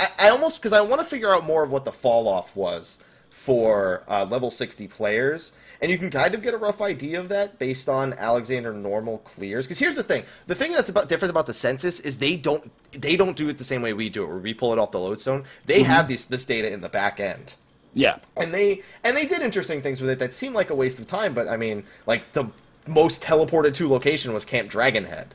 I, 0.00 0.08
I 0.18 0.28
almost 0.30 0.60
because 0.60 0.72
I 0.72 0.80
want 0.80 1.00
to 1.00 1.06
figure 1.06 1.34
out 1.34 1.44
more 1.44 1.62
of 1.62 1.70
what 1.70 1.84
the 1.84 1.92
fall 1.92 2.26
off 2.26 2.56
was 2.56 2.98
for 3.30 4.02
uh, 4.08 4.24
level 4.24 4.50
sixty 4.50 4.88
players, 4.88 5.52
and 5.80 5.90
you 5.90 5.98
can 5.98 6.10
kind 6.10 6.34
of 6.34 6.42
get 6.42 6.54
a 6.54 6.58
rough 6.58 6.80
idea 6.80 7.20
of 7.20 7.28
that 7.28 7.58
based 7.58 7.88
on 7.88 8.12
Alexander 8.14 8.72
normal 8.72 9.18
clears. 9.18 9.66
Because 9.66 9.78
here's 9.78 9.96
the 9.96 10.02
thing: 10.02 10.24
the 10.46 10.54
thing 10.54 10.72
that's 10.72 10.90
about 10.90 11.08
different 11.08 11.30
about 11.30 11.46
the 11.46 11.54
census 11.54 12.00
is 12.00 12.18
they 12.18 12.36
don't 12.36 12.70
they 12.92 13.16
don't 13.16 13.36
do 13.36 13.48
it 13.48 13.58
the 13.58 13.64
same 13.64 13.82
way 13.82 13.92
we 13.92 14.08
do 14.08 14.24
it, 14.24 14.28
where 14.28 14.38
we 14.38 14.54
pull 14.54 14.72
it 14.72 14.78
off 14.78 14.90
the 14.90 14.98
lodestone. 14.98 15.44
They 15.66 15.82
have 15.82 16.08
this 16.08 16.24
this 16.24 16.44
data 16.44 16.72
in 16.72 16.80
the 16.80 16.88
back 16.88 17.20
end 17.20 17.54
yeah. 17.94 18.18
and 18.36 18.54
they 18.54 18.82
and 19.04 19.16
they 19.16 19.26
did 19.26 19.42
interesting 19.42 19.82
things 19.82 20.00
with 20.00 20.10
it 20.10 20.18
that 20.18 20.34
seemed 20.34 20.54
like 20.54 20.70
a 20.70 20.74
waste 20.74 20.98
of 20.98 21.06
time 21.06 21.34
but 21.34 21.48
i 21.48 21.56
mean 21.56 21.84
like 22.06 22.32
the 22.32 22.44
most 22.86 23.22
teleported 23.22 23.74
to 23.74 23.88
location 23.88 24.32
was 24.32 24.44
camp 24.44 24.70
dragonhead 24.70 25.28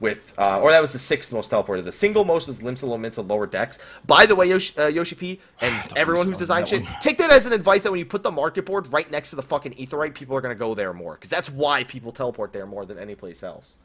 with 0.00 0.34
uh, 0.38 0.60
or 0.60 0.70
that 0.70 0.80
was 0.80 0.92
the 0.92 0.98
sixth 0.98 1.32
most 1.32 1.50
teleported 1.50 1.84
the 1.84 1.92
single 1.92 2.24
most 2.24 2.48
is 2.48 2.60
limsa 2.60 2.84
lominsa 2.84 3.26
lower 3.28 3.46
decks 3.46 3.78
by 4.06 4.26
the 4.26 4.34
way 4.34 4.48
yoshi, 4.48 4.76
uh, 4.78 4.86
yoshi 4.86 5.14
p 5.14 5.40
and 5.60 5.74
everyone 5.96 6.26
who's 6.26 6.34
saw 6.34 6.38
designed 6.38 6.68
shit 6.68 6.82
one. 6.84 6.94
take 7.00 7.18
that 7.18 7.30
as 7.30 7.46
an 7.46 7.52
advice 7.52 7.82
that 7.82 7.90
when 7.90 7.98
you 7.98 8.06
put 8.06 8.22
the 8.22 8.30
market 8.30 8.64
board 8.64 8.90
right 8.92 9.10
next 9.10 9.30
to 9.30 9.36
the 9.36 9.42
fucking 9.42 9.72
aetheryte 9.74 10.14
people 10.14 10.36
are 10.36 10.40
going 10.40 10.54
to 10.54 10.58
go 10.58 10.74
there 10.74 10.92
more 10.92 11.14
because 11.14 11.30
that's 11.30 11.50
why 11.50 11.84
people 11.84 12.12
teleport 12.12 12.52
there 12.52 12.66
more 12.66 12.84
than 12.86 12.98
any 12.98 13.14
place 13.14 13.42
else 13.42 13.76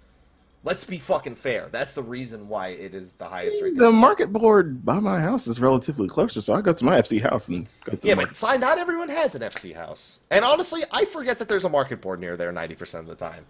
let's 0.64 0.86
be 0.86 1.00
fucking 1.00 1.36
fair 1.36 1.68
that's 1.72 1.94
the 1.94 2.04
reason 2.04 2.48
why 2.48 2.70
it 2.70 2.94
is 2.94 3.14
the 3.14 3.26
highest 3.26 3.62
rated 3.62 3.80
The 3.80 3.92
market 3.92 4.32
board 4.32 4.86
by 4.86 5.00
my 5.00 5.20
house 5.20 5.48
is 5.48 5.60
relatively 5.60 6.08
closer, 6.08 6.42
so 6.42 6.54
I 6.54 6.62
go 6.62 6.74
to 6.74 6.86
my 6.86 7.00
FC 7.02 7.22
house 7.22 7.48
and 7.50 7.68
go 7.84 7.96
to 7.96 8.08
Yeah, 8.08 8.16
the 8.16 8.26
but 8.28 8.38
Sly, 8.38 8.58
not 8.58 8.78
everyone 8.78 9.10
has 9.10 9.36
an 9.36 9.42
FC 9.42 9.76
house. 9.76 10.20
And 10.30 10.46
honestly, 10.46 10.84
I 10.92 11.06
forget 11.06 11.40
that 11.40 11.48
there's 11.48 11.66
a 11.66 11.70
market 11.70 12.02
board 12.02 12.20
near 12.20 12.38
there 12.38 12.52
90% 12.54 13.00
of 13.00 13.08
the 13.08 13.16
time. 13.16 13.46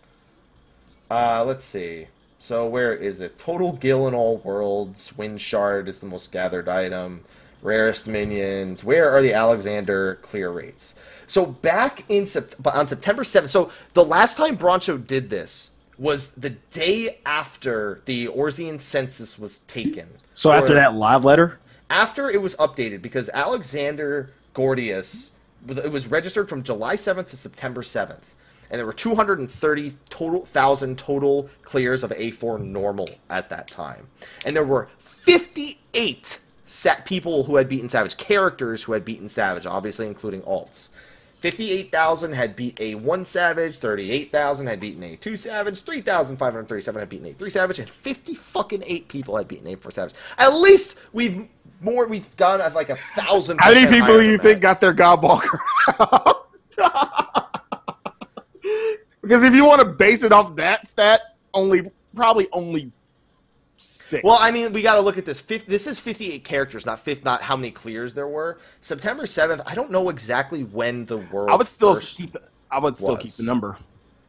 Uh, 1.12 1.44
let's 1.46 1.64
see. 1.64 2.08
So 2.44 2.68
where 2.68 2.94
is 2.94 3.22
it? 3.22 3.38
Total 3.38 3.72
Gil 3.72 4.06
in 4.06 4.14
all 4.14 4.36
worlds. 4.40 5.18
Wind 5.18 5.40
Shard 5.40 5.88
is 5.88 6.02
the 6.02 6.08
most 6.08 6.30
gathered 6.30 6.68
item. 6.68 7.24
Rarest 7.62 8.06
minions. 8.06 8.84
Where 8.84 9.10
are 9.10 9.22
the 9.22 9.32
Alexander 9.32 10.16
clear 10.16 10.52
rates? 10.52 10.94
So 11.26 11.46
back 11.46 12.04
in 12.10 12.26
Sept- 12.26 12.56
on 12.76 12.86
September 12.86 13.24
7th. 13.24 13.48
So 13.48 13.72
the 13.94 14.04
last 14.04 14.36
time 14.36 14.58
Broncho 14.58 14.98
did 14.98 15.30
this 15.30 15.72
was 15.98 16.32
the 16.32 16.50
day 16.50 17.20
after 17.26 18.02
the 18.04 18.28
Eorzean 18.28 18.78
census 18.82 19.40
was 19.40 19.60
taken. 19.60 20.10
So 20.34 20.52
after 20.52 20.74
that 20.74 20.96
live 20.96 21.24
letter, 21.24 21.60
after 21.90 22.30
it 22.30 22.42
was 22.42 22.58
updated 22.58 23.02
because 23.02 23.30
Alexander 23.30 24.34
Gordius 24.54 25.32
it 25.70 25.94
was 25.94 26.08
registered 26.08 26.50
from 26.50 26.62
July 26.62 26.98
7th 26.98 27.28
to 27.28 27.38
September 27.38 27.84
7th 27.84 28.36
and 28.70 28.80
there 28.80 28.86
were 28.86 28.94
230 28.94 29.94
total 30.10 30.46
thousand 30.46 30.98
total 30.98 31.50
clears 31.64 32.04
of 32.04 32.12
A4 32.12 32.62
normal 32.62 33.10
at 33.30 33.50
that 33.50 33.70
time 33.70 34.08
and 34.46 34.56
there 34.56 34.64
were 34.64 34.90
58 35.00 36.40
set 36.66 37.06
people 37.06 37.44
who 37.44 37.58
had 37.58 37.68
beaten 37.68 37.90
Savage 37.90 38.18
characters 38.18 38.84
who 38.84 38.94
had 38.94 39.06
beaten 39.06 39.28
Savage 39.28 39.66
obviously 39.66 40.08
including 40.08 40.42
alts 40.42 40.90
58,000 41.44 42.32
had 42.32 42.56
beat 42.56 42.78
A1 42.78 43.26
Savage, 43.26 43.76
38,000 43.76 44.66
had 44.66 44.80
beaten 44.80 45.04
A2 45.04 45.38
Savage, 45.38 45.82
3,537 45.82 47.00
had 47.00 47.10
beaten 47.10 47.34
A3 47.34 47.52
Savage, 47.52 47.80
and 47.80 47.90
50 47.90 48.34
fucking 48.34 48.82
8 48.86 49.10
people 49.10 49.36
had 49.36 49.50
beaten 49.50 49.68
A4 49.68 49.92
Savage. 49.92 50.16
At 50.38 50.56
least 50.56 50.98
we've 51.12 51.46
more 51.82 52.08
we've 52.08 52.34
gone 52.38 52.62
at 52.62 52.74
like 52.76 52.90
a 52.90 52.96
thousand. 53.14 53.60
how 53.60 53.74
many 53.74 53.86
people 53.86 54.18
do 54.18 54.26
you 54.26 54.38
think 54.38 54.62
that. 54.62 54.80
got 54.80 54.80
their 54.80 54.94
Gobwalker? 54.94 55.60
Because 59.24 59.42
if 59.42 59.56
you 59.56 59.66
want 59.66 59.80
to 59.80 59.88
base 59.88 60.22
it 60.22 60.32
off 60.32 60.56
that 60.58 60.88
stat, 60.88 61.22
only 61.54 61.90
probably 62.14 62.48
only 62.52 62.92
six. 63.78 64.24
Well, 64.24 64.38
I 64.40 64.52
mean, 64.52 64.74
we 64.74 64.82
got 64.82 64.96
to 64.96 65.02
look 65.02 65.18
at 65.18 65.26
this. 65.26 65.42
This 65.42 65.88
is 65.88 65.98
58 65.98 66.44
characters, 66.44 66.86
not 66.86 67.00
fifth, 67.00 67.24
not 67.24 67.42
how 67.42 67.56
many 67.56 67.72
clears 67.72 68.14
there 68.14 68.28
were. 68.28 68.60
September 68.82 69.24
7th. 69.24 69.62
I 69.66 69.74
don't 69.76 69.90
know 69.90 70.10
exactly 70.10 70.64
when 70.66 71.06
the 71.06 71.18
world. 71.18 71.50
I 71.50 71.56
would 71.56 71.68
still 71.68 71.98
keep. 72.00 72.34
The, 72.34 72.42
I 72.70 72.80
would 72.80 72.98
still 72.98 73.16
was. 73.16 73.24
keep 73.24 73.34
the 73.34 73.44
number. 73.44 73.78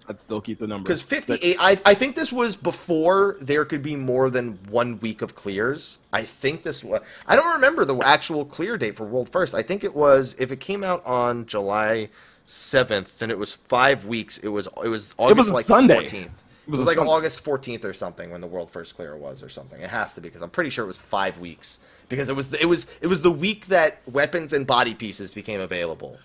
I'd 0.06 0.20
still 0.20 0.40
keep 0.40 0.58
the 0.58 0.66
number 0.66 0.84
Because 0.84 1.00
58, 1.00 1.56
I, 1.58 1.78
I 1.84 1.94
think 1.94 2.14
this 2.14 2.30
was 2.30 2.56
before 2.56 3.36
there 3.40 3.64
could 3.64 3.82
be 3.82 3.96
more 3.96 4.28
than 4.28 4.58
one 4.68 5.00
week 5.00 5.22
of 5.22 5.34
clears. 5.34 5.98
I 6.12 6.24
think 6.24 6.62
this 6.62 6.84
was. 6.84 7.00
I 7.26 7.36
don't 7.36 7.54
remember 7.54 7.84
the 7.84 7.96
actual 8.00 8.44
clear 8.44 8.76
date 8.76 8.96
for 8.96 9.06
World 9.06 9.30
First. 9.30 9.54
I 9.54 9.62
think 9.62 9.82
it 9.82 9.94
was, 9.94 10.36
if 10.38 10.52
it 10.52 10.60
came 10.60 10.84
out 10.84 11.04
on 11.06 11.46
July 11.46 12.10
7th, 12.46 13.18
then 13.18 13.30
it 13.30 13.38
was 13.38 13.54
five 13.54 14.04
weeks. 14.06 14.38
It 14.38 14.48
was 14.48 14.68
it 14.82 14.88
was 14.88 15.14
August 15.18 15.36
was 15.38 15.48
a 15.48 15.52
like 15.54 15.66
Sunday. 15.66 16.06
14th. 16.06 16.12
It 16.14 16.30
It 16.66 16.70
was, 16.70 16.80
was 16.80 16.80
a 16.80 16.84
like 16.84 16.96
Sunday. 16.96 17.10
August 17.12 17.44
14th 17.44 17.84
or 17.84 17.92
something 17.92 18.30
when 18.30 18.40
the 18.40 18.46
World 18.46 18.70
First 18.70 18.96
Clear 18.96 19.16
was 19.16 19.42
or 19.42 19.48
something. 19.48 19.80
It 19.80 19.90
has 19.90 20.14
to 20.14 20.20
be 20.20 20.28
because 20.28 20.42
I'm 20.42 20.50
pretty 20.50 20.70
sure 20.70 20.84
it 20.84 20.88
was 20.88 20.98
five 20.98 21.38
weeks 21.38 21.80
because 22.08 22.28
it 22.28 22.36
was 22.36 22.48
the, 22.48 22.60
it 22.60 22.66
was 22.66 22.86
it 23.00 23.06
was 23.06 23.22
the 23.22 23.30
week 23.30 23.66
that 23.66 24.00
weapons 24.06 24.52
and 24.52 24.66
body 24.66 24.94
pieces 24.94 25.32
became 25.32 25.60
available, 25.60 26.18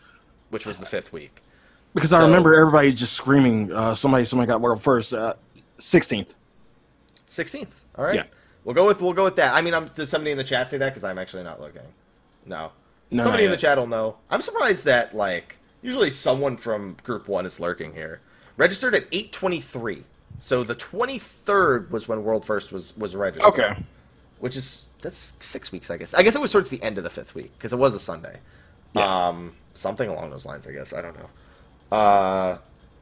which 0.50 0.66
was 0.66 0.78
the 0.78 0.86
fifth 0.86 1.14
week. 1.14 1.42
because 1.94 2.12
I 2.14 2.22
remember 2.22 2.54
everybody 2.54 2.92
just 2.92 3.14
screaming. 3.14 3.72
Uh, 3.72 3.96
somebody, 3.96 4.26
somebody 4.26 4.48
got 4.48 4.62
world 4.62 4.82
first. 4.82 5.14
uh, 5.14 5.34
Sixteenth. 5.80 6.34
Sixteenth. 7.28 7.82
All 7.96 8.06
right. 8.06 8.16
Yeah. 8.16 8.24
We'll 8.66 8.76
go 8.76 8.86
with 8.86 9.02
we'll 9.02 9.14
go 9.14 9.24
with 9.24 9.38
that. 9.38 9.54
I 9.54 9.62
mean, 9.62 9.74
I'm, 9.74 9.88
does 9.96 10.10
somebody 10.10 10.32
in 10.32 10.38
the 10.38 10.44
chat 10.44 10.70
say 10.70 10.78
that? 10.78 10.90
Because 10.90 11.04
I'm 11.04 11.18
actually 11.18 11.44
not 11.44 11.62
looking. 11.62 11.82
No. 12.46 12.72
No, 13.12 13.24
somebody 13.24 13.46
in 13.46 13.52
the 13.52 13.58
chat 13.58 13.78
will 13.78 13.88
know. 13.88 14.18
I'm 14.30 14.42
surprised 14.42 14.86
that 14.86 15.16
like 15.16 15.58
usually 15.82 16.10
someone 16.10 16.58
from 16.58 16.98
Group 17.04 17.28
One 17.28 17.46
is 17.46 17.60
lurking 17.60 17.94
here. 17.94 18.22
Registered 18.58 18.96
at 18.96 19.10
8:23. 19.12 20.04
So 20.40 20.64
the 20.64 20.76
23rd 20.76 21.90
was 21.90 22.08
when 22.08 22.24
World 22.24 22.46
First 22.46 22.72
was 22.72 22.96
was 22.98 23.16
registered. 23.16 23.52
Okay. 23.54 23.84
Which 24.40 24.56
is 24.56 24.86
that's 25.02 25.34
six 25.40 25.72
weeks, 25.72 25.90
I 25.90 25.98
guess. 25.98 26.14
I 26.14 26.24
guess 26.24 26.36
it 26.36 26.42
was 26.42 26.52
towards 26.52 26.70
the 26.70 26.82
end 26.82 26.98
of 26.98 27.04
the 27.04 27.10
fifth 27.10 27.36
week 27.36 27.52
because 27.58 27.74
it 27.74 27.80
was 27.80 27.96
a 27.96 28.00
Sunday. 28.00 28.38
Yeah. 28.94 29.28
Um, 29.28 29.54
something 29.74 30.10
along 30.10 30.30
those 30.30 30.46
lines, 30.46 30.68
I 30.68 30.72
guess. 30.72 30.94
I 30.94 31.02
don't 31.02 31.16
know. 31.18 31.98
Uh, 31.98 32.58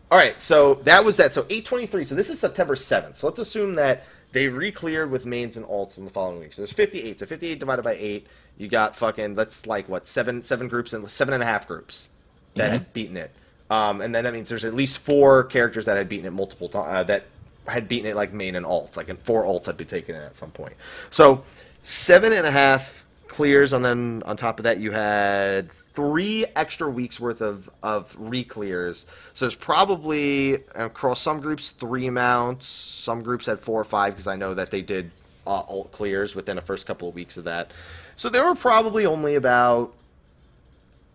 all 0.10 0.18
right, 0.18 0.40
so 0.40 0.76
that 0.76 1.04
was 1.04 1.18
that. 1.18 1.34
So 1.34 1.42
823. 1.42 2.06
So 2.06 2.16
this 2.16 2.30
is 2.30 2.40
September 2.40 2.76
7th. 2.76 3.18
So 3.18 3.28
let's 3.28 3.40
assume 3.40 3.76
that 3.76 4.06
they 4.32 4.48
re-cleared 4.48 5.12
with 5.12 5.26
mains 5.26 5.58
and 5.58 5.66
alts 5.66 5.98
in 5.98 6.06
the 6.06 6.12
following 6.12 6.40
week. 6.40 6.54
So 6.54 6.62
there's 6.62 6.72
58. 6.72 7.20
So 7.20 7.26
58 7.26 7.60
divided 7.60 7.82
by 7.82 7.94
8, 7.94 8.28
you 8.58 8.68
got 8.68 8.96
fucking, 8.96 9.36
that's 9.36 9.66
like, 9.66 9.90
what, 9.90 10.08
seven 10.08 10.42
seven 10.44 10.68
groups 10.68 10.94
and 10.94 11.10
seven 11.10 11.34
and 11.34 11.44
a 11.44 11.46
half 11.46 11.68
groups 11.68 12.10
that 12.58 12.72
had 12.72 12.94
beaten 12.94 13.18
it. 13.18 13.32
Um, 13.70 14.02
and 14.02 14.16
then 14.16 14.24
that 14.24 14.34
means 14.34 14.50
there's 14.50 14.66
at 14.66 14.74
least 14.74 15.00
four 15.00 15.44
characters 15.44 15.86
that 15.86 15.98
had 15.98 16.08
beaten 16.08 16.26
it 16.26 16.32
multiple 16.32 16.70
times, 16.70 16.88
uh, 16.90 17.04
that 17.04 17.26
had 17.68 17.88
beaten 17.88 18.10
it 18.10 18.16
like 18.16 18.32
main 18.32 18.56
and 18.56 18.66
alt. 18.66 18.96
Like 18.96 19.10
and 19.10 19.20
four 19.20 19.44
alts 19.44 19.66
had 19.66 19.78
been 19.78 19.88
taken 19.88 20.16
in 20.16 20.22
at 20.22 20.36
some 20.36 20.52
point. 20.52 20.74
So 21.10 21.44
seven 21.84 22.32
and 22.34 22.46
a 22.46 22.52
half 22.52 23.06
clears, 23.28 23.74
and 23.74 23.84
then 23.84 24.24
on 24.26 24.38
top 24.38 24.60
of 24.60 24.64
that, 24.64 24.80
you 24.80 24.92
had 24.92 25.72
three 25.72 26.46
extra 26.56 26.90
weeks 26.90 27.20
worth 27.20 27.42
of 27.42 27.70
of 27.84 28.16
re-clears. 28.18 29.06
So 29.34 29.46
there's 29.46 29.56
probably 29.56 30.56
across 30.74 31.20
some 31.22 31.42
groups 31.42 31.70
three 31.70 32.10
mounts. 32.10 32.68
Some 32.68 33.22
groups 33.22 33.46
had 33.46 33.60
four 33.60 33.82
or 33.82 33.86
five 33.86 34.14
because 34.14 34.28
I 34.28 34.38
know 34.38 34.54
that 34.54 34.72
they 34.72 34.82
did 34.82 35.12
uh, 35.46 35.62
alt 35.62 35.92
clears 35.92 36.36
within 36.36 36.56
the 36.56 36.62
first 36.62 36.88
couple 36.88 37.10
of 37.10 37.16
weeks 37.16 37.36
of 37.38 37.44
that. 37.44 37.72
So 38.16 38.30
there 38.30 38.46
were 38.46 38.56
probably 38.56 39.06
only 39.06 39.36
about 39.36 39.94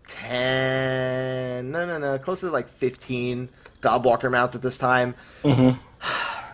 10 0.07 1.71
no 1.71 1.85
no 1.85 1.97
no 1.97 2.17
close 2.19 2.41
to 2.41 2.49
like 2.49 2.67
15 2.67 3.49
gobwalker 3.81 4.31
mounts 4.31 4.55
at 4.55 4.61
this 4.61 4.77
time 4.77 5.15
Mm-hmm. 5.43 5.77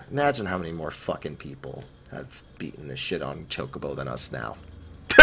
imagine 0.11 0.45
how 0.45 0.57
many 0.57 0.71
more 0.71 0.91
fucking 0.91 1.35
people 1.37 1.83
have 2.11 2.41
beaten 2.57 2.87
this 2.87 2.99
shit 2.99 3.21
on 3.21 3.45
chocobo 3.45 3.95
than 3.95 4.07
us 4.07 4.31
now 4.31 4.57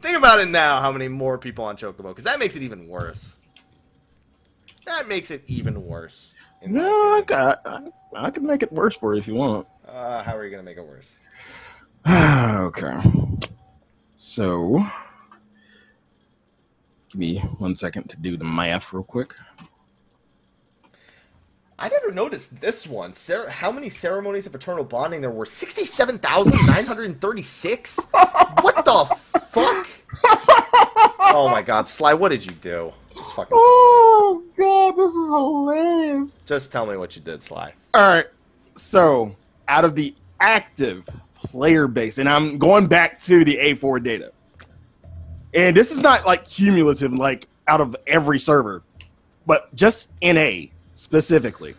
think 0.00 0.16
about 0.16 0.38
it 0.40 0.48
now 0.48 0.80
how 0.80 0.92
many 0.92 1.08
more 1.08 1.38
people 1.38 1.64
on 1.64 1.76
chocobo 1.76 2.04
because 2.08 2.24
that 2.24 2.38
makes 2.38 2.56
it 2.56 2.62
even 2.62 2.88
worse 2.88 3.38
that 4.86 5.08
makes 5.08 5.30
it 5.30 5.42
even 5.48 5.84
worse 5.84 6.36
No, 6.64 7.14
I 7.16 7.22
got. 7.22 7.60
I, 7.66 7.80
I 8.14 8.30
can 8.30 8.46
make 8.46 8.62
it 8.62 8.72
worse 8.72 8.94
for 8.96 9.14
you 9.14 9.20
if 9.20 9.26
you 9.28 9.34
want. 9.34 9.66
uh, 9.86 10.22
how 10.22 10.36
are 10.36 10.44
you 10.44 10.50
gonna 10.50 10.62
make 10.62 10.78
it 10.78 10.86
worse 10.86 11.16
okay. 12.08 12.96
So, 14.14 14.86
give 17.16 17.18
me 17.18 17.38
one 17.58 17.74
second 17.74 18.08
to 18.10 18.16
do 18.16 18.36
the 18.36 18.44
math 18.44 18.92
real 18.92 19.02
quick. 19.02 19.34
I 21.78 21.88
never 21.88 22.10
noticed 22.10 22.60
this 22.60 22.86
one. 22.86 23.14
Cer- 23.14 23.48
how 23.48 23.70
many 23.70 23.88
ceremonies 23.88 24.46
of 24.46 24.54
eternal 24.54 24.84
bonding 24.84 25.20
there 25.20 25.30
were? 25.30 25.46
Sixty-seven 25.46 26.18
thousand 26.18 26.58
nine 26.66 26.84
hundred 26.86 27.20
thirty-six. 27.20 27.98
what 28.10 28.84
the 28.84 29.04
fuck? 29.50 29.88
oh 30.24 31.48
my 31.50 31.62
god, 31.62 31.88
Sly, 31.88 32.12
what 32.14 32.30
did 32.30 32.44
you 32.44 32.52
do? 32.52 32.92
Just 33.16 33.34
fucking. 33.34 33.56
Oh 33.58 34.42
god, 34.56 34.96
this 34.96 35.08
is 35.08 35.26
hilarious. 35.26 36.38
Just 36.46 36.72
tell 36.72 36.86
me 36.86 36.96
what 36.96 37.16
you 37.16 37.22
did, 37.22 37.40
Sly. 37.42 37.72
All 37.94 38.08
right. 38.08 38.26
So, 38.74 39.34
out 39.68 39.86
of 39.86 39.94
the 39.94 40.14
active 40.40 41.08
player 41.34 41.88
base, 41.88 42.18
and 42.18 42.28
I'm 42.28 42.58
going 42.58 42.86
back 42.86 43.18
to 43.22 43.44
the 43.44 43.56
A4 43.56 44.02
data. 44.02 44.32
And 45.54 45.76
this 45.76 45.92
is 45.92 46.00
not 46.00 46.26
like 46.26 46.44
cumulative, 46.44 47.12
like 47.12 47.46
out 47.68 47.80
of 47.80 47.96
every 48.06 48.38
server, 48.38 48.82
but 49.46 49.74
just 49.74 50.10
NA 50.22 50.66
specifically. 50.94 51.74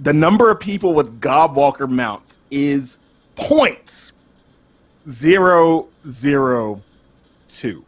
The 0.00 0.12
number 0.14 0.50
of 0.50 0.58
people 0.58 0.94
with 0.94 1.20
Gobwalker 1.20 1.88
mounts 1.88 2.38
is 2.50 2.96
point 3.34 4.12
zero 5.08 5.88
zero 6.08 6.82
two. 7.48 7.84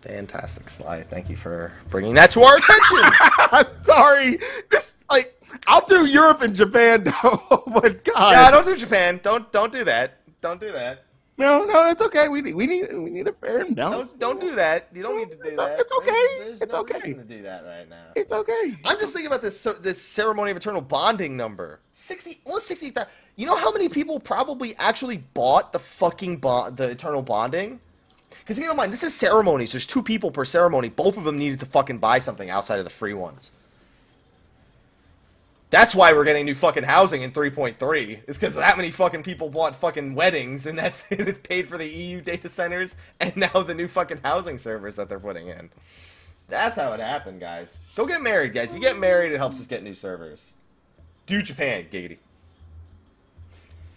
Fantastic, 0.00 0.68
slide. 0.70 1.08
Thank 1.10 1.28
you 1.28 1.36
for 1.36 1.72
bringing 1.90 2.14
that 2.14 2.32
to 2.32 2.42
our 2.42 2.56
attention. 2.56 2.98
I'm 3.52 3.66
sorry, 3.82 4.38
this 4.70 4.94
like 5.10 5.40
I'll 5.66 5.84
do 5.86 6.06
Europe 6.06 6.40
and 6.42 6.54
Japan. 6.54 7.04
Oh 7.24 7.62
my 7.66 7.88
god! 7.90 8.30
yeah, 8.32 8.50
don't 8.50 8.64
do 8.66 8.76
Japan. 8.76 9.20
Don't 9.22 9.50
don't 9.52 9.72
do 9.72 9.84
that. 9.84 10.18
Don't 10.40 10.60
do 10.60 10.72
that. 10.72 11.04
no, 11.38 11.64
no, 11.64 11.88
it's 11.88 12.02
okay. 12.02 12.28
We 12.28 12.42
need, 12.42 12.54
we 12.54 12.66
need, 12.66 12.92
we 12.92 13.10
need 13.10 13.26
a 13.28 13.32
fair 13.32 13.60
and 13.60 13.74
balanced. 13.76 14.18
Don't 14.18 14.38
don't 14.40 14.50
do 14.50 14.56
that. 14.56 14.88
You 14.94 15.02
don't 15.02 15.16
need 15.16 15.30
to 15.30 15.36
do 15.36 15.42
It's- 15.44 15.56
that. 15.56 15.80
it's 15.80 15.92
okay. 15.92 16.10
There's, 16.10 16.38
there's 16.38 16.62
It's 16.62 16.72
no 16.74 16.80
okay. 16.80 16.98
reason 16.98 17.18
to 17.18 17.24
do 17.24 17.42
that 17.42 17.64
right 17.64 17.88
now. 17.88 18.04
It's 18.16 18.32
okay. 18.32 18.76
I'm 18.84 18.98
just 18.98 19.12
thinking 19.12 19.28
about 19.28 19.42
this 19.42 19.66
this 19.80 20.00
ceremony 20.02 20.50
of 20.50 20.56
eternal 20.56 20.80
bonding 20.80 21.36
number. 21.36 21.80
Sixty, 21.92 22.40
almost 22.44 22.66
sixty 22.66 22.90
thousand. 22.90 23.10
You 23.36 23.46
know 23.46 23.56
how 23.56 23.72
many 23.72 23.88
people 23.88 24.20
probably 24.20 24.74
actually 24.76 25.18
bought 25.18 25.72
the 25.72 25.78
fucking 25.78 26.36
bond, 26.38 26.76
the 26.76 26.90
eternal 26.90 27.22
bonding? 27.22 27.80
Because 28.40 28.58
keep 28.58 28.68
in 28.68 28.76
mind, 28.76 28.92
this 28.92 29.02
is 29.04 29.14
ceremonies. 29.14 29.72
There's 29.72 29.86
two 29.86 30.02
people 30.02 30.30
per 30.30 30.44
ceremony. 30.44 30.88
Both 30.88 31.16
of 31.16 31.24
them 31.24 31.38
needed 31.38 31.60
to 31.60 31.66
fucking 31.66 31.98
buy 31.98 32.18
something 32.18 32.50
outside 32.50 32.78
of 32.78 32.84
the 32.84 32.90
free 32.90 33.14
ones. 33.14 33.52
That's 35.72 35.94
why 35.94 36.12
we're 36.12 36.24
getting 36.26 36.44
new 36.44 36.54
fucking 36.54 36.82
housing 36.82 37.22
in 37.22 37.32
3.3. 37.32 38.28
Is 38.28 38.36
because 38.36 38.56
that 38.56 38.76
many 38.76 38.90
fucking 38.90 39.22
people 39.22 39.48
bought 39.48 39.74
fucking 39.74 40.14
weddings, 40.14 40.66
and 40.66 40.78
that's 40.78 41.02
and 41.10 41.26
it's 41.26 41.38
paid 41.38 41.66
for 41.66 41.78
the 41.78 41.88
EU 41.88 42.20
data 42.20 42.50
centers, 42.50 42.94
and 43.18 43.34
now 43.38 43.62
the 43.62 43.72
new 43.72 43.88
fucking 43.88 44.20
housing 44.22 44.58
servers 44.58 44.96
that 44.96 45.08
they're 45.08 45.18
putting 45.18 45.48
in. 45.48 45.70
That's 46.48 46.76
how 46.76 46.92
it 46.92 47.00
happened, 47.00 47.40
guys. 47.40 47.80
Go 47.96 48.04
get 48.04 48.20
married, 48.20 48.52
guys. 48.52 48.68
If 48.68 48.74
you 48.74 48.80
get 48.82 48.98
married, 48.98 49.32
it 49.32 49.38
helps 49.38 49.58
us 49.58 49.66
get 49.66 49.82
new 49.82 49.94
servers. 49.94 50.52
Do 51.24 51.40
Japan, 51.40 51.86
Giggity. 51.90 52.18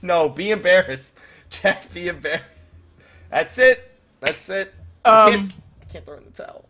No, 0.02 0.30
be 0.30 0.52
embarrassed. 0.52 1.14
Jack, 1.50 1.92
be 1.94 2.08
embarrassed. 2.08 2.46
That's 3.30 3.58
it. 3.58 3.92
That's 4.22 4.48
it. 4.50 4.74
You 5.06 5.12
Um, 5.12 5.32
can't, 5.32 5.54
you 5.54 5.88
can't 5.92 6.06
throw 6.06 6.18
in 6.18 6.24
the 6.24 6.32
towel. 6.32 6.70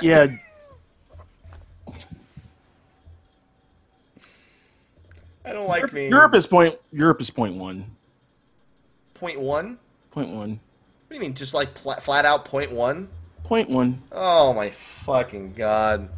Yeah, 0.00 0.28
I 5.48 5.52
don't 5.52 5.68
like 5.68 5.92
me. 5.92 6.08
Europe 6.08 6.34
is 6.34 6.46
point. 6.46 6.76
Europe 6.92 7.20
is 7.20 7.30
point 7.30 7.54
one. 7.54 7.86
point 9.14 9.40
one. 9.40 9.78
Point 10.10 10.30
one. 10.30 10.50
What 10.50 10.58
do 11.10 11.14
you 11.14 11.20
mean? 11.20 11.34
Just 11.34 11.54
like 11.54 11.72
pl- 11.74 11.94
flat 11.94 12.24
out 12.26 12.44
point 12.44 12.70
one? 12.70 13.08
Point 13.44 13.70
one. 13.70 14.02
Oh 14.12 14.52
my 14.52 14.68
fucking 14.70 15.54
god! 15.54 16.10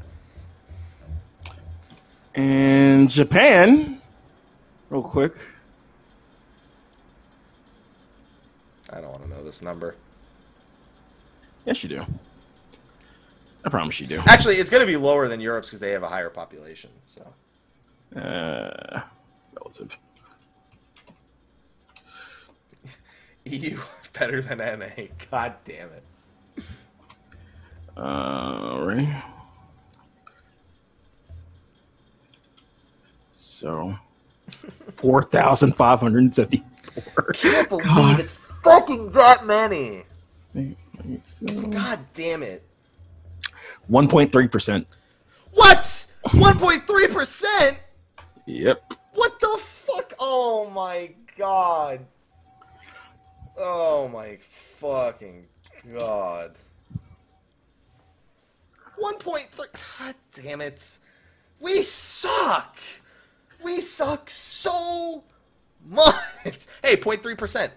And 2.34 3.08
Japan, 3.08 4.00
real 4.88 5.02
quick. 5.02 5.34
I 8.92 9.00
don't 9.00 9.10
want 9.12 9.22
to 9.22 9.30
know 9.30 9.44
this 9.44 9.62
number. 9.62 9.94
Yes, 11.64 11.84
you 11.84 11.88
do. 11.88 12.04
I 13.64 13.68
promise 13.68 14.00
you 14.00 14.06
do. 14.08 14.20
Actually, 14.26 14.56
it's 14.56 14.70
going 14.70 14.80
to 14.80 14.86
be 14.86 14.96
lower 14.96 15.28
than 15.28 15.40
Europe's 15.40 15.68
because 15.68 15.78
they 15.78 15.92
have 15.92 16.02
a 16.02 16.08
higher 16.08 16.30
population. 16.30 16.90
So 17.06 17.32
Uh, 18.16 19.02
relative. 19.54 19.98
EU 23.44 23.78
better 24.12 24.42
than 24.42 24.58
NA. 24.58 25.04
God 25.30 25.54
damn 25.64 25.88
it. 25.90 26.04
Uh, 27.96 28.78
right. 28.80 29.22
So, 33.32 33.96
four 34.96 35.22
thousand 35.22 35.76
five 35.76 36.00
hundred 36.00 36.34
seventy-four. 36.34 37.32
Can't 37.34 37.68
believe 37.68 37.84
God. 37.84 38.20
it's 38.20 38.30
fucking 38.30 39.10
that 39.10 39.44
many. 39.44 40.04
God 41.70 41.98
damn 42.14 42.42
it. 42.42 42.62
One 43.88 44.08
point 44.08 44.32
three 44.32 44.48
percent. 44.48 44.86
What? 45.52 46.06
1.3%? 46.26 47.76
Yep. 48.46 48.94
What 49.12 49.40
the 49.40 49.58
fuck? 49.58 50.14
Oh 50.18 50.68
my 50.70 51.12
god. 51.36 52.06
Oh 53.58 54.08
my 54.08 54.36
fucking 54.40 55.46
god. 55.98 56.54
1.3. 59.00 59.56
God 59.56 60.14
damn 60.32 60.60
it. 60.60 60.98
We 61.58 61.82
suck. 61.82 62.78
We 63.62 63.80
suck 63.80 64.30
so 64.30 65.24
much. 65.84 66.14
Hey, 66.82 66.96
0.3%. 66.96 67.70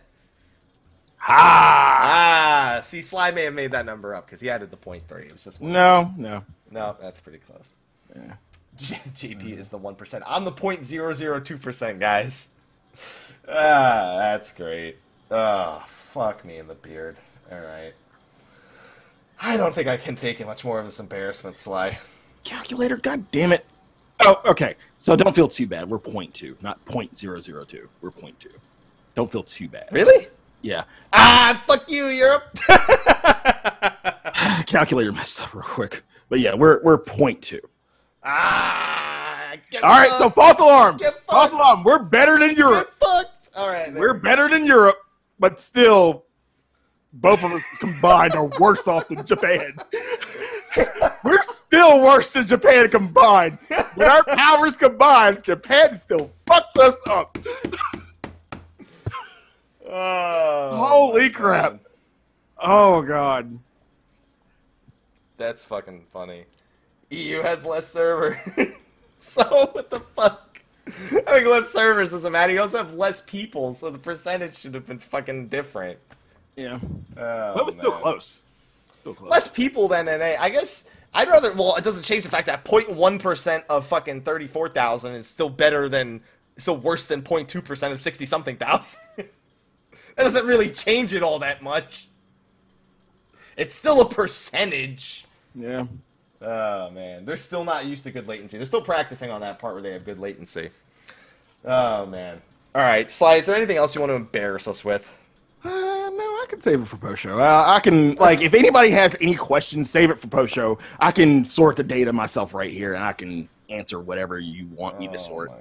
Ha! 1.18 2.78
Ah, 2.78 2.82
see, 2.82 3.02
Sly 3.02 3.32
may 3.32 3.44
have 3.44 3.54
made 3.54 3.72
that 3.72 3.86
number 3.86 4.14
up 4.16 4.26
because 4.26 4.42
he 4.42 4.50
added 4.50 4.72
the 4.72 4.78
0.3. 4.78 5.26
It 5.26 5.34
was 5.34 5.44
just 5.44 5.62
one. 5.62 5.72
No, 5.72 6.14
no. 6.18 6.44
No, 6.72 6.96
that's 7.02 7.22
pretty 7.22 7.40
close. 7.40 7.76
Yeah. 8.16 8.34
JP 8.78 9.58
is 9.58 9.70
the 9.70 9.80
1%. 9.80 10.24
I'm 10.26 10.44
the 10.44 10.52
0.002%, 10.52 12.00
guys. 12.00 12.50
Ah, 13.48 14.18
that's 14.18 14.52
great. 14.52 14.98
Oh, 15.30 15.84
fuck 15.88 16.46
me 16.46 16.58
in 16.58 16.68
the 16.68 16.76
beard. 16.76 17.18
Alright. 17.52 17.94
I 19.42 19.58
don't 19.58 19.74
think 19.74 19.88
I 19.88 19.98
can 19.98 20.16
take 20.16 20.40
it 20.40 20.46
much 20.46 20.64
more 20.64 20.80
of 20.80 20.86
this 20.86 21.00
embarrassment, 21.00 21.58
Sly. 21.58 22.00
Calculator, 22.44 22.98
god 22.98 23.30
damn 23.32 23.52
it. 23.52 23.66
Oh, 24.22 24.42
okay. 24.46 24.76
So 25.00 25.16
don't 25.16 25.36
feel 25.36 25.48
too 25.48 25.68
bad. 25.68 25.90
We're 25.90 26.00
point 26.00 26.34
0.2, 26.34 26.62
not 26.62 26.84
0.002. 26.86 27.88
We're 28.02 28.12
point 28.12 28.40
0.2. 28.40 28.52
Don't 29.16 29.32
feel 29.32 29.44
too 29.44 29.68
bad. 29.68 29.88
Really? 29.92 30.28
Yeah. 30.62 30.86
Ah, 31.12 31.62
fuck 31.64 31.90
you, 31.90 32.08
Europe! 32.08 32.58
Calculator 34.66 35.12
messed 35.12 35.42
up 35.42 35.54
real 35.54 35.64
quick. 35.64 36.04
But 36.30 36.40
yeah, 36.40 36.56
we're 36.56 36.82
we're 36.84 36.98
point 36.98 37.42
two. 37.42 37.60
Ah, 38.24 39.54
get 39.70 39.84
All 39.84 39.90
right, 39.92 40.12
so 40.14 40.30
false 40.30 40.60
alarm. 40.60 41.00
False 41.30 41.52
alarm. 41.52 41.84
We're 41.84 42.00
better 42.04 42.38
than 42.40 42.50
Get 42.50 42.58
Europe. 42.58 42.94
fucked! 43.00 43.50
Alright, 43.56 43.94
We're 43.94 44.16
better 44.16 44.50
than 44.50 44.66
Europe, 44.66 44.98
but 45.40 45.62
still, 45.62 46.26
both 47.14 47.44
of 47.44 47.52
us 47.52 47.64
combined 47.80 48.34
are 48.34 48.48
worse 48.60 48.88
off 48.88 49.08
than 49.08 49.24
Japan. 49.26 49.76
We're 51.24 51.44
still 51.44 52.02
worse 52.02 52.30
than 52.32 52.48
Japan 52.48 52.90
combined. 52.90 53.60
When 53.94 54.10
our 54.10 54.24
powers 54.24 54.76
combined, 54.76 55.44
Japan 55.44 55.98
still 56.00 56.32
fucks 56.48 56.76
us 56.80 56.96
up. 57.08 57.38
Oh, 59.88 60.70
Holy 60.76 61.30
crap. 61.30 61.72
God. 61.74 61.80
Oh 62.58 63.02
god. 63.04 63.60
That's 65.38 65.64
fucking 65.66 66.06
funny. 66.12 66.46
EU 67.14 67.42
has 67.42 67.66
less 67.66 67.88
server. 67.88 68.40
so 69.20 69.70
what 69.74 69.90
the 69.90 70.00
fuck? 70.00 70.62
I 70.88 70.92
think 70.92 71.48
less 71.48 71.70
servers 71.70 72.12
doesn't 72.12 72.32
matter. 72.32 72.52
You 72.52 72.62
also 72.62 72.78
have 72.78 72.94
less 72.94 73.22
people, 73.22 73.74
so 73.74 73.90
the 73.90 73.98
percentage 73.98 74.60
should 74.60 74.74
have 74.74 74.86
been 74.86 75.00
fucking 75.00 75.48
different. 75.48 75.98
Yeah. 76.56 76.80
Oh, 77.18 77.54
That 77.56 77.66
was 77.66 77.76
still 77.76 77.92
close. 77.92 78.42
Still 79.00 79.14
close. 79.14 79.30
Less 79.30 79.48
people 79.48 79.88
than 79.88 80.06
NA. 80.06 80.36
I 80.40 80.50
guess 80.50 80.86
I'd 81.14 81.30
rather. 81.30 81.54
Well, 81.54 81.76
it 81.76 81.84
doesn't 81.84 82.04
change 82.04 82.24
the 82.24 82.30
fact 82.30 82.48
that 82.48 82.66
0.1 82.66 83.20
percent 83.20 83.64
of 83.70 83.88
fucking 83.88 84.22
thirty-four 84.22 84.70
thousand 84.70 85.16
is 85.16 85.28
still 85.28 85.50
better 85.50 85.88
than, 85.88 86.22
still 86.58 86.78
worse 86.78 87.08
than 87.08 87.22
0.2 87.22 87.64
percent 87.64 87.94
of 87.94 88.00
sixty 88.00 88.26
something 88.26 88.58
thousand. 88.58 89.00
that 89.18 89.28
doesn't 90.18 90.46
really 90.46 90.70
change 90.70 91.14
it 91.14 91.24
all 91.24 91.40
that 91.40 91.64
much. 91.64 92.08
It's 93.56 93.76
still 93.76 94.02
a 94.02 94.10
percentage. 94.10 95.26
Yeah. 95.56 95.86
Oh 96.44 96.90
man, 96.92 97.26
they're 97.26 97.38
still 97.38 97.64
not 97.64 97.86
used 97.86 98.04
to 98.04 98.12
good 98.12 98.28
latency. 98.28 98.58
They're 98.58 98.66
still 98.66 98.82
practicing 98.82 99.30
on 99.32 99.42
that 99.42 99.60
part 99.60 99.74
where 99.74 99.82
they 99.84 99.92
have 99.94 100.04
good 100.06 100.20
latency. 100.20 100.70
Oh 101.66 102.06
man. 102.06 102.42
All 102.76 102.82
right, 102.82 103.10
Sly. 103.12 103.36
Is 103.36 103.46
there 103.46 103.56
anything 103.56 103.78
else 103.78 103.96
you 103.96 104.02
want 104.02 104.12
to 104.12 104.16
embarrass 104.16 104.68
us 104.68 104.84
with? 104.84 105.10
Uh, 105.64 105.70
no, 105.70 105.72
I 105.72 106.46
can 106.50 106.60
save 106.60 106.82
it 106.82 106.88
for 106.88 106.98
post 106.98 107.22
show. 107.22 107.40
Uh, 107.40 107.64
I 107.68 107.80
can 107.80 108.16
like 108.16 108.42
if 108.42 108.54
anybody 108.54 108.90
has 108.92 109.16
any 109.22 109.36
questions, 109.36 109.90
save 109.90 110.10
it 110.10 110.20
for 110.20 110.28
post 110.28 110.54
show. 110.54 110.80
I 111.00 111.12
can 111.12 111.46
sort 111.46 111.78
the 111.78 111.84
data 111.84 112.12
myself 112.12 112.54
right 112.54 112.72
here, 112.72 112.94
and 112.96 113.04
I 113.04 113.14
can 113.14 113.48
answer 113.70 114.00
whatever 114.00 114.40
you 114.40 114.68
want 114.76 115.00
me 115.00 115.08
to 115.08 115.20
sort. 115.20 115.52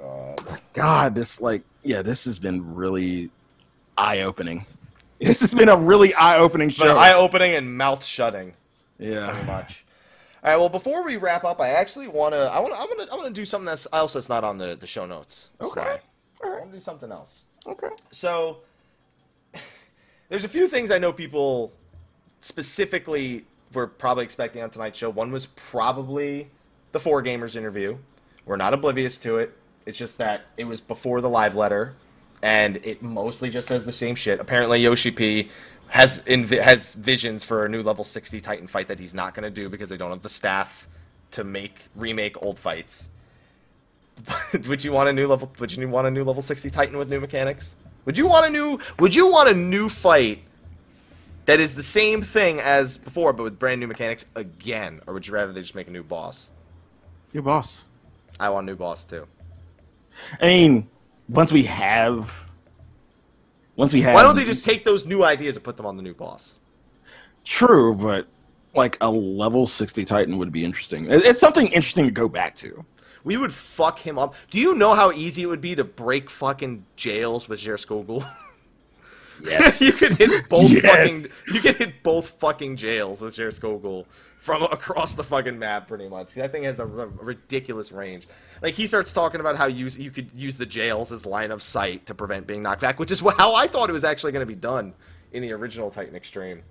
Oh 0.00 0.34
my 0.38 0.42
god. 0.42 0.60
God, 0.72 1.14
this 1.14 1.40
like 1.40 1.62
yeah, 1.82 2.00
this 2.00 2.24
has 2.24 2.38
been 2.38 2.74
really 2.74 3.30
eye 3.98 4.20
opening. 4.20 4.64
This 5.20 5.40
has 5.40 5.54
been 5.54 5.68
a 5.68 5.76
really 5.76 6.14
eye 6.14 6.38
opening 6.38 6.68
show. 6.68 6.98
eye-opening 6.98 7.54
and 7.54 7.78
mouth-shutting, 7.78 8.52
Yeah. 8.98 9.30
pretty 9.30 9.46
much. 9.46 9.83
All 10.44 10.50
right. 10.50 10.58
Well, 10.58 10.68
before 10.68 11.02
we 11.02 11.16
wrap 11.16 11.44
up, 11.44 11.60
I 11.60 11.70
actually 11.70 12.06
want 12.06 12.34
to. 12.34 12.38
I 12.40 12.60
wanna. 12.60 12.74
I'm 12.74 12.88
gonna. 12.88 13.08
I'm 13.10 13.18
gonna 13.18 13.30
do 13.30 13.46
something 13.46 13.64
that's 13.66 13.86
else 13.92 14.12
that's 14.12 14.28
not 14.28 14.44
on 14.44 14.58
the 14.58 14.76
the 14.76 14.86
show 14.86 15.06
notes. 15.06 15.48
Okay. 15.60 15.70
Sly. 15.70 15.82
I 15.82 16.46
All 16.46 16.50
right. 16.50 16.60
want 16.60 16.72
to 16.72 16.76
do 16.76 16.80
something 16.82 17.10
else. 17.10 17.44
Okay. 17.66 17.88
So 18.10 18.58
there's 20.28 20.44
a 20.44 20.48
few 20.48 20.68
things 20.68 20.90
I 20.90 20.98
know 20.98 21.12
people 21.12 21.72
specifically 22.42 23.46
were 23.72 23.86
probably 23.86 24.24
expecting 24.24 24.62
on 24.62 24.68
tonight's 24.68 24.98
show. 24.98 25.08
One 25.08 25.32
was 25.32 25.46
probably 25.46 26.48
the 26.92 27.00
four 27.00 27.22
gamers 27.22 27.56
interview. 27.56 27.96
We're 28.44 28.56
not 28.56 28.74
oblivious 28.74 29.16
to 29.18 29.38
it. 29.38 29.56
It's 29.86 29.98
just 29.98 30.18
that 30.18 30.42
it 30.58 30.64
was 30.64 30.80
before 30.80 31.22
the 31.22 31.30
live 31.30 31.54
letter, 31.54 31.94
and 32.42 32.76
it 32.84 33.02
mostly 33.02 33.48
just 33.48 33.66
says 33.66 33.86
the 33.86 33.92
same 33.92 34.14
shit. 34.14 34.40
Apparently, 34.40 34.78
Yoshi 34.80 35.10
P 35.10 35.48
has 35.94 36.24
invi- 36.24 36.60
has 36.60 36.94
visions 36.94 37.44
for 37.44 37.64
a 37.64 37.68
new 37.68 37.80
level 37.80 38.02
60 38.02 38.40
Titan 38.40 38.66
fight 38.66 38.88
that 38.88 38.98
he's 38.98 39.14
not 39.14 39.32
going 39.32 39.44
to 39.44 39.50
do 39.50 39.68
because 39.68 39.88
they 39.90 39.96
don't 39.96 40.10
have 40.10 40.22
the 40.22 40.28
staff 40.28 40.88
to 41.30 41.44
make 41.44 41.82
remake 41.94 42.42
old 42.42 42.58
fights. 42.58 43.10
would 44.66 44.82
you 44.82 44.90
want 44.90 45.08
a 45.08 45.12
new 45.12 45.28
level? 45.28 45.52
Would 45.60 45.70
you 45.70 45.88
want 45.88 46.08
a 46.08 46.10
new 46.10 46.24
level 46.24 46.42
60 46.42 46.68
Titan 46.68 46.98
with 46.98 47.08
new 47.08 47.20
mechanics? 47.20 47.76
Would 48.06 48.18
you 48.18 48.26
want 48.26 48.44
a 48.44 48.50
new? 48.50 48.80
Would 48.98 49.14
you 49.14 49.30
want 49.30 49.48
a 49.48 49.54
new 49.54 49.88
fight 49.88 50.42
that 51.44 51.60
is 51.60 51.76
the 51.76 51.82
same 51.82 52.22
thing 52.22 52.58
as 52.58 52.98
before 52.98 53.32
but 53.32 53.44
with 53.44 53.60
brand 53.60 53.78
new 53.78 53.86
mechanics 53.86 54.26
again, 54.34 55.00
or 55.06 55.14
would 55.14 55.28
you 55.28 55.32
rather 55.32 55.52
they 55.52 55.60
just 55.60 55.76
make 55.76 55.86
a 55.86 55.92
new 55.92 56.02
boss? 56.02 56.50
Your 57.32 57.44
boss. 57.44 57.84
I 58.40 58.48
want 58.48 58.64
a 58.64 58.72
new 58.72 58.76
boss 58.76 59.04
too. 59.04 59.28
I 60.40 60.46
mean, 60.46 60.88
once 61.28 61.52
we 61.52 61.62
have, 61.62 62.43
once 63.76 63.92
we 63.92 64.02
have. 64.02 64.14
Why 64.14 64.22
don't 64.22 64.36
they 64.36 64.44
just 64.44 64.64
take 64.64 64.84
those 64.84 65.06
new 65.06 65.24
ideas 65.24 65.56
and 65.56 65.64
put 65.64 65.76
them 65.76 65.86
on 65.86 65.96
the 65.96 66.02
new 66.02 66.14
boss? 66.14 66.58
True, 67.44 67.94
but 67.94 68.26
like 68.74 68.96
a 69.00 69.10
level 69.10 69.66
sixty 69.66 70.04
Titan 70.04 70.38
would 70.38 70.52
be 70.52 70.64
interesting. 70.64 71.06
It's 71.10 71.40
something 71.40 71.66
interesting 71.68 72.04
to 72.04 72.10
go 72.10 72.28
back 72.28 72.54
to. 72.56 72.84
We 73.24 73.38
would 73.38 73.54
fuck 73.54 73.98
him 73.98 74.18
up. 74.18 74.34
Do 74.50 74.58
you 74.58 74.74
know 74.74 74.94
how 74.94 75.10
easy 75.10 75.42
it 75.42 75.46
would 75.46 75.62
be 75.62 75.74
to 75.74 75.84
break 75.84 76.28
fucking 76.28 76.84
jails 76.96 77.48
with 77.48 77.60
Jer 77.60 77.76
Skogul? 77.76 78.24
Yes. 79.44 79.80
you 79.80 79.92
can 79.92 80.14
hit 80.16 80.48
both 80.48 80.70
Yes. 80.70 80.82
fucking 80.82 81.54
you 81.54 81.60
could 81.60 81.76
hit 81.76 82.02
both 82.02 82.28
fucking 82.40 82.76
jails 82.76 83.20
with 83.20 83.34
Geirskogul 83.36 84.06
from 84.38 84.62
across 84.62 85.14
the 85.14 85.24
fucking 85.24 85.58
map 85.58 85.88
pretty 85.88 86.08
much. 86.08 86.34
That 86.34 86.52
thing 86.52 86.64
has 86.64 86.78
a, 86.78 86.82
r- 86.82 87.08
ridiculous 87.20 87.92
range. 87.92 88.26
Like 88.62 88.74
he 88.74 88.86
starts 88.86 89.12
talking 89.12 89.40
about 89.40 89.56
how 89.56 89.66
use 89.66 89.98
you 89.98 90.10
could 90.10 90.30
use 90.34 90.56
the 90.56 90.66
jails 90.66 91.12
as 91.12 91.24
line 91.26 91.50
of 91.50 91.62
sight 91.62 92.06
to 92.06 92.14
prevent 92.14 92.46
being 92.46 92.62
knocked 92.62 92.80
back, 92.80 92.98
which 92.98 93.10
is 93.10 93.20
how 93.20 93.54
I 93.54 93.66
thought 93.66 93.88
it 93.88 93.94
was 93.94 94.04
actually 94.04 94.32
going 94.32 94.46
to 94.46 94.52
be 94.52 94.58
done 94.58 94.94
in 95.32 95.42
the 95.42 95.52
original 95.52 95.90
Titan 95.90 96.14
Extreme. 96.14 96.62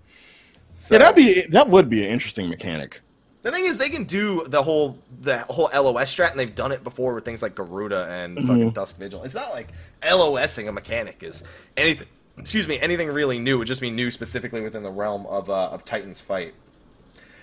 So, 0.77 0.95
Yeah, 0.95 0.99
that'd 0.99 1.15
be 1.15 1.41
that 1.51 1.67
would 1.69 1.89
be 1.89 2.05
an 2.05 2.11
interesting 2.11 2.49
mechanic. 2.49 3.01
the 3.43 3.51
thing 3.51 3.65
is, 3.65 3.77
they 3.77 3.89
can 3.89 4.05
do 4.05 4.45
the 4.47 4.63
whole 4.63 4.97
the 5.21 5.39
whole 5.39 5.69
LOS 5.73 6.15
strat, 6.15 6.31
and 6.31 6.39
they've 6.39 6.55
done 6.55 6.71
it 6.71 6.83
before 6.83 7.13
with 7.13 7.25
things 7.25 7.41
like 7.41 7.55
Garuda 7.55 8.07
and 8.09 8.37
mm-hmm. 8.37 8.47
fucking 8.47 8.69
Dusk 8.71 8.97
Vigil. 8.97 9.23
It's 9.23 9.35
not 9.35 9.51
like 9.51 9.69
LOSing 10.01 10.67
a 10.67 10.71
mechanic 10.71 11.23
is 11.23 11.43
anything. 11.77 12.07
Excuse 12.37 12.67
me, 12.67 12.79
anything 12.79 13.09
really 13.09 13.39
new. 13.39 13.57
Would 13.59 13.67
just 13.67 13.81
be 13.81 13.91
new 13.91 14.09
specifically 14.09 14.61
within 14.61 14.83
the 14.83 14.91
realm 14.91 15.25
of 15.27 15.49
uh, 15.49 15.69
of 15.69 15.85
Titan's 15.85 16.19
fight. 16.19 16.53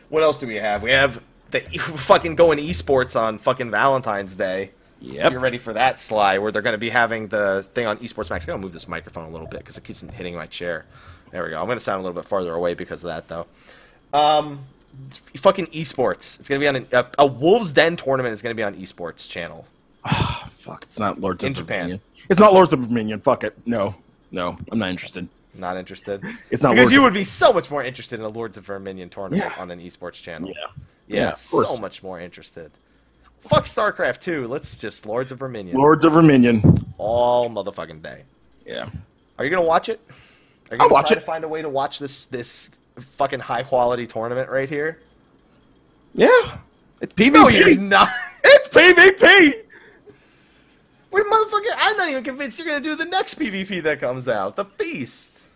What 0.08 0.22
else 0.22 0.38
do 0.38 0.46
we 0.46 0.56
have? 0.56 0.82
We 0.82 0.90
have 0.90 1.22
the 1.50 1.60
fucking 1.78 2.34
going 2.34 2.58
esports 2.58 3.18
on 3.20 3.38
fucking 3.38 3.70
Valentine's 3.70 4.34
Day. 4.34 4.72
Yep. 5.00 5.32
You're 5.32 5.40
ready 5.40 5.58
for 5.58 5.72
that, 5.72 5.98
Sly, 5.98 6.38
where 6.38 6.52
they're 6.52 6.60
going 6.60 6.74
to 6.74 6.78
be 6.78 6.90
having 6.90 7.28
the 7.28 7.66
thing 7.74 7.86
on 7.86 7.96
Esports 7.98 8.28
Max. 8.28 8.44
I'm 8.44 8.48
going 8.48 8.60
to 8.60 8.66
move 8.66 8.74
this 8.74 8.86
microphone 8.86 9.24
a 9.24 9.30
little 9.30 9.46
bit 9.46 9.60
because 9.60 9.78
it 9.78 9.84
keeps 9.84 10.02
hitting 10.02 10.34
my 10.34 10.44
chair. 10.46 10.84
There 11.30 11.42
we 11.42 11.50
go. 11.50 11.58
I'm 11.58 11.66
going 11.66 11.78
to 11.78 11.84
sound 11.84 12.00
a 12.00 12.02
little 12.02 12.20
bit 12.20 12.28
farther 12.28 12.52
away 12.52 12.74
because 12.74 13.02
of 13.02 13.08
that, 13.08 13.26
though. 13.26 13.46
Um, 14.12 14.66
fucking 15.36 15.66
esports. 15.68 16.38
It's 16.38 16.48
going 16.48 16.60
to 16.60 16.64
be 16.64 16.68
on 16.68 16.76
an, 16.76 16.86
a, 16.92 17.06
a 17.18 17.26
Wolves 17.26 17.72
Den 17.72 17.96
tournament. 17.96 18.34
is 18.34 18.42
going 18.42 18.54
to 18.54 18.56
be 18.56 18.62
on 18.62 18.74
esports 18.74 19.26
channel. 19.28 19.66
Oh, 20.04 20.44
fuck, 20.50 20.84
it's 20.84 20.98
not 20.98 21.18
Lords 21.18 21.44
In 21.44 21.52
of 21.52 21.58
Japan. 21.58 21.78
Dominion. 21.78 22.00
It's 22.28 22.40
not 22.40 22.52
Lords 22.52 22.72
of 22.72 22.86
Dominion. 22.86 23.20
Fuck 23.20 23.44
it. 23.44 23.56
No, 23.64 23.94
no, 24.30 24.56
I'm 24.70 24.78
not 24.78 24.90
interested. 24.90 25.28
Not 25.54 25.76
interested. 25.76 26.22
It's 26.50 26.62
not 26.62 26.70
because 26.70 26.84
Lords 26.86 26.92
you 26.92 26.98
of- 27.00 27.04
would 27.04 27.14
be 27.14 27.24
so 27.24 27.52
much 27.52 27.70
more 27.70 27.82
interested 27.82 28.20
in 28.20 28.24
a 28.24 28.28
Lords 28.28 28.56
of 28.56 28.64
Verminion 28.64 29.08
tournament 29.10 29.42
Yeah. 29.56 29.60
on 29.62 29.70
an 29.70 29.80
esports 29.80 30.22
channel. 30.22 30.48
Yeah. 30.48 30.54
Yeah, 31.08 31.20
Yeah, 31.22 31.32
so 31.32 31.76
much 31.78 32.02
more 32.04 32.20
interested. 32.20 32.70
Fuck 33.40 33.64
StarCraft 33.64 34.20
2. 34.20 34.46
Let's 34.46 34.76
just 34.78 35.06
Lords 35.06 35.32
of 35.32 35.38
Verminion 35.40 35.76
Lords 35.76 36.04
of 36.04 36.12
Verminion. 36.12 36.62
all 36.98 37.50
motherfucking 37.50 38.00
day. 38.02 38.22
Yeah. 38.64 38.88
Are 39.38 39.44
you 39.44 39.50
gonna 39.50 39.62
watch 39.66 39.88
it? 39.88 40.00
Are 40.08 40.12
you 40.76 40.82
I'll 40.82 40.88
gonna 40.88 40.92
watch 40.94 41.06
try 41.08 41.16
it. 41.16 41.20
to 41.20 41.26
find 41.26 41.42
a 41.42 41.48
way 41.48 41.62
to 41.62 41.68
watch 41.68 41.98
this 41.98 42.26
this 42.26 42.70
fucking 42.96 43.40
high 43.40 43.64
quality 43.64 44.06
tournament 44.06 44.48
right 44.50 44.68
here? 44.68 45.00
Yeah. 46.14 46.58
It's 47.00 47.12
PvP. 47.14 47.32
No, 47.32 47.48
you're 47.48 47.74
not. 47.76 48.08
It's 48.44 48.68
PvP. 48.68 49.64
Wait, 51.10 51.24
motherfucker! 51.24 51.70
I'm 51.76 51.96
not 51.96 52.08
even 52.08 52.22
convinced 52.24 52.58
you're 52.58 52.68
gonna 52.68 52.80
do 52.80 52.94
the 52.94 53.04
next 53.04 53.38
PvP 53.38 53.82
that 53.82 53.98
comes 54.00 54.28
out, 54.28 54.56
the 54.56 54.64
Feast. 54.64 55.48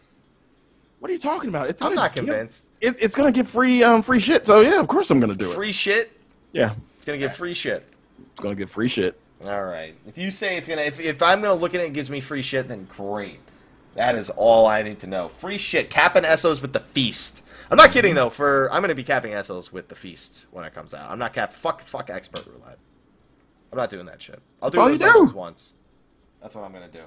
What 0.99 1.11
are 1.11 1.13
you 1.13 1.19
talking 1.21 1.49
about? 1.51 1.69
It's 1.69 1.83
I'm 1.83 1.95
not 1.95 2.15
give- 2.15 2.25
convinced. 2.25 2.65
It, 2.81 2.97
it's 3.01 3.15
gonna 3.15 3.31
give 3.33 3.49
free 3.49 3.83
um 3.83 4.03
free 4.03 4.21
shit. 4.21 4.47
So 4.47 4.61
yeah, 4.61 4.81
of 4.81 4.89
course 4.89 5.11
I'm 5.11 5.21
gonna 5.21 5.35
do 5.35 5.51
it. 5.51 5.55
Free 5.55 5.73
shit. 5.73 6.11
Yeah. 6.53 6.75
It's 6.97 7.05
gonna 7.05 7.19
give 7.19 7.35
free 7.37 7.55
shit. 7.55 7.87
It's 8.33 8.41
gonna 8.41 8.55
give 8.55 8.71
free 8.71 8.89
shit. 8.89 9.19
All 9.45 9.65
right. 9.65 9.95
If 10.07 10.17
you 10.17 10.31
say 10.31 10.57
it's 10.57 10.67
gonna, 10.69 10.83
if, 10.83 10.99
if 10.99 11.23
I'm 11.23 11.43
gonna 11.43 11.55
look 11.55 11.75
at 11.75 11.81
it 11.81 11.85
and 11.87 11.93
it 11.93 11.95
gives 11.95 12.09
me 12.11 12.21
free 12.21 12.41
shit, 12.43 12.67
then 12.69 12.85
great. 12.91 13.39
That 13.95 14.15
is 14.17 14.31
all 14.31 14.67
I 14.67 14.83
need 14.83 14.99
to 15.01 15.07
know. 15.07 15.29
Free 15.29 15.59
shit. 15.59 15.91
Capping 15.91 16.25
Essos 16.25 16.63
with 16.63 16.73
the 16.73 16.81
feast. 16.81 17.45
I'm 17.71 17.77
not 17.77 17.93
kidding 17.93 18.15
though. 18.15 18.31
For 18.31 18.73
I'm 18.73 18.81
gonna 18.83 18.95
be 18.95 19.05
capping 19.05 19.33
Essos 19.33 19.71
with 19.73 19.89
the 19.89 19.95
feast 19.95 20.47
when 20.51 20.65
it 20.65 20.75
comes 20.75 20.95
out. 20.95 21.11
I'm 21.11 21.19
not 21.19 21.33
cap. 21.35 21.53
Fuck. 21.53 21.83
Fuck 21.83 22.09
expert 22.11 22.47
roulette. 22.47 22.79
I'm 23.75 23.79
not 23.79 23.91
doing 23.91 24.07
that 24.07 24.23
shit. 24.23 24.41
I'll 24.63 24.71
do 24.71 24.79
all 24.79 24.87
those 24.87 25.01
you 25.01 25.07
do. 25.07 25.13
dungeons 25.13 25.33
once. 25.35 25.75
That's 26.41 26.55
what 26.55 26.63
I'm 26.63 26.73
gonna 26.73 26.87
do. 26.89 27.01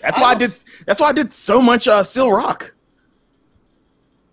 That's 0.00 0.18
why 0.18 0.30
I 0.30 0.34
did. 0.34 0.50
That's 0.86 0.98
why 0.98 1.08
I 1.08 1.12
did 1.12 1.30
so 1.34 1.60
much 1.60 1.86
uh, 1.86 2.02
Seal 2.02 2.32
Rock. 2.32 2.72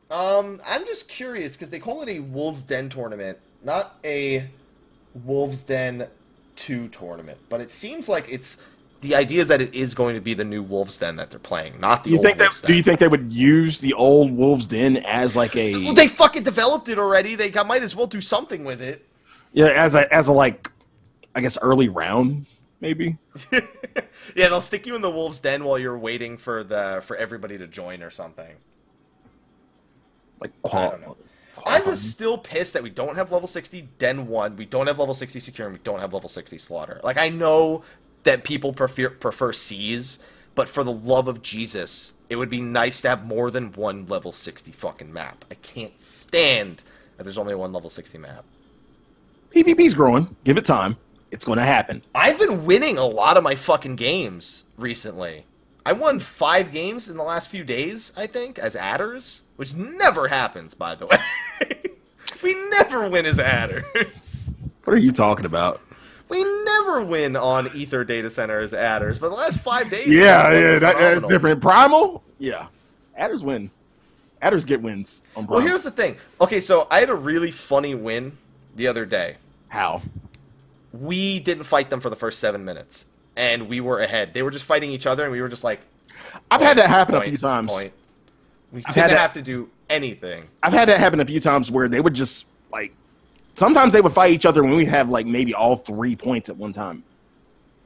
Um, 0.10 0.62
I'm 0.66 0.86
just 0.86 1.10
curious 1.10 1.58
because 1.58 1.70
they 1.70 1.80
call 1.80 2.02
it 2.04 2.08
a 2.08 2.20
Wolves 2.20 2.64
Den 2.64 2.88
tournament, 2.88 3.38
not 3.66 3.98
a 4.06 4.48
Wolves 5.26 5.62
Den 5.64 6.08
two 6.56 6.88
tournament. 6.88 7.38
But 7.50 7.60
it 7.60 7.74
seems 7.74 8.08
like 8.08 8.28
it's 8.30 8.60
the 9.02 9.14
idea 9.14 9.42
is 9.42 9.50
that 9.50 9.60
it 9.60 9.76
is 9.76 9.94
going 9.94 10.16
to 10.16 10.22
be 10.22 10.34
the 10.34 10.46
new 10.46 10.64
Wolves 10.64 10.98
Den 10.98 11.18
that 11.18 11.30
they're 11.32 11.38
playing, 11.40 11.82
not 11.82 12.06
the 12.06 12.12
Do 12.12 12.12
you 12.12 12.18
old 12.20 12.26
think 12.26 12.38
that? 12.38 12.46
Wolves 12.46 12.62
Do 12.62 12.74
you 12.74 12.82
think 12.82 13.00
they 13.02 13.10
would 13.10 13.34
use 13.34 13.82
the 13.82 13.94
old 13.94 14.32
Wolves 14.32 14.68
Den 14.68 14.96
as 14.98 15.36
like 15.36 15.54
a 15.58 15.74
Well, 15.84 15.94
they 15.94 16.08
fucking 16.08 16.44
developed 16.44 16.88
it 16.88 16.98
already. 16.98 17.36
They 17.36 17.50
got, 17.50 17.68
might 17.68 17.84
as 17.84 17.94
well 17.94 18.08
do 18.08 18.22
something 18.22 18.64
with 18.64 18.82
it. 18.82 19.06
yeah 19.52 19.68
as 19.68 19.96
a 19.96 20.12
as 20.14 20.30
a 20.30 20.34
like 20.34 20.72
I 21.38 21.42
guess 21.42 21.58
early 21.62 21.88
round 21.88 22.48
maybe? 22.82 23.18
yeah, 23.52 23.62
they'll 24.36 24.62
stick 24.62 24.86
you 24.86 24.96
in 24.96 25.02
the 25.02 25.10
Wolves 25.10 25.40
Den 25.40 25.64
while 25.64 25.80
you're 25.80 25.98
waiting 25.98 26.38
for 26.38 26.64
the 26.64 27.02
for 27.04 27.16
everybody 27.16 27.58
to 27.58 27.68
join 27.68 28.04
or 28.04 28.10
something. 28.10 28.56
Like 30.42 30.52
I 30.66 30.68
qual- 30.68 30.92
don't 30.92 31.02
know. 31.02 31.18
I'm 31.66 31.96
still 31.96 32.38
pissed 32.38 32.74
that 32.74 32.84
we 32.84 32.90
don't 32.90 33.16
have 33.16 33.32
level 33.32 33.48
60 33.48 33.90
Den 33.98 34.28
1, 34.28 34.56
we 34.56 34.66
don't 34.66 34.88
have 34.88 35.00
level 35.00 35.14
60 35.14 35.40
Secure, 35.40 35.68
and 35.68 35.76
we 35.76 35.82
don't 35.84 36.00
have 36.00 36.14
level 36.14 36.30
60 36.30 36.58
Slaughter. 36.60 37.02
Like, 37.04 37.18
I 37.18 37.30
know 37.30 37.84
that 38.24 38.44
people 38.44 38.74
prefer, 38.74 39.10
prefer 39.10 39.52
Cs, 39.52 40.20
but 40.54 40.70
for 40.70 40.84
the 40.84 40.92
love 40.92 41.28
of 41.28 41.42
Jesus, 41.42 42.14
it 42.30 42.36
would 42.36 42.52
be 42.52 42.62
nice 42.62 43.02
to 43.02 43.10
have 43.10 43.26
more 43.26 43.50
than 43.50 43.74
one 43.74 44.06
level 44.06 44.32
60 44.32 44.72
fucking 44.72 45.12
map. 45.12 45.46
I 45.50 45.56
can't 45.56 46.00
stand 46.00 46.84
that 47.18 47.24
there's 47.24 47.40
only 47.40 47.56
one 47.56 47.74
level 47.74 47.90
60 47.90 48.18
map. 48.20 48.46
PvP's 49.54 49.96
growing. 49.96 50.36
Give 50.44 50.58
it 50.58 50.66
time. 50.66 50.96
It's 51.32 51.46
going 51.46 51.58
to 51.58 51.66
happen. 51.66 52.02
I've 52.16 52.40
been 52.40 52.66
winning 52.66 52.98
a 52.98 53.06
lot 53.06 53.38
of 53.38 53.44
my 53.44 53.56
fucking 53.56 53.96
games 53.96 54.64
recently. 54.78 55.46
I 55.86 55.94
won 55.94 56.20
five 56.20 56.72
games 56.72 57.10
in 57.10 57.18
the 57.18 57.24
last 57.24 57.50
few 57.50 57.64
days, 57.64 58.12
I 58.18 58.28
think, 58.28 58.60
as 58.60 58.76
adders, 58.76 59.42
which 59.56 59.74
never 59.74 60.28
happens, 60.28 60.74
by 60.74 60.96
the 60.96 61.06
way. 61.06 61.18
we 62.44 62.54
never 62.70 63.10
win 63.10 63.26
as 63.26 63.40
adders. 63.40 64.54
What 64.84 64.94
are 64.94 65.00
you 65.00 65.12
talking 65.12 65.46
about? 65.46 65.82
We 66.30 66.44
never 66.66 67.02
win 67.04 67.36
on 67.36 67.68
Aether 67.76 68.04
Data 68.04 68.30
Center 68.30 68.60
as 68.60 68.74
adders, 68.74 69.20
but 69.20 69.30
the 69.30 69.36
last 69.36 69.60
five 69.60 69.90
days. 69.90 70.10
Yeah, 70.10 70.52
yeah, 70.52 70.80
that, 70.80 70.98
that's 70.98 71.28
different. 71.28 71.62
Primal, 71.62 72.24
yeah. 72.38 72.68
Adders 73.16 73.44
win. 73.44 73.72
Adders 74.42 74.66
get 74.66 74.82
wins 74.82 75.24
on 75.36 75.48
Well, 75.48 75.60
here's 75.60 75.84
the 75.84 75.92
thing. 75.92 76.18
Okay, 76.40 76.60
so 76.60 76.88
I 76.92 77.00
had 77.00 77.10
a 77.10 77.16
really 77.16 77.50
funny 77.50 77.96
win 77.96 78.38
the 78.76 78.88
other 78.88 79.06
day. 79.06 79.38
how. 79.70 80.02
We 80.94 81.40
didn't 81.40 81.64
fight 81.64 81.90
them 81.90 82.00
for 82.00 82.10
the 82.10 82.16
first 82.16 82.40
seven 82.40 82.64
minutes, 82.66 83.06
and 83.36 83.68
we 83.68 83.82
were 83.82 84.00
ahead. 84.00 84.34
They 84.34 84.42
were 84.42 84.52
just 84.52 84.66
fighting 84.66 84.92
each 84.92 85.06
other, 85.06 85.24
and 85.24 85.32
we 85.32 85.42
were 85.42 85.50
just 85.50 85.64
like, 85.64 85.82
I've 86.50 86.62
had 86.62 86.78
that 86.78 86.90
happen 86.90 87.16
point, 87.16 87.28
a 87.28 87.30
few 87.32 87.38
times. 87.38 87.72
point. 87.72 87.94
We 88.72 88.84
I've 88.86 88.94
didn't 88.96 89.10
that- 89.10 89.18
have 89.20 89.34
to 89.34 89.42
do 89.42 89.70
anything. 89.90 90.46
I've 90.64 90.74
had 90.74 90.90
that 90.90 91.00
happen 91.00 91.20
a 91.20 91.26
few 91.26 91.40
times 91.40 91.70
where 91.72 91.88
they 91.88 92.00
would 92.02 92.14
just 92.14 92.46
like. 92.72 92.94
Sometimes 93.56 93.92
they 93.92 94.02
would 94.02 94.14
fight 94.14 94.32
each 94.32 94.46
other 94.46 94.62
when 94.64 94.76
we 94.76 94.86
have 94.86 95.10
like 95.10 95.26
maybe 95.26 95.54
all 95.54 95.76
three 95.76 96.16
points 96.16 96.48
at 96.48 96.56
one 96.58 96.72
time. 96.74 97.04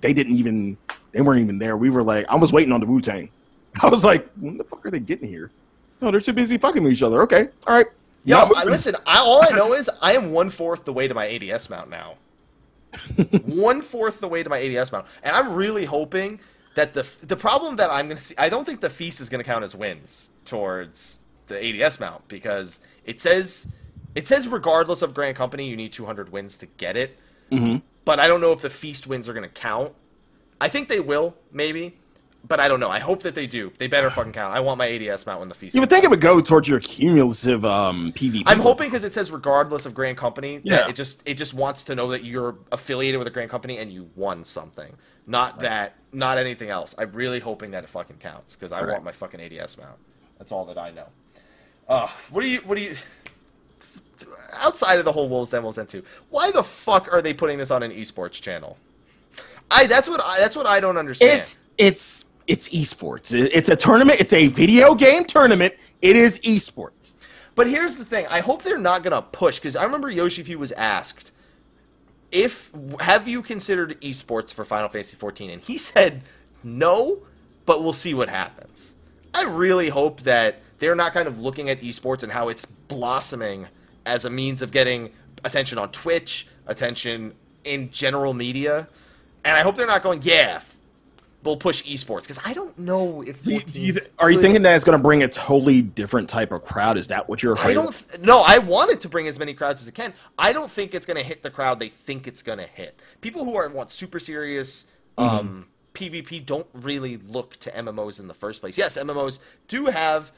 They 0.01 0.13
didn't 0.13 0.35
even. 0.35 0.77
They 1.11 1.21
weren't 1.21 1.41
even 1.41 1.59
there. 1.59 1.75
We 1.77 1.89
were 1.89 2.03
like, 2.03 2.25
I 2.29 2.35
was 2.35 2.53
waiting 2.53 2.71
on 2.73 2.79
the 2.79 2.85
Wu 2.85 3.01
Tang. 3.01 3.29
I 3.81 3.87
was 3.89 4.03
like, 4.03 4.29
when 4.39 4.57
the 4.57 4.63
fuck 4.63 4.85
are 4.85 4.91
they 4.91 4.99
getting 4.99 5.27
here? 5.27 5.51
No, 6.01 6.09
they're 6.11 6.19
too 6.21 6.33
busy 6.33 6.57
fucking 6.57 6.83
with 6.83 6.93
each 6.93 7.03
other. 7.03 7.21
Okay, 7.23 7.49
all 7.67 7.75
right. 7.75 7.85
Yo, 8.23 8.37
Not 8.47 8.65
listen. 8.67 8.95
I, 9.05 9.17
all 9.19 9.43
I 9.43 9.49
know 9.49 9.73
is 9.73 9.89
I 10.01 10.13
am 10.13 10.31
one 10.31 10.49
fourth 10.49 10.83
the 10.85 10.93
way 10.93 11.07
to 11.07 11.13
my 11.13 11.27
ADS 11.27 11.69
mount 11.69 11.89
now. 11.89 12.15
one 13.45 13.81
fourth 13.81 14.19
the 14.19 14.27
way 14.27 14.43
to 14.43 14.49
my 14.49 14.61
ADS 14.61 14.91
mount, 14.91 15.05
and 15.23 15.35
I'm 15.35 15.53
really 15.53 15.85
hoping 15.85 16.39
that 16.75 16.93
the 16.93 17.07
the 17.21 17.35
problem 17.35 17.75
that 17.77 17.89
I'm 17.89 18.07
going 18.07 18.17
to 18.17 18.23
see. 18.23 18.35
I 18.37 18.49
don't 18.49 18.65
think 18.65 18.81
the 18.81 18.89
feast 18.89 19.21
is 19.21 19.29
going 19.29 19.43
to 19.43 19.49
count 19.49 19.63
as 19.63 19.75
wins 19.75 20.29
towards 20.45 21.21
the 21.47 21.83
ADS 21.83 21.99
mount 21.99 22.27
because 22.27 22.81
it 23.05 23.19
says 23.21 23.67
it 24.15 24.27
says 24.27 24.47
regardless 24.47 25.01
of 25.01 25.13
Grand 25.13 25.35
Company, 25.35 25.67
you 25.67 25.75
need 25.75 25.93
200 25.93 26.31
wins 26.31 26.57
to 26.57 26.65
get 26.65 26.97
it. 26.97 27.17
Mhm. 27.51 27.81
But 28.03 28.19
I 28.19 28.27
don't 28.27 28.41
know 28.41 28.51
if 28.51 28.61
the 28.61 28.69
feast 28.69 29.07
wins 29.07 29.29
are 29.29 29.33
going 29.33 29.43
to 29.47 29.49
count. 29.49 29.93
I 30.59 30.67
think 30.69 30.87
they 30.89 30.99
will, 30.99 31.35
maybe. 31.51 31.97
But 32.47 32.59
I 32.59 32.67
don't 32.67 32.79
know. 32.79 32.89
I 32.89 32.99
hope 32.99 33.21
that 33.23 33.35
they 33.35 33.45
do. 33.47 33.71
They 33.77 33.87
better 33.87 34.09
fucking 34.17 34.33
count. 34.33 34.53
I 34.53 34.59
want 34.59 34.77
my 34.77 34.89
ADS 34.89 35.25
mount 35.25 35.39
when 35.39 35.47
the 35.49 35.55
feast. 35.55 35.75
You 35.75 35.81
would 35.81 35.89
think 35.89 36.03
it 36.03 36.09
would 36.09 36.21
go 36.21 36.41
towards 36.41 36.67
your 36.67 36.79
cumulative 36.79 37.63
um, 37.65 38.11
PvP. 38.13 38.43
I'm 38.45 38.59
hoping 38.59 38.87
because 38.89 39.03
it 39.03 39.13
says 39.13 39.31
regardless 39.31 39.85
of 39.85 39.93
Grand 39.93 40.17
Company 40.17 40.57
that 40.57 40.65
Yeah. 40.65 40.87
it 40.89 40.93
just 40.95 41.21
it 41.25 41.35
just 41.35 41.53
wants 41.53 41.83
to 41.85 41.95
know 41.95 42.09
that 42.09 42.23
you're 42.25 42.55
affiliated 42.71 43.19
with 43.19 43.27
a 43.27 43.31
Grand 43.31 43.49
Company 43.51 43.77
and 43.77 43.91
you 43.91 44.09
won 44.15 44.43
something, 44.43 44.95
not 45.27 45.59
that 45.59 45.95
not 46.11 46.37
anything 46.37 46.69
else. 46.69 46.93
I'm 46.97 47.11
really 47.13 47.39
hoping 47.39 47.71
that 47.71 47.83
it 47.83 47.89
fucking 47.89 48.17
counts 48.17 48.55
because 48.55 48.71
I 48.71 48.81
Right. 48.81 48.93
want 48.93 49.03
my 49.03 49.11
fucking 49.11 49.39
ADS 49.39 49.77
mount. 49.77 49.97
That's 50.39 50.51
all 50.51 50.65
that 50.65 50.77
I 50.77 50.89
know. 50.91 51.07
Uh, 51.87 52.07
what 52.31 52.41
do 52.41 52.49
you 52.49 52.59
what 52.61 52.75
do 52.75 52.81
you 52.83 52.95
outside 54.55 54.99
of 54.99 55.05
the 55.05 55.11
whole 55.11 55.29
Wolves 55.29 55.51
Den 55.51 55.61
Wolves 55.63 55.77
Den 55.77 55.85
two? 55.87 56.03
Why 56.29 56.51
the 56.51 56.63
fuck 56.63 57.11
are 57.13 57.21
they 57.21 57.33
putting 57.33 57.57
this 57.57 57.71
on 57.71 57.83
an 57.83 57.91
esports 57.91 58.41
channel? 58.41 58.77
I 59.69 59.87
that's 59.87 60.09
what 60.09 60.21
I 60.23 60.39
that's 60.39 60.55
what 60.55 60.65
I 60.65 60.79
don't 60.79 60.97
understand. 60.97 61.39
It's 61.41 61.63
it's 61.77 62.25
it's 62.51 62.67
esports. 62.67 63.33
It's 63.33 63.69
a 63.69 63.77
tournament. 63.77 64.19
It's 64.19 64.33
a 64.33 64.47
video 64.47 64.93
game 64.93 65.23
tournament. 65.23 65.73
It 66.01 66.17
is 66.17 66.37
esports. 66.39 67.15
But 67.55 67.67
here's 67.67 67.95
the 67.95 68.03
thing: 68.03 68.27
I 68.29 68.41
hope 68.41 68.63
they're 68.63 68.77
not 68.77 69.03
gonna 69.03 69.21
push 69.21 69.57
because 69.57 69.77
I 69.77 69.83
remember 69.85 70.11
Yoshi 70.11 70.43
P 70.43 70.57
was 70.57 70.73
asked 70.73 71.31
if 72.29 72.73
have 72.99 73.25
you 73.25 73.41
considered 73.41 73.99
esports 74.01 74.53
for 74.53 74.65
Final 74.65 74.89
Fantasy 74.89 75.15
14, 75.15 75.49
and 75.49 75.61
he 75.61 75.77
said 75.77 76.25
no, 76.61 77.19
but 77.65 77.83
we'll 77.83 77.93
see 77.93 78.13
what 78.13 78.27
happens. 78.27 78.95
I 79.33 79.43
really 79.43 79.87
hope 79.87 80.19
that 80.21 80.59
they're 80.79 80.93
not 80.93 81.13
kind 81.13 81.29
of 81.29 81.39
looking 81.39 81.69
at 81.69 81.79
esports 81.79 82.21
and 82.21 82.33
how 82.33 82.49
it's 82.49 82.65
blossoming 82.65 83.67
as 84.05 84.25
a 84.25 84.29
means 84.29 84.61
of 84.61 84.71
getting 84.71 85.11
attention 85.45 85.77
on 85.77 85.89
Twitch, 85.93 86.47
attention 86.67 87.33
in 87.63 87.91
general 87.91 88.33
media, 88.33 88.89
and 89.45 89.55
I 89.55 89.61
hope 89.61 89.75
they're 89.75 89.87
not 89.87 90.03
going, 90.03 90.21
yeah, 90.23 90.59
we'll 91.43 91.57
push 91.57 91.83
esports 91.83 92.21
because 92.21 92.39
I 92.45 92.53
don't 92.53 92.77
know 92.77 93.21
if. 93.21 93.43
Do 93.43 93.51
you, 93.53 93.59
14 93.59 93.73
do 93.73 93.81
you 93.81 93.93
th- 93.93 94.11
are 94.19 94.29
you 94.29 94.37
could- 94.37 94.41
thinking 94.41 94.61
that 94.63 94.75
it's 94.75 94.85
going 94.85 94.97
to 94.97 95.01
bring 95.03 95.23
a 95.23 95.27
totally 95.27 95.81
different 95.81 96.29
type 96.29 96.51
of 96.51 96.63
crowd? 96.63 96.97
Is 96.97 97.07
that 97.07 97.27
what 97.29 97.41
you're 97.43 97.53
afraid 97.53 97.71
I 97.71 97.73
don't. 97.73 98.09
Th- 98.09 98.21
no, 98.21 98.43
I 98.45 98.59
want 98.59 98.91
it 98.91 98.99
to 99.01 99.09
bring 99.09 99.27
as 99.27 99.37
many 99.39 99.53
crowds 99.53 99.81
as 99.81 99.87
it 99.87 99.93
can. 99.95 100.13
I 100.37 100.53
don't 100.53 100.69
think 100.69 100.93
it's 100.93 101.05
going 101.05 101.17
to 101.17 101.23
hit 101.23 101.43
the 101.43 101.49
crowd 101.49 101.79
they 101.79 101.89
think 101.89 102.27
it's 102.27 102.41
going 102.41 102.59
to 102.59 102.67
hit. 102.67 102.99
People 103.21 103.45
who 103.45 103.55
are 103.55 103.67
want 103.69 103.91
super 103.91 104.19
serious 104.19 104.85
um, 105.17 105.67
PvP 105.93 106.45
don't 106.45 106.67
really 106.73 107.17
look 107.17 107.57
to 107.57 107.71
MMOs 107.71 108.19
in 108.19 108.27
the 108.27 108.33
first 108.33 108.61
place. 108.61 108.77
Yes, 108.77 108.97
MMOs 108.97 109.39
do 109.67 109.85
have 109.87 110.31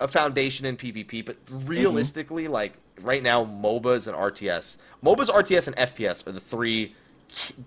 a 0.00 0.08
foundation 0.08 0.66
in 0.66 0.76
PvP, 0.76 1.24
but 1.24 1.36
realistically, 1.50 2.48
like 2.48 2.74
right 3.00 3.22
now, 3.22 3.44
MOBAs 3.44 4.06
and 4.08 4.16
RTS, 4.16 4.78
MOBAs, 5.04 5.28
RTS, 5.28 5.66
and 5.68 5.76
FPS 5.76 6.26
are 6.26 6.32
the 6.32 6.40
three 6.40 6.94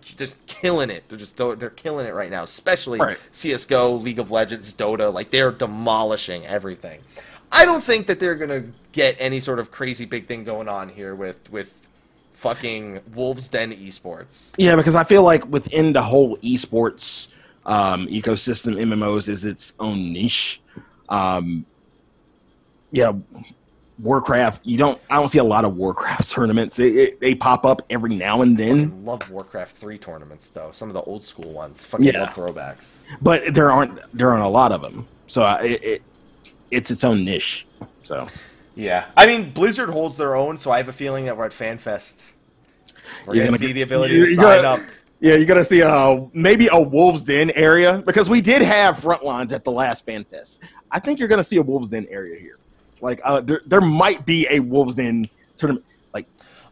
just 0.01 0.45
killing 0.47 0.89
it. 0.89 1.03
They're 1.09 1.17
just 1.17 1.37
they're 1.37 1.69
killing 1.69 2.05
it 2.05 2.13
right 2.13 2.29
now, 2.29 2.43
especially 2.43 2.99
Right. 2.99 3.17
CS:GO, 3.31 3.95
League 3.95 4.19
of 4.19 4.31
Legends, 4.31 4.73
Dota. 4.73 5.13
Like 5.13 5.31
they're 5.31 5.51
demolishing 5.51 6.45
everything. 6.45 7.01
I 7.51 7.65
don't 7.65 7.83
think 7.83 8.07
that 8.07 8.19
they're 8.19 8.35
gonna 8.35 8.63
get 8.91 9.15
any 9.19 9.39
sort 9.39 9.59
of 9.59 9.71
crazy 9.71 10.05
big 10.05 10.27
thing 10.27 10.43
going 10.43 10.67
on 10.67 10.89
here 10.89 11.15
with 11.15 11.49
with 11.51 11.71
fucking 12.33 13.01
Wolves 13.13 13.47
Den 13.47 13.71
esports. 13.73 14.53
Yeah, 14.57 14.75
because 14.75 14.95
I 14.95 15.03
feel 15.03 15.23
like 15.23 15.45
within 15.47 15.93
the 15.93 16.01
whole 16.01 16.37
esports 16.37 17.29
um, 17.65 18.07
ecosystem, 18.07 18.81
MMOs 18.81 19.27
is 19.27 19.43
its 19.43 19.73
own 19.79 20.13
niche. 20.13 20.61
Um, 21.09 21.65
yeah, 22.91 23.11
Warcraft. 23.99 24.65
You 24.65 24.77
don't. 24.77 25.01
I 25.09 25.15
don't 25.15 25.27
see 25.29 25.39
a 25.39 25.43
lot 25.43 25.65
of 25.65 25.75
Warcraft 25.75 26.29
tournaments. 26.31 26.77
It, 26.79 26.95
it, 26.95 27.19
they 27.19 27.33
pop 27.35 27.65
up 27.65 27.81
every 27.89 28.15
now 28.15 28.41
and 28.43 28.57
then, 28.57 28.89
Fucking 28.91 29.05
love 29.05 29.29
Warcraft 29.31 29.75
three 29.75 29.97
tournaments 29.97 30.49
though. 30.49 30.69
Some 30.71 30.87
of 30.89 30.93
the 30.93 31.01
old 31.01 31.23
school 31.25 31.51
ones. 31.51 31.83
Fucking 31.85 32.05
Yeah. 32.05 32.21
love 32.23 32.29
throwbacks. 32.35 32.95
but 33.21 33.53
there 33.53 33.71
aren't 33.71 33.99
there 34.15 34.31
aren't 34.31 34.43
a 34.45 34.49
lot 34.49 34.71
of 34.71 34.81
them. 34.81 35.07
So 35.27 35.43
I, 35.43 35.61
it, 35.63 35.83
it 35.83 36.01
it's 36.71 36.91
its 36.91 37.03
own 37.03 37.25
niche. 37.25 37.65
So 38.03 38.27
Yeah, 38.75 39.05
I 39.17 39.25
mean 39.25 39.51
Blizzard 39.51 39.89
holds 39.89 40.15
their 40.17 40.35
own, 40.35 40.57
so 40.57 40.71
I 40.71 40.77
have 40.77 40.89
a 40.89 40.93
feeling 40.93 41.25
that 41.25 41.35
we're 41.37 41.45
at 41.45 41.51
FanFest. 41.51 42.33
We're 43.25 43.35
You're 43.35 43.43
gonna, 43.45 43.47
gonna 43.51 43.57
see 43.57 43.67
get- 43.67 43.73
the 43.73 43.81
ability 43.83 44.19
to 44.19 44.27
sign 44.35 44.61
gotta- 44.63 44.67
up. 44.67 44.79
yeah, 45.21 45.35
you 45.35 45.45
got 45.45 45.55
to 45.55 45.63
see 45.65 45.79
a 45.79 46.27
maybe 46.33 46.67
a 46.71 46.79
Wolves 46.79 47.21
Den 47.23 47.51
area 47.51 48.03
because 48.05 48.29
we 48.29 48.41
did 48.41 48.61
have 48.61 48.99
front 48.99 49.23
lines 49.23 49.53
at 49.53 49.63
the 49.63 49.71
last 49.71 50.05
fan 50.05 50.23
fest. 50.25 50.61
I 50.91 50.99
think 50.99 51.17
you're 51.19 51.27
gonna 51.29 51.43
see 51.43 51.57
a 51.57 51.61
Wolves 51.61 51.89
Den 51.89 52.05
area 52.09 52.39
here. 52.39 52.59
Like 53.01 53.21
uh, 53.23 53.41
there, 53.41 53.61
there 53.65 53.81
might 53.81 54.25
be 54.25 54.47
a 54.49 54.59
Wolves 54.59 54.95
Den 54.95 55.29
tournament. 55.55 55.85
Like 56.13 56.27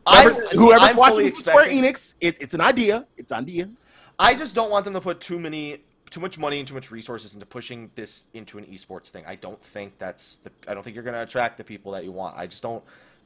whoever, 0.07 0.47
whoever's 0.52 0.89
I'm 0.89 0.95
watching 0.95 1.34
Square 1.34 1.69
Enix, 1.69 2.14
it, 2.22 2.38
it's 2.39 2.53
an 2.53 2.61
idea. 2.61 3.06
It's 3.18 3.31
an 3.31 3.39
idea. 3.39 3.69
I 4.18 4.34
just 4.34 4.56
don't 4.56 4.72
want 4.72 4.85
them 4.85 4.93
to 4.93 5.02
put 5.02 5.19
too 5.19 5.39
many, 5.39 5.80
too 6.10 6.19
much 6.19 6.38
money 6.38 6.60
and 6.60 6.68
too 6.68 6.73
much 6.73 6.91
resources 6.91 7.34
into 7.34 7.45
pushing 7.45 7.91
this 7.95 8.26
into 8.34 8.57
an 8.57 8.65
esports 8.65 9.10
thing. 9.10 9.26
I 9.27 9.35
don't 9.35 9.61
think 9.61 9.97
that's 9.99 10.38
the. 10.38 10.52
I 10.68 10.73
don't 10.73 10.84
think 10.84 10.95
you're 10.95 11.03
going 11.03 11.15
to 11.15 11.23
attract 11.23 11.57
the 11.57 11.64
people 11.64 11.91
that 11.93 12.03
you 12.03 12.11
want. 12.11 12.38
I 12.38 12.47
just 12.47 12.64
don't. 12.64 12.84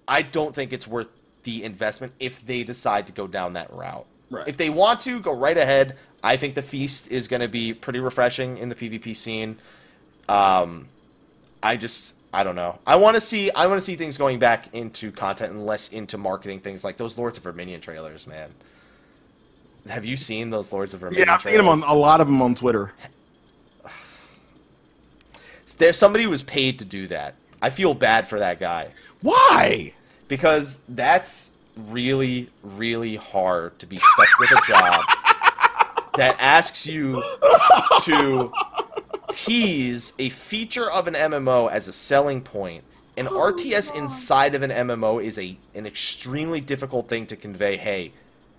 I 0.07 0.21
don't 0.23 0.55
think 0.55 0.73
it's 0.73 0.88
worth 0.88 1.09
the 1.43 1.63
investment 1.63 2.13
if 2.19 2.45
they 2.45 2.63
decide 2.63 3.07
to 3.07 3.13
go 3.13 3.27
down 3.27 3.53
that 3.53 3.71
route. 3.71 4.05
Right. 4.31 4.47
If 4.47 4.57
they 4.57 4.69
want 4.69 5.01
to, 5.01 5.19
go 5.19 5.34
right 5.34 5.57
ahead. 5.57 5.97
I 6.23 6.38
think 6.38 6.55
the 6.55 6.61
feast 6.61 7.09
is 7.09 7.27
going 7.27 7.41
to 7.41 7.47
be 7.47 7.73
pretty 7.73 7.99
refreshing 7.99 8.57
in 8.57 8.69
the 8.69 8.76
PvP 8.76 9.15
scene. 9.15 9.57
Um, 10.27 10.88
I 11.63 11.77
just 11.77 12.15
I 12.31 12.43
don't 12.43 12.56
know. 12.56 12.77
I 12.85 12.95
want 12.97 13.15
to 13.15 13.22
see 13.22 13.49
I 13.51 13.65
want 13.65 13.80
to 13.80 13.85
see 13.85 13.95
things 13.95 14.18
going 14.18 14.39
back 14.39 14.73
into 14.73 15.11
content 15.11 15.51
and 15.51 15.65
less 15.65 15.89
into 15.89 16.18
marketing 16.18 16.60
things 16.60 16.84
like 16.84 16.97
those 16.97 17.18
Lords 17.18 17.38
of 17.38 17.43
Verminion 17.43 17.81
trailers, 17.81 18.27
man. 18.27 18.51
Have 19.88 20.06
you 20.06 20.15
seen 20.15 20.51
those 20.51 20.72
Lords 20.72 20.93
of 20.93 20.99
Verminion? 20.99 21.27
Yeah, 21.27 21.34
I've 21.34 21.41
seen 21.41 21.57
them 21.57 21.68
on 21.68 21.81
a 21.84 21.93
lot 21.93 22.22
of 22.22 22.27
them 22.27 22.41
on 22.41 22.53
Twitter. 22.53 22.93
There's 25.77 25.97
somebody 25.97 26.27
was 26.27 26.43
paid 26.43 26.80
to 26.80 26.85
do 26.85 27.07
that. 27.07 27.35
I 27.61 27.69
feel 27.69 27.93
bad 27.93 28.27
for 28.27 28.39
that 28.39 28.60
guy 28.60 28.89
Why? 29.22 29.93
because 30.27 30.81
that's 30.88 31.51
really 31.76 32.49
really 32.61 33.15
hard 33.15 33.77
to 33.80 33.85
be 33.85 33.97
stuck 33.97 34.39
with 34.39 34.51
a 34.51 34.61
job 34.68 35.03
that 36.15 36.35
asks 36.39 36.85
you 36.85 37.23
to 38.03 38.51
tease 39.31 40.14
a 40.19 40.30
feature 40.30 40.89
of 40.89 41.07
an 41.07 41.14
MMO 41.14 41.69
as 41.69 41.88
a 41.88 41.93
selling 41.93 42.41
point. 42.41 42.84
An 43.18 43.27
oh 43.27 43.51
RTS 43.51 43.95
inside 43.95 44.56
of 44.56 44.61
an 44.64 44.72
MMO 44.72 45.23
is 45.23 45.38
a 45.38 45.57
an 45.76 45.85
extremely 45.85 46.61
difficult 46.61 47.10
thing 47.10 47.26
to 47.27 47.35
convey. 47.35 47.77
Hey, 47.77 48.14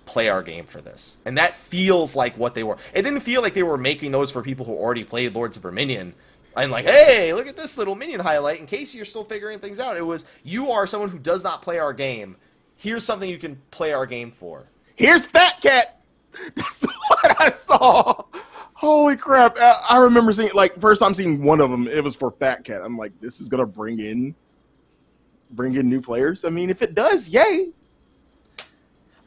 play 0.05 0.29
our 0.29 0.43
game 0.43 0.67
for 0.67 0.81
this, 0.81 1.19
and 1.25 1.39
that 1.39 1.57
feels 1.57 2.15
like 2.15 2.37
what 2.37 2.55
they 2.55 2.63
were. 2.63 2.77
It 2.93 3.03
didn't 3.03 3.21
feel 3.21 3.43
like 3.43 3.55
they 3.55 3.63
were 3.63 3.79
making 3.79 4.11
those 4.11 4.31
for 4.31 4.43
people 4.43 4.67
who 4.67 4.73
already 4.73 5.05
played 5.05 5.35
Lords 5.35 5.57
of 5.57 5.63
Verminion. 5.63 6.15
And 6.57 6.73
like, 6.73 6.85
hey, 6.85 7.33
look 7.33 7.47
at 7.47 7.57
this 7.57 7.79
little 7.79 7.95
minion 7.95 8.21
highlight. 8.21 8.59
In 8.59 8.67
case 8.67 8.93
you're 8.93 9.05
still 9.05 9.25
figuring 9.25 9.61
things 9.61 9.79
out, 9.79 9.97
it 9.97 10.05
was 10.05 10.25
you 10.43 10.71
are 10.73 10.87
someone 10.87 11.09
who 11.09 11.19
does 11.19 11.45
not 11.45 11.63
play 11.63 11.79
our 11.79 11.93
game. 11.93 12.37
Here's 12.77 13.05
something 13.05 13.31
you 13.31 13.39
can 13.39 13.61
play 13.71 13.93
our 13.93 14.05
game 14.05 14.33
for. 14.33 14.67
Here's 14.97 15.25
Fat 15.25 15.61
Cat. 15.61 16.03
That's 16.55 16.83
what 16.83 17.41
I 17.41 17.53
saw. 17.53 18.25
Holy 18.81 19.15
crap! 19.15 19.59
I, 19.61 19.99
remember 19.99 20.33
seeing 20.33 20.53
like 20.55 20.81
first 20.81 21.03
time 21.03 21.13
seeing 21.13 21.45
one 21.45 21.61
of 21.61 21.71
them. 21.71 21.87
It 21.87 22.03
was 22.03 22.17
for 22.17 22.31
Fat 22.31 22.65
Cat. 22.65 22.81
I'm 22.83 22.97
like, 22.97 23.13
this 23.21 23.39
is 23.39 23.47
gonna 23.47 23.67
bring 23.67 24.01
in, 24.01 24.35
bring 25.51 25.75
in 25.75 25.87
new 25.87 26.01
players. 26.01 26.47
I 26.47 26.49
mean, 26.49 26.71
if 26.71 26.81
it 26.81 26.95
does, 26.95 27.29
yay! 27.29 27.73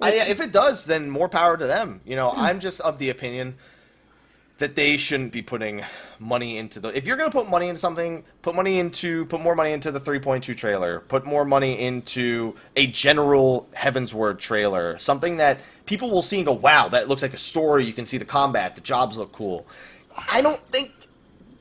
I, 0.01 0.11
if 0.11 0.41
it 0.41 0.51
does, 0.51 0.85
then 0.85 1.07
more 1.07 1.29
power 1.29 1.55
to 1.55 1.67
them. 1.67 2.01
You 2.03 2.15
know, 2.15 2.31
I'm 2.31 2.59
just 2.59 2.81
of 2.81 2.97
the 2.97 3.11
opinion 3.11 3.53
that 4.59 4.75
they 4.75 4.97
shouldn't 4.97 5.31
be 5.31 5.41
putting 5.41 5.83
money 6.19 6.57
into 6.57 6.79
the. 6.79 6.95
If 6.95 7.05
you're 7.05 7.17
going 7.17 7.29
to 7.29 7.35
put 7.35 7.49
money 7.49 7.67
into 7.69 7.79
something, 7.79 8.23
put 8.41 8.55
money 8.55 8.79
into 8.79 9.25
put 9.25 9.41
more 9.41 9.55
money 9.55 9.71
into 9.71 9.91
the 9.91 9.99
3.2 9.99 10.55
trailer. 10.55 10.99
Put 11.01 11.25
more 11.25 11.43
money 11.43 11.79
into 11.79 12.55
a 12.75 12.87
general 12.87 13.67
Heavensward 13.75 14.39
trailer, 14.39 14.97
something 14.99 15.37
that 15.37 15.61
people 15.85 16.11
will 16.11 16.21
see 16.21 16.37
and 16.37 16.45
go, 16.45 16.53
"Wow, 16.53 16.87
that 16.89 17.07
looks 17.07 17.21
like 17.21 17.33
a 17.33 17.37
story." 17.37 17.83
You 17.83 17.93
can 17.93 18.05
see 18.05 18.17
the 18.17 18.25
combat, 18.25 18.75
the 18.75 18.81
jobs 18.81 19.17
look 19.17 19.31
cool. 19.31 19.65
I 20.29 20.41
don't 20.41 20.63
think 20.67 20.91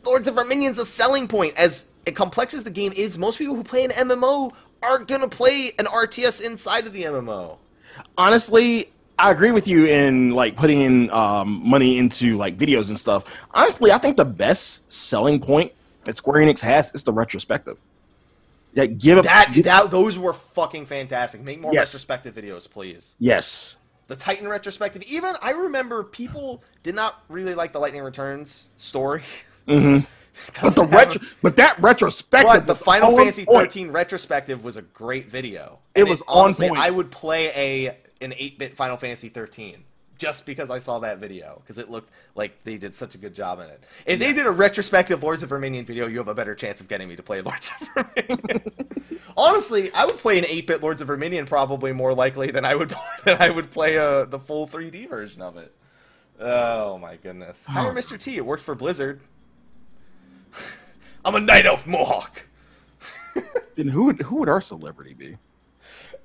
Lords 0.04 0.28
of 0.28 0.34
Verminion's 0.34 0.78
a 0.78 0.84
selling 0.84 1.28
point. 1.28 1.56
As 1.56 1.86
complex 2.14 2.54
as 2.54 2.64
the 2.64 2.70
game 2.70 2.92
is, 2.94 3.16
most 3.16 3.38
people 3.38 3.54
who 3.54 3.64
play 3.64 3.84
an 3.84 3.92
MMO 3.92 4.52
aren't 4.82 5.08
going 5.08 5.20
to 5.20 5.28
play 5.28 5.72
an 5.78 5.86
RTS 5.86 6.40
inside 6.40 6.86
of 6.86 6.92
the 6.92 7.04
MMO. 7.04 7.58
honestly, 8.18 8.90
I 9.22 9.30
agree 9.30 9.52
with 9.52 9.68
you 9.68 9.86
in 9.86 10.30
like 10.30 10.56
putting 10.56 10.80
in 10.80 11.08
um, 11.10 11.62
money 11.64 11.96
into 11.96 12.36
like 12.36 12.58
videos 12.58 12.88
and 12.88 12.98
stuff. 12.98 13.24
Honestly, 13.52 13.92
I 13.92 13.98
think 13.98 14.16
the 14.16 14.24
best 14.24 14.80
selling 14.92 15.38
point 15.38 15.70
that 16.02 16.16
Square 16.16 16.42
Enix 16.42 16.58
has 16.58 16.90
is 16.92 17.04
the 17.04 17.12
retrospective. 17.12 17.78
Yeah, 18.74 18.86
give 18.86 19.18
up 19.18 19.24
That, 19.24 19.52
that 19.62 19.90
those 19.92 20.18
were 20.18 20.32
fucking 20.32 20.86
fantastic. 20.86 21.40
Make 21.40 21.60
more 21.60 21.72
Yes. 21.72 21.94
retrospective 21.94 22.34
videos, 22.34 22.68
please. 22.68 23.14
yes, 23.20 23.76
The 24.08 24.16
Titan 24.16 24.48
retrospective. 24.48 25.04
Even 25.04 25.34
I 25.40 25.50
remember 25.52 26.02
people 26.02 26.64
did 26.82 26.96
not 26.96 27.22
really 27.28 27.54
like 27.54 27.72
the 27.72 27.78
Lightning 27.78 28.02
Returns 28.02 28.72
story. 28.76 29.22
Mm-hmm. 29.68 30.04
but 30.62 30.74
the 30.74 30.84
retro, 30.84 31.20
a- 31.22 31.26
but 31.42 31.56
that 31.56 31.78
retrospective, 31.80 32.48
but 32.48 32.66
the 32.66 32.74
Final 32.74 33.16
Fantasy 33.16 33.44
point. 33.44 33.68
13 33.70 33.90
retrospective 33.92 34.64
was 34.64 34.76
a 34.76 34.82
great 34.82 35.30
video. 35.30 35.78
It 35.94 36.08
was 36.08 36.22
on 36.22 36.46
honestly, 36.46 36.68
point. 36.70 36.80
I 36.80 36.90
would 36.90 37.10
play 37.12 37.52
a 37.54 37.96
an 38.22 38.32
8-bit 38.32 38.76
Final 38.76 38.96
Fantasy 38.96 39.28
13 39.28 39.84
just 40.18 40.46
because 40.46 40.70
I 40.70 40.78
saw 40.78 41.00
that 41.00 41.18
video 41.18 41.60
because 41.62 41.78
it 41.78 41.90
looked 41.90 42.12
like 42.36 42.62
they 42.62 42.78
did 42.78 42.94
such 42.94 43.16
a 43.16 43.18
good 43.18 43.34
job 43.34 43.58
in 43.58 43.66
it. 43.66 43.82
If 44.06 44.20
they 44.20 44.32
did 44.32 44.46
a 44.46 44.50
retrospective 44.52 45.20
Lords 45.22 45.42
of 45.42 45.48
Verminion 45.48 45.84
video, 45.84 46.06
you 46.06 46.18
have 46.18 46.28
a 46.28 46.34
better 46.34 46.54
chance 46.54 46.80
of 46.80 46.86
getting 46.86 47.08
me 47.08 47.16
to 47.16 47.22
play 47.24 47.40
Lords 47.42 47.72
of 47.80 47.88
Verminion. 47.88 48.62
Honestly, 49.36 49.92
I 49.92 50.04
would 50.04 50.18
play 50.18 50.38
an 50.38 50.44
8-bit 50.44 50.80
Lords 50.80 51.00
of 51.00 51.08
Verminion 51.08 51.46
probably 51.46 51.92
more 51.92 52.14
likely 52.14 52.50
than 52.52 52.64
I 52.64 52.74
would 52.76 52.94
than 53.24 53.38
I 53.40 53.50
would 53.50 53.70
play 53.72 53.98
uh, 53.98 54.24
the 54.26 54.38
full 54.38 54.66
3D 54.66 55.08
version 55.08 55.42
of 55.42 55.56
it. 55.56 55.74
Oh 56.38 56.98
my 56.98 57.16
goodness! 57.16 57.66
Hire 57.66 57.90
Oh. 57.90 57.94
Mr. 57.94 58.20
T. 58.20 58.36
It 58.36 58.46
worked 58.46 58.62
for 58.62 58.74
Blizzard. 58.74 59.20
I'm 61.24 61.34
a 61.34 61.40
night 61.40 61.66
elf 61.66 61.86
mohawk. 61.86 62.46
Then 63.76 63.88
who 63.88 64.04
would 64.04 64.22
who 64.22 64.36
would 64.36 64.48
our 64.48 64.60
celebrity 64.60 65.14
be? 65.14 65.36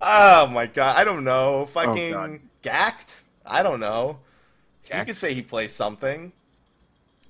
Oh 0.01 0.47
my 0.47 0.67
god, 0.67 0.95
I 0.97 1.03
don't 1.03 1.23
know. 1.23 1.61
Oh, 1.61 1.65
Fucking 1.65 2.11
God. 2.11 2.39
Gacked? 2.61 3.23
I 3.45 3.63
don't 3.63 3.79
know. 3.79 4.19
You 4.93 5.03
could 5.03 5.15
say 5.15 5.33
he 5.33 5.41
plays 5.41 5.73
something. 5.73 6.31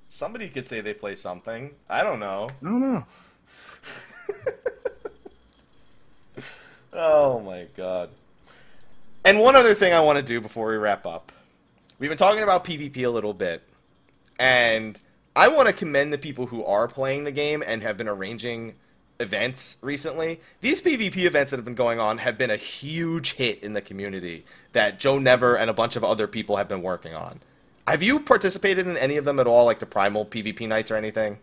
Somebody 0.07 0.49
could 0.49 0.67
say 0.67 0.81
they 0.81 0.93
play 0.93 1.15
something. 1.15 1.71
I 1.89 2.03
don't 2.03 2.19
know. 2.19 2.47
I 2.61 2.65
don't 2.65 2.81
know. 2.81 3.05
Oh 6.93 7.39
my 7.41 7.67
god. 7.77 8.09
And 9.23 9.39
one 9.39 9.55
other 9.55 9.75
thing 9.75 9.93
I 9.93 9.99
want 9.99 10.17
to 10.17 10.23
do 10.23 10.41
before 10.41 10.69
we 10.71 10.77
wrap 10.77 11.05
up. 11.05 11.31
We've 11.99 12.09
been 12.09 12.17
talking 12.17 12.41
about 12.41 12.63
PvP 12.63 13.05
a 13.05 13.09
little 13.09 13.33
bit, 13.33 13.61
and 14.39 14.99
I 15.35 15.49
want 15.49 15.67
to 15.67 15.73
commend 15.73 16.11
the 16.11 16.17
people 16.17 16.47
who 16.47 16.63
are 16.65 16.87
playing 16.87 17.23
the 17.23 17.31
game 17.31 17.63
and 17.65 17.83
have 17.83 17.97
been 17.97 18.07
arranging 18.07 18.75
events 19.19 19.77
recently. 19.81 20.39
These 20.61 20.81
PvP 20.81 21.17
events 21.23 21.51
that 21.51 21.57
have 21.57 21.65
been 21.65 21.75
going 21.75 21.99
on 21.99 22.19
have 22.19 22.37
been 22.37 22.51
a 22.51 22.57
huge 22.57 23.33
hit 23.33 23.63
in 23.63 23.73
the 23.73 23.81
community 23.81 24.45
that 24.73 24.99
Joe 24.99 25.19
Never 25.19 25.55
and 25.55 25.69
a 25.69 25.73
bunch 25.73 25.95
of 25.95 26.03
other 26.03 26.27
people 26.27 26.57
have 26.57 26.67
been 26.67 26.81
working 26.81 27.13
on. 27.13 27.39
Have 27.87 28.03
you 28.03 28.19
participated 28.19 28.85
in 28.85 28.97
any 28.97 29.17
of 29.17 29.25
them 29.25 29.39
at 29.39 29.47
all, 29.47 29.65
like 29.65 29.79
the 29.79 29.85
Primal 29.85 30.25
PvP 30.25 30.67
nights 30.67 30.91
or 30.91 30.95
anything? 30.95 31.39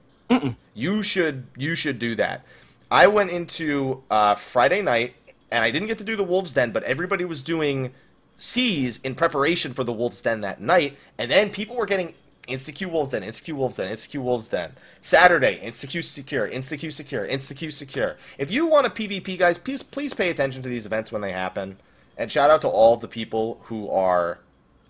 You 0.74 1.02
should 1.02 1.46
you 1.56 1.74
should 1.74 1.98
do 1.98 2.14
that. 2.16 2.44
I 2.90 3.06
went 3.06 3.30
into 3.30 4.02
uh, 4.10 4.34
Friday 4.34 4.82
night 4.82 5.14
and 5.50 5.62
I 5.62 5.70
didn't 5.70 5.88
get 5.88 5.98
to 5.98 6.04
do 6.04 6.16
the 6.16 6.24
Wolves 6.24 6.52
Den, 6.52 6.72
but 6.72 6.82
everybody 6.82 7.24
was 7.24 7.42
doing 7.42 7.92
C's 8.36 8.98
in 8.98 9.14
preparation 9.14 9.72
for 9.72 9.84
the 9.84 9.92
Wolves 9.92 10.20
Den 10.20 10.40
that 10.40 10.60
night, 10.60 10.96
and 11.16 11.30
then 11.30 11.50
people 11.50 11.76
were 11.76 11.86
getting 11.86 12.14
InstaQ 12.48 12.90
Wolves 12.90 13.10
Den, 13.10 13.22
InstaQ 13.22 13.54
Wolves 13.54 13.76
Den, 13.76 13.88
InstaQ 13.92 14.20
Wolves 14.20 14.48
Den. 14.48 14.72
Saturday, 15.00 15.58
InstaQ 15.64 16.02
Secure, 16.02 16.48
InstaQ 16.48 16.92
Secure, 16.92 17.26
InstaQ 17.26 17.72
Secure. 17.72 18.16
If 18.38 18.50
you 18.50 18.66
want 18.66 18.86
a 18.86 18.90
PvP, 18.90 19.38
guys, 19.38 19.58
please 19.58 19.82
please 19.82 20.14
pay 20.14 20.30
attention 20.30 20.62
to 20.62 20.68
these 20.68 20.86
events 20.86 21.10
when 21.10 21.22
they 21.22 21.32
happen, 21.32 21.78
and 22.16 22.30
shout 22.30 22.50
out 22.50 22.60
to 22.62 22.68
all 22.68 22.96
the 22.96 23.08
people 23.08 23.60
who 23.64 23.88
are 23.90 24.38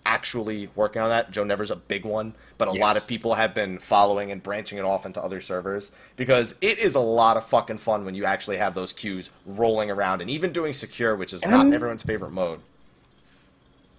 actually 0.05 0.69
working 0.75 1.01
on 1.01 1.09
that. 1.09 1.31
Joe 1.31 1.43
Never's 1.43 1.71
a 1.71 1.75
big 1.75 2.05
one, 2.05 2.35
but 2.59 2.67
a 2.67 2.71
lot 2.71 2.95
of 2.95 3.07
people 3.07 3.33
have 3.33 3.55
been 3.55 3.79
following 3.79 4.31
and 4.31 4.43
branching 4.43 4.77
it 4.77 4.85
off 4.85 5.03
into 5.05 5.19
other 5.21 5.41
servers 5.41 5.91
because 6.15 6.53
it 6.61 6.77
is 6.77 6.93
a 6.93 6.99
lot 6.99 7.37
of 7.37 7.45
fucking 7.45 7.79
fun 7.79 8.05
when 8.05 8.13
you 8.13 8.23
actually 8.25 8.57
have 8.57 8.75
those 8.75 8.93
queues 8.93 9.31
rolling 9.47 9.89
around 9.89 10.21
and 10.21 10.29
even 10.29 10.51
doing 10.53 10.73
secure, 10.73 11.15
which 11.15 11.33
is 11.33 11.43
not 11.43 11.61
And- 11.65 11.73
everyone's 11.73 12.03
favorite 12.03 12.31
mode. 12.31 12.59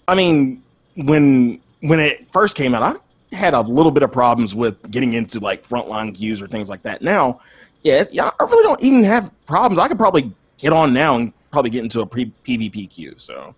I 0.06 0.14
mean, 0.14 0.62
when 0.94 1.60
when 1.80 2.00
it 2.00 2.30
first 2.30 2.54
came 2.56 2.74
out, 2.74 2.82
I 2.82 2.96
had 3.32 3.54
a 3.54 3.60
little 3.60 3.92
bit 3.92 4.02
of 4.02 4.12
problems 4.12 4.54
with 4.54 4.90
getting 4.90 5.12
into 5.14 5.40
like 5.40 5.66
frontline 5.66 6.14
queues 6.14 6.40
or 6.40 6.46
things 6.48 6.68
like 6.68 6.82
that. 6.82 7.02
Now, 7.02 7.40
Yeah, 7.82 8.04
yeah. 8.10 8.30
I 8.40 8.44
really 8.44 8.62
don't 8.62 8.82
even 8.82 9.04
have 9.04 9.30
problems. 9.46 9.78
I 9.78 9.88
could 9.88 9.98
probably 9.98 10.32
get 10.58 10.72
on 10.72 10.92
now 10.92 11.16
and 11.16 11.32
probably 11.50 11.70
get 11.70 11.84
into 11.84 12.00
a 12.00 12.06
pre- 12.06 12.32
PvP 12.44 12.88
queue. 12.90 13.14
So 13.18 13.54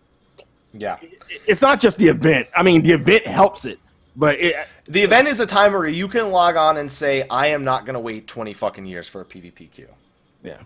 Yeah. 0.75 0.97
It- 1.03 1.43
it's 1.47 1.63
not 1.63 1.81
just 1.81 1.99
the 1.99 2.09
event. 2.09 2.49
I 2.57 2.63
mean, 2.63 2.83
the 2.83 2.93
event 2.93 3.27
helps 3.27 3.65
it, 3.65 3.79
but 4.17 4.41
it, 4.41 4.55
The 4.87 5.03
event 5.03 5.29
is 5.29 5.41
a 5.41 5.47
time 5.47 5.73
where 5.73 5.87
you 5.89 6.09
can 6.09 6.31
log 6.31 6.57
on 6.57 6.77
and 6.79 6.91
say, 6.91 7.27
I 7.31 7.49
am 7.49 7.65
not 7.65 7.85
going 7.87 7.95
to 7.95 8.01
wait 8.01 8.27
20 8.27 8.53
fucking 8.55 8.87
years 8.87 9.09
for 9.09 9.21
a 9.21 9.25
PvP 9.25 9.71
queue. 9.71 9.89
yeah, 10.43 10.59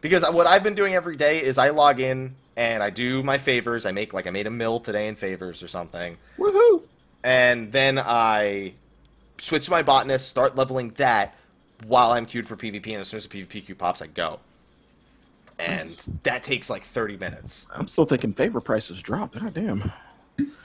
Because 0.00 0.22
what 0.30 0.46
I've 0.46 0.62
been 0.62 0.74
doing 0.74 0.94
every 0.94 1.16
day 1.16 1.42
is 1.42 1.56
I 1.58 1.70
log 1.70 1.98
in 2.00 2.34
and 2.56 2.82
I 2.82 2.90
do 2.90 3.22
my 3.22 3.38
favors. 3.38 3.86
I 3.86 3.92
make, 3.92 4.12
like, 4.12 4.26
I 4.26 4.30
made 4.30 4.46
a 4.46 4.50
mill 4.50 4.80
today 4.80 5.08
in 5.08 5.16
favors 5.16 5.62
or 5.62 5.68
something. 5.68 6.16
woohoo! 6.38 6.82
And 7.22 7.70
then 7.72 7.98
I 7.98 8.74
switch 9.40 9.66
to 9.66 9.70
my 9.70 9.82
botanist, 9.82 10.28
start 10.28 10.56
leveling 10.56 10.90
that 10.96 11.34
while 11.86 12.12
I'm 12.12 12.26
queued 12.26 12.46
for 12.46 12.56
PvP. 12.56 12.86
And 12.88 13.00
as 13.00 13.08
soon 13.08 13.18
as 13.18 13.26
the 13.26 13.42
PvP 13.42 13.66
queue 13.66 13.74
pops, 13.74 14.02
I 14.02 14.06
go. 14.06 14.40
And 15.58 15.94
that 16.22 16.42
takes 16.42 16.70
like 16.70 16.82
30 16.82 17.18
minutes. 17.18 17.66
I'm 17.70 17.88
still 17.88 18.06
thinking 18.06 18.32
favor 18.32 18.60
prices 18.60 19.00
dropped. 19.02 19.38
God 19.38 19.52
damn. 19.52 19.92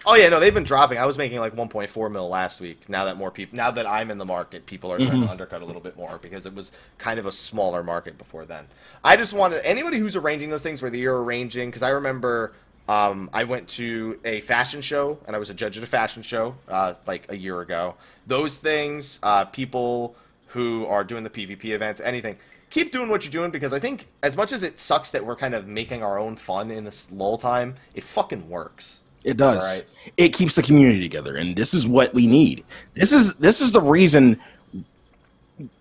Oh 0.06 0.16
yeah, 0.16 0.30
no, 0.30 0.40
they've 0.40 0.54
been 0.54 0.64
dropping. 0.64 0.98
I 0.98 1.06
was 1.06 1.18
making 1.18 1.40
like 1.40 1.56
1.4 1.56 2.12
mil 2.12 2.30
last 2.30 2.62
week. 2.62 2.88
Now 2.88 3.06
that 3.06 3.18
more 3.18 3.32
people, 3.32 3.58
now 3.58 3.72
that 3.72 3.86
I'm 3.86 4.12
in 4.12 4.18
the 4.18 4.26
market, 4.26 4.66
people 4.66 4.92
are 4.94 5.00
starting 5.00 5.20
mm-hmm. 5.20 5.26
to 5.26 5.32
undercut 5.32 5.62
a 5.62 5.66
little 5.66 5.82
bit 5.82 5.98
more 5.98 6.18
because 6.22 6.46
it 6.46 6.54
was 6.54 6.72
kind 6.98 7.20
of 7.20 7.26
a 7.26 7.32
smaller 7.32 7.84
market 7.84 8.18
before 8.18 8.46
then. 8.46 8.68
I 9.04 9.18
just 9.18 9.34
wanted 9.34 9.66
anybody 9.66 9.98
who's 9.98 10.16
arranging 10.16 10.50
those 10.50 10.64
things, 10.64 10.82
whether 10.82 10.96
you're 10.96 11.22
arranging, 11.22 11.70
because 11.70 11.84
I 11.84 11.90
remember 11.90 12.54
um, 12.88 13.30
I 13.34 13.44
went 13.44 13.68
to 13.70 14.20
a 14.24 14.42
fashion 14.42 14.82
show 14.82 15.18
and 15.26 15.36
I 15.36 15.40
was 15.40 15.50
a 15.50 15.54
judge 15.54 15.78
at 15.78 15.84
a 15.84 15.88
fashion 15.88 16.22
show 16.24 16.56
uh, 16.68 16.94
like 17.08 17.26
a 17.30 17.36
year 17.36 17.62
ago. 17.62 17.96
Those 18.28 18.58
things, 18.58 19.20
uh, 19.24 19.46
people 19.46 20.16
who 20.48 20.86
are 20.86 21.04
doing 21.04 21.24
the 21.24 21.30
PvP 21.30 21.66
events, 21.74 22.00
anything. 22.02 22.38
Keep 22.70 22.92
doing 22.92 23.10
what 23.10 23.24
you're 23.24 23.32
doing 23.32 23.52
because 23.52 23.74
I 23.74 23.80
think 23.80 24.08
as 24.22 24.36
much 24.36 24.52
as 24.52 24.64
it 24.64 24.80
sucks 24.80 25.12
that 25.12 25.26
we're 25.26 25.36
kind 25.36 25.54
of 25.54 25.68
making 25.68 26.04
our 26.04 26.18
own 26.18 26.36
fun 26.36 26.72
in 26.72 26.84
this 26.84 27.12
lull 27.12 27.38
time, 27.38 27.76
it 27.94 28.04
fucking 28.04 28.50
works. 28.50 29.02
It 29.24 29.38
does. 29.38 29.62
All 29.62 29.70
right. 29.70 29.84
It 30.18 30.30
keeps 30.30 30.56
the 30.56 30.62
community 30.62 31.02
together, 31.02 31.36
and 31.36 31.56
this 31.56 31.74
is 31.74 31.88
what 31.88 32.14
we 32.14 32.28
need. 32.28 32.64
This 32.94 33.12
is 33.12 33.34
this 33.36 33.60
is 33.60 33.72
the 33.72 33.82
reason. 33.82 34.40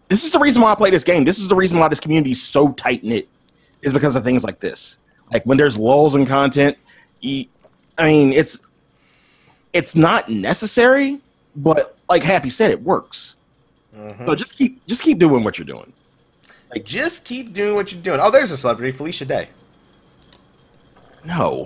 This 0.08 0.24
is 0.24 0.32
the 0.32 0.38
reason 0.38 0.62
why 0.62 0.72
I 0.72 0.74
play 0.74 0.90
this 0.90 1.04
game. 1.04 1.24
This 1.24 1.38
is 1.38 1.48
the 1.48 1.54
reason 1.54 1.78
why 1.78 1.88
this 1.88 2.00
community 2.00 2.30
is 2.30 2.42
so 2.42 2.72
tight 2.72 3.04
knit, 3.04 3.28
is 3.82 3.92
because 3.92 4.16
of 4.16 4.24
things 4.24 4.44
like 4.44 4.60
this. 4.60 4.98
Like 5.32 5.44
when 5.44 5.58
there's 5.58 5.78
lulls 5.78 6.14
in 6.14 6.26
content, 6.26 6.78
I 7.98 8.04
mean, 8.04 8.32
it's 8.32 8.60
it's 9.72 9.94
not 9.96 10.28
necessary, 10.28 11.20
but 11.56 11.96
like 12.08 12.22
Happy 12.22 12.50
said, 12.50 12.70
it 12.70 12.82
works. 12.82 13.36
Mhm. 13.96 14.26
So 14.26 14.34
just 14.34 14.56
keep 14.56 14.84
just 14.86 15.02
keep 15.02 15.18
doing 15.18 15.44
what 15.44 15.58
you're 15.58 15.66
doing. 15.66 15.92
Like, 16.70 16.84
just 16.84 17.24
keep 17.24 17.52
doing 17.52 17.76
what 17.76 17.92
you're 17.92 18.02
doing. 18.02 18.18
Oh, 18.20 18.30
there's 18.30 18.50
a 18.50 18.56
celebrity, 18.56 18.90
Felicia 18.96 19.24
Day. 19.24 19.48
No, 21.24 21.64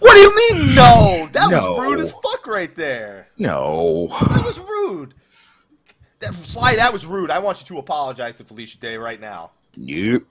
What 0.00 0.14
do 0.14 0.20
you 0.20 0.34
mean, 0.36 0.74
no? 0.74 1.28
That 1.32 1.50
No. 1.50 1.72
was 1.72 1.80
rude 1.80 2.00
as 2.00 2.10
fuck 2.12 2.46
right 2.46 2.74
there. 2.74 3.28
no. 3.36 4.08
That 4.30 4.44
was 4.44 4.58
rude. 4.58 5.14
That, 6.20 6.34
Sly, 6.44 6.74
that 6.76 6.92
was 6.92 7.04
rude. 7.06 7.30
I 7.30 7.38
want 7.38 7.60
you 7.60 7.66
to 7.66 7.78
apologize 7.78 8.34
to 8.36 8.44
Felicia 8.44 8.78
Day 8.78 8.96
right 8.96 9.20
now. 9.20 9.50
Nope. 9.76 10.24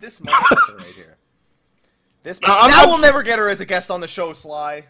This 0.00 0.20
motherfucker 0.20 0.78
right 0.78 0.86
here. 0.94 1.16
This 2.22 2.38
Uh, 2.42 2.46
I'm 2.52 2.70
now 2.70 2.76
not- 2.78 2.88
we'll 2.88 2.98
never 2.98 3.22
get 3.22 3.38
her 3.38 3.48
as 3.48 3.60
a 3.60 3.64
guest 3.64 3.90
on 3.90 4.00
the 4.00 4.08
show, 4.08 4.32
Sly. 4.32 4.84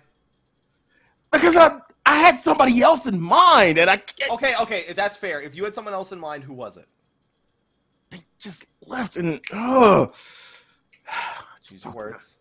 Because 1.32 1.56
I 1.56 1.78
I 2.04 2.18
had 2.18 2.40
somebody 2.40 2.82
else 2.82 3.06
in 3.06 3.20
mind, 3.20 3.78
and 3.78 3.88
I 3.88 3.96
can't- 3.98 4.32
Okay, 4.32 4.54
okay, 4.60 4.92
that's 4.92 5.16
fair. 5.16 5.40
If 5.40 5.54
you 5.54 5.62
had 5.64 5.72
someone 5.74 5.94
else 5.94 6.10
in 6.12 6.18
mind, 6.18 6.42
who 6.44 6.52
was 6.52 6.76
it? 6.76 6.86
they 8.10 8.18
just 8.38 8.66
left 8.86 9.16
and 9.16 9.40
oh 9.54 10.12
Choose 11.66 11.82
your 11.84 11.94
words. 11.94 12.36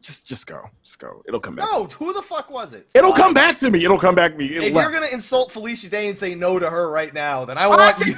just 0.00 0.26
just 0.26 0.44
go 0.48 0.68
just 0.82 0.98
go 0.98 1.22
it'll 1.28 1.38
come 1.38 1.54
back 1.54 1.66
No, 1.70 1.84
who 1.84 2.12
the 2.12 2.22
fuck 2.22 2.50
was 2.50 2.72
it? 2.72 2.90
it'll 2.94 3.12
come 3.12 3.32
back 3.32 3.58
to 3.60 3.70
me 3.70 3.84
it'll 3.84 3.98
come 3.98 4.16
back 4.16 4.32
to 4.32 4.38
me 4.38 4.46
It 4.46 4.62
If 4.64 4.74
left. 4.74 4.84
you're 4.84 4.92
gonna 5.00 5.12
insult 5.12 5.52
Felicia 5.52 5.88
Day 5.88 6.08
and 6.08 6.18
say 6.18 6.34
no 6.34 6.58
to 6.58 6.68
her 6.68 6.90
right 6.90 7.14
now, 7.14 7.44
then 7.44 7.58
I 7.58 7.68
want 7.68 8.04
you. 8.04 8.16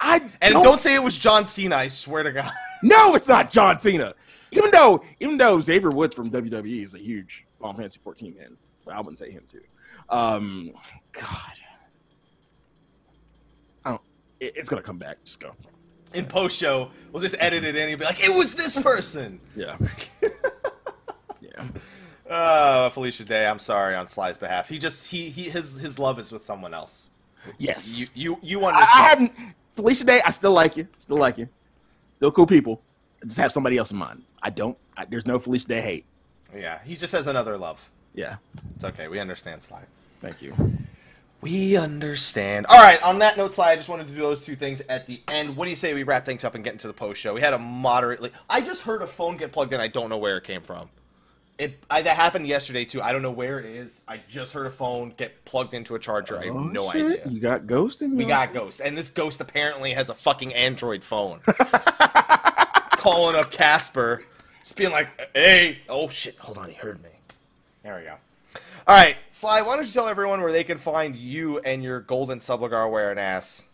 i 0.00 0.18
And 0.42 0.52
don't, 0.52 0.62
don't 0.64 0.80
say 0.80 0.94
it 0.94 1.02
was 1.02 1.18
John 1.18 1.46
Cena. 1.46 1.76
I 1.76 1.88
swear 1.88 2.24
to 2.24 2.32
God. 2.32 2.52
no 2.82 3.14
it's 3.14 3.26
not 3.28 3.50
john 3.50 3.80
cena 3.80 4.14
even 4.52 4.70
though 4.70 5.02
even 5.20 5.36
though 5.36 5.60
xavier 5.60 5.90
woods 5.90 6.14
from 6.14 6.30
wwe 6.30 6.84
is 6.84 6.94
a 6.94 6.98
huge 6.98 7.44
Final 7.60 7.74
fantasy 7.74 8.00
14 8.02 8.34
man 8.38 8.56
but 8.84 8.94
i 8.94 8.98
wouldn't 9.00 9.18
say 9.18 9.30
him 9.30 9.42
too. 9.50 9.60
Um 10.08 10.70
god. 11.12 11.52
I 13.84 13.90
don't 13.90 14.00
it, 14.40 14.54
it's 14.56 14.68
gonna 14.68 14.82
come 14.82 14.98
back. 14.98 15.18
Just 15.24 15.40
go. 15.40 15.54
In 16.14 16.24
post 16.24 16.56
show, 16.56 16.90
we'll 17.12 17.20
just 17.20 17.36
edit 17.38 17.64
it 17.64 17.76
in 17.76 17.90
and 17.90 17.98
be 17.98 18.04
like, 18.04 18.24
it 18.24 18.34
was 18.34 18.54
this 18.54 18.80
person. 18.80 19.40
yeah. 19.54 19.76
Yeah. 21.40 22.32
Uh, 22.34 22.90
Felicia 22.90 23.24
Day, 23.24 23.46
I'm 23.46 23.58
sorry 23.58 23.94
on 23.94 24.06
Sly's 24.06 24.38
behalf. 24.38 24.68
He 24.68 24.78
just 24.78 25.10
he, 25.10 25.28
he 25.30 25.48
his 25.48 25.74
his 25.80 25.98
love 25.98 26.18
is 26.18 26.32
with 26.32 26.44
someone 26.44 26.74
else. 26.74 27.10
yes. 27.58 27.98
You 27.98 28.06
you 28.14 28.38
you 28.42 28.64
understand? 28.64 28.88
I 28.92 29.08
haven't 29.08 29.32
felicia 29.76 30.04
day 30.04 30.20
i 30.24 30.30
still 30.32 30.52
like 30.52 30.76
you. 30.76 30.88
Still 30.96 31.16
like 31.16 31.38
you. 31.38 31.48
Still 32.16 32.32
cool 32.32 32.46
people. 32.46 32.82
I 32.87 32.87
just 33.26 33.38
have 33.38 33.52
somebody 33.52 33.76
else 33.76 33.90
in 33.90 33.96
mind 33.98 34.22
i 34.42 34.50
don't 34.50 34.76
I, 34.96 35.04
there's 35.04 35.26
no 35.26 35.38
felicia 35.38 35.68
day 35.68 35.80
hate 35.80 36.04
yeah, 36.56 36.78
he 36.82 36.96
just 36.96 37.12
has 37.12 37.26
another 37.26 37.58
love. 37.58 37.90
yeah 38.14 38.36
It's 38.74 38.82
okay. 38.84 39.06
We 39.08 39.18
understand, 39.20 39.62
Sly. 39.62 39.82
thank 40.22 40.40
you 40.40 40.54
We 41.42 41.76
understand. 41.76 42.64
All 42.66 42.80
right. 42.82 43.00
On 43.02 43.18
that 43.20 43.36
note, 43.36 43.52
Sly, 43.54 43.70
I 43.72 43.76
just 43.76 43.88
wanted 43.90 44.08
to 44.08 44.14
do 44.14 44.22
those 44.22 44.44
two 44.44 44.56
things 44.56 44.80
at 44.88 45.06
the 45.06 45.20
end. 45.28 45.56
What 45.56 45.64
do 45.66 45.70
you 45.70 45.76
say 45.76 45.92
we 45.94 46.02
wrap 46.04 46.24
things 46.24 46.42
up 46.44 46.54
and 46.56 46.64
get 46.64 46.72
into 46.72 46.86
the 46.88 46.92
post 46.94 47.20
show? 47.20 47.34
We 47.34 47.42
had 47.42 47.52
a 47.54 47.58
moderately. 47.58 48.32
I 48.48 48.60
just 48.62 48.82
heard 48.82 49.02
a 49.02 49.06
phone 49.06 49.36
get 49.36 49.52
plugged 49.52 49.72
in. 49.74 49.78
I 49.80 49.88
don't 49.88 50.08
know 50.08 50.16
where 50.18 50.36
it 50.38 50.44
came 50.44 50.62
from. 50.62 50.88
It 51.58 51.84
I, 51.90 52.00
that 52.02 52.16
happened 52.16 52.46
yesterday 52.48 52.84
too. 52.86 53.02
I 53.02 53.12
don't 53.12 53.22
know 53.22 53.30
where 53.30 53.60
it 53.60 53.66
is. 53.66 54.02
I 54.08 54.20
just 54.26 54.52
heard 54.54 54.66
a 54.66 54.70
phone 54.70 55.12
get 55.16 55.44
plugged 55.44 55.74
into 55.74 55.94
a 55.96 55.98
charger. 55.98 56.38
I 56.40 56.46
have 56.46 56.56
Oh, 56.56 56.60
no 56.64 56.90
shit. 56.90 57.04
idea. 57.20 57.28
You 57.28 57.40
got 57.40 57.66
ghost 57.66 58.00
in 58.00 58.16
We 58.16 58.24
got 58.24 58.52
Ghost, 58.54 58.80
and 58.80 58.96
this 58.96 59.10
Ghost 59.10 59.40
apparently 59.40 59.92
has 59.92 60.08
a 60.08 60.14
fucking 60.14 60.54
Android 60.54 61.04
phone. 61.04 61.40
Calling 62.98 63.36
up 63.36 63.52
Casper, 63.52 64.24
just 64.64 64.76
being 64.76 64.90
like, 64.90 65.08
"Hey, 65.32 65.78
oh 65.88 66.08
shit, 66.08 66.36
hold 66.36 66.58
on, 66.58 66.68
he 66.68 66.74
heard 66.74 67.00
me." 67.00 67.10
There 67.84 67.96
we 67.96 68.02
go. 68.02 68.16
All 68.88 68.96
right, 68.96 69.16
Sly, 69.28 69.62
why 69.62 69.76
don't 69.76 69.86
you 69.86 69.92
tell 69.92 70.08
everyone 70.08 70.42
where 70.42 70.50
they 70.50 70.64
can 70.64 70.78
find 70.78 71.14
you 71.14 71.60
and 71.60 71.80
your 71.80 72.00
golden 72.00 72.40
subligar 72.40 72.90
wearing 72.90 73.18
ass? 73.18 73.64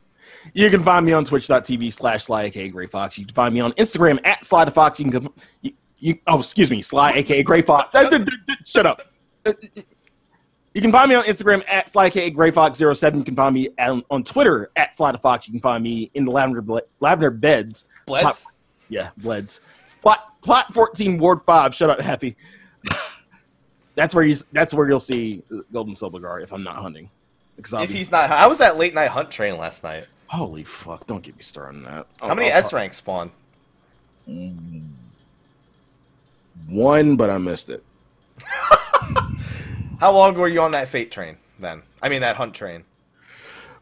You 0.53 0.69
can 0.69 0.83
find 0.83 1.07
me 1.07 1.13
on 1.13 1.25
twitch.tv 1.25 1.91
slash 1.91 2.25
Sly 2.25 2.45
aka 2.45 2.69
Gray 2.69 2.87
Fox. 2.87 3.17
You 3.17 3.25
can 3.25 3.35
find 3.35 3.55
me 3.55 3.61
on 3.61 3.73
Instagram 3.73 4.21
at 4.25 4.45
Sly 4.45 4.67
the 4.67 4.71
Fox. 4.71 5.01
You 5.01 5.11
can 5.11 5.29
you, 5.63 5.73
you, 5.99 6.19
oh 6.27 6.41
excuse 6.41 6.71
me, 6.71 6.83
Sly 6.83 7.13
aka 7.13 7.43
Gray 7.43 7.63
Fox. 7.63 7.97
Shut 8.67 8.85
up. 8.85 9.01
You 9.47 10.83
can 10.83 10.93
find 10.93 11.09
me 11.09 11.15
on 11.15 11.25
Instagram 11.25 11.65
at 11.67 11.89
Sly 11.89 12.07
aka 12.07 12.29
Gray 12.29 12.51
Fox 12.51 12.79
07. 12.79 13.21
You 13.21 13.25
can 13.25 13.37
find 13.37 13.55
me 13.55 13.71
on, 13.79 14.05
on 14.11 14.23
Twitter 14.23 14.71
at 14.77 14.95
Sly 14.95 15.13
the 15.13 15.19
Fox. 15.19 15.49
You 15.49 15.53
can 15.53 15.63
find 15.63 15.83
me 15.83 16.11
in 16.13 16.27
the 16.27 16.31
Lavender 16.31 16.83
Lavender 17.01 17.31
Beds. 17.31 17.87
Bleds? 18.07 18.45
Plot- 18.89 18.91
yeah, 18.91 19.11
Bleds. 19.19 19.61
Plot 20.03 20.41
plot 20.43 20.73
14 20.75 21.19
Ward 21.19 21.41
5. 21.47 21.75
Shut 21.75 21.91
up, 21.91 22.01
Happy. 22.01 22.37
that's 23.95 24.15
where 24.15 24.25
you 24.25 24.37
that's 24.53 24.75
where 24.75 24.89
you'll 24.89 25.01
see 25.01 25.43
Golden 25.73 25.95
Subligar 25.95 26.43
if 26.43 26.53
I'm 26.53 26.63
not 26.63 26.77
hunting. 26.77 27.11
Because 27.57 27.73
If 27.75 27.91
be- 27.91 27.99
he's 27.99 28.11
not, 28.11 28.29
how 28.29 28.49
was 28.49 28.59
that 28.59 28.77
late 28.77 28.95
night 28.95 29.09
hunt 29.09 29.31
train 29.31 29.57
last 29.57 29.83
night? 29.85 30.07
Holy 30.27 30.65
fuck! 30.65 31.07
Don't 31.07 31.23
get 31.23 31.37
me 31.37 31.43
started 31.43 31.79
on 31.79 31.83
that. 31.85 32.07
How 32.21 32.35
many 32.35 32.51
I'll- 32.51 32.59
S 32.59 32.73
ranks 32.73 32.97
spawned? 32.99 33.31
One, 36.69 37.17
but 37.17 37.31
I 37.31 37.39
missed 37.39 37.71
it. 37.71 37.85
How 40.01 40.11
long 40.13 40.35
were 40.35 40.49
you 40.49 40.61
on 40.61 40.73
that 40.73 40.89
fate 40.89 41.11
train 41.13 41.37
then? 41.59 41.83
I 42.03 42.09
mean 42.09 42.21
that 42.23 42.37
hunt 42.37 42.55
train. 42.55 42.85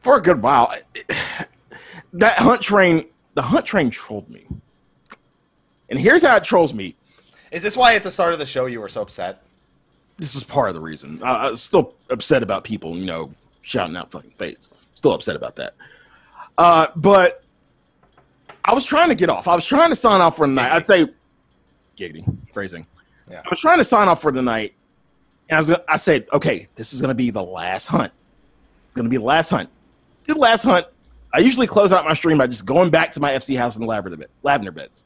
For 0.00 0.16
a 0.16 0.20
good 0.22 0.42
while. 0.42 0.72
That 2.14 2.38
hunt 2.38 2.60
train, 2.60 3.06
the 3.34 3.40
hunt 3.40 3.64
train 3.64 3.88
trolled 3.88 4.28
me. 4.28 4.46
And 5.92 6.00
here's 6.00 6.22
how 6.24 6.34
it 6.36 6.42
trolls 6.42 6.72
me. 6.72 6.96
Is 7.50 7.62
this 7.62 7.76
why 7.76 7.94
at 7.94 8.02
the 8.02 8.10
start 8.10 8.32
of 8.32 8.38
the 8.38 8.46
show 8.46 8.64
you 8.64 8.80
were 8.80 8.88
so 8.88 9.02
upset? 9.02 9.42
This 10.16 10.34
is 10.34 10.42
part 10.42 10.70
of 10.70 10.74
the 10.74 10.80
reason. 10.80 11.22
I, 11.22 11.48
I 11.48 11.50
was 11.50 11.62
still 11.62 11.92
upset 12.08 12.42
about 12.42 12.64
people, 12.64 12.96
you 12.96 13.04
know, 13.04 13.30
shouting 13.60 13.94
out 13.94 14.10
fucking 14.10 14.30
fates. 14.38 14.70
Still 14.94 15.12
upset 15.12 15.36
about 15.36 15.54
that. 15.56 15.74
Uh, 16.56 16.86
but 16.96 17.44
I 18.64 18.72
was 18.72 18.86
trying 18.86 19.10
to 19.10 19.14
get 19.14 19.28
off. 19.28 19.46
I 19.48 19.54
was 19.54 19.66
trying 19.66 19.90
to 19.90 19.96
sign 19.96 20.22
off 20.22 20.34
for 20.38 20.46
the 20.46 20.54
night. 20.54 20.72
I'd 20.72 20.86
say, 20.86 21.08
giggity, 21.98 22.24
phrasing. 22.54 22.86
Yeah. 23.30 23.40
I 23.44 23.48
was 23.50 23.60
trying 23.60 23.76
to 23.78 23.84
sign 23.84 24.08
off 24.08 24.22
for 24.22 24.32
the 24.32 24.40
night, 24.40 24.72
and 25.50 25.56
I 25.56 25.60
was. 25.60 25.68
gonna- 25.68 25.84
I 25.88 25.98
said, 25.98 26.26
okay, 26.32 26.68
this 26.74 26.94
is 26.94 27.02
going 27.02 27.08
to 27.10 27.14
be 27.14 27.28
the 27.30 27.42
last 27.42 27.86
hunt. 27.88 28.14
It's 28.86 28.94
going 28.94 29.04
to 29.04 29.10
be 29.10 29.18
the 29.18 29.24
last 29.24 29.50
hunt. 29.50 29.68
Did 30.26 30.36
the 30.36 30.40
last 30.40 30.64
hunt. 30.64 30.86
I 31.34 31.40
usually 31.40 31.66
close 31.66 31.92
out 31.92 32.06
my 32.06 32.14
stream 32.14 32.38
by 32.38 32.46
just 32.46 32.64
going 32.64 32.88
back 32.88 33.12
to 33.12 33.20
my 33.20 33.32
FC 33.32 33.58
house 33.58 33.76
in 33.76 33.82
the 33.82 33.88
lavender, 33.88 34.16
bed, 34.16 34.28
lavender 34.42 34.70
beds. 34.70 35.04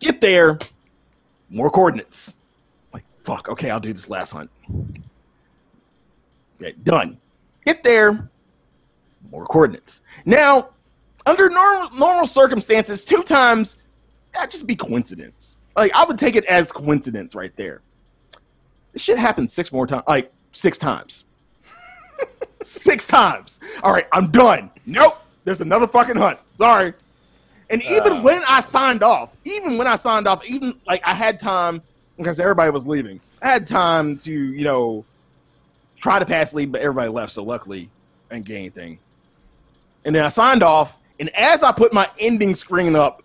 Get 0.00 0.20
there, 0.20 0.58
more 1.50 1.70
coordinates. 1.70 2.36
Like 2.92 3.04
fuck. 3.22 3.48
Okay, 3.48 3.70
I'll 3.70 3.80
do 3.80 3.92
this 3.92 4.08
last 4.08 4.32
hunt. 4.32 4.50
Okay, 6.56 6.74
done. 6.82 7.18
Get 7.64 7.82
there, 7.82 8.28
more 9.30 9.44
coordinates. 9.44 10.00
Now, 10.24 10.70
under 11.26 11.48
normal 11.50 11.90
normal 11.98 12.26
circumstances, 12.26 13.04
two 13.04 13.22
times 13.22 13.76
that 14.32 14.50
just 14.50 14.66
be 14.66 14.74
coincidence. 14.74 15.56
Like 15.76 15.92
I 15.94 16.04
would 16.04 16.18
take 16.18 16.34
it 16.34 16.44
as 16.46 16.72
coincidence 16.72 17.34
right 17.34 17.54
there. 17.56 17.82
This 18.92 19.02
shit 19.02 19.18
happened 19.18 19.50
six 19.50 19.70
more 19.70 19.86
times, 19.86 20.04
like 20.08 20.32
six 20.52 20.78
times. 20.78 21.24
six 22.62 23.06
times. 23.06 23.60
All 23.82 23.92
right, 23.92 24.06
I'm 24.12 24.30
done. 24.30 24.70
Nope, 24.86 25.18
there's 25.44 25.60
another 25.60 25.86
fucking 25.86 26.16
hunt. 26.16 26.38
Sorry. 26.58 26.94
And 27.70 27.82
even 27.84 28.14
Uh. 28.14 28.22
when 28.22 28.42
I 28.48 28.60
signed 28.60 29.02
off, 29.02 29.30
even 29.44 29.78
when 29.78 29.86
I 29.86 29.96
signed 29.96 30.26
off, 30.26 30.44
even 30.44 30.74
like 30.86 31.00
I 31.04 31.14
had 31.14 31.38
time 31.40 31.80
because 32.16 32.38
everybody 32.40 32.70
was 32.70 32.86
leaving. 32.86 33.20
I 33.40 33.48
had 33.48 33.66
time 33.66 34.18
to, 34.18 34.32
you 34.32 34.64
know, 34.64 35.04
try 35.96 36.18
to 36.18 36.26
pass 36.26 36.52
lead, 36.52 36.72
but 36.72 36.80
everybody 36.82 37.08
left. 37.08 37.32
So 37.32 37.42
luckily, 37.42 37.88
I 38.30 38.34
didn't 38.34 38.46
get 38.46 38.56
anything. 38.56 38.98
And 40.04 40.14
then 40.14 40.24
I 40.24 40.28
signed 40.30 40.62
off, 40.62 40.98
and 41.18 41.34
as 41.34 41.62
I 41.62 41.72
put 41.72 41.92
my 41.92 42.08
ending 42.18 42.54
screen 42.54 42.96
up, 42.96 43.22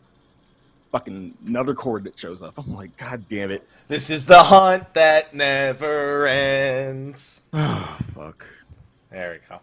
fucking 0.92 1.36
another 1.46 1.74
chord 1.74 2.04
that 2.06 2.18
shows 2.18 2.42
up. 2.42 2.58
I'm 2.58 2.74
like, 2.76 2.96
God 2.98 3.26
damn 3.30 3.52
it! 3.52 3.68
This 3.88 4.10
is 4.10 4.26
the 4.26 4.44
hunt 4.44 4.94
that 4.94 5.34
never 5.34 6.28
ends. 6.28 7.42
Oh 7.54 7.98
fuck. 8.14 8.46
There 9.12 9.32
we 9.32 9.40
go. 9.50 9.60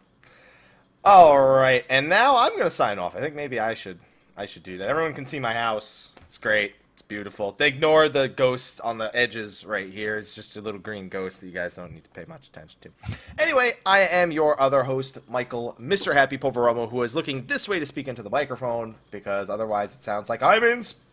All 1.05 1.39
right, 1.39 1.85
and 1.91 2.09
now 2.09 2.37
I'm 2.37 2.57
gonna 2.57 2.71
sign 2.71 2.99
off. 2.99 3.15
I 3.17 3.21
think 3.21 3.35
maybe 3.35 3.59
I 3.61 3.75
should 3.75 3.99
I 4.43 4.47
should 4.47 4.65
do 4.65 4.77
that. 4.79 4.89
Everyone 4.89 5.15
can 5.15 5.25
see 5.25 5.39
my 5.39 5.55
house. 5.55 6.11
It's 6.23 6.37
great. 6.37 6.75
It's 6.95 7.03
beautiful. 7.03 7.53
They 7.53 7.69
ignore 7.69 8.09
the 8.09 8.27
ghost 8.27 8.81
on 8.81 8.99
the 8.99 9.15
edges 9.17 9.65
right 9.65 9.89
here. 9.89 10.17
It's 10.17 10.35
just 10.35 10.57
a 10.57 10.61
little 10.61 10.81
green 10.81 11.09
ghost 11.09 11.41
that 11.41 11.47
you 11.47 11.53
guys 11.53 11.77
don't 11.77 11.93
need 11.93 12.03
to 12.03 12.11
pay 12.11 12.25
much 12.27 12.49
attention 12.49 12.81
to. 12.81 12.91
Anyway, 13.39 13.77
I 13.87 14.01
am 14.01 14.33
your 14.33 14.61
other 14.61 14.83
host, 14.83 15.19
Michael, 15.31 15.77
Mr. 15.81 16.13
Happy 16.13 16.37
Poveromo, 16.39 16.91
who 16.91 17.01
is 17.05 17.15
looking 17.15 17.47
this 17.47 17.69
way 17.69 17.79
to 17.79 17.87
speak 17.87 18.09
into 18.09 18.25
the 18.25 18.31
microphone 18.31 18.97
because 19.13 19.49
otherwise 19.49 19.95
it 19.95 20.03
sounds 20.03 20.29
like 20.29 20.43
I'm 20.43 20.65
in 20.65 20.83
space. 20.83 21.13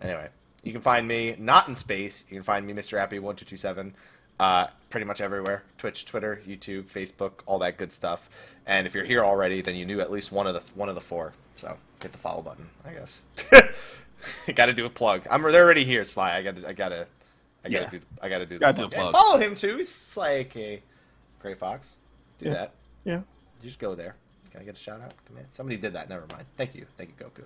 Anyway, 0.00 0.30
you 0.62 0.72
can 0.72 0.80
find 0.80 1.06
me 1.06 1.36
not 1.38 1.68
in 1.68 1.74
space. 1.74 2.24
You 2.30 2.36
can 2.36 2.44
find 2.44 2.66
me 2.66 2.72
Mr. 2.72 2.98
Happy1227 2.98 3.92
uh, 4.42 4.66
pretty 4.90 5.06
much 5.06 5.20
everywhere: 5.20 5.62
Twitch, 5.78 6.04
Twitter, 6.04 6.40
YouTube, 6.46 6.84
Facebook, 6.90 7.32
all 7.46 7.58
that 7.60 7.76
good 7.78 7.92
stuff. 7.92 8.28
And 8.66 8.86
if 8.86 8.94
you're 8.94 9.04
here 9.04 9.24
already, 9.24 9.60
then 9.60 9.74
you 9.76 9.84
knew 9.86 10.00
at 10.00 10.10
least 10.10 10.32
one 10.32 10.46
of 10.46 10.54
the 10.54 10.62
one 10.74 10.88
of 10.88 10.94
the 10.94 11.00
four. 11.00 11.32
So 11.56 11.76
hit 12.02 12.12
the 12.12 12.18
follow 12.18 12.42
button, 12.42 12.68
I 12.84 12.92
guess. 12.92 13.22
got 14.54 14.66
to 14.66 14.72
do 14.72 14.86
a 14.86 14.90
plug. 14.90 15.26
I'm 15.30 15.42
they're 15.42 15.64
already 15.64 15.84
here, 15.84 16.04
Sly. 16.04 16.36
I 16.36 16.42
got 16.42 16.56
to 16.56 16.68
I 16.68 16.72
got 16.72 16.88
to 16.90 17.06
I 17.64 17.68
got 17.68 17.78
to 17.78 17.84
Yeah. 17.84 17.90
do 17.90 18.00
I 18.20 18.28
got 18.28 18.38
to 18.38 18.46
do 18.46 18.54
the 18.56 18.60
Gotta 18.60 18.72
do 18.74 18.88
plug. 18.88 18.90
the 18.90 18.96
And 18.98 19.10
plug. 19.10 19.14
follow 19.14 19.38
him 19.38 19.54
too. 19.54 19.76
He's 19.78 19.88
Sly, 19.88 20.30
aka 20.30 20.82
Gray 21.40 21.54
Fox. 21.54 21.94
Do 22.38 22.46
Yeah. 22.46 22.52
that. 22.52 22.72
Yeah. 23.04 23.16
You 23.16 23.68
just 23.68 23.78
go 23.78 23.94
there. 23.94 24.16
Can 24.52 24.60
I 24.60 24.64
get 24.64 24.74
a 24.74 24.78
shout 24.78 25.00
out? 25.00 25.14
Come 25.26 25.38
in. 25.38 25.46
Somebody 25.50 25.78
did 25.78 25.94
that. 25.94 26.10
Never 26.10 26.26
mind. 26.30 26.44
Thank 26.58 26.74
you. 26.74 26.84
Thank 26.98 27.14
you, 27.18 27.24
Goku. 27.24 27.44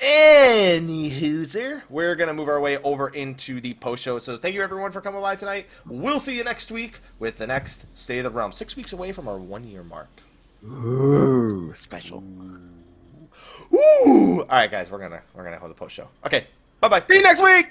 Any 0.00 1.08
hooser. 1.08 1.82
We're 1.88 2.16
going 2.16 2.26
to 2.26 2.34
move 2.34 2.48
our 2.48 2.60
way 2.60 2.78
over 2.78 3.08
into 3.10 3.60
the 3.60 3.74
post 3.74 4.02
show. 4.02 4.18
So 4.18 4.36
thank 4.36 4.56
you, 4.56 4.60
everyone, 4.60 4.90
for 4.90 5.00
coming 5.00 5.20
by 5.20 5.36
tonight. 5.36 5.68
We'll 5.86 6.18
see 6.18 6.36
you 6.36 6.42
next 6.42 6.72
week 6.72 6.98
with 7.20 7.36
the 7.36 7.46
next 7.46 7.86
State 7.96 8.18
of 8.18 8.24
the 8.24 8.30
Realm. 8.30 8.50
Six 8.50 8.74
weeks 8.74 8.92
away 8.92 9.12
from 9.12 9.28
our 9.28 9.38
one 9.38 9.62
year 9.62 9.84
mark. 9.84 10.08
Ooh, 10.64 11.72
special. 11.76 12.24
Ooh. 13.72 14.40
All 14.40 14.46
right, 14.48 14.70
guys. 14.70 14.90
We're 14.90 14.98
going 14.98 15.12
to 15.12 15.22
we're 15.32 15.44
gonna 15.44 15.60
hold 15.60 15.70
the 15.70 15.76
post 15.76 15.94
show. 15.94 16.08
Okay. 16.24 16.48
Bye 16.80 16.88
bye. 16.88 16.98
See 16.98 17.14
you 17.14 17.22
next 17.22 17.40
week. 17.40 17.68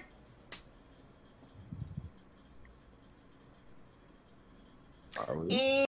Are 5.27 5.38
we? 5.38 5.53